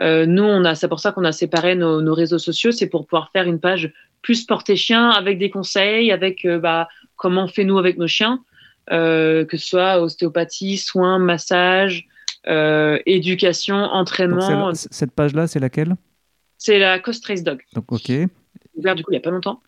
nous, 0.00 0.44
on 0.44 0.64
a, 0.64 0.74
c'est 0.74 0.88
pour 0.88 1.00
ça 1.00 1.12
qu'on 1.12 1.24
a 1.24 1.32
séparé 1.32 1.74
nos, 1.74 2.14
réseaux 2.14 2.38
sociaux, 2.38 2.70
c'est 2.70 2.88
pour 2.88 3.06
pouvoir 3.06 3.30
faire 3.32 3.46
une 3.46 3.60
page 3.60 3.92
plus 4.22 4.44
portée 4.44 4.76
chien 4.76 5.10
avec 5.10 5.38
des 5.38 5.50
conseils, 5.50 6.12
avec 6.12 6.46
bah, 6.46 6.88
comment 7.16 7.44
on 7.44 7.48
fait 7.48 7.64
nous 7.64 7.78
avec 7.78 7.98
nos 7.98 8.06
chiens, 8.06 8.44
que 8.88 9.46
ce 9.50 9.56
soit 9.56 10.00
ostéopathie, 10.00 10.78
soins, 10.78 11.18
massage, 11.18 12.06
éducation, 13.06 13.76
entraînement. 13.76 14.72
cette 14.74 15.12
page-là, 15.12 15.48
c'est 15.48 15.60
laquelle? 15.60 15.96
C'est 16.58 16.78
la 16.78 16.98
Coast 16.98 17.22
Trace 17.22 17.42
Dog. 17.42 17.60
Donc, 17.74 17.90
ok 17.92 18.10
ouvert 18.78 18.94
du 18.94 19.04
coup 19.04 19.10
il 19.10 19.14
n'y 19.14 19.18
a 19.18 19.22
pas 19.22 19.30
longtemps. 19.30 19.60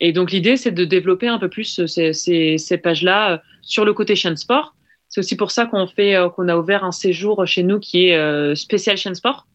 Et 0.00 0.12
donc 0.12 0.32
l'idée, 0.32 0.56
c'est 0.56 0.72
de 0.72 0.84
développer 0.84 1.28
un 1.28 1.38
peu 1.38 1.48
plus 1.48 1.80
euh, 1.80 1.86
ces, 1.86 2.12
ces, 2.58 2.78
pages-là 2.78 3.32
euh, 3.32 3.38
sur 3.62 3.84
le 3.84 3.92
côté 3.92 4.16
chaîne 4.16 4.36
sport. 4.36 4.74
C'est 5.08 5.20
aussi 5.20 5.36
pour 5.36 5.50
ça 5.50 5.66
qu'on 5.66 5.86
fait, 5.86 6.16
euh, 6.16 6.28
qu'on 6.28 6.48
a 6.48 6.56
ouvert 6.56 6.84
un 6.84 6.92
séjour 6.92 7.46
chez 7.46 7.62
nous 7.62 7.78
qui 7.78 8.08
est 8.08 8.54
spécial 8.56 8.96
chaîne 8.96 9.14
sport. 9.14 9.46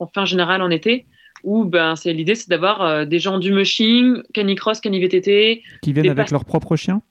On 0.00 0.06
fait 0.06 0.20
en 0.20 0.24
général 0.24 0.62
en 0.62 0.70
été. 0.70 1.06
Où 1.44 1.64
ben, 1.64 1.96
c'est 1.96 2.12
l'idée, 2.12 2.36
c'est 2.36 2.48
d'avoir 2.48 3.04
des 3.04 3.18
gens 3.18 3.38
du 3.38 3.52
mushing, 3.52 4.22
canicross, 4.32 4.80
canivtt. 4.80 5.10
Qui 5.82 5.92
viennent 5.92 6.10
avec 6.10 6.30
leur 6.30 6.44
propre 6.44 6.76
chien 6.76 7.02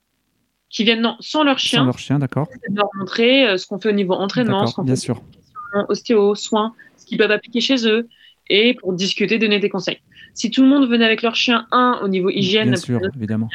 Qui 0.69 0.85
viennent 0.85 1.01
non, 1.01 1.17
sans 1.19 1.43
leur 1.43 1.59
chien. 1.59 1.79
Sans 1.79 1.85
leur 1.85 1.99
chien, 1.99 2.17
d'accord. 2.17 2.47
De 2.69 2.75
leur 2.75 2.87
montrer 2.97 3.57
ce 3.57 3.67
qu'on 3.67 3.77
fait 3.77 3.89
au 3.89 3.93
niveau 3.93 4.13
entraînement, 4.13 4.67
ce 4.67 4.75
qu'on 4.75 4.83
bien 4.83 4.95
fait 4.95 5.01
sûr. 5.01 5.21
ostéo, 5.89 6.33
soins, 6.35 6.73
ce 6.95 7.05
qu'ils 7.05 7.17
peuvent 7.17 7.31
appliquer 7.31 7.59
chez 7.59 7.85
eux, 7.87 8.07
et 8.49 8.73
pour 8.75 8.93
discuter, 8.93 9.37
donner 9.37 9.59
des 9.59 9.69
conseils. 9.69 9.99
Si 10.33 10.51
tout 10.51 10.61
le 10.63 10.69
monde 10.69 10.89
venait 10.89 11.05
avec 11.05 11.21
leur 11.21 11.35
chien, 11.35 11.67
un, 11.71 11.99
au 12.03 12.07
niveau 12.07 12.29
hygiène, 12.29 12.69
Bien 12.69 12.77
sûr, 12.77 13.01
évidemment. 13.15 13.49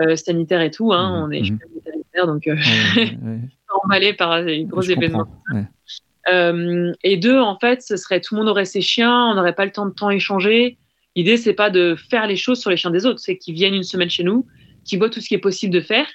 Euh, 0.00 0.16
sanitaire 0.16 0.60
et 0.60 0.70
tout, 0.70 0.92
hein, 0.92 1.10
mmh, 1.10 1.22
on 1.22 1.30
est 1.30 1.40
mmh. 1.42 1.58
sanitaire, 1.84 2.26
donc 2.26 2.46
euh, 2.48 2.56
emballé 3.84 4.12
par 4.12 4.38
une 4.38 4.66
grosse 4.66 4.88
événement. 4.88 5.26
Euh, 6.28 6.92
et 7.02 7.16
deux, 7.16 7.38
en 7.38 7.58
fait, 7.58 7.82
ce 7.82 7.96
serait 7.96 8.20
tout 8.20 8.34
le 8.34 8.40
monde 8.40 8.48
aurait 8.48 8.64
ses 8.64 8.80
chiens, 8.80 9.26
on 9.26 9.34
n'aurait 9.34 9.54
pas 9.54 9.64
le 9.64 9.70
temps 9.70 9.86
de 9.86 9.92
temps 9.92 10.10
échanger. 10.10 10.78
L'idée, 11.16 11.36
c'est 11.36 11.52
pas 11.52 11.70
de 11.70 11.94
faire 12.10 12.26
les 12.26 12.36
choses 12.36 12.60
sur 12.60 12.70
les 12.70 12.76
chiens 12.76 12.90
des 12.90 13.06
autres, 13.06 13.20
c'est 13.20 13.36
qu'ils 13.36 13.54
viennent 13.54 13.74
une 13.74 13.84
semaine 13.84 14.10
chez 14.10 14.24
nous, 14.24 14.46
qu'ils 14.84 14.98
voient 14.98 15.10
tout 15.10 15.20
ce 15.20 15.28
qui 15.28 15.34
est 15.34 15.38
possible 15.38 15.72
de 15.72 15.80
faire. 15.80 16.06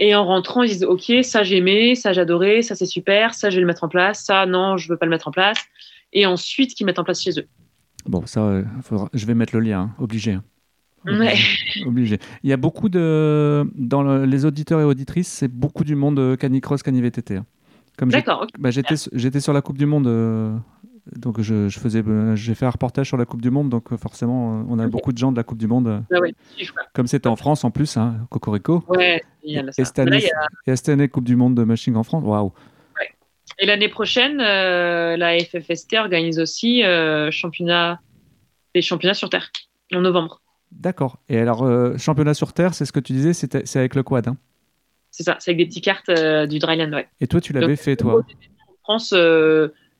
Et 0.00 0.14
en 0.14 0.24
rentrant, 0.24 0.62
ils 0.62 0.70
disent 0.70 0.84
Ok, 0.84 1.12
ça 1.22 1.42
j'ai 1.42 1.56
aimé, 1.58 1.94
ça 1.94 2.10
adoré, 2.10 2.62
ça 2.62 2.74
c'est 2.74 2.86
super, 2.86 3.34
ça 3.34 3.50
je 3.50 3.56
vais 3.56 3.60
le 3.60 3.66
mettre 3.66 3.84
en 3.84 3.88
place, 3.88 4.24
ça 4.24 4.46
non, 4.46 4.76
je 4.76 4.88
veux 4.88 4.96
pas 4.96 5.06
le 5.06 5.10
mettre 5.10 5.28
en 5.28 5.32
place. 5.32 5.58
Et 6.12 6.24
ensuite, 6.24 6.74
qu'ils 6.74 6.86
mettent 6.86 6.98
en 6.98 7.04
place 7.04 7.22
chez 7.22 7.38
eux. 7.38 7.46
Bon, 8.06 8.24
ça, 8.26 8.40
euh, 8.40 8.64
je 9.12 9.26
vais 9.26 9.34
mettre 9.34 9.54
le 9.54 9.60
lien, 9.60 9.80
hein. 9.80 9.90
obligé. 9.98 10.32
Hein. 10.32 10.44
Obligé. 11.86 12.18
Il 12.42 12.50
y 12.50 12.52
a 12.52 12.56
beaucoup 12.56 12.88
de. 12.88 13.68
Dans 13.74 14.02
les 14.24 14.44
auditeurs 14.44 14.80
et 14.80 14.84
auditrices, 14.84 15.28
c'est 15.28 15.48
beaucoup 15.48 15.84
du 15.84 15.94
monde 15.94 16.18
euh, 16.18 16.36
canicross, 16.36 16.82
canivtt. 16.82 17.30
Hein. 17.30 17.44
D'accord. 18.06 18.46
Bah, 18.58 18.70
j'étais 18.70 19.40
sur 19.40 19.52
la 19.52 19.62
Coupe 19.62 19.78
du 19.78 19.86
Monde. 19.86 20.06
Euh, 20.06 20.56
donc 21.16 21.40
je, 21.40 21.68
faisais, 21.70 22.04
j'ai 22.34 22.54
fait 22.54 22.66
un 22.66 22.70
reportage 22.70 23.06
sur 23.08 23.16
la 23.16 23.24
Coupe 23.24 23.40
du 23.40 23.50
Monde, 23.50 23.70
donc 23.70 23.96
forcément 23.96 24.64
on 24.68 24.78
a 24.78 24.86
beaucoup 24.88 25.12
de 25.12 25.16
gens 25.16 25.32
de 25.32 25.38
la 25.38 25.42
Coupe 25.42 25.56
du 25.56 25.66
Monde. 25.66 26.02
Ah 26.12 26.16
comme 26.92 27.06
c'était 27.06 27.28
en 27.28 27.36
France 27.36 27.64
en 27.64 27.70
plus, 27.70 27.96
hein, 27.96 28.26
Cocorico. 28.28 28.84
Ouais, 28.88 29.22
il 29.42 29.54
y 29.54 29.58
a 29.58 29.62
et, 29.62 29.84
cette 29.84 30.88
année, 30.88 31.08
Coupe 31.08 31.24
du 31.24 31.34
Monde 31.34 31.54
de 31.54 31.64
machine 31.64 31.96
en 31.96 32.02
France. 32.02 32.22
Waouh. 32.24 32.52
Et 33.58 33.66
l'année 33.66 33.88
prochaine, 33.88 34.40
euh, 34.40 35.16
la 35.16 35.38
FFST 35.38 35.94
organise 35.94 36.38
aussi 36.38 36.84
euh, 36.84 37.30
championnat, 37.30 38.00
des 38.74 38.82
championnats 38.82 39.14
sur 39.14 39.30
Terre, 39.30 39.50
en 39.92 40.00
novembre. 40.00 40.40
D'accord. 40.70 41.18
Et 41.28 41.38
alors, 41.38 41.64
euh, 41.64 41.96
championnat 41.98 42.34
sur 42.34 42.52
Terre, 42.52 42.74
c'est 42.74 42.84
ce 42.84 42.92
que 42.92 43.00
tu 43.00 43.12
disais, 43.12 43.32
c'est 43.32 43.76
avec 43.76 43.94
le 43.96 44.02
quad 44.04 44.28
hein 44.28 44.36
C'est 45.10 45.24
ça, 45.24 45.36
c'est 45.40 45.50
avec 45.50 45.58
des 45.58 45.66
petites 45.66 45.84
cartes 45.84 46.10
du 46.48 46.58
Dryland, 46.58 46.92
ouais. 46.92 47.08
Et 47.20 47.26
toi, 47.26 47.40
tu 47.40 47.52
l'avais 47.52 47.76
fait, 47.76 47.96
toi 47.96 48.22
En 48.86 48.98
France, 48.98 49.14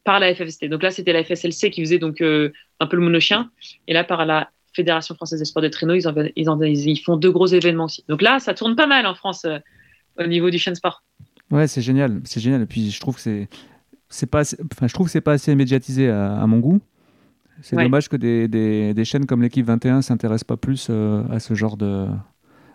par 0.05 0.21
la 0.21 0.35
FFST. 0.35 0.67
Donc 0.67 0.83
là, 0.83 0.91
c'était 0.91 1.13
la 1.13 1.25
FSLC 1.25 1.71
qui 1.71 1.81
faisait 1.83 1.99
donc 1.99 2.21
un 2.21 2.87
peu 2.87 2.97
le 2.97 3.03
monochien, 3.03 3.51
et 3.89 3.93
là 3.93 4.05
par 4.05 4.25
la 4.25 4.51
Fédération 4.75 5.17
française 5.17 5.41
des 5.41 5.45
sports 5.45 5.63
de 5.63 5.69
traîneau, 5.69 5.95
ils, 5.95 6.89
ils, 6.89 7.01
font 7.01 7.17
deux 7.17 7.33
gros 7.33 7.47
événements 7.47 7.87
aussi. 7.87 8.05
Donc 8.09 8.23
là, 8.23 8.39
ça 8.39 8.55
tourne 8.55 8.77
pas 8.77 8.87
mal 8.87 9.07
en 9.07 9.17
France 9.17 9.45
au 10.19 10.27
niveau 10.27 10.51
du 10.51 10.59
chien 10.59 10.75
sport. 10.75 11.03
Ouais, 11.51 11.67
c'est 11.67 11.83
génial, 11.83 12.21
c'est 12.25 12.41
génial. 12.41 12.63
Et 12.63 12.67
puis 12.67 12.91
je 12.91 13.01
trouve 13.01 13.15
que 13.17 13.21
c'est 13.21 13.49
c'est 14.09 14.31
pas, 14.31 14.43
enfin, 14.73 14.87
je 14.87 14.95
trouve 14.95 15.07
que 15.07 15.13
c'est 15.13 15.21
pas 15.21 15.33
assez 15.33 15.55
médiatisé 15.55 16.09
à, 16.11 16.47
mon 16.47 16.59
goût. 16.59 16.81
C'est 17.61 17.77
dommage 17.77 18.09
que 18.09 18.17
des, 18.17 18.47
des, 18.47 18.95
des, 18.95 19.05
chaînes 19.05 19.27
comme 19.27 19.43
l'équipe 19.43 19.67
21 19.67 20.01
s'intéressent 20.01 20.45
pas 20.45 20.57
plus 20.57 20.87
euh, 20.91 21.25
à 21.29 21.41
ce 21.41 21.55
genre 21.55 21.77
de, 21.77 22.07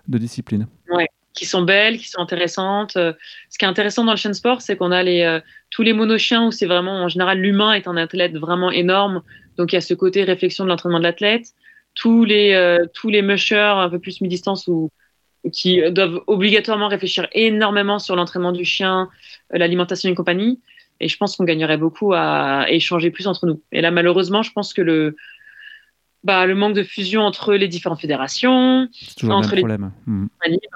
de 0.09 0.17
discipline. 0.17 0.67
Ouais, 0.89 1.07
qui 1.33 1.45
sont 1.45 1.61
belles, 1.61 1.97
qui 1.97 2.09
sont 2.09 2.19
intéressantes. 2.19 2.97
Euh, 2.97 3.13
ce 3.49 3.57
qui 3.57 3.63
est 3.63 3.67
intéressant 3.67 4.03
dans 4.03 4.11
le 4.11 4.17
chien 4.17 4.33
sport, 4.33 4.61
c'est 4.61 4.75
qu'on 4.75 4.91
a 4.91 5.01
les, 5.01 5.21
euh, 5.21 5.39
tous 5.69 5.83
les 5.83 5.93
monochiens 5.93 6.47
où 6.47 6.51
c'est 6.51 6.65
vraiment, 6.65 7.01
en 7.01 7.07
général, 7.07 7.39
l'humain 7.39 7.71
est 7.73 7.87
un 7.87 7.95
athlète 7.95 8.35
vraiment 8.35 8.71
énorme. 8.71 9.21
Donc 9.57 9.71
il 9.71 9.75
y 9.75 9.77
a 9.77 9.81
ce 9.81 9.93
côté 9.93 10.23
réflexion 10.23 10.65
de 10.65 10.69
l'entraînement 10.69 10.99
de 10.99 11.03
l'athlète. 11.03 11.47
Tous 11.95 12.25
les, 12.25 12.79
tous 12.95 13.09
les 13.09 13.21
mushers 13.21 13.55
un 13.77 13.87
peu 13.87 13.99
plus 13.99 14.19
mi-distance 14.19 14.67
ou 14.67 14.89
qui 15.51 15.81
doivent 15.91 16.21
obligatoirement 16.27 16.87
réfléchir 16.87 17.27
énormément 17.33 17.99
sur 17.99 18.15
l'entraînement 18.15 18.51
du 18.51 18.65
chien, 18.65 19.09
l'alimentation 19.51 20.09
et 20.09 20.15
compagnie. 20.15 20.61
Et 20.99 21.07
je 21.09 21.17
pense 21.17 21.35
qu'on 21.35 21.43
gagnerait 21.43 21.77
beaucoup 21.77 22.13
à 22.13 22.65
échanger 22.69 23.11
plus 23.11 23.27
entre 23.27 23.45
nous. 23.45 23.61
Et 23.71 23.81
là, 23.81 23.91
malheureusement, 23.91 24.41
je 24.41 24.51
pense 24.53 24.73
que 24.73 24.81
le, 24.81 25.15
bah, 26.23 26.45
le 26.45 26.55
manque 26.55 26.75
de 26.75 26.83
fusion 26.83 27.23
entre 27.23 27.53
les 27.55 27.67
différentes 27.67 27.99
fédérations, 27.99 28.87
entre 29.23 29.55
les. 29.55 29.63
Mmh. 29.63 30.27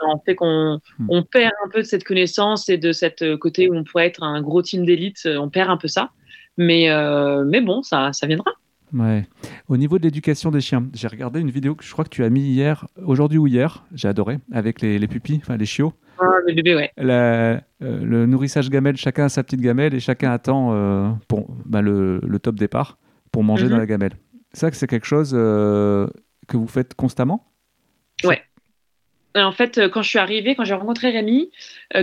en 0.06 0.20
fait 0.26 0.36
qu'on 0.36 0.82
mmh. 1.00 1.08
on 1.10 1.24
perd 1.24 1.54
un 1.66 1.70
peu 1.70 1.80
de 1.80 1.88
cette 1.88 2.04
connaissance 2.04 2.68
et 2.68 2.78
de 2.78 2.92
cette 2.92 3.38
côté 3.38 3.70
où 3.70 3.76
on 3.76 3.84
pourrait 3.84 4.08
être 4.08 4.24
un 4.24 4.42
gros 4.42 4.62
team 4.62 4.86
d'élite. 4.86 5.28
On 5.40 5.50
perd 5.50 5.70
un 5.70 5.78
peu 5.78 5.88
ça. 5.88 6.12
Mais, 6.58 6.90
euh, 6.90 7.46
mais 7.46 7.62
bon, 7.62 7.84
ça, 7.84 8.12
ça 8.14 8.28
viendra. 8.28 8.52
Ouais. 8.94 9.28
Au 9.68 9.78
niveau 9.78 10.00
de 10.00 10.04
l'éducation 10.04 10.52
des 10.52 10.62
chiens, 10.62 10.88
j'ai 10.94 11.08
regardé 11.08 11.40
une 11.40 11.52
vidéo 11.52 11.76
que 11.76 11.84
je 11.84 11.92
crois 11.92 12.06
que 12.06 12.10
tu 12.10 12.24
as 12.24 12.30
mis 12.30 12.42
hier, 12.42 12.88
aujourd'hui 13.04 13.38
ou 13.38 13.48
hier, 13.48 13.86
j'ai 13.94 14.08
adoré, 14.08 14.40
avec 14.52 14.82
les, 14.82 14.98
les 14.98 15.08
pupilles, 15.08 15.40
enfin 15.42 15.58
les 15.58 15.66
chiots. 15.66 15.94
Ah, 16.20 16.38
le 16.46 16.54
bébé, 16.54 16.76
ouais. 16.76 16.92
Euh, 17.00 17.60
le 17.80 18.26
nourrissage 18.26 18.70
gamelle, 18.70 18.98
chacun 18.98 19.26
a 19.26 19.30
sa 19.30 19.44
petite 19.44 19.62
gamelle 19.62 19.94
et 19.94 20.00
chacun 20.00 20.32
attend 20.32 20.74
euh, 20.74 21.10
pour, 21.28 21.48
bah, 21.66 21.82
le, 21.82 22.20
le, 22.20 22.40
top 22.40 22.56
départ 22.56 22.98
pour 23.32 23.44
manger 23.44 23.66
mhm. 23.66 23.72
dans 23.72 23.78
la 23.78 23.86
gamelle. 23.86 24.14
Ça, 24.54 24.72
c'est 24.72 24.88
quelque 24.88 25.06
chose 25.06 25.34
euh, 25.36 26.08
que 26.48 26.58
vous 26.58 26.68
faites 26.68 26.96
constamment? 26.96 27.52
Ouais. 28.24 28.42
En 29.38 29.52
fait, 29.52 29.88
quand 29.90 30.02
je 30.02 30.10
suis 30.10 30.20
arrivée, 30.20 30.56
quand 30.56 30.66
j'ai 30.66 30.74
rencontré 30.74 31.10
Rémi, 31.10 31.52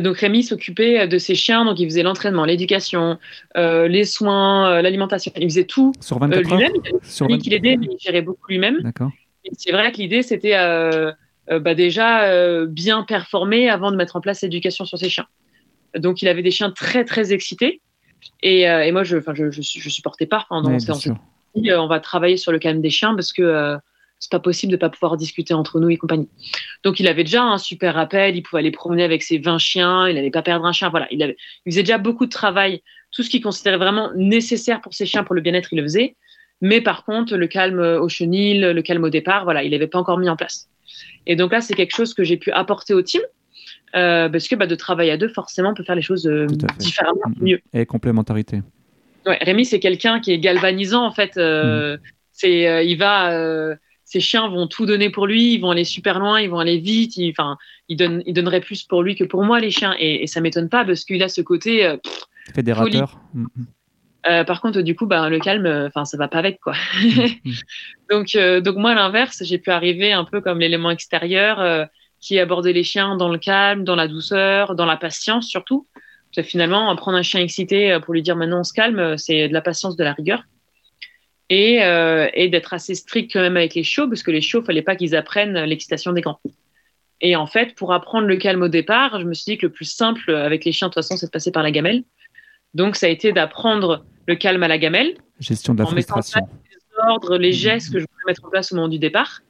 donc 0.01 0.19
Rémi 0.19 0.43
s'occupait 0.43 1.09
de 1.09 1.19
ses 1.19 1.35
chiens, 1.35 1.65
donc 1.65 1.79
il 1.81 1.87
faisait 1.87 2.03
l'entraînement, 2.03 2.45
l'éducation, 2.45 3.19
les 3.57 4.05
soins, 4.05 4.81
l'alimentation, 4.83 5.33
il 5.37 5.45
faisait 5.45 5.65
tout 5.65 5.93
sur 6.01 6.19
24 6.19 6.49
lui-même. 6.49 6.73
Sur 7.03 7.29
20... 7.29 7.39
qu'il 7.39 7.53
aidait, 7.55 7.77
mais 7.77 7.87
il 7.91 7.99
gérait 7.99 8.23
beaucoup 8.23 8.49
lui-même. 8.49 8.81
D'accord. 8.83 9.11
C'est 9.53 9.73
vrai 9.73 9.93
que 9.93 9.99
l'idée, 9.99 10.23
c'était 10.23 10.55
euh, 11.51 11.59
bah 11.59 11.75
déjà 11.75 12.25
euh, 12.25 12.67
bien 12.67 13.03
performer 13.03 13.69
avant 13.69 13.91
de 13.91 13.97
mettre 13.97 14.17
en 14.17 14.23
place 14.23 14.43
l'éducation 14.43 14.87
sur 14.87 14.99
ses 14.99 15.11
chiens. 15.11 15.27
Donc 15.95 16.23
il 16.23 16.29
avait 16.29 16.43
des 16.43 16.51
chiens 16.51 16.71
très 16.71 17.05
très 17.05 17.35
excités 17.35 17.83
et, 18.43 18.69
euh, 18.69 18.83
et 18.83 18.93
moi 18.93 19.05
je, 19.05 19.19
je, 19.21 19.51
je, 19.51 19.61
je, 19.61 19.89
supportais 19.91 20.25
pas 20.25 20.47
pendant 20.49 20.73
on 20.73 20.79
s'est 20.79 21.11
dit 21.55 21.71
on 21.73 21.87
va 21.87 22.01
travailler 22.01 22.39
sur 22.39 22.51
le 22.51 22.59
calme 22.59 22.81
des 22.81 22.89
chiens 22.89 23.15
parce 23.15 23.33
que 23.33 23.77
c'est 24.25 24.31
pas 24.31 24.41
possible 24.41 24.73
de 24.73 24.79
pas 24.79 24.89
pouvoir 24.89 25.19
discuter 25.19 25.53
entre 25.53 25.81
nous 25.81 25.91
et 25.91 25.99
compagnie. 25.99 26.29
Donc 26.83 26.99
il 26.99 27.07
avait 27.09 27.25
déjà 27.25 27.43
un 27.43 27.59
super 27.59 27.95
rappel, 27.95 28.37
il 28.37 28.43
pouvait 28.43 28.61
aller 28.61 28.71
promener 28.71 29.05
avec 29.05 29.23
ses 29.23 29.37
20 29.37 29.59
chiens, 29.59 30.09
il 30.09 30.15
n'allait 30.15 30.31
pas 30.31 30.41
perdre 30.41 30.65
un 30.65 30.73
chien. 30.73 30.89
Voilà, 30.89 31.07
il, 31.11 31.23
avait, 31.23 31.37
il 31.67 31.73
faisait 31.73 31.83
déjà 31.83 31.99
beaucoup 31.99 32.25
de 32.25 32.31
travail, 32.31 32.83
tout 33.13 33.23
ce 33.23 33.29
qu'il 33.29 33.43
considérait 33.43 33.77
vraiment 33.77 34.11
nécessaire 34.17 34.81
pour 34.81 34.95
ses 34.95 35.05
chiens, 35.05 35.25
pour 35.25 35.35
le 35.35 35.43
bien-être, 35.43 35.73
il 35.73 35.77
le 35.77 35.83
faisait. 35.83 36.17
Mais 36.63 36.81
par 36.81 37.05
contre, 37.05 37.37
le 37.37 37.47
calme 37.49 37.81
au 37.81 38.09
chenil, 38.09 38.61
le 38.61 38.83
calme 38.83 39.05
au 39.05 39.11
départ, 39.11 39.45
voilà, 39.45 39.63
il 39.63 39.73
n'avait 39.73 39.89
pas 39.89 39.99
encore 39.99 40.19
mis 40.19 40.31
en 40.31 40.37
place. 40.37 40.71
Et 41.27 41.37
donc 41.37 41.53
là, 41.53 41.61
c'est 41.61 41.75
quelque 41.75 41.95
chose 41.95 42.15
que 42.15 42.25
j'ai 42.25 42.39
pu 42.39 42.51
apporter 42.51 42.95
au 42.95 43.03
team. 43.03 43.21
Euh, 43.95 44.29
parce 44.29 44.49
que 44.49 44.57
bah, 44.57 44.67
de 44.67 44.75
travailler 44.75 45.13
à 45.13 45.17
deux, 45.17 45.29
forcément, 45.29 45.71
on 45.71 45.75
peut 45.75 45.85
faire 45.85 45.95
les 45.95 46.03
choses 46.03 46.27
euh, 46.27 46.47
différemment, 46.79 47.21
mm, 47.27 47.41
mm. 47.41 47.45
mieux. 47.45 47.61
Et 47.73 47.87
complémentarité. 47.87 48.63
Ouais, 49.27 49.39
Rémi, 49.41 49.65
c'est 49.65 49.79
quelqu'un 49.79 50.21
qui 50.21 50.33
est 50.33 50.39
galvanisant, 50.39 51.05
en 51.05 51.13
fait. 51.13 51.37
Euh, 51.37 51.97
mm. 51.97 52.01
c'est, 52.33 52.87
il 52.87 52.97
va, 52.97 53.77
ses 54.05 54.21
chiens 54.21 54.49
vont 54.49 54.67
tout 54.67 54.87
donner 54.87 55.11
pour 55.11 55.27
lui, 55.27 55.55
ils 55.55 55.61
vont 55.61 55.71
aller 55.71 55.85
super 55.85 56.19
loin, 56.19 56.41
ils 56.41 56.51
vont 56.51 56.59
aller 56.59 56.79
vite. 56.79 57.15
Enfin, 57.31 57.57
il, 57.89 57.97
donne, 57.97 58.23
il 58.27 58.35
donnerait 58.35 58.61
plus 58.61 58.83
pour 58.83 59.03
lui 59.03 59.17
que 59.17 59.25
pour 59.25 59.45
moi, 59.45 59.61
les 59.61 59.71
chiens. 59.71 59.95
Et, 59.99 60.23
et 60.23 60.27
ça 60.27 60.41
m'étonne 60.41 60.69
pas 60.69 60.85
parce 60.85 61.05
qu'il 61.05 61.23
a 61.23 61.29
ce 61.29 61.41
côté. 61.41 61.97
Fédérateur. 62.55 63.19
Euh, 64.27 64.45
par 64.45 64.61
contre, 64.61 64.81
du 64.81 64.97
coup, 64.97 65.07
bah, 65.07 65.29
le 65.29 65.39
calme, 65.39 65.67
euh, 65.67 65.89
enfin, 65.89 66.05
ça 66.05 66.17
va 66.17 66.29
pas 66.29 66.39
avec, 66.39 66.61
quoi. 66.61 66.75
Mm, 67.03 67.09
mm. 67.45 67.53
donc, 68.11 68.35
euh, 68.35 68.61
donc 68.61 68.77
moi, 68.77 68.93
à 68.93 68.95
l'inverse, 68.95 69.43
j'ai 69.45 69.59
pu 69.59 69.71
arriver 69.71 70.13
un 70.13 70.25
peu 70.25 70.41
comme 70.41 70.61
l'élément 70.61 70.91
extérieur 70.91 71.89
qui 72.21 72.39
abordait 72.39 72.73
les 72.73 72.85
chiens 72.85 73.17
dans 73.17 73.29
le 73.29 73.39
calme, 73.39 73.85
dans 73.85 73.97
la 73.97 74.09
douceur, 74.09 74.75
dans 74.75 74.87
la 74.87 74.97
patience 74.97 75.47
surtout. 75.47 75.87
Parce 75.95 76.47
que 76.47 76.51
finalement, 76.51 76.95
prendre 76.97 77.19
un 77.19 77.23
chien 77.23 77.41
excité 77.41 77.99
pour 78.03 78.15
lui 78.15 78.23
dire 78.23 78.35
maintenant 78.35 78.61
on 78.61 78.65
se 78.65 78.73
calme, 78.73 79.19
c'est 79.19 79.47
de 79.47 79.53
la 79.53 79.61
patience, 79.61 79.95
de 79.95 80.05
la 80.05 80.15
rigueur. 80.15 80.43
Et, 81.51 81.77
et 81.77 82.49
d'être 82.49 82.73
assez 82.73 82.95
strict 82.95 83.31
quand 83.33 83.41
même 83.41 83.57
avec 83.57 83.75
les 83.75 83.83
chiots, 83.83 84.09
parce 84.09 84.23
que 84.23 84.31
les 84.31 84.41
chiots, 84.41 84.63
fallait 84.63 84.83
pas 84.83 84.97
qu'ils 84.97 85.15
apprennent 85.15 85.65
l'excitation 85.65 86.13
des 86.13 86.23
grands. 86.23 86.41
Et 87.21 87.37
en 87.37 87.47
fait, 87.47 87.75
pour 87.75 87.93
apprendre 87.93 88.27
le 88.27 88.37
calme 88.37 88.63
au 88.63 88.69
départ, 88.69 89.21
je 89.21 89.27
me 89.27 89.35
suis 89.35 89.53
dit 89.53 89.59
que 89.59 89.67
le 89.67 89.73
plus 89.73 89.85
simple 89.85 90.35
avec 90.35 90.65
les 90.65 90.73
chiens, 90.73 90.89
de 90.89 90.93
toute 90.93 91.03
façon, 91.03 91.17
c'est 91.17 91.27
de 91.27 91.31
passer 91.31 91.53
par 91.53 91.63
la 91.63 91.71
gamelle. 91.71 92.05
Donc, 92.75 92.97
ça 92.97 93.07
a 93.07 93.09
été 93.09 93.33
d'apprendre 93.33 94.05
le 94.27 94.35
calme 94.35 94.63
à 94.63 94.69
la 94.69 94.79
gamelle. 94.79 95.15
Gestion 95.41 95.75
de 95.75 95.81
la 95.81 95.87
frustration. 95.87 96.41
les 96.71 97.09
ordres, 97.09 97.39
les 97.39 97.53
gestes 97.53 97.93
que 97.93 97.99
je 97.99 98.05
voulais 98.05 98.25
mettre 98.27 98.45
en 98.45 98.51
place 98.51 98.73
au 98.73 98.77
moment 98.77 98.89
du 98.89 98.99
départ, 98.99 99.41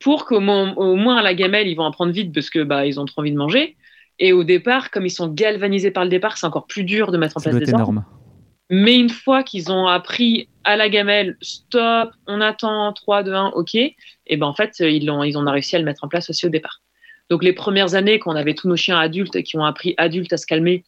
pour 0.00 0.26
qu'au 0.26 0.40
moins 0.40 1.16
à 1.16 1.22
la 1.22 1.34
gamelle, 1.34 1.66
ils 1.66 1.74
vont 1.74 1.86
apprendre 1.86 2.12
vite 2.12 2.32
parce 2.32 2.50
que 2.50 2.62
bah, 2.62 2.86
ils 2.86 3.00
ont 3.00 3.04
trop 3.04 3.20
envie 3.20 3.32
de 3.32 3.36
manger. 3.36 3.76
Et 4.20 4.32
au 4.32 4.44
départ, 4.44 4.90
comme 4.90 5.06
ils 5.06 5.10
sont 5.10 5.28
galvanisés 5.28 5.90
par 5.90 6.04
le 6.04 6.10
départ, 6.10 6.36
c'est 6.36 6.46
encore 6.46 6.66
plus 6.66 6.84
dur 6.84 7.12
de 7.12 7.18
mettre 7.18 7.36
en 7.36 7.40
place 7.40 7.56
des 7.56 7.70
énorme. 7.70 8.04
Mais 8.70 8.96
une 8.96 9.08
fois 9.08 9.42
qu'ils 9.42 9.72
ont 9.72 9.86
appris 9.86 10.48
à 10.64 10.76
la 10.76 10.88
gamelle, 10.88 11.36
stop, 11.40 12.10
on 12.26 12.40
attend 12.40 12.92
3, 12.92 13.22
2, 13.22 13.32
1, 13.32 13.46
ok, 13.54 13.74
et 13.74 13.96
ben 14.36 14.46
en 14.46 14.54
fait, 14.54 14.76
ils 14.80 15.10
ont, 15.10 15.24
ils 15.24 15.38
ont 15.38 15.44
réussi 15.50 15.76
à 15.76 15.78
le 15.78 15.84
mettre 15.84 16.04
en 16.04 16.08
place 16.08 16.28
aussi 16.28 16.46
au 16.46 16.50
départ. 16.50 16.82
Donc 17.30 17.42
les 17.42 17.52
premières 17.52 17.94
années, 17.94 18.18
quand 18.18 18.32
on 18.32 18.36
avait 18.36 18.54
tous 18.54 18.68
nos 18.68 18.76
chiens 18.76 18.98
adultes 18.98 19.42
qui 19.42 19.56
ont 19.56 19.64
appris 19.64 19.94
adultes 19.96 20.32
à 20.32 20.36
se 20.36 20.46
calmer, 20.46 20.84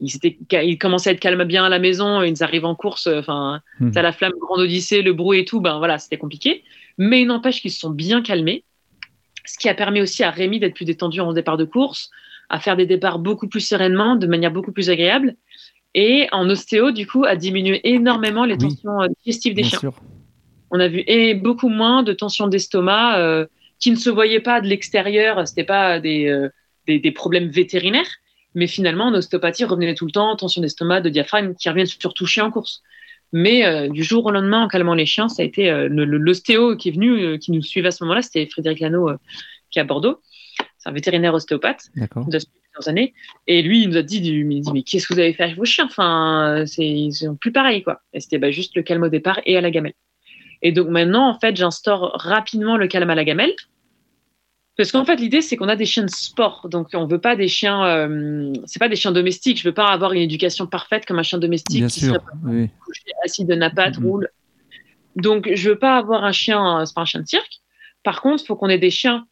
ils, 0.00 0.78
commençaient 0.78 1.10
à 1.10 1.12
être 1.12 1.20
calmes 1.20 1.44
bien 1.44 1.64
à 1.64 1.68
la 1.68 1.78
maison, 1.78 2.22
ils 2.22 2.42
arrivent 2.42 2.64
en 2.64 2.74
course, 2.74 3.06
enfin, 3.06 3.60
mmh. 3.80 3.90
la 3.94 4.12
flamme, 4.12 4.32
grande 4.40 4.60
odyssée, 4.60 5.02
le 5.02 5.12
bruit 5.12 5.40
et 5.40 5.44
tout, 5.44 5.60
ben 5.60 5.78
voilà, 5.78 5.98
c'était 5.98 6.16
compliqué. 6.16 6.64
Mais 6.96 7.22
il 7.22 7.26
n'empêche 7.26 7.60
qu'ils 7.60 7.70
se 7.70 7.80
sont 7.80 7.90
bien 7.90 8.22
calmés, 8.22 8.64
ce 9.44 9.58
qui 9.58 9.68
a 9.68 9.74
permis 9.74 10.00
aussi 10.00 10.22
à 10.22 10.30
Rémi 10.30 10.58
d'être 10.58 10.74
plus 10.74 10.84
détendu 10.84 11.20
en 11.20 11.32
départ 11.32 11.56
de 11.56 11.64
course, 11.64 12.10
à 12.48 12.60
faire 12.60 12.76
des 12.76 12.86
départs 12.86 13.18
beaucoup 13.18 13.48
plus 13.48 13.60
sereinement, 13.60 14.16
de 14.16 14.26
manière 14.26 14.50
beaucoup 14.50 14.72
plus 14.72 14.90
agréable. 14.90 15.36
Et 15.94 16.28
en 16.32 16.48
ostéo, 16.48 16.92
du 16.92 17.06
coup, 17.06 17.24
à 17.24 17.36
diminuer 17.36 17.80
énormément 17.84 18.44
les 18.44 18.56
tensions 18.56 19.02
euh, 19.02 19.08
digestives 19.24 19.54
des 19.54 19.64
chiens. 19.64 19.92
On 20.70 20.78
a 20.78 20.86
vu 20.86 21.02
et 21.06 21.34
beaucoup 21.34 21.68
moins 21.68 22.02
de 22.02 22.12
tensions 22.12 22.46
d'estomac 22.46 23.18
euh, 23.18 23.46
qui 23.80 23.90
ne 23.90 23.96
se 23.96 24.08
voyaient 24.08 24.40
pas 24.40 24.60
de 24.60 24.68
l'extérieur, 24.68 25.46
c'était 25.48 25.64
pas 25.64 25.98
des, 25.98 26.48
des 26.86 27.10
problèmes 27.12 27.48
vétérinaires, 27.48 28.10
mais 28.54 28.66
finalement, 28.66 29.06
en 29.06 29.14
ostéopathie, 29.14 29.64
revenait 29.64 29.94
tout 29.94 30.06
le 30.06 30.12
temps, 30.12 30.36
tension 30.36 30.60
d'estomac, 30.60 31.00
de 31.00 31.08
diaphragme, 31.08 31.54
qui 31.54 31.68
reviennent 31.68 31.86
surtout 31.86 32.26
chiens 32.26 32.46
en 32.46 32.50
course. 32.50 32.82
Mais 33.32 33.64
euh, 33.64 33.88
du 33.88 34.02
jour 34.02 34.26
au 34.26 34.30
lendemain, 34.30 34.64
en 34.64 34.68
calmant 34.68 34.94
les 34.94 35.06
chiens, 35.06 35.28
ça 35.28 35.42
a 35.42 35.44
été 35.44 35.70
euh, 35.70 35.88
l'ostéo 35.88 36.76
qui 36.76 36.88
est 36.88 36.92
venu, 36.92 37.22
euh, 37.22 37.38
qui 37.38 37.52
nous 37.52 37.62
suivait 37.62 37.88
à 37.88 37.90
ce 37.92 38.02
moment-là, 38.04 38.22
c'était 38.22 38.46
Frédéric 38.46 38.80
Lano, 38.80 39.10
qui 39.70 39.78
est 39.78 39.82
à 39.82 39.84
Bordeaux. 39.84 40.20
C'est 40.78 40.88
un 40.88 40.92
vétérinaire 40.92 41.34
ostéopathe 41.34 41.90
depuis 41.94 42.48
plusieurs 42.80 42.88
années. 42.88 43.14
Et 43.46 43.62
lui, 43.62 43.82
il 43.82 43.88
nous 43.90 43.96
a 43.96 44.02
dit, 44.02 44.18
il 44.18 44.60
dit 44.60 44.72
mais 44.72 44.82
qu'est-ce 44.82 45.06
que 45.06 45.14
vous 45.14 45.20
avez 45.20 45.32
fait 45.32 45.44
avec 45.44 45.56
vos 45.56 45.64
chiens? 45.64 45.86
Enfin, 45.86 46.64
ils 46.78 47.12
sont 47.12 47.36
plus 47.36 47.52
pareils, 47.52 47.82
quoi. 47.82 48.00
Et 48.12 48.20
c'était 48.20 48.38
bah, 48.38 48.50
juste 48.50 48.74
le 48.76 48.82
calme 48.82 49.02
au 49.02 49.08
départ 49.08 49.40
et 49.46 49.56
à 49.56 49.60
la 49.60 49.70
gamelle. 49.70 49.94
Et 50.62 50.72
donc 50.72 50.88
maintenant, 50.88 51.28
en 51.28 51.38
fait, 51.38 51.56
j'instaure 51.56 52.12
rapidement 52.14 52.76
le 52.76 52.86
calme 52.86 53.10
à 53.10 53.14
la 53.14 53.24
gamelle. 53.24 53.54
Parce 54.76 54.92
qu'en 54.92 55.04
fait, 55.04 55.16
l'idée, 55.16 55.42
c'est 55.42 55.56
qu'on 55.56 55.68
a 55.68 55.76
des 55.76 55.84
chiens 55.84 56.04
de 56.04 56.10
sport. 56.10 56.68
Donc, 56.70 56.88
on 56.94 57.06
veut 57.06 57.20
pas 57.20 57.36
des 57.36 57.48
chiens. 57.48 57.84
Euh, 57.84 58.52
c'est 58.64 58.78
pas 58.78 58.88
des 58.88 58.96
chiens 58.96 59.12
domestiques. 59.12 59.58
Je 59.58 59.68
veux 59.68 59.74
pas 59.74 59.88
avoir 59.88 60.12
une 60.12 60.22
éducation 60.22 60.66
parfaite 60.66 61.04
comme 61.04 61.18
un 61.18 61.22
chien 61.22 61.38
domestique 61.38 61.86
qui 61.88 62.00
serait 62.00 62.18
couché, 62.18 63.02
assis 63.22 63.44
de 63.44 63.54
napate, 63.54 63.98
mm-hmm. 63.98 64.04
roule. 64.04 64.28
Donc, 65.16 65.50
je 65.52 65.68
veux 65.68 65.78
pas 65.78 65.98
avoir 65.98 66.24
un 66.24 66.32
chien. 66.32 66.82
C'est 66.86 66.94
pas 66.94 67.02
un 67.02 67.04
chien 67.04 67.20
de 67.20 67.26
cirque. 67.26 67.60
Par 68.04 68.22
contre, 68.22 68.42
il 68.42 68.46
faut 68.46 68.56
qu'on 68.56 68.70
ait 68.70 68.78
des 68.78 68.90
chiens 68.90 69.26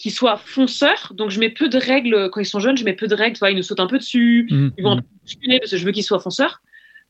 qui 0.00 0.10
soient 0.10 0.36
fonceurs. 0.36 1.12
Donc, 1.14 1.30
je 1.30 1.38
mets 1.38 1.50
peu 1.50 1.68
de 1.68 1.78
règles. 1.78 2.30
Quand 2.30 2.40
ils 2.40 2.46
sont 2.46 2.60
jeunes, 2.60 2.76
je 2.76 2.84
mets 2.84 2.94
peu 2.94 3.06
de 3.06 3.14
règles. 3.14 3.38
ils 3.50 3.56
nous 3.56 3.62
sautent 3.62 3.80
un 3.80 3.86
peu 3.86 3.98
dessus. 3.98 4.48
Mm-hmm. 4.50 4.72
Ils 4.78 4.84
vont 4.84 4.92
un 4.92 4.96
peu 4.96 5.02
parce 5.58 5.70
que 5.70 5.76
je 5.76 5.84
veux 5.84 5.92
qu'ils 5.92 6.04
soient 6.04 6.20
fonceurs. 6.20 6.62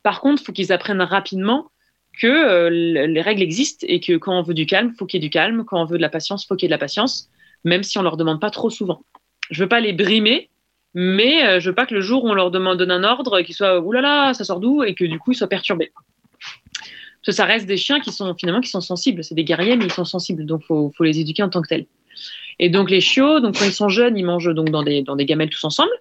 Par 0.03 0.19
contre, 0.21 0.41
il 0.41 0.45
faut 0.45 0.51
qu'ils 0.51 0.73
apprennent 0.73 1.01
rapidement 1.01 1.71
que 2.19 2.27
euh, 2.27 2.69
les 2.69 3.21
règles 3.21 3.41
existent 3.41 3.85
et 3.87 3.99
que 3.99 4.17
quand 4.17 4.37
on 4.37 4.41
veut 4.41 4.53
du 4.53 4.65
calme, 4.65 4.91
il 4.93 4.97
faut 4.97 5.05
qu'il 5.05 5.21
y 5.21 5.23
ait 5.23 5.27
du 5.27 5.31
calme. 5.31 5.63
Quand 5.65 5.81
on 5.81 5.85
veut 5.85 5.97
de 5.97 6.01
la 6.01 6.09
patience, 6.09 6.43
il 6.43 6.47
faut 6.47 6.55
qu'il 6.55 6.65
y 6.65 6.67
ait 6.67 6.69
de 6.69 6.73
la 6.73 6.79
patience 6.79 7.29
même 7.63 7.83
si 7.83 7.97
on 7.97 8.01
leur 8.01 8.17
demande 8.17 8.39
pas 8.39 8.49
trop 8.49 8.69
souvent. 8.69 9.03
Je 9.49 9.63
veux 9.63 9.69
pas 9.69 9.79
les 9.79 9.93
brimer, 9.93 10.49
Mais 10.93 11.45
euh, 11.45 11.59
je 11.59 11.69
veux 11.69 11.75
pas 11.75 11.85
que 11.85 11.93
le 11.93 12.01
jour 12.01 12.23
où 12.23 12.29
on 12.29 12.33
leur 12.33 12.51
demande 12.51 12.77
donne 12.77 12.91
un 12.91 13.03
ordre, 13.03 13.41
qu'ils 13.41 13.55
soient 13.55 13.79
oulala, 13.79 14.33
ça 14.33 14.43
sort 14.43 14.59
d'où? 14.59 14.83
et 14.83 14.93
que 14.93 15.05
du 15.05 15.19
coup 15.19 15.31
ils 15.31 15.35
soient 15.35 15.47
perturbés. 15.47 15.91
Parce 16.43 17.25
que 17.27 17.31
ça 17.31 17.45
reste 17.45 17.67
des 17.67 17.77
chiens 17.77 17.99
qui 17.99 18.11
sont 18.11 18.33
finalement 18.35 18.61
qui 18.61 18.69
sont 18.69 18.81
sensibles. 18.81 19.23
C'est 19.23 19.35
des 19.35 19.43
guerriers, 19.43 19.77
mais 19.77 19.85
ils 19.85 19.91
sont 19.91 20.05
sensibles, 20.05 20.45
donc 20.45 20.63
faut, 20.63 20.91
faut 20.95 21.03
les 21.03 21.19
éduquer 21.19 21.43
en 21.43 21.49
tant 21.49 21.61
que 21.61 21.67
tels. 21.67 21.85
Et 22.59 22.69
donc 22.69 22.89
les 22.89 23.01
chiots, 23.01 23.39
donc 23.39 23.57
quand 23.57 23.65
ils 23.65 23.73
sont 23.73 23.89
jeunes, 23.89 24.17
ils 24.17 24.25
mangent 24.25 24.53
donc 24.53 24.69
dans 24.69 24.83
des 24.83 25.01
dans 25.01 25.15
des 25.15 25.25
gamelles 25.25 25.49
tous 25.49 25.63
ensemble. 25.63 25.91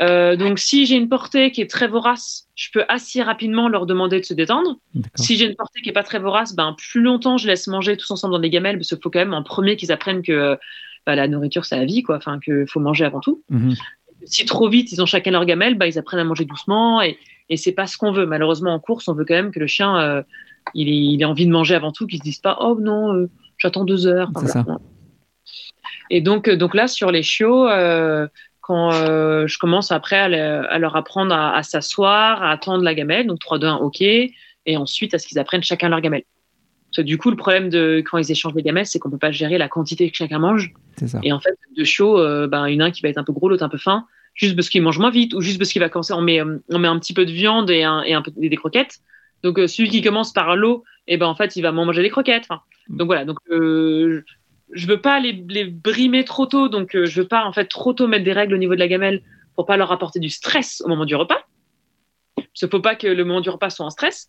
Euh, 0.00 0.34
donc, 0.36 0.58
si 0.58 0.86
j'ai 0.86 0.96
une 0.96 1.08
portée 1.08 1.50
qui 1.50 1.60
est 1.60 1.70
très 1.70 1.86
vorace, 1.86 2.48
je 2.54 2.70
peux 2.72 2.84
assez 2.88 3.22
rapidement 3.22 3.68
leur 3.68 3.84
demander 3.84 4.18
de 4.18 4.24
se 4.24 4.32
détendre. 4.32 4.78
Si 5.14 5.36
j'ai 5.36 5.46
une 5.46 5.56
portée 5.56 5.82
qui 5.82 5.90
est 5.90 5.94
pas 5.94 6.02
très 6.02 6.18
vorace, 6.18 6.54
ben 6.54 6.74
plus 6.78 7.02
longtemps 7.02 7.36
je 7.36 7.46
laisse 7.46 7.66
manger 7.66 7.96
tous 7.96 8.10
ensemble 8.10 8.32
dans 8.32 8.40
des 8.40 8.50
gamelles, 8.50 8.78
parce 8.78 8.88
qu'il 8.88 8.98
faut 9.02 9.10
quand 9.10 9.18
même 9.18 9.34
en 9.34 9.42
premier 9.42 9.76
qu'ils 9.76 9.92
apprennent 9.92 10.22
que 10.22 10.58
bah, 11.06 11.14
la 11.16 11.28
nourriture 11.28 11.66
c'est 11.66 11.76
la 11.76 11.84
vie, 11.84 12.02
quoi. 12.02 12.16
Enfin, 12.16 12.40
qu'il 12.40 12.64
faut 12.66 12.80
manger 12.80 13.04
avant 13.04 13.20
tout. 13.20 13.42
Mhm. 13.50 13.74
Si 14.24 14.44
trop 14.46 14.68
vite 14.68 14.90
ils 14.92 15.02
ont 15.02 15.06
chacun 15.06 15.32
leur 15.32 15.44
gamelle, 15.44 15.74
bah, 15.74 15.86
ils 15.86 15.98
apprennent 15.98 16.20
à 16.20 16.24
manger 16.24 16.46
doucement 16.46 17.02
et, 17.02 17.18
et 17.50 17.58
c'est 17.58 17.72
pas 17.72 17.86
ce 17.86 17.98
qu'on 17.98 18.12
veut. 18.12 18.26
Malheureusement 18.26 18.72
en 18.72 18.80
course, 18.80 19.06
on 19.08 19.14
veut 19.14 19.26
quand 19.26 19.34
même 19.34 19.50
que 19.50 19.60
le 19.60 19.66
chien 19.66 19.98
euh, 19.98 20.22
il, 20.72 20.88
ait, 20.88 20.92
il 20.92 21.20
ait 21.20 21.26
envie 21.26 21.46
de 21.46 21.52
manger 21.52 21.74
avant 21.74 21.92
tout, 21.92 22.06
qu'il 22.06 22.18
se 22.18 22.24
dise 22.24 22.38
pas 22.38 22.56
oh 22.60 22.78
non, 22.80 23.14
euh, 23.14 23.28
j'attends 23.58 23.84
deux 23.84 24.06
heures. 24.06 24.30
Ça. 24.46 24.64
Et 26.10 26.20
donc, 26.20 26.48
euh, 26.48 26.56
donc 26.56 26.74
là 26.74 26.88
sur 26.88 27.10
les 27.10 27.22
chiots. 27.22 27.68
Euh, 27.68 28.26
quand 28.62 28.92
euh, 28.92 29.48
je 29.48 29.58
commence 29.58 29.90
après 29.90 30.16
à, 30.18 30.28
le- 30.28 30.70
à 30.72 30.78
leur 30.78 30.94
apprendre 30.94 31.34
à, 31.34 31.56
à 31.56 31.62
s'asseoir, 31.64 32.40
à 32.42 32.50
attendre 32.52 32.84
la 32.84 32.94
gamelle, 32.94 33.26
donc 33.26 33.40
3, 33.40 33.58
2, 33.58 33.66
1, 33.66 33.76
OK, 33.78 34.00
et 34.00 34.32
ensuite 34.76 35.12
à 35.14 35.18
ce 35.18 35.26
qu'ils 35.26 35.40
apprennent 35.40 35.62
chacun 35.62 35.88
leur 35.88 36.00
gamelle. 36.00 36.22
Parce 36.90 36.98
que 36.98 37.02
du 37.02 37.18
coup, 37.18 37.30
le 37.30 37.36
problème 37.36 37.68
de 37.68 38.00
quand 38.08 38.18
ils 38.18 38.30
échangent 38.30 38.54
les 38.54 38.62
gamelles, 38.62 38.86
c'est 38.86 38.98
qu'on 39.00 39.10
peut 39.10 39.18
pas 39.18 39.32
gérer 39.32 39.58
la 39.58 39.68
quantité 39.68 40.08
que 40.10 40.16
chacun 40.16 40.38
mange. 40.38 40.72
Ça. 41.06 41.18
Et 41.24 41.32
en 41.32 41.40
fait, 41.40 41.54
de 41.76 41.84
chaud, 41.84 42.20
euh, 42.20 42.46
ben, 42.46 42.66
une 42.66 42.82
un 42.82 42.90
qui 42.92 43.00
va 43.02 43.08
être 43.08 43.18
un 43.18 43.24
peu 43.24 43.32
gros, 43.32 43.48
l'autre 43.48 43.64
un 43.64 43.68
peu 43.68 43.78
fin, 43.78 44.06
juste 44.34 44.54
parce 44.54 44.68
qu'il 44.68 44.82
mange 44.82 44.98
moins 44.98 45.10
vite, 45.10 45.34
ou 45.34 45.40
juste 45.40 45.58
parce 45.58 45.70
qu'il 45.72 45.80
va 45.80 45.88
commencer, 45.88 46.12
on 46.12 46.20
met, 46.20 46.40
on 46.42 46.78
met 46.78 46.88
un 46.88 46.98
petit 47.00 47.14
peu 47.14 47.24
de 47.24 47.32
viande 47.32 47.70
et, 47.70 47.82
un, 47.82 48.02
et 48.02 48.12
un 48.14 48.22
peu 48.22 48.30
et 48.40 48.48
des 48.48 48.56
croquettes. 48.56 48.98
Donc 49.42 49.58
euh, 49.58 49.66
celui 49.66 49.88
qui 49.88 50.02
commence 50.02 50.32
par 50.32 50.54
l'eau, 50.54 50.84
et 51.08 51.16
ben 51.16 51.26
en 51.26 51.34
fait, 51.34 51.56
il 51.56 51.62
va 51.62 51.72
manger 51.72 52.02
les 52.02 52.10
croquettes. 52.10 52.44
Enfin, 52.48 52.60
donc 52.88 53.06
voilà, 53.06 53.24
donc 53.24 53.38
euh, 53.50 54.22
je 54.72 54.86
veux 54.86 55.00
pas 55.00 55.20
les, 55.20 55.44
les 55.48 55.64
brimer 55.64 56.24
trop 56.24 56.46
tôt, 56.46 56.68
donc 56.68 56.94
euh, 56.94 57.06
je 57.06 57.20
veux 57.20 57.28
pas 57.28 57.44
en 57.44 57.52
fait 57.52 57.66
trop 57.66 57.92
tôt 57.92 58.06
mettre 58.06 58.24
des 58.24 58.32
règles 58.32 58.54
au 58.54 58.58
niveau 58.58 58.74
de 58.74 58.80
la 58.80 58.88
gamelle 58.88 59.22
pour 59.56 59.66
pas 59.66 59.76
leur 59.76 59.92
apporter 59.92 60.20
du 60.20 60.30
stress 60.30 60.82
au 60.84 60.88
moment 60.88 61.04
du 61.04 61.14
repas. 61.14 61.42
Parce 62.36 62.48
qu'il 62.60 62.68
faut 62.68 62.80
pas 62.80 62.94
que 62.94 63.06
le 63.06 63.24
moment 63.24 63.40
du 63.40 63.50
repas 63.50 63.70
soit 63.70 63.86
en 63.86 63.90
stress, 63.90 64.28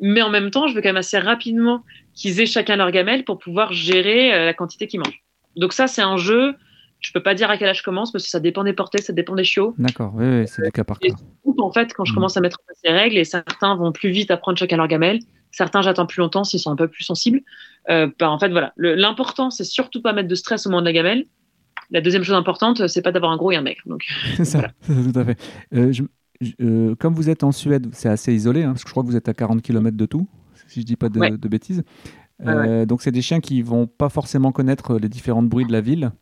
mais 0.00 0.22
en 0.22 0.30
même 0.30 0.50
temps, 0.50 0.66
je 0.66 0.74
veux 0.74 0.80
quand 0.82 0.88
même 0.88 0.96
assez 0.96 1.18
rapidement 1.18 1.84
qu'ils 2.14 2.40
aient 2.40 2.46
chacun 2.46 2.76
leur 2.76 2.90
gamelle 2.90 3.24
pour 3.24 3.38
pouvoir 3.38 3.72
gérer 3.72 4.32
euh, 4.32 4.44
la 4.46 4.54
quantité 4.54 4.86
qu'ils 4.86 5.00
mangent. 5.00 5.22
Donc 5.56 5.72
ça, 5.72 5.86
c'est 5.86 6.02
un 6.02 6.16
jeu. 6.16 6.54
Je 7.00 7.12
peux 7.12 7.22
pas 7.22 7.34
dire 7.34 7.50
à 7.50 7.56
quel 7.56 7.68
âge 7.68 7.78
je 7.78 7.82
commence 7.82 8.12
parce 8.12 8.24
que 8.24 8.30
ça 8.30 8.40
dépend 8.40 8.64
des 8.64 8.72
portées, 8.72 9.00
ça 9.00 9.12
dépend 9.12 9.34
des 9.34 9.44
chiots. 9.44 9.74
D'accord, 9.78 10.12
oui, 10.14 10.26
oui, 10.26 10.48
c'est 10.48 10.62
du 10.62 10.70
cas 10.70 10.84
par 10.84 10.98
cas. 10.98 11.08
Et 11.08 11.12
en 11.58 11.72
fait, 11.72 11.92
quand 11.94 12.04
je 12.04 12.12
Mhm. 12.12 12.14
commence 12.14 12.36
à 12.36 12.40
mettre 12.40 12.58
en 12.60 12.64
place 12.66 12.78
les 12.84 12.92
règles, 12.92 13.18
et 13.18 13.24
certains 13.24 13.74
vont 13.76 13.92
plus 13.92 14.10
vite 14.10 14.30
apprendre 14.30 14.58
chacun 14.58 14.76
leur 14.76 14.88
gamelle, 14.88 15.20
certains 15.50 15.82
j'attends 15.82 16.06
plus 16.06 16.20
longtemps 16.20 16.44
s'ils 16.44 16.60
sont 16.60 16.70
un 16.70 16.76
peu 16.76 16.88
plus 16.88 17.04
sensibles. 17.04 17.42
Euh, 17.88 18.08
bah, 18.18 18.30
en 18.30 18.38
fait, 18.38 18.50
voilà. 18.50 18.72
L'important, 18.76 19.50
c'est 19.50 19.64
surtout 19.64 20.02
pas 20.02 20.12
mettre 20.12 20.28
de 20.28 20.34
stress 20.34 20.66
au 20.66 20.70
moment 20.70 20.82
de 20.82 20.86
la 20.86 20.92
gamelle. 20.92 21.26
La 21.90 22.00
deuxième 22.00 22.22
chose 22.22 22.36
importante, 22.36 22.86
c'est 22.86 23.02
pas 23.02 23.10
d'avoir 23.10 23.32
un 23.32 23.36
gros 23.36 23.50
et 23.52 23.56
un 23.56 23.62
maigre. 23.62 23.80
Donc, 23.86 24.04
C'est 24.36 24.44
ça, 24.44 24.68
tout 24.86 25.18
à 25.18 25.24
fait. 25.24 25.38
Euh, 25.74 25.92
je- 25.92 26.02
je- 26.40 26.52
euh, 26.62 26.94
comme 26.94 27.14
vous 27.14 27.30
êtes 27.30 27.42
en 27.42 27.52
Suède, 27.52 27.88
c'est 27.92 28.08
assez 28.08 28.32
isolé, 28.34 28.62
hein, 28.62 28.72
parce 28.72 28.84
que 28.84 28.88
je 28.88 28.92
crois 28.92 29.02
que 29.02 29.08
vous 29.08 29.16
êtes 29.16 29.28
à 29.28 29.34
40 29.34 29.62
km 29.62 29.96
de 29.96 30.06
tout, 30.06 30.28
si 30.68 30.80
je 30.82 30.86
dis 30.86 30.96
pas 30.96 31.08
de, 31.08 31.18
Ouais. 31.18 31.30
de 31.30 31.48
bêtises. 31.48 31.82
Ouais, 32.44 32.52
Euh, 32.52 32.86
Donc 32.86 33.02
c'est 33.02 33.10
des 33.12 33.22
chiens 33.22 33.40
qui 33.40 33.60
vont 33.62 33.86
pas 33.86 34.08
forcément 34.08 34.52
connaître 34.52 34.98
les 34.98 35.08
différents 35.08 35.42
bruits 35.42 35.66
de 35.66 35.72
la 35.72 35.80
ville. 35.80 36.12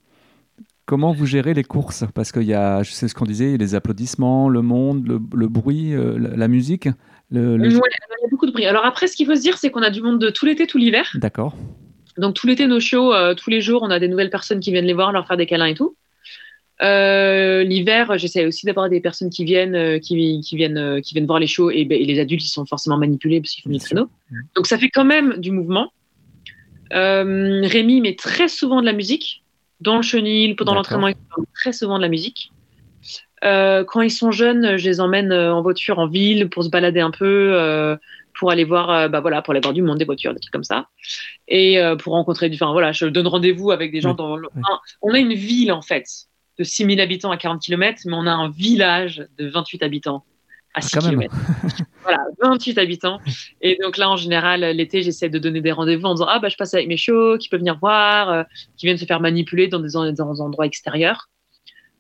Comment 0.86 1.12
vous 1.12 1.26
gérez 1.26 1.52
les 1.52 1.64
courses? 1.64 2.04
Parce 2.14 2.32
qu'il 2.32 2.44
y 2.44 2.54
a, 2.54 2.82
je 2.82 2.92
sais 2.92 3.08
ce 3.08 3.14
qu'on 3.14 3.26
disait, 3.26 3.58
les 3.58 3.74
applaudissements, 3.74 4.48
le 4.48 4.62
monde, 4.62 5.06
le, 5.06 5.20
le 5.36 5.48
bruit, 5.48 5.92
euh, 5.94 6.16
la 6.18 6.48
musique. 6.48 6.88
Le, 7.30 7.56
le- 7.56 7.64
Ouais, 7.64 7.88
il 8.18 8.22
y 8.22 8.26
a 8.26 8.28
beaucoup 8.30 8.46
de 8.46 8.52
bruit. 8.52 8.64
Alors 8.66 8.84
après, 8.86 9.06
ce 9.06 9.16
qu'il 9.16 9.26
faut 9.26 9.34
se 9.34 9.40
dire, 9.42 9.58
c'est 9.58 9.70
qu'on 9.70 9.82
a 9.82 9.90
du 9.90 10.00
monde 10.00 10.18
de 10.20 10.30
tout 10.30 10.46
l'été, 10.46 10.66
tout 10.66 10.78
l'hiver. 10.78 11.10
D'accord. 11.14 11.54
Donc 12.16 12.34
tout 12.34 12.46
l'été, 12.46 12.66
nos 12.66 12.80
shows, 12.80 13.12
euh, 13.14 13.34
tous 13.34 13.50
les 13.50 13.60
jours, 13.60 13.82
on 13.82 13.90
a 13.90 13.98
des 14.00 14.08
nouvelles 14.08 14.30
personnes 14.30 14.60
qui 14.60 14.72
viennent 14.72 14.86
les 14.86 14.94
voir, 14.94 15.12
leur 15.12 15.26
faire 15.26 15.36
des 15.36 15.46
câlins 15.46 15.66
et 15.66 15.74
tout. 15.74 15.94
Euh, 16.80 17.64
L'hiver, 17.64 18.16
j'essaie 18.18 18.46
aussi 18.46 18.64
d'avoir 18.66 18.88
des 18.88 19.00
personnes 19.00 19.30
qui 19.30 19.44
viennent, 19.44 19.74
euh, 19.74 19.98
qui, 19.98 20.40
qui 20.40 20.56
viennent, 20.56 20.78
euh, 20.78 21.00
qui 21.00 21.12
viennent 21.14 21.26
voir 21.26 21.40
les 21.40 21.46
shows 21.48 21.70
et, 21.70 21.84
ben, 21.84 22.00
et 22.00 22.04
les 22.04 22.20
adultes, 22.20 22.44
ils 22.44 22.48
sont 22.50 22.66
forcément 22.66 22.96
manipulés 22.96 23.40
parce 23.40 23.52
qu'ils 23.52 23.64
font 23.64 23.70
des 23.70 23.78
créneaux. 23.78 24.08
Donc 24.54 24.66
ça 24.66 24.78
fait 24.78 24.88
quand 24.88 25.04
même 25.04 25.36
du 25.38 25.50
mouvement. 25.50 25.92
Euh, 26.94 27.62
Rémi 27.66 28.00
met 28.00 28.14
très 28.14 28.48
souvent 28.48 28.80
de 28.80 28.86
la 28.86 28.92
musique 28.92 29.42
dans 29.80 29.96
le 29.96 30.02
chenil, 30.02 30.56
pendant 30.56 30.72
l'entraînement, 30.74 31.08
il 31.08 31.16
met 31.40 31.44
très 31.54 31.72
souvent 31.72 31.98
de 31.98 32.02
la 32.02 32.08
musique. 32.08 32.50
Euh, 33.44 33.84
quand 33.84 34.00
ils 34.00 34.10
sont 34.10 34.30
jeunes, 34.30 34.76
je 34.76 34.84
les 34.88 35.00
emmène 35.00 35.32
euh, 35.32 35.54
en 35.54 35.62
voiture 35.62 35.98
en 35.98 36.06
ville 36.06 36.48
pour 36.48 36.64
se 36.64 36.68
balader 36.70 37.00
un 37.00 37.10
peu, 37.10 37.52
euh, 37.54 37.96
pour 38.38 38.50
aller 38.50 38.64
voir, 38.64 39.08
bah 39.08 39.20
voilà, 39.20 39.42
pour 39.42 39.52
aller 39.52 39.60
voir 39.60 39.74
du 39.74 39.82
monde, 39.82 39.98
des 39.98 40.04
voitures, 40.04 40.32
des 40.34 40.40
trucs 40.40 40.52
comme 40.52 40.64
ça, 40.64 40.86
et 41.48 41.78
euh, 41.80 41.96
pour 41.96 42.12
rencontrer 42.12 42.48
du. 42.48 42.54
Enfin 42.56 42.72
voilà, 42.72 42.92
je 42.92 43.06
donne 43.06 43.26
rendez-vous 43.26 43.70
avec 43.70 43.90
des 43.92 44.00
gens 44.00 44.10
Oui, 44.10 44.16
dans. 44.16 44.36
le- 44.36 44.48
oui. 44.54 44.62
Enfin, 44.64 44.78
on 45.02 45.12
a 45.14 45.18
une 45.18 45.34
ville 45.34 45.72
en 45.72 45.82
fait 45.82 46.04
de 46.58 46.64
6000 46.64 47.00
habitants 47.00 47.30
à 47.30 47.36
40 47.36 47.60
km, 47.62 48.02
mais 48.06 48.14
on 48.14 48.26
a 48.26 48.32
un 48.32 48.48
village 48.50 49.26
de 49.38 49.48
28 49.48 49.82
habitants 49.82 50.24
à 50.74 50.80
6 50.80 50.96
Ah, 50.96 51.00
km. 51.00 51.34
voilà, 52.04 52.18
28 52.42 52.78
habitants. 52.78 53.18
Et 53.60 53.78
donc 53.82 53.96
là, 53.96 54.08
en 54.10 54.16
général, 54.16 54.60
l'été, 54.60 55.02
j'essaie 55.02 55.28
de 55.28 55.38
donner 55.38 55.60
des 55.60 55.72
rendez-vous 55.72 56.04
en 56.06 56.14
disant 56.14 56.26
Ah, 56.28 56.38
bah, 56.40 56.48
je 56.48 56.56
passe 56.56 56.74
avec 56.74 56.86
mes 56.88 56.96
chiots, 56.96 57.38
qui 57.38 57.48
peuvent 57.48 57.60
venir 57.60 57.78
voir, 57.78 58.30
euh, 58.30 58.42
qui 58.76 58.86
viennent 58.86 58.98
se 58.98 59.04
faire 59.04 59.20
manipuler 59.20 59.66
dans 59.68 59.78
des, 59.80 59.96
en- 59.96 60.12
dans 60.12 60.32
des 60.32 60.40
endroits 60.40 60.66
extérieurs. 60.66 61.28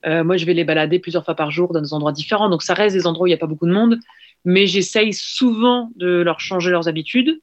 Euh, 0.08 0.24
moi, 0.24 0.36
je 0.36 0.46
vais 0.46 0.54
les 0.54 0.64
balader 0.64 0.98
plusieurs 0.98 1.24
fois 1.24 1.34
par 1.34 1.50
jour 1.50 1.72
dans 1.72 1.80
des 1.80 1.92
endroits 1.92 2.12
différents. 2.12 2.48
Donc, 2.48 2.62
ça 2.62 2.74
reste 2.74 2.96
des 2.96 3.06
endroits 3.06 3.24
où 3.24 3.26
il 3.26 3.30
n'y 3.30 3.34
a 3.34 3.38
pas 3.38 3.46
beaucoup 3.46 3.66
de 3.66 3.72
monde. 3.72 3.98
Mais 4.44 4.66
j'essaye 4.66 5.12
souvent 5.12 5.90
de 5.96 6.22
leur 6.22 6.40
changer 6.40 6.70
leurs 6.70 6.88
habitudes. 6.88 7.40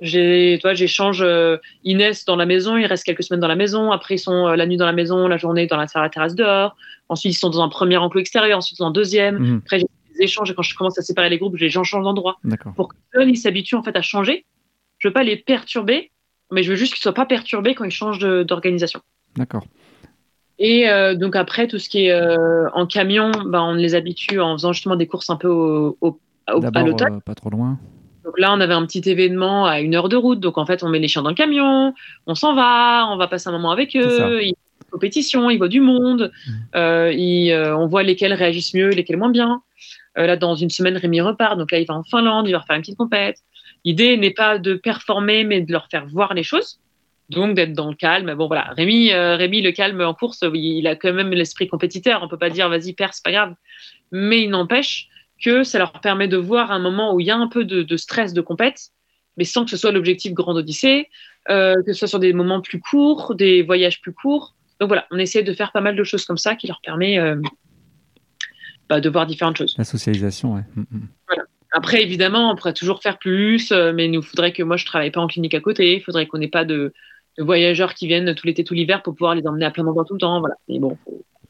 J'ai, 0.00 0.58
toi, 0.60 0.74
j'échange 0.74 1.22
euh, 1.22 1.56
Inès 1.84 2.24
dans 2.24 2.36
la 2.36 2.46
maison, 2.46 2.76
ils 2.76 2.86
restent 2.86 3.04
quelques 3.04 3.22
semaines 3.22 3.40
dans 3.40 3.48
la 3.48 3.56
maison. 3.56 3.92
Après, 3.92 4.16
ils 4.16 4.18
sont 4.18 4.48
euh, 4.48 4.56
la 4.56 4.66
nuit 4.66 4.76
dans 4.76 4.86
la 4.86 4.92
maison, 4.92 5.28
la 5.28 5.36
journée 5.36 5.66
dans 5.66 5.76
la, 5.76 5.86
la 5.94 6.08
terrasse 6.08 6.34
dehors. 6.34 6.76
Ensuite, 7.08 7.34
ils 7.34 7.38
sont 7.38 7.50
dans 7.50 7.62
un 7.62 7.68
premier 7.68 7.96
enclos 7.96 8.20
extérieur, 8.20 8.58
ensuite 8.58 8.78
dans 8.78 8.86
un 8.86 8.90
deuxième. 8.90 9.38
Mhm. 9.38 9.60
Après, 9.64 9.78
j'ai 9.78 9.86
des 10.16 10.24
échanges 10.24 10.50
et 10.50 10.54
quand 10.54 10.62
je 10.62 10.74
commence 10.74 10.98
à 10.98 11.02
séparer 11.02 11.30
les 11.30 11.38
groupes, 11.38 11.56
les 11.56 11.70
gens 11.70 11.84
changent 11.84 12.04
d'endroit 12.04 12.38
pour 12.76 12.88
que 12.88 12.96
eux, 13.16 13.28
ils 13.28 13.36
s'habituent 13.36 13.76
en 13.76 13.82
fait 13.82 13.96
à 13.96 14.02
changer. 14.02 14.44
Je 14.98 15.08
veux 15.08 15.14
pas 15.14 15.22
les 15.22 15.36
perturber, 15.36 16.10
mais 16.50 16.62
je 16.62 16.70
veux 16.70 16.76
juste 16.76 16.94
qu'ils 16.94 17.02
soient 17.02 17.14
pas 17.14 17.26
perturbés 17.26 17.74
quand 17.74 17.84
ils 17.84 17.90
changent 17.90 18.18
d'organisation. 18.18 19.00
D'accord. 19.36 19.64
Et 20.58 20.88
euh, 20.88 21.14
donc 21.14 21.34
après, 21.36 21.66
tout 21.66 21.78
ce 21.78 21.88
qui 21.88 22.06
est 22.06 22.12
euh, 22.12 22.68
en 22.74 22.86
camion, 22.86 23.30
ben, 23.46 23.60
on 23.62 23.74
les 23.74 23.94
habitue 23.94 24.40
en 24.40 24.56
faisant 24.56 24.72
justement 24.72 24.96
des 24.96 25.06
courses 25.06 25.28
un 25.30 25.36
peu 25.36 25.48
au, 25.48 25.96
au- 26.00 26.06
au- 26.08 26.20
à 26.48 26.60
D'abord, 26.60 26.86
l'automne. 26.86 27.14
euh, 27.16 27.20
pas 27.20 27.34
trop 27.34 27.50
loin. 27.50 27.78
Donc 28.24 28.38
là, 28.38 28.52
on 28.52 28.60
avait 28.60 28.74
un 28.74 28.86
petit 28.86 29.02
événement 29.10 29.66
à 29.66 29.80
une 29.80 29.94
heure 29.94 30.08
de 30.08 30.16
route. 30.16 30.40
Donc 30.40 30.56
en 30.56 30.64
fait, 30.64 30.82
on 30.82 30.88
met 30.88 30.98
les 31.00 31.08
chiens 31.08 31.22
dans 31.22 31.28
le 31.30 31.34
camion, 31.34 31.92
on 32.26 32.34
s'en 32.34 32.54
va, 32.54 33.06
on 33.10 33.16
va 33.16 33.26
passer 33.26 33.48
un 33.48 33.52
moment 33.52 33.70
avec 33.72 33.96
eux. 33.96 34.42
Ils 34.42 34.54
font 34.54 34.54
des 34.86 34.90
compétitions, 34.90 35.50
ils 35.50 35.58
voient 35.58 35.68
du 35.68 35.80
monde, 35.80 36.30
ils, 36.74 37.50
euh, 37.52 37.76
on 37.76 37.86
voit 37.86 38.02
lesquels 38.02 38.32
réagissent 38.32 38.74
mieux, 38.74 38.88
lesquels 38.90 39.16
moins 39.16 39.30
bien. 39.30 39.62
Là, 40.16 40.36
dans 40.36 40.54
une 40.54 40.70
semaine, 40.70 40.96
Rémi 40.96 41.20
repart. 41.20 41.58
Donc 41.58 41.72
là, 41.72 41.80
il 41.80 41.86
va 41.86 41.94
en 41.94 42.04
Finlande, 42.04 42.46
il 42.48 42.52
va 42.52 42.60
refaire 42.60 42.76
une 42.76 42.82
petite 42.82 42.96
compète. 42.96 43.38
L'idée 43.84 44.16
n'est 44.16 44.30
pas 44.30 44.58
de 44.58 44.74
performer, 44.74 45.42
mais 45.42 45.60
de 45.60 45.72
leur 45.72 45.88
faire 45.90 46.06
voir 46.06 46.34
les 46.34 46.44
choses. 46.44 46.78
Donc 47.30 47.54
d'être 47.54 47.72
dans 47.72 47.88
le 47.88 47.94
calme. 47.94 48.34
Bon 48.34 48.46
voilà, 48.46 48.72
Rémi, 48.76 49.10
euh, 49.12 49.36
Rémi 49.36 49.62
le 49.62 49.72
calme 49.72 50.00
en 50.02 50.14
course, 50.14 50.44
il 50.52 50.86
a 50.86 50.94
quand 50.94 51.12
même 51.12 51.30
l'esprit 51.30 51.68
compétiteur. 51.68 52.22
On 52.22 52.28
peut 52.28 52.38
pas 52.38 52.50
dire 52.50 52.68
vas-y 52.68 52.92
perds, 52.92 53.14
c'est 53.14 53.24
pas 53.24 53.32
grave. 53.32 53.54
Mais 54.12 54.42
il 54.42 54.50
n'empêche 54.50 55.08
que 55.42 55.64
ça 55.64 55.78
leur 55.78 55.92
permet 56.00 56.28
de 56.28 56.36
voir 56.36 56.70
un 56.70 56.78
moment 56.78 57.14
où 57.14 57.20
il 57.20 57.26
y 57.26 57.30
a 57.30 57.36
un 57.36 57.48
peu 57.48 57.64
de, 57.64 57.82
de 57.82 57.96
stress 57.96 58.34
de 58.34 58.40
compète, 58.40 58.90
mais 59.36 59.44
sans 59.44 59.64
que 59.64 59.70
ce 59.70 59.76
soit 59.76 59.90
l'objectif 59.90 60.32
grande 60.32 60.58
odyssée, 60.58 61.08
euh, 61.50 61.74
que 61.82 61.92
ce 61.92 61.98
soit 62.00 62.08
sur 62.08 62.18
des 62.18 62.32
moments 62.32 62.60
plus 62.60 62.80
courts, 62.80 63.34
des 63.34 63.62
voyages 63.62 64.00
plus 64.00 64.12
courts. 64.12 64.54
Donc 64.80 64.88
voilà, 64.88 65.06
on 65.10 65.18
essaie 65.18 65.42
de 65.42 65.52
faire 65.52 65.72
pas 65.72 65.80
mal 65.80 65.96
de 65.96 66.04
choses 66.04 66.24
comme 66.26 66.38
ça 66.38 66.56
qui 66.56 66.66
leur 66.66 66.80
permet 66.82 67.18
euh, 67.18 67.40
bah, 68.88 69.00
de 69.00 69.08
voir 69.08 69.26
différentes 69.26 69.56
choses. 69.56 69.74
La 69.78 69.84
socialisation, 69.84 70.54
ouais. 70.54 70.64
Mhm, 70.76 70.86
mhm. 70.90 71.08
Après, 71.76 72.02
évidemment, 72.02 72.52
on 72.52 72.54
pourrait 72.54 72.72
toujours 72.72 73.02
faire 73.02 73.18
plus, 73.18 73.72
mais 73.72 74.04
il 74.04 74.12
nous 74.12 74.22
faudrait 74.22 74.52
que 74.52 74.62
moi 74.62 74.76
je 74.76 74.86
travaille 74.86 75.10
pas 75.10 75.20
en 75.20 75.26
clinique 75.26 75.54
à 75.54 75.60
côté. 75.60 75.96
Il 75.96 76.02
faudrait 76.02 76.26
qu'on 76.26 76.38
n'ait 76.38 76.46
pas 76.46 76.64
de, 76.64 76.92
de 77.38 77.44
voyageurs 77.44 77.94
qui 77.94 78.06
viennent 78.06 78.34
tout 78.34 78.46
l'été, 78.46 78.64
tout 78.64 78.74
l'hiver 78.74 79.02
pour 79.02 79.14
pouvoir 79.14 79.34
les 79.34 79.46
emmener 79.46 79.64
à 79.64 79.70
plein 79.70 79.84
d'endroits 79.84 80.04
tout 80.04 80.14
le 80.14 80.20
temps. 80.20 80.40
Voilà. 80.40 80.56
Mais 80.68 80.78
bon, 80.78 80.96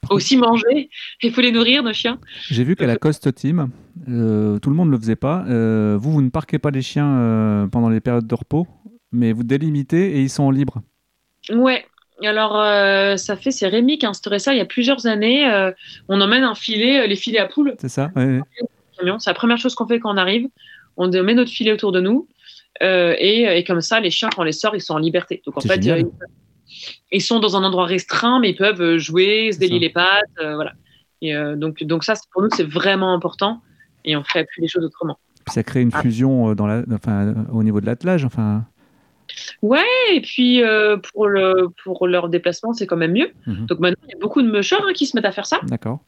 faut, 0.07 0.15
aussi 0.15 0.37
manger. 0.37 0.91
Il 1.23 1.33
faut 1.33 1.41
les 1.41 1.53
nourrir, 1.53 1.83
nos 1.83 1.93
chiens. 1.93 2.19
J'ai 2.51 2.65
vu 2.65 2.77
qu'à 2.77 2.87
la 2.87 2.97
Coast 2.97 3.35
Team, 3.35 3.71
euh, 4.09 4.59
tout 4.59 4.71
le 4.71 4.77
monde 4.77 4.89
ne 4.89 4.93
le 4.93 4.99
faisait 4.99 5.17
pas. 5.17 5.45
Euh, 5.49 5.97
vous, 5.99 6.13
vous 6.13 6.23
ne 6.23 6.31
parquez 6.31 6.59
pas 6.59 6.71
les 6.71 6.83
chiens 6.83 7.09
euh, 7.09 7.67
pendant 7.67 7.89
les 7.89 8.01
périodes 8.01 8.27
de 8.27 8.35
repos, 8.35 8.67
mais 9.13 9.33
vous 9.33 9.45
délimitez 9.45 10.17
et 10.17 10.21
ils 10.21 10.31
sont 10.31 10.51
libres. 10.51 10.83
Ouais. 11.51 11.85
Alors, 12.23 12.53
ça 13.19 13.37
fait, 13.37 13.51
c'est 13.51 13.67
Rémi 13.67 13.99
qui 13.99 14.07
a 14.07 14.09
instauré 14.09 14.39
ça 14.39 14.55
il 14.55 14.59
y 14.59 14.63
a 14.63 14.65
plusieurs 14.65 15.07
années. 15.07 15.47
On 16.09 16.21
emmène 16.21 16.45
un 16.45 16.55
filet, 16.55 17.07
les 17.07 17.17
filets 17.17 17.41
à 17.41 17.47
poules, 17.47 17.75
C'est 17.79 17.89
ça 17.89 18.11
Ouais, 18.17 18.25
ouais. 18.25 18.41
camion. 18.97 19.19
C'est 19.19 19.29
la 19.29 19.35
première 19.35 19.59
chose 19.59 19.75
qu'on 19.75 19.87
fait 19.87 19.99
quand 19.99 20.15
on 20.15 20.17
arrive. 20.17 20.49
On 20.97 21.09
met 21.11 21.35
notre 21.35 21.51
filet 21.51 21.73
autour 21.73 21.93
de 21.93 22.01
nous. 22.01 22.29
Euh, 22.83 23.15
et, 23.19 23.43
et 23.59 23.65
comme 23.65 23.81
ça, 23.81 24.01
les 24.01 24.11
chiens, 24.11 24.29
quand 24.35 24.43
on 24.43 24.45
les 24.45 24.53
sort, 24.53 24.75
ils 24.75 24.81
sont 24.81 24.95
en 24.95 24.99
liberté. 24.99 25.43
Donc, 25.47 25.57
en 25.57 25.61
fait, 25.61 25.87
euh, 25.87 26.01
ils, 26.01 26.07
ils 27.13 27.23
sont 27.23 27.39
dans 27.39 27.57
un 27.57 27.63
endroit 27.63 27.87
restreint, 27.87 28.41
mais 28.41 28.51
ils 28.51 28.57
peuvent 28.57 28.81
euh, 28.81 28.99
jouer, 28.99 29.53
se 29.53 29.59
délier 29.59 29.79
les 29.79 29.91
pattes. 29.91 30.25
euh, 30.41 30.55
voilà. 30.55 30.73
Et 31.23 31.35
donc, 31.57 31.83
donc 31.85 32.05
ça, 32.05 32.13
pour 32.33 32.43
nous, 32.43 32.51
c'est 32.55 32.69
vraiment 32.69 33.15
important 33.15 33.63
et 34.05 34.15
on 34.15 34.23
ferait 34.23 34.45
plus 34.45 34.61
les 34.61 34.69
choses 34.69 34.85
autrement. 34.85 35.19
ça 35.47 35.63
crée 35.63 35.81
une 35.81 35.91
ah. 35.95 36.03
fusion 36.03 36.55
dans 36.55 36.67
la, 36.67 36.83
enfin, 36.93 37.35
au 37.51 37.63
niveau 37.63 37.81
de 37.81 37.87
l'attelage. 37.87 38.27
Enfin... 38.27 38.67
Ouais, 39.63 39.81
et 40.13 40.21
puis 40.21 40.63
pour, 41.15 41.29
le, 41.29 41.69
pour 41.83 42.07
leur 42.09 42.29
déplacement, 42.29 42.75
c'est 42.75 42.87
quand 42.87 42.99
même 42.99 43.13
mieux. 43.13 43.33
Mhm. 43.47 43.65
Donc 43.65 43.79
maintenant, 43.79 44.03
il 44.07 44.11
y 44.11 44.15
a 44.15 44.19
beaucoup 44.21 44.43
de 44.43 44.51
mushers 44.51 44.77
hein, 44.83 44.93
qui 44.95 45.07
se 45.07 45.17
mettent 45.17 45.25
à 45.25 45.33
faire 45.33 45.47
ça. 45.47 45.61
D'accord. 45.67 46.01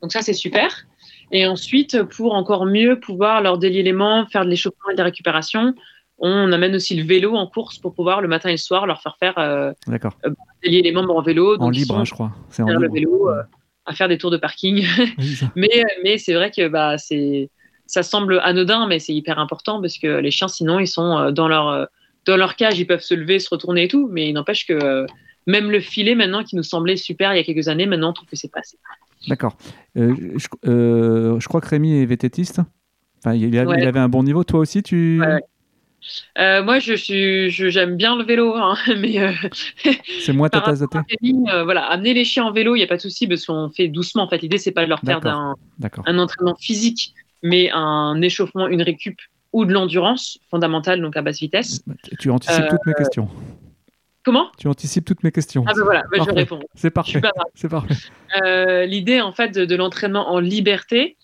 Donc 0.00 0.10
ça, 0.10 0.22
c'est 0.22 0.32
super. 0.32 0.86
Et 1.32 1.46
ensuite, 1.46 2.02
pour 2.02 2.34
encore 2.34 2.66
mieux 2.66 2.98
pouvoir 2.98 3.40
leur 3.40 3.58
délier 3.58 3.78
l'élément, 3.78 4.26
faire 4.26 4.44
de 4.44 4.50
l'échauffement 4.50 4.90
et 4.90 4.94
de 4.94 4.98
la 4.98 5.04
récupération, 5.04 5.74
on 6.18 6.52
amène 6.52 6.74
aussi 6.74 6.94
le 6.94 7.04
vélo 7.04 7.34
en 7.34 7.46
course 7.46 7.78
pour 7.78 7.94
pouvoir 7.94 8.20
le 8.20 8.28
matin 8.28 8.50
et 8.50 8.52
le 8.52 8.58
soir 8.58 8.86
leur 8.86 9.00
faire 9.00 9.16
faire 9.18 9.38
euh, 9.38 9.72
euh 9.88 10.30
délier 10.62 10.82
les 10.82 10.92
membres 10.92 11.16
en 11.16 11.22
vélo. 11.22 11.56
en 11.58 11.70
libre, 11.70 11.96
hein, 11.96 12.04
je 12.04 12.12
crois. 12.12 12.32
C'est 12.50 12.62
en 12.62 12.68
libre. 12.68 12.82
le 12.82 12.90
vélo, 12.90 13.30
euh, 13.30 13.42
à 13.86 13.94
faire 13.94 14.08
des 14.08 14.18
tours 14.18 14.30
de 14.30 14.36
parking. 14.36 14.84
mais 15.56 15.84
mais 16.04 16.18
c'est 16.18 16.34
vrai 16.34 16.50
que 16.50 16.68
bah, 16.68 16.96
ça 17.86 18.02
semble 18.02 18.40
anodin, 18.42 18.86
mais 18.86 18.98
c'est 18.98 19.14
hyper 19.14 19.38
important 19.38 19.80
parce 19.80 19.98
que 19.98 20.18
les 20.18 20.30
chiens, 20.30 20.48
sinon, 20.48 20.78
ils 20.78 20.86
sont 20.86 21.30
dans 21.30 21.48
leur, 21.48 21.88
dans 22.26 22.36
leur 22.36 22.56
cage, 22.56 22.78
ils 22.78 22.86
peuvent 22.86 23.00
se 23.00 23.14
lever, 23.14 23.38
se 23.38 23.48
retourner 23.48 23.84
et 23.84 23.88
tout. 23.88 24.08
Mais 24.12 24.28
il 24.28 24.34
n'empêche 24.34 24.66
que 24.66 25.06
même 25.46 25.70
le 25.70 25.80
filet, 25.80 26.14
maintenant, 26.14 26.44
qui 26.44 26.56
nous 26.56 26.62
semblait 26.62 26.96
super 26.96 27.32
il 27.32 27.36
y 27.36 27.40
a 27.40 27.44
quelques 27.44 27.68
années, 27.68 27.86
maintenant, 27.86 28.10
on 28.10 28.12
trouve 28.12 28.28
que 28.28 28.36
c'est 28.36 28.52
pas 28.52 28.60
assez. 28.60 28.76
D'accord. 29.28 29.56
Euh, 29.96 30.14
euh, 30.66 31.40
je, 31.40 31.48
crois 31.48 31.60
que 31.60 31.68
Rémi 31.68 32.00
est 32.00 32.06
vététiste. 32.06 32.60
Enfin, 33.18 33.34
il, 33.34 33.56
avait, 33.58 33.98
un 33.98 34.08
bon 34.08 34.22
niveau. 34.22 34.44
Toi 34.44 34.60
aussi, 34.60 34.82
tu. 34.82 35.22
Euh, 36.38 36.62
moi, 36.62 36.78
je 36.78 36.94
suis, 36.94 37.50
j'aime 37.50 37.96
bien 37.96 38.16
le 38.16 38.24
vélo, 38.24 38.54
hein, 38.54 38.76
mais 38.98 39.18
c'est 40.20 40.32
moi 40.32 40.48
ta 40.48 40.62
tasse 40.62 40.80
de 40.80 40.86
thé. 40.86 41.34
voilà, 41.64 41.84
amener 41.84 42.14
les 42.14 42.24
chiens 42.24 42.44
en 42.44 42.52
vélo, 42.52 42.74
il 42.76 42.78
n'y 42.78 42.84
a 42.84 42.88
pas 42.88 42.96
de 42.96 43.02
souci 43.02 43.26
parce 43.26 43.44
qu'on 43.44 43.68
fait 43.68 43.88
doucement. 43.88 44.22
En 44.22 44.28
fait, 44.28 44.40
l'idée 44.40 44.58
c'est 44.58 44.72
pas 44.72 44.84
de 44.84 44.88
leur 44.88 45.00
faire 45.00 45.24
un, 45.26 45.54
un, 46.06 46.18
entraînement 46.18 46.56
physique, 46.56 47.14
mais 47.42 47.70
un 47.72 48.20
échauffement, 48.22 48.68
une 48.68 48.82
récup 48.82 49.20
ou 49.52 49.66
de 49.66 49.72
l'endurance 49.72 50.38
fondamentale, 50.48 51.02
donc 51.02 51.16
à 51.16 51.22
basse 51.22 51.40
vitesse. 51.40 51.82
Tu 52.18 52.30
anticipes 52.30 52.68
toutes 52.70 52.86
mes 52.86 52.94
questions. 52.94 53.28
Comment? 54.24 54.50
Tu 54.58 54.68
anticipes 54.68 55.04
toutes 55.04 55.22
mes 55.22 55.32
questions. 55.32 55.64
Ah 55.66 55.72
ben 55.74 55.82
voilà, 55.82 56.02
bah, 56.10 56.18
je 56.26 56.34
réponds. 56.34 56.60
C'est 56.74 56.90
parfait. 56.90 57.20
C'est 57.54 57.70
parfait. 57.70 57.94
Euh, 58.44 58.84
l'idée 58.84 59.20
en 59.20 59.32
fait 59.32 59.50
de, 59.52 59.76
l'entraînement 59.76 60.30
en 60.30 60.40
liberté, 60.40 61.16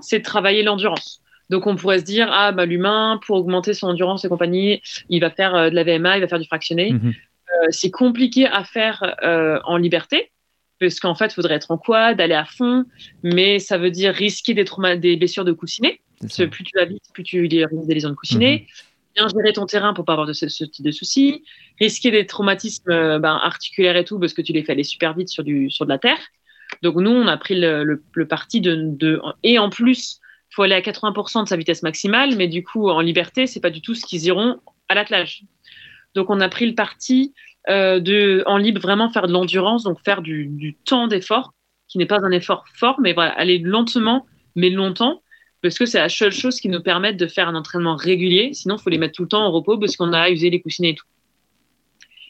c'est 0.00 0.20
de 0.20 0.24
travailler 0.24 0.62
l'endurance. 0.62 1.20
Donc 1.50 1.66
on 1.66 1.76
pourrait 1.76 1.98
se 1.98 2.04
dire 2.04 2.28
ah 2.30 2.52
bah 2.52 2.66
l'humain 2.66 3.20
pour 3.26 3.36
augmenter 3.36 3.74
son 3.74 3.88
endurance 3.88 4.24
et 4.24 4.28
compagnie, 4.28 4.80
il 5.08 5.20
va 5.20 5.30
faire 5.30 5.54
euh, 5.54 5.70
de 5.70 5.74
la 5.74 5.84
VMA, 5.84 6.18
il 6.18 6.20
va 6.20 6.28
faire 6.28 6.38
du 6.38 6.46
fractionné. 6.46 6.92
Mhm. 6.92 7.12
Euh, 7.12 7.66
c'est 7.70 7.90
compliqué 7.90 8.46
à 8.46 8.64
faire 8.64 9.16
en 9.64 9.76
liberté 9.76 10.30
parce 10.78 11.00
qu'en 11.00 11.14
fait, 11.14 11.26
il 11.26 11.34
faudrait 11.34 11.54
être 11.54 11.70
en 11.70 11.78
quad, 11.78 12.20
aller 12.20 12.34
à 12.34 12.44
fond, 12.44 12.84
mais 13.22 13.58
ça 13.58 13.78
veut 13.78 13.90
dire 13.90 14.12
risquer 14.12 14.52
des, 14.52 14.64
des 14.98 15.16
blessures 15.16 15.44
de 15.44 15.52
coussinet. 15.52 16.00
Plus 16.20 16.64
tu 16.64 16.76
vas 16.76 16.84
vite, 16.84 17.02
plus 17.12 17.22
tu 17.22 17.40
risques 17.40 17.86
des 17.86 17.94
lésions 17.94 18.10
de 18.10 18.14
coussinet. 18.14 18.66
Mhm 18.66 18.85
bien 19.16 19.28
gérer 19.28 19.52
ton 19.52 19.66
terrain 19.66 19.94
pour 19.94 20.04
pas 20.04 20.12
avoir 20.12 20.26
de 20.26 20.32
ce, 20.32 20.64
type 20.64 20.84
de 20.84 20.90
soucis, 20.90 21.42
risquer 21.80 22.10
des 22.10 22.26
traumatismes 22.26 22.90
euh, 22.90 23.18
ben, 23.18 23.38
articulaires 23.42 23.96
et 23.96 24.04
tout 24.04 24.18
parce 24.18 24.34
que 24.34 24.42
tu 24.42 24.52
les 24.52 24.62
fais 24.62 24.72
aller 24.72 24.84
super 24.84 25.14
vite 25.14 25.28
sur, 25.28 25.42
du, 25.42 25.70
sur 25.70 25.86
de 25.86 25.90
la 25.90 25.98
terre. 25.98 26.18
Donc 26.82 26.96
nous, 26.96 27.10
on 27.10 27.26
a 27.26 27.36
pris 27.36 27.58
le, 27.58 28.02
parti 28.28 28.60
de, 28.60 29.20
Et 29.42 29.58
en 29.58 29.70
plus, 29.70 30.20
il 30.50 30.54
faut 30.54 30.62
aller 30.62 30.74
à 30.74 30.80
80% 30.80 31.44
de 31.44 31.48
sa 31.48 31.56
vitesse 31.56 31.82
maximale, 31.82 32.36
mais 32.36 32.48
du 32.48 32.62
coup, 32.62 32.88
en 32.88 33.00
liberté, 33.00 33.46
c'est 33.46 33.60
pas 33.60 33.70
du 33.70 33.80
tout 33.80 33.94
ce 33.94 34.04
qu'ils 34.04 34.24
iront 34.26 34.60
à 34.88 34.94
l'attelage. 34.94 35.44
Donc 36.14 36.30
on 36.30 36.40
a 36.40 36.48
pris 36.48 36.66
le 36.66 36.74
parti 36.74 37.34
euh, 37.68 38.00
de, 38.00 38.42
en 38.46 38.58
libre, 38.58 38.80
vraiment 38.80 39.10
faire 39.10 39.26
de 39.26 39.32
l'endurance, 39.32 39.84
donc 39.84 39.98
faire 40.04 40.22
du, 40.22 40.46
du 40.46 40.74
temps 40.74 41.08
d'effort, 41.08 41.52
qui 41.88 41.98
n'est 41.98 42.06
pas 42.06 42.20
un 42.22 42.30
effort 42.30 42.64
fort, 42.74 43.00
mais 43.00 43.12
voilà, 43.12 43.32
aller 43.32 43.58
lentement, 43.58 44.26
mais 44.54 44.70
longtemps, 44.70 45.22
parce 45.66 45.78
que 45.78 45.86
c'est 45.86 45.98
la 45.98 46.08
seule 46.08 46.32
chose 46.32 46.60
qui 46.60 46.68
nous 46.68 46.80
permette 46.80 47.16
de 47.16 47.26
faire 47.26 47.48
un 47.48 47.54
entraînement 47.56 47.96
régulier. 47.96 48.50
Sinon, 48.54 48.76
il 48.76 48.82
faut 48.82 48.90
les 48.90 48.98
mettre 48.98 49.14
tout 49.14 49.22
le 49.22 49.28
temps 49.28 49.46
au 49.46 49.50
repos 49.50 49.78
parce 49.78 49.96
qu'on 49.96 50.12
a 50.12 50.30
usé 50.30 50.48
les 50.48 50.60
coussinets 50.60 50.90
et 50.90 50.94
tout. 50.94 51.06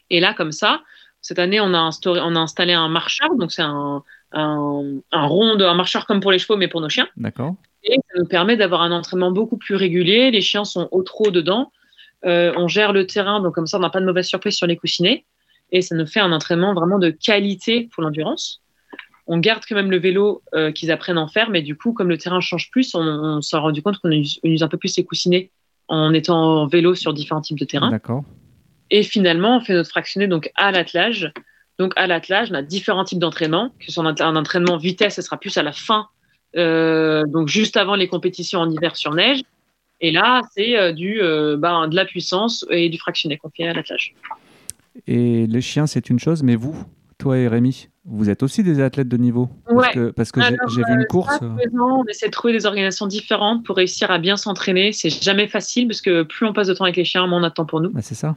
Et 0.09 0.20
là, 0.20 0.32
comme 0.32 0.53
ça, 0.53 0.82
cette 1.20 1.39
année, 1.39 1.61
on 1.61 1.74
a, 1.74 1.78
instauré, 1.78 2.20
on 2.22 2.34
a 2.34 2.41
installé 2.41 2.72
un 2.72 2.89
marcheur. 2.89 3.34
Donc, 3.34 3.53
c'est 3.53 3.62
un, 3.62 4.03
un, 4.32 5.01
rond, 5.12 5.61
un 5.61 5.74
marcheur 5.74 6.07
comme 6.07 6.20
pour 6.20 6.32
les 6.32 6.39
chevaux, 6.39 6.57
mais 6.57 6.68
pour 6.68 6.80
nos 6.80 6.89
chiens. 6.89 7.09
D'accord. 7.16 7.57
Et 7.84 7.97
ça 8.09 8.18
nous 8.18 8.26
permet 8.26 8.57
d'avoir 8.57 8.82
un 8.82 8.93
entraînement 8.93 9.30
beaucoup 9.30 9.59
plus 9.59 9.74
régulier. 9.74 10.30
Les 10.30 10.41
chiens 10.41 10.64
sont 10.64 10.89
au 10.91 11.03
trop 11.03 11.30
dedans. 11.30 11.72
Euh, 12.24 12.53
on 12.57 12.68
gère 12.68 12.93
le 12.93 13.07
terrain, 13.07 13.41
donc 13.41 13.55
comme 13.55 13.66
ça, 13.66 13.76
on 13.76 13.80
n'a 13.80 13.91
pas 13.91 14.01
de 14.01 14.07
mauvaise 14.07 14.26
surprise 14.26 14.55
sur 14.55 14.66
les 14.66 14.76
coussinets. 14.76 15.24
Et 15.72 15.82
ça 15.82 15.95
nous 15.95 16.07
fait 16.07 16.20
un 16.20 16.32
entraînement 16.32 16.74
vraiment 16.74 16.99
de 16.99 17.11
qualité 17.11 17.89
pour 17.93 18.03
l'endurance 18.03 18.62
on 19.26 19.38
garde 19.38 19.62
quand 19.68 19.74
même 19.74 19.90
le 19.90 19.98
vélo 19.98 20.42
euh, 20.54 20.70
qu'ils 20.70 20.90
apprennent 20.92 21.18
à 21.18 21.22
en 21.22 21.28
faire, 21.28 21.50
mais 21.50 21.62
du 21.62 21.76
coup, 21.76 21.92
comme 21.92 22.08
le 22.08 22.18
terrain 22.18 22.40
change 22.40 22.70
plus, 22.70 22.94
on, 22.94 23.40
s'est 23.42 23.56
rendu 23.56 23.82
compte 23.82 23.98
qu'on 23.98 24.10
use, 24.10 24.62
un 24.62 24.68
peu 24.68 24.76
plus 24.76 24.96
les 24.96 25.04
coussinets 25.04 25.50
en 25.88 26.12
étant 26.12 26.62
en 26.62 26.66
vélo 26.66 26.94
sur 26.94 27.12
différents 27.12 27.40
types 27.40 27.58
de 27.58 27.64
terrain. 27.64 27.90
D'accord. 27.90 28.24
Et 28.90 29.02
finalement, 29.02 29.56
on 29.56 29.60
fait 29.60 29.74
notre 29.74 29.90
fractionné 29.90 30.28
donc 30.28 30.50
à 30.54 30.70
l'attelage. 30.70 31.32
Donc 31.78 31.92
à 31.96 32.06
l'attelage, 32.06 32.50
on 32.52 32.54
a 32.54 32.62
différents 32.62 33.04
types 33.04 33.18
d'entraînement. 33.18 33.70
Que 33.80 33.86
ce 33.86 33.92
soit 33.92 34.04
un, 34.04 34.36
entraînement 34.36 34.76
vitesse, 34.76 35.16
ce 35.16 35.22
sera 35.22 35.38
plus 35.38 35.56
à 35.58 35.62
la 35.62 35.72
fin, 35.72 36.06
euh, 36.56 37.24
donc 37.26 37.48
juste 37.48 37.76
avant 37.76 37.96
les 37.96 38.08
compétitions 38.08 38.60
en 38.60 38.70
hiver 38.70 38.96
sur 38.96 39.12
neige. 39.14 39.42
Et 40.00 40.12
là, 40.12 40.42
c'est 40.54 40.78
euh, 40.78 40.92
du 40.92 41.20
ben, 41.58 41.88
de 41.88 41.96
la 41.96 42.04
puissance 42.04 42.64
et 42.70 42.88
du 42.88 42.98
fractionné 42.98 43.38
qu'on 43.38 43.50
fait 43.50 43.66
à 43.66 43.72
l'attelage. 43.72 44.14
Et 45.06 45.46
les 45.46 45.60
chiens, 45.60 45.86
c'est 45.86 46.08
une 46.10 46.18
chose, 46.18 46.42
mais 46.42 46.54
vous, 46.54 46.76
toi 47.18 47.36
et 47.38 47.48
Rémi, 47.48 47.88
vous 48.09 48.30
êtes 48.30 48.42
aussi 48.42 48.62
des 48.62 48.80
athlètes 48.80 49.09
de 49.09 49.16
niveau 49.16 49.50
Parce 50.14 50.30
que, 50.30 50.40
j'ai 50.40 50.82
vu 50.84 50.92
une 50.92 51.00
euh, 51.00 51.04
course. 51.04 51.38
Euh, 51.42 51.48
on 51.74 52.04
essaie 52.04 52.26
de 52.26 52.30
trouver 52.30 52.52
des 52.52 52.64
organisations 52.64 53.07
différentes 53.07 53.64
pour 53.64 53.76
réussir 53.76 54.11
à 54.12 54.18
bien 54.18 54.36
s'entraîner. 54.36 54.92
C'est 54.92 55.11
jamais 55.11 55.48
facile 55.48 55.88
parce 55.88 56.00
que 56.00 56.22
plus 56.22 56.46
on 56.46 56.52
passe 56.52 56.68
de 56.68 56.74
temps 56.74 56.84
avec 56.84 56.96
les 56.96 57.04
chiens, 57.04 57.26
moins 57.26 57.40
on 57.40 57.42
a 57.42 57.48
de 57.48 57.54
temps 57.54 57.66
pour 57.66 57.80
nous. 57.80 57.90
Bah, 57.90 58.02
c'est 58.02 58.14
ça. 58.14 58.36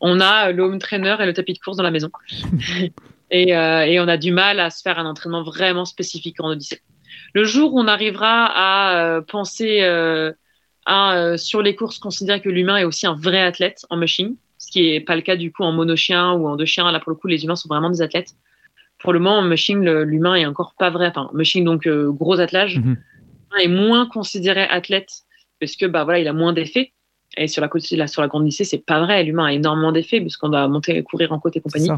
On 0.00 0.20
a 0.20 0.52
le 0.52 0.62
home 0.62 0.78
trainer 0.78 1.16
et 1.20 1.26
le 1.26 1.34
tapis 1.34 1.52
de 1.52 1.58
course 1.58 1.76
dans 1.76 1.82
la 1.82 1.90
maison. 1.90 2.10
et, 3.30 3.54
euh, 3.54 3.84
et, 3.84 4.00
on 4.00 4.08
a 4.08 4.16
du 4.16 4.32
mal 4.32 4.58
à 4.58 4.70
se 4.70 4.80
faire 4.80 4.98
un 4.98 5.06
entraînement 5.06 5.42
vraiment 5.42 5.84
spécifique 5.84 6.40
en 6.40 6.48
Odyssée. 6.48 6.80
Le 7.34 7.44
jour 7.44 7.74
où 7.74 7.80
on 7.80 7.86
arrivera 7.86 8.46
à 9.16 9.20
penser 9.22 9.82
à, 10.86 11.36
sur 11.36 11.62
les 11.62 11.74
courses, 11.74 11.98
considérer 11.98 12.40
que 12.40 12.48
l'humain 12.48 12.78
est 12.78 12.84
aussi 12.84 13.06
un 13.06 13.14
vrai 13.14 13.42
athlète 13.42 13.84
en 13.90 13.96
machine, 13.96 14.34
ce 14.58 14.70
qui 14.70 14.92
n'est 14.92 15.00
pas 15.00 15.14
le 15.14 15.22
cas 15.22 15.36
du 15.36 15.52
coup 15.52 15.62
en 15.62 15.72
mono-chien 15.72 16.32
ou 16.32 16.48
en 16.48 16.56
deux 16.56 16.64
chiens. 16.64 16.90
Là, 16.90 17.00
pour 17.00 17.10
le 17.10 17.16
coup, 17.16 17.28
les 17.28 17.44
humains 17.44 17.56
sont 17.56 17.68
vraiment 17.68 17.90
des 17.90 18.02
athlètes 18.02 18.34
pour 19.02 19.12
le 19.12 19.18
moment, 19.18 19.42
mushing, 19.42 19.84
l'humain 19.84 20.34
est 20.36 20.46
encore 20.46 20.74
pas 20.78 20.90
vrai. 20.90 21.08
Enfin, 21.08 21.30
mushing, 21.34 21.64
donc 21.64 21.86
euh, 21.86 22.10
gros 22.10 22.40
attelage, 22.40 22.78
mm 22.78 22.96
est 23.60 23.68
moins 23.68 24.06
considéré 24.06 24.62
athlète 24.62 25.10
parce 25.60 25.76
que 25.76 25.84
bah 25.84 26.04
voilà, 26.04 26.20
il 26.20 26.26
a 26.26 26.32
moins 26.32 26.54
d'effets. 26.54 26.94
Et 27.36 27.48
sur 27.48 27.60
la 27.60 27.68
côte, 27.68 27.90
là, 27.90 28.06
sur 28.06 28.22
la 28.22 28.28
grande 28.28 28.46
lycée, 28.46 28.64
c'est 28.64 28.82
pas 28.82 29.00
vrai. 29.00 29.22
L'humain 29.24 29.44
a 29.44 29.52
énormément 29.52 29.92
d'effets 29.92 30.22
puisqu'on 30.22 30.48
doit 30.48 30.66
monter, 30.68 30.96
et 30.96 31.02
courir 31.02 31.32
en 31.32 31.38
côte 31.38 31.54
et 31.54 31.60
compagnie. 31.60 31.90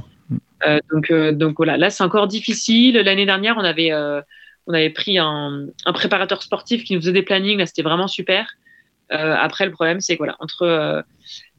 Euh, 0.66 0.80
donc, 0.92 1.12
euh, 1.12 1.30
donc 1.30 1.54
voilà, 1.56 1.76
là 1.76 1.90
c'est 1.90 2.02
encore 2.02 2.26
difficile. 2.26 2.96
L'année 2.96 3.24
dernière, 3.24 3.56
on 3.56 3.62
avait, 3.62 3.94
on 3.94 4.74
avait 4.74 4.90
pris 4.90 5.16
un, 5.20 5.66
un, 5.86 5.92
préparateur 5.92 6.42
sportif 6.42 6.82
qui 6.82 6.94
nous 6.94 7.00
faisait 7.00 7.12
des 7.12 7.22
plannings. 7.22 7.58
Là, 7.58 7.66
c'était 7.66 7.82
vraiment 7.82 8.08
super. 8.08 8.48
Après, 9.10 9.66
le 9.66 9.72
problème, 9.72 10.00
c'est 10.00 10.14
que 10.14 10.18
voilà, 10.18 10.36
entre 10.40 11.04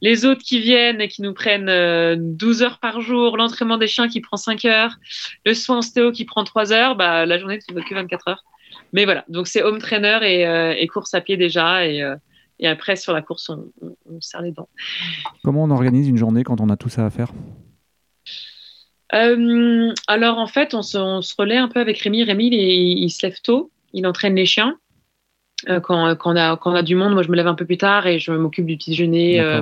les 0.02 0.26
autres 0.26 0.44
qui 0.44 0.60
viennent 0.60 1.02
et 1.02 1.08
qui 1.08 1.22
nous 1.22 1.34
prennent 1.34 1.66
12 2.16 2.62
euh, 2.62 2.66
heures 2.66 2.80
par 2.80 3.02
jour, 3.02 3.38
l'entraînement 3.38 3.78
des 3.78 3.88
chiens 3.88 4.08
qui 4.08 4.22
prend 4.22 4.38
5 4.38 4.66
heures, 4.66 4.98
le 5.46 5.54
soin 5.54 5.80
ostéo 5.80 6.12
qui 6.12 6.26
prend 6.26 6.44
3 6.44 6.72
heures, 6.74 6.96
bah, 6.96 7.26
la 7.26 7.38
journée 7.38 7.56
ne 7.56 7.62
fait 7.62 7.90
que 7.90 7.96
24 7.96 8.28
heures. 8.28 8.44
Mais 8.94 9.06
voilà, 9.06 9.26
donc 9.30 9.48
c'est 9.48 9.64
home 9.64 9.80
trainer 9.80 10.20
euh, 10.22 10.76
et, 10.78 10.88
course 10.88 11.14
à 11.14 11.22
pied 11.22 11.38
déjà. 11.38 11.88
Et, 11.88 12.02
euh, 12.02 12.16
et 12.60 12.68
après, 12.68 12.96
sur 12.96 13.14
la 13.14 13.22
course, 13.22 13.50
on, 13.50 14.22
serre 14.22 14.42
les 14.42 14.52
dents. 14.52 14.70
Comment 15.44 15.64
on 15.64 15.72
organise 15.72 16.08
une 16.08 16.18
journée 16.18 16.44
quand 16.44 16.62
on 16.62 16.70
a 16.70 16.78
tout 16.78 16.90
ça 16.90 17.06
à 17.06 17.10
faire? 17.10 17.32
Alors 19.12 20.38
en 20.38 20.48
fait, 20.48 20.74
on 20.74 20.82
se, 20.82 21.36
relaie 21.38 21.58
un 21.58 21.70
peu 21.70 21.80
avec 21.80 21.98
Rémi. 22.00 22.24
Rémi, 22.24 22.48
il, 22.48 23.10
se 23.10 23.26
lève 23.26 23.40
tôt, 23.42 23.72
il 23.94 24.06
entraîne 24.06 24.36
les 24.36 24.46
chiens. 24.46 24.78
Euh, 25.70 25.80
quand, 25.80 26.16
quand, 26.16 26.34
on 26.34 26.36
a, 26.36 26.58
quand 26.58 26.72
on 26.72 26.76
a 26.76 26.84
du 26.84 26.96
monde, 26.96 27.14
moi 27.14 27.24
je 27.24 27.30
me 27.30 27.36
lève 27.36 27.48
un 27.48 27.56
peu 27.56 27.66
plus 27.66 27.78
tard 27.78 28.08
et 28.08 28.20
je 28.20 28.32
m'occupe 28.32 28.66
du 28.66 28.78
petit 28.78 28.92
déjeuner. 28.92 29.40
Euh, 29.40 29.62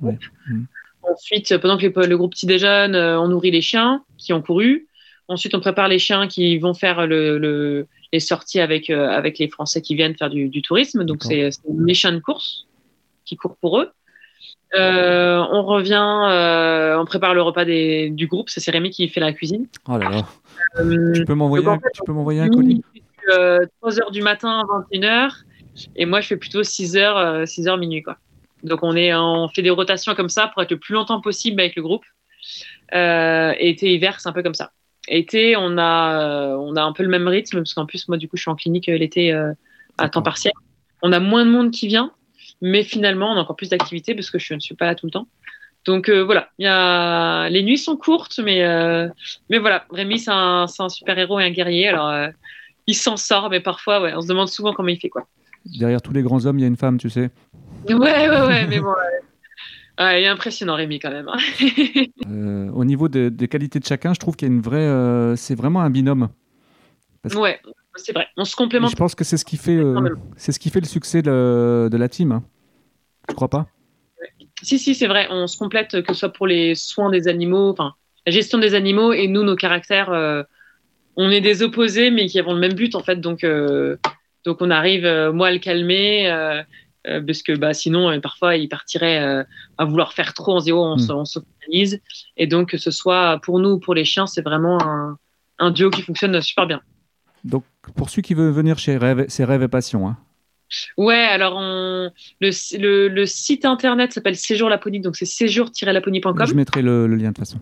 mmh. 0.00 0.64
Ensuite, 1.02 1.56
pendant 1.58 1.78
que 1.78 1.86
le 1.86 2.16
groupe 2.16 2.32
petit 2.32 2.46
déjeune, 2.46 2.94
euh, 2.94 3.20
on 3.20 3.28
nourrit 3.28 3.50
les 3.50 3.60
chiens 3.60 4.02
qui 4.18 4.32
ont 4.32 4.42
couru. 4.42 4.88
Ensuite, 5.28 5.54
on 5.54 5.60
prépare 5.60 5.88
les 5.88 5.98
chiens 5.98 6.26
qui 6.26 6.58
vont 6.58 6.74
faire 6.74 7.06
le, 7.06 7.86
les 8.12 8.20
sorties 8.20 8.60
avec, 8.60 8.90
avec 8.90 9.38
les 9.38 9.48
Français 9.48 9.80
qui 9.80 9.94
viennent 9.94 10.16
faire 10.16 10.28
du, 10.30 10.62
tourisme. 10.62 11.04
Donc, 11.04 11.22
c'est 11.22 11.50
mes 11.72 11.94
chiens 11.94 12.12
de 12.12 12.18
course 12.18 12.66
qui 13.24 13.36
courent 13.36 13.56
pour 13.56 13.80
eux. 13.80 13.90
on 14.74 15.62
revient, 15.62 16.98
on 17.00 17.04
prépare 17.06 17.34
le 17.34 17.42
repas 17.42 17.64
des, 17.64 18.10
du 18.10 18.26
groupe. 18.26 18.50
C'est 18.50 18.68
Rémi 18.70 18.90
qui 18.90 19.08
fait 19.08 19.20
la 19.20 19.32
cuisine. 19.32 19.66
Oh 19.88 19.96
là 19.96 20.10
là. 20.10 20.22
tu 21.14 21.24
peux 21.24 21.34
m'envoyer 21.34 21.66
un, 22.40 22.44
un 22.44 22.48
colis? 22.50 22.82
3 22.82 23.01
euh, 23.30 23.66
h 23.82 24.12
du 24.12 24.22
matin, 24.22 24.64
21h. 24.90 25.44
Et 25.96 26.06
moi, 26.06 26.20
je 26.20 26.28
fais 26.28 26.36
plutôt 26.36 26.62
6 26.62 26.96
h 26.96 27.46
6 27.46 27.66
h 27.66 27.78
minuit, 27.78 28.02
quoi. 28.02 28.18
Donc, 28.62 28.80
on, 28.82 28.94
est, 28.94 29.14
on 29.14 29.48
fait 29.48 29.62
des 29.62 29.70
rotations 29.70 30.14
comme 30.14 30.28
ça 30.28 30.48
pour 30.48 30.62
être 30.62 30.70
le 30.70 30.78
plus 30.78 30.94
longtemps 30.94 31.20
possible 31.20 31.60
avec 31.60 31.74
le 31.76 31.82
groupe. 31.82 32.04
Euh, 32.94 33.54
été, 33.58 33.92
hiver, 33.92 34.20
c'est 34.20 34.28
un 34.28 34.32
peu 34.32 34.42
comme 34.42 34.54
ça. 34.54 34.72
Été, 35.08 35.56
on 35.56 35.78
a, 35.78 36.56
on 36.56 36.76
a 36.76 36.82
un 36.82 36.92
peu 36.92 37.02
le 37.02 37.08
même 37.08 37.26
rythme, 37.26 37.58
parce 37.58 37.74
qu'en 37.74 37.86
plus, 37.86 38.06
moi, 38.08 38.18
du 38.18 38.28
coup, 38.28 38.36
je 38.36 38.42
suis 38.42 38.50
en 38.50 38.54
clinique 38.54 38.86
l'été 38.86 39.32
à 39.98 40.08
temps 40.08 40.22
partiel. 40.22 40.52
On 41.02 41.12
a 41.12 41.18
moins 41.18 41.44
de 41.44 41.50
monde 41.50 41.72
qui 41.72 41.88
vient, 41.88 42.12
mais 42.60 42.84
finalement, 42.84 43.32
on 43.32 43.36
a 43.36 43.40
encore 43.40 43.56
plus 43.56 43.70
d'activités 43.70 44.14
parce 44.14 44.30
que 44.30 44.38
je 44.38 44.54
ne 44.54 44.60
suis 44.60 44.76
pas 44.76 44.86
là 44.86 44.94
tout 44.94 45.06
le 45.06 45.12
temps. 45.12 45.26
Donc 45.84 46.08
voilà, 46.08 46.50
y 46.60 46.66
a... 46.66 47.48
les 47.48 47.64
nuits 47.64 47.78
sont 47.78 47.96
courtes, 47.96 48.38
mais, 48.38 48.62
mais 49.50 49.58
voilà, 49.58 49.84
Rémi, 49.90 50.20
c'est 50.20 50.30
un, 50.30 50.66
un 50.78 50.88
super-héros 50.88 51.40
et 51.40 51.44
un 51.44 51.50
guerrier. 51.50 51.88
Alors, 51.88 52.30
il 52.86 52.94
s'en 52.94 53.16
sort, 53.16 53.50
mais 53.50 53.60
parfois, 53.60 54.00
ouais, 54.02 54.12
on 54.14 54.20
se 54.20 54.28
demande 54.28 54.48
souvent 54.48 54.72
comment 54.72 54.88
il 54.88 54.98
fait. 54.98 55.08
quoi. 55.08 55.26
Derrière 55.78 56.02
tous 56.02 56.12
les 56.12 56.22
grands 56.22 56.44
hommes, 56.46 56.58
il 56.58 56.62
y 56.62 56.64
a 56.64 56.68
une 56.68 56.76
femme, 56.76 56.98
tu 56.98 57.10
sais. 57.10 57.30
Ouais, 57.88 57.94
ouais, 57.94 58.28
ouais, 58.28 58.66
mais 58.66 58.80
bon. 58.80 58.94
il 59.98 60.04
est 60.04 60.26
impressionnant, 60.26 60.74
Rémi, 60.74 60.98
quand 60.98 61.10
même. 61.10 61.28
Hein. 61.28 61.38
Euh, 62.28 62.70
au 62.70 62.84
niveau 62.84 63.08
des 63.08 63.48
qualités 63.48 63.78
de 63.78 63.84
chacun, 63.84 64.14
je 64.14 64.18
trouve 64.18 64.36
qu'il 64.36 64.48
y 64.48 64.50
a 64.50 64.54
une 64.54 64.62
vraie. 64.62 64.78
Euh, 64.78 65.36
c'est 65.36 65.54
vraiment 65.54 65.80
un 65.82 65.90
binôme. 65.90 66.28
Ouais, 67.34 67.60
c'est 67.96 68.12
vrai. 68.12 68.26
On 68.36 68.44
se 68.44 68.56
complémente. 68.56 68.90
je 68.90 68.96
pense 68.96 69.14
que 69.14 69.22
c'est 69.24 69.36
ce 69.36 69.44
qui 69.44 69.56
fait, 69.56 69.76
euh, 69.76 70.08
c'est 70.36 70.52
ce 70.52 70.58
qui 70.58 70.70
fait 70.70 70.80
le 70.80 70.86
succès 70.86 71.20
de, 71.22 71.88
de 71.90 71.96
la 71.96 72.08
team. 72.08 72.32
Hein. 72.32 72.42
Tu 73.28 73.34
crois 73.34 73.48
pas? 73.48 73.66
Si, 74.62 74.78
si, 74.78 74.94
c'est 74.94 75.08
vrai. 75.08 75.26
On 75.30 75.46
se 75.46 75.56
complète, 75.58 76.02
que 76.02 76.14
ce 76.14 76.20
soit 76.20 76.32
pour 76.32 76.46
les 76.46 76.74
soins 76.74 77.10
des 77.10 77.28
animaux, 77.28 77.70
enfin, 77.70 77.94
la 78.26 78.32
gestion 78.32 78.58
des 78.58 78.74
animaux 78.74 79.12
et 79.12 79.28
nous, 79.28 79.42
nos 79.42 79.56
caractères. 79.56 80.10
On 81.16 81.30
est 81.30 81.40
des 81.40 81.62
opposés, 81.62 82.10
mais 82.10 82.26
qui 82.26 82.38
avons 82.38 82.54
le 82.54 82.60
même 82.60 82.74
but, 82.74 82.94
en 82.94 83.02
fait. 83.02 83.20
Donc, 83.20 83.46
donc 84.44 84.56
on 84.60 84.70
arrive, 84.70 85.06
moi, 85.32 85.48
à 85.48 85.50
le 85.52 85.58
calmer 85.58 86.64
euh, 87.08 87.20
parce 87.20 87.42
que 87.42 87.56
bah, 87.56 87.74
sinon, 87.74 88.10
euh, 88.10 88.20
parfois, 88.20 88.56
il 88.56 88.68
partirait 88.68 89.20
euh, 89.20 89.42
à 89.78 89.84
vouloir 89.84 90.12
faire 90.12 90.34
trop. 90.34 90.56
On 90.56 90.60
se 90.60 90.66
dit, 90.66 90.72
oh, 90.72 90.94
on, 90.96 91.24
s'organise. 91.24 92.00
Et 92.36 92.46
donc, 92.46 92.70
que 92.70 92.78
ce 92.78 92.90
soit 92.90 93.40
pour 93.42 93.58
nous 93.58 93.70
ou 93.70 93.78
pour 93.78 93.94
les 93.94 94.04
chiens, 94.04 94.26
c'est 94.26 94.42
vraiment 94.42 94.78
un, 95.58 95.70
duo 95.70 95.90
qui 95.90 96.02
fonctionne 96.02 96.40
super 96.40 96.66
bien. 96.66 96.80
Donc, 97.44 97.64
pour 97.96 98.10
celui 98.10 98.22
qui 98.22 98.34
veut 98.34 98.50
venir 98.50 98.78
chez 98.78 98.96
Rêve, 98.96 99.24
c'est 99.28 99.44
Rêve 99.44 99.62
et 99.62 99.68
Passion. 99.68 100.08
Hein. 100.08 100.16
Ouais, 100.96 101.14
alors 101.14 101.60
le, 101.60 103.08
le, 103.08 103.26
site 103.26 103.66
internet 103.66 104.12
s'appelle 104.12 104.36
Séjour 104.36 104.70
Laponie, 104.70 105.00
donc 105.00 105.16
c'est 105.16 105.26
séjour-laponie.com. 105.26 106.46
Je 106.46 106.54
mettrai 106.54 106.80
le, 106.80 107.06
lien 107.08 107.28
de 107.28 107.34
toute 107.34 107.38
façon. 107.40 107.58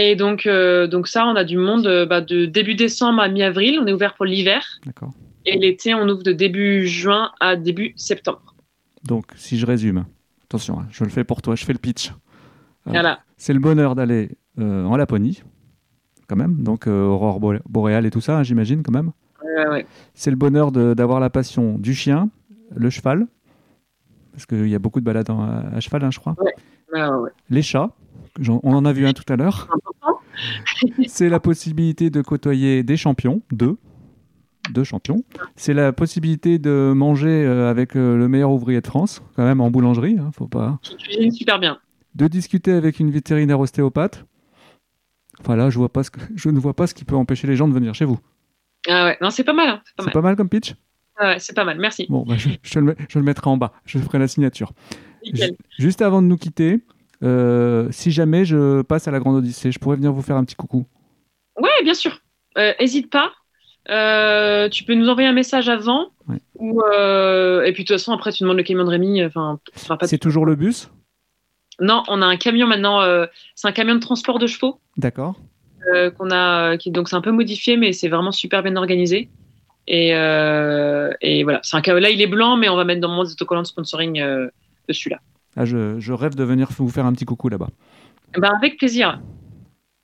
Et 0.00 0.14
donc, 0.14 0.48
donc 0.48 1.08
ça, 1.08 1.26
on 1.26 1.34
a 1.34 1.42
du 1.44 1.56
monde 1.56 2.06
bah, 2.08 2.20
de 2.20 2.46
début 2.46 2.76
décembre 2.76 3.20
à 3.20 3.28
mi-avril. 3.28 3.80
On 3.82 3.86
est 3.86 3.92
ouvert 3.92 4.14
pour 4.14 4.26
l'hiver. 4.26 4.64
D'accord. 4.86 5.10
Et 5.44 5.58
l'été, 5.58 5.94
on 5.94 6.08
ouvre 6.08 6.22
de 6.22 6.32
début 6.32 6.86
juin 6.86 7.32
à 7.40 7.56
début 7.56 7.94
septembre. 7.96 8.54
Donc, 9.04 9.26
si 9.36 9.58
je 9.58 9.66
résume, 9.66 10.04
attention, 10.44 10.80
hein, 10.80 10.86
je 10.90 11.04
le 11.04 11.10
fais 11.10 11.24
pour 11.24 11.42
toi, 11.42 11.54
je 11.54 11.64
fais 11.64 11.72
le 11.72 11.78
pitch. 11.78 12.12
Euh, 12.86 13.14
c'est 13.36 13.52
le 13.52 13.60
bonheur 13.60 13.94
d'aller 13.94 14.30
euh, 14.58 14.84
en 14.84 14.96
Laponie, 14.96 15.42
quand 16.26 16.36
même, 16.36 16.62
donc 16.62 16.86
euh, 16.86 17.04
aurore 17.04 17.40
boréale 17.40 18.06
et 18.06 18.10
tout 18.10 18.20
ça, 18.20 18.38
hein, 18.38 18.42
j'imagine, 18.42 18.82
quand 18.82 18.92
même. 18.92 19.12
C'est 20.14 20.30
le 20.30 20.36
bonheur 20.36 20.70
d'avoir 20.70 21.18
la 21.18 21.30
passion 21.30 21.78
du 21.78 21.94
chien, 21.94 22.28
le 22.74 22.90
cheval, 22.90 23.26
parce 24.32 24.46
qu'il 24.46 24.68
y 24.68 24.74
a 24.74 24.78
beaucoup 24.78 25.00
de 25.00 25.04
balades 25.04 25.30
à, 25.30 25.80
cheval, 25.80 26.04
hein, 26.04 26.10
je 26.10 26.20
crois. 26.20 26.36
Les 27.50 27.62
chats, 27.62 27.90
on 28.46 28.72
en 28.72 28.84
a 28.84 28.92
vu 28.92 29.06
un 29.06 29.12
tout 29.12 29.30
à 29.32 29.36
l'heure. 29.36 29.68
c'est 31.06 31.28
la 31.28 31.40
possibilité 31.40 32.10
de 32.10 32.22
côtoyer 32.22 32.82
des 32.82 32.96
champions, 32.96 33.42
deux, 33.50 33.76
deux 34.70 34.84
champions. 34.84 35.24
C'est 35.56 35.74
la 35.74 35.92
possibilité 35.92 36.58
de 36.58 36.92
manger 36.94 37.44
euh, 37.44 37.70
avec 37.70 37.96
euh, 37.96 38.16
le 38.16 38.28
meilleur 38.28 38.50
ouvrier 38.50 38.80
de 38.80 38.86
France, 38.86 39.22
quand 39.36 39.44
même 39.44 39.60
en 39.60 39.70
boulangerie, 39.70 40.16
hein, 40.18 40.30
faut 40.34 40.46
pas. 40.46 40.78
cuisine 40.98 41.30
super 41.32 41.58
bien. 41.58 41.78
De 42.14 42.26
discuter 42.26 42.72
avec 42.72 43.00
une 43.00 43.10
vétérinaire 43.10 43.60
ostéopathe. 43.60 44.24
Enfin 45.40 45.56
là, 45.56 45.70
je 45.70 45.78
vois 45.78 45.92
pas 45.92 46.02
ce 46.02 46.10
que... 46.10 46.20
je 46.34 46.48
ne 46.48 46.58
vois 46.58 46.74
pas 46.74 46.86
ce 46.86 46.94
qui 46.94 47.04
peut 47.04 47.16
empêcher 47.16 47.46
les 47.46 47.56
gens 47.56 47.68
de 47.68 47.74
venir 47.74 47.94
chez 47.94 48.04
vous. 48.04 48.18
Ah 48.88 49.06
ouais, 49.06 49.18
non, 49.20 49.30
c'est 49.30 49.44
pas 49.44 49.52
mal. 49.52 49.68
Hein, 49.68 49.82
c'est 49.98 50.12
pas, 50.12 50.20
mal 50.20 50.36
comme 50.36 50.48
pitch? 50.48 50.74
Ah 51.16 51.30
ouais, 51.30 51.38
c'est 51.38 51.54
pas 51.54 51.64
mal, 51.64 51.78
merci. 51.78 52.06
Bon, 52.08 52.24
bah, 52.24 52.36
je, 52.36 52.48
le, 52.78 52.96
je, 53.08 53.18
le, 53.18 53.24
mettrai 53.24 53.50
en 53.50 53.56
bas. 53.56 53.72
Je 53.84 53.98
ferai 53.98 54.18
la 54.18 54.28
signature. 54.28 54.72
Juste 55.78 56.00
avant 56.00 56.22
de 56.22 56.26
nous 56.26 56.36
quitter, 56.36 56.80
si 57.22 58.10
jamais 58.10 58.44
je 58.44 58.82
passe 58.82 59.08
à 59.08 59.10
la 59.10 59.20
Grande 59.20 59.36
Odyssée, 59.36 59.72
je 59.72 59.78
pourrais 59.78 59.96
venir 59.96 60.12
vous 60.12 60.22
faire 60.22 60.36
un 60.36 60.44
petit 60.44 60.56
coucou. 60.56 60.86
Ouais, 61.60 61.82
bien 61.82 61.94
sûr. 61.94 62.20
Hésite 62.78 63.10
pas. 63.10 63.32
Euh, 63.90 64.68
tu 64.68 64.84
peux 64.84 64.94
nous 64.94 65.08
envoyer 65.08 65.28
un 65.28 65.32
message 65.32 65.68
avant. 65.68 66.08
Ou, 66.56 66.82
euh, 66.82 67.62
et 67.62 67.72
puis 67.72 67.84
de 67.84 67.88
toute 67.88 67.96
façon, 67.96 68.12
après, 68.12 68.32
tu 68.32 68.42
demandes 68.42 68.58
le 68.58 68.62
camion 68.62 68.84
de 68.84 68.90
Rémi. 68.90 69.24
Enfin, 69.24 69.58
c'est 70.02 70.18
toujours 70.18 70.44
le 70.44 70.56
bus? 70.56 70.90
Non, 71.80 72.02
on 72.08 72.20
a 72.20 72.26
un 72.26 72.36
camion 72.36 72.66
maintenant. 72.66 73.00
Euh, 73.00 73.26
c'est 73.54 73.68
un 73.68 73.72
camion 73.72 73.94
de 73.94 74.00
transport 74.00 74.38
de 74.38 74.46
chevaux. 74.46 74.80
D'accord. 74.96 75.36
qu'on 76.18 76.30
a, 76.30 76.76
qui, 76.76 76.90
donc 76.90 77.08
c'est 77.08 77.16
un 77.16 77.22
peu 77.22 77.30
modifié, 77.30 77.76
mais 77.76 77.92
c'est 77.92 78.08
vraiment 78.08 78.32
super 78.32 78.62
bien 78.62 78.76
organisé. 78.76 79.30
Et, 79.86 80.08
et 80.08 81.44
voilà, 81.44 81.60
c'est 81.62 81.76
un 81.76 82.00
là 82.00 82.10
il 82.10 82.20
est 82.20 82.26
blanc, 82.26 82.58
mais 82.58 82.68
on 82.68 82.76
va 82.76 82.84
mettre 82.84 83.00
dans 83.00 83.08
mon 83.08 83.22
autocollant 83.22 83.62
de 83.62 83.66
sponsoring 83.66 84.22
dessus 84.86 85.08
là. 85.08 85.18
Ah, 85.60 85.64
je, 85.64 85.98
je, 85.98 86.12
rêve 86.12 86.36
de 86.36 86.44
venir 86.44 86.68
vous 86.78 86.88
faire 86.88 87.04
un 87.04 87.12
petit 87.12 87.24
coucou 87.24 87.48
là-bas. 87.48 87.66
Ben, 88.38 88.48
avec 88.56 88.78
plaisir. 88.78 89.20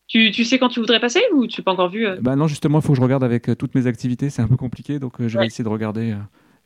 Tu, 0.08 0.32
tu, 0.32 0.44
sais 0.44 0.58
quand 0.58 0.68
tu 0.68 0.80
voudrais 0.80 0.98
passer 0.98 1.22
ou 1.32 1.46
tu 1.46 1.60
n'as 1.60 1.64
pas 1.64 1.70
encore 1.70 1.90
vu 1.90 2.08
euh 2.08 2.16
Bah 2.20 2.34
non, 2.34 2.48
justement, 2.48 2.80
il 2.80 2.82
faut 2.82 2.92
que 2.92 2.98
je 2.98 3.02
regarde 3.02 3.22
avec 3.22 3.48
euh, 3.48 3.54
toutes 3.54 3.76
mes 3.76 3.86
activités. 3.86 4.30
C'est 4.30 4.42
un 4.42 4.48
peu 4.48 4.56
compliqué, 4.56 4.98
donc 4.98 5.20
euh, 5.20 5.28
je 5.28 5.38
vais 5.38 5.46
essayer 5.46 5.62
de 5.62 5.68
regarder 5.68 6.16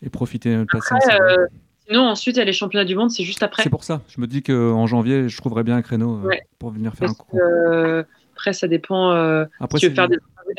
et 0.01 0.09
profiter 0.09 0.56
de 0.56 0.65
passer. 0.65 0.94
sinon, 1.86 2.09
ensuite, 2.09 2.36
il 2.36 2.39
y 2.39 2.43
a 2.43 2.47
les 2.47 2.55
championnats 2.55 2.86
du 2.86 2.94
monde, 2.94 3.10
c'est 3.10 3.24
juste 3.24 3.43
après. 3.43 3.62
C'est 3.62 3.69
pour 3.69 3.85
ça. 3.85 4.01
Je 4.09 4.23
me 4.23 4.27
dis 4.27 4.43
qu'en 4.43 4.86
janvier, 4.86 5.28
je 5.28 5.36
trouverais 5.36 5.65
bien 5.65 5.77
un 5.77 5.82
créneau 5.82 6.23
pour 6.59 6.70
venir 6.70 6.94
faire 6.94 7.10
un 7.10 7.15
coup. 7.15 7.39
après, 8.32 8.55
ça 8.55 8.69
dépend. 8.69 9.10
après, 9.60 9.81
si 9.81 9.85
tu 9.85 9.89
veux 9.90 9.94
faire 9.94 10.09
des, 10.09 10.16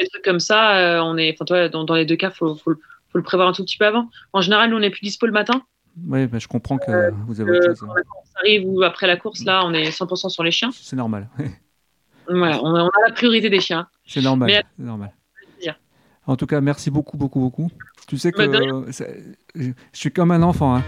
trucs 0.07 0.23
comme 0.23 0.39
ça, 0.39 1.03
on 1.03 1.17
est, 1.17 1.35
toi, 1.47 1.67
dans, 1.67 1.95
les 1.95 2.05
deux 2.05 2.15
cas, 2.15 2.29
il 2.29 2.35
faut, 2.35 2.53
faut, 2.53 2.75
le 3.15 3.23
prévoir 3.23 3.49
un 3.49 3.53
tout 3.53 3.63
petit 3.63 3.79
peu 3.79 3.87
avant. 3.87 4.07
En 4.33 4.41
général, 4.41 4.69
nous, 4.69 4.77
on 4.77 4.81
n'est 4.81 4.91
plus 4.91 5.01
dispo 5.01 5.25
le 5.25 5.31
matin. 5.31 5.63
Oui, 6.07 6.27
bah, 6.27 6.39
je 6.39 6.47
comprends 6.47 6.77
que 6.77 7.11
vous 7.27 7.41
avez 7.41 7.51
autre 7.51 7.65
chose. 7.65 7.79
Quand 7.79 7.87
on 7.87 8.39
arrive 8.39 8.67
ou 8.67 8.83
après 8.83 9.07
la 9.07 9.17
course, 9.17 9.43
là, 9.43 9.61
on 9.65 9.73
est 9.73 9.89
100% 9.89 10.29
sur 10.29 10.43
les 10.43 10.51
chiens. 10.51 10.69
C'est 10.73 10.95
normal. 10.95 11.29
Voilà, 12.31 12.61
on 12.63 12.75
a, 12.75 12.87
la 13.07 13.13
priorité 13.13 13.49
des 13.49 13.59
chiens. 13.59 13.87
C'est 14.05 14.21
normal. 14.21 14.63
normal. 14.77 15.11
En 16.29 16.35
tout 16.35 16.45
cas, 16.45 16.61
merci 16.61 16.91
beaucoup, 16.91 17.17
beaucoup, 17.17 17.39
beaucoup. 17.39 17.71
Tu 18.07 18.19
sais 18.19 18.31
que 18.31 18.43
je 19.55 19.73
suis 19.93 20.11
comme 20.11 20.29
un 20.29 20.43
enfant. 20.43 20.75
Hein. 20.75 20.83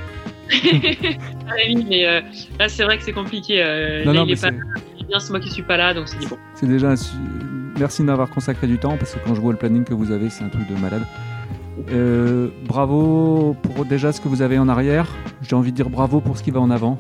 ah 0.52 1.54
oui, 1.66 1.84
mais 1.90 2.06
euh, 2.06 2.22
là, 2.60 2.70
c'est 2.70 2.84
vrai 2.84 3.00
que 3.00 3.04
c'est 3.04 3.12
compliqué. 3.12 3.64
Euh, 3.64 4.06
non, 4.06 4.14
non, 4.14 4.26
il, 4.26 4.34
est 4.34 4.42
pas... 4.42 4.52
bien, 4.52 5.20
c'est 5.20 5.32
moi 5.32 5.40
qui 5.40 5.50
suis 5.50 5.64
pas 5.64 5.78
là, 5.78 5.96
donc 5.96 6.10
c'est 6.10 6.30
bon. 6.30 6.38
C'est 6.54 6.68
déjà. 6.68 6.94
Merci 7.80 8.04
de 8.04 8.08
m'avoir 8.08 8.30
consacré 8.30 8.68
du 8.68 8.78
temps, 8.78 8.98
parce 8.98 9.16
que 9.16 9.20
quand 9.26 9.34
je 9.34 9.42
vois 9.42 9.52
le 9.52 9.58
planning 9.58 9.84
que 9.84 9.96
vous 9.96 10.12
avez, 10.12 10.30
c'est 10.30 10.44
un 10.44 10.50
truc 10.50 10.68
de 10.68 10.76
malade. 10.76 11.08
Euh, 11.90 12.50
bravo 12.66 13.56
pour 13.62 13.86
déjà 13.86 14.12
ce 14.12 14.22
que 14.22 14.28
vous 14.28 14.42
avez 14.42 14.58
en 14.60 14.70
arrière. 14.70 15.08
J'ai 15.42 15.56
envie 15.56 15.72
de 15.72 15.76
dire 15.76 15.90
bravo 15.90 16.22
pour 16.22 16.38
ce 16.38 16.44
qui 16.44 16.52
va 16.52 16.60
en 16.60 16.70
avant. 16.70 16.98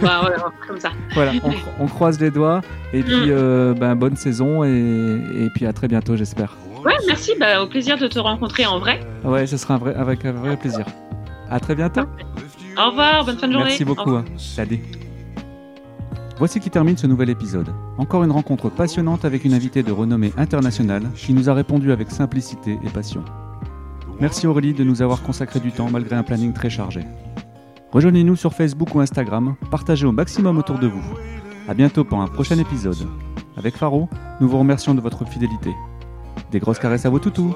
Bah, 0.00 0.28
comme 0.66 0.80
ça. 0.80 0.90
voilà, 1.14 1.32
on, 1.80 1.86
croise 1.86 2.20
les 2.20 2.30
doigts. 2.30 2.60
Et 2.92 3.02
puis, 3.02 3.14
mm. 3.14 3.30
euh, 3.30 3.74
ben, 3.74 3.94
bonne 3.94 4.16
saison. 4.16 4.64
Et, 4.64 5.48
puis, 5.54 5.66
à 5.66 5.72
très 5.72 5.88
bientôt, 5.88 6.16
j'espère. 6.16 6.56
Ouais, 6.84 6.96
merci. 7.06 7.32
Bah, 7.38 7.62
au 7.62 7.66
plaisir 7.66 7.96
de 7.98 8.06
te 8.06 8.18
rencontrer 8.18 8.66
en 8.66 8.78
vrai. 8.78 9.00
Ouais, 9.24 9.46
ce 9.46 9.56
sera 9.56 9.74
un 9.74 9.78
vrai, 9.78 9.94
avec 9.94 10.24
un 10.24 10.32
vrai 10.32 10.56
plaisir. 10.56 10.84
À 11.50 11.60
très 11.60 11.74
bientôt. 11.74 12.02
Au 12.76 12.90
revoir, 12.90 13.24
bonne 13.24 13.36
fin 13.36 13.46
de 13.46 13.52
journée. 13.52 13.68
Merci 13.68 13.84
beaucoup. 13.84 14.10
Hein. 14.10 14.24
Salut. 14.36 14.80
Voici 16.38 16.58
qui 16.58 16.70
termine 16.70 16.96
ce 16.96 17.06
nouvel 17.06 17.30
épisode. 17.30 17.68
Encore 17.98 18.24
une 18.24 18.32
rencontre 18.32 18.68
passionnante 18.68 19.24
avec 19.24 19.44
une 19.44 19.54
invitée 19.54 19.82
de 19.82 19.92
renommée 19.92 20.32
internationale 20.36 21.04
qui 21.14 21.34
nous 21.34 21.48
a 21.48 21.54
répondu 21.54 21.92
avec 21.92 22.10
simplicité 22.10 22.78
et 22.84 22.88
passion. 22.88 23.24
Merci 24.22 24.46
Aurélie 24.46 24.72
de 24.72 24.84
nous 24.84 25.02
avoir 25.02 25.20
consacré 25.24 25.58
du 25.58 25.72
temps 25.72 25.90
malgré 25.90 26.14
un 26.14 26.22
planning 26.22 26.52
très 26.52 26.70
chargé. 26.70 27.00
Rejoignez-nous 27.90 28.36
sur 28.36 28.54
Facebook 28.54 28.94
ou 28.94 29.00
Instagram, 29.00 29.56
partagez 29.68 30.06
au 30.06 30.12
maximum 30.12 30.58
autour 30.58 30.78
de 30.78 30.86
vous. 30.86 31.02
A 31.66 31.74
bientôt 31.74 32.04
pour 32.04 32.20
un 32.20 32.28
prochain 32.28 32.56
épisode. 32.56 33.08
Avec 33.56 33.76
Faro, 33.76 34.08
nous 34.40 34.48
vous 34.48 34.60
remercions 34.60 34.94
de 34.94 35.00
votre 35.00 35.24
fidélité. 35.26 35.72
Des 36.52 36.60
grosses 36.60 36.78
caresses 36.78 37.04
à 37.04 37.10
vos 37.10 37.18
toutous 37.18 37.52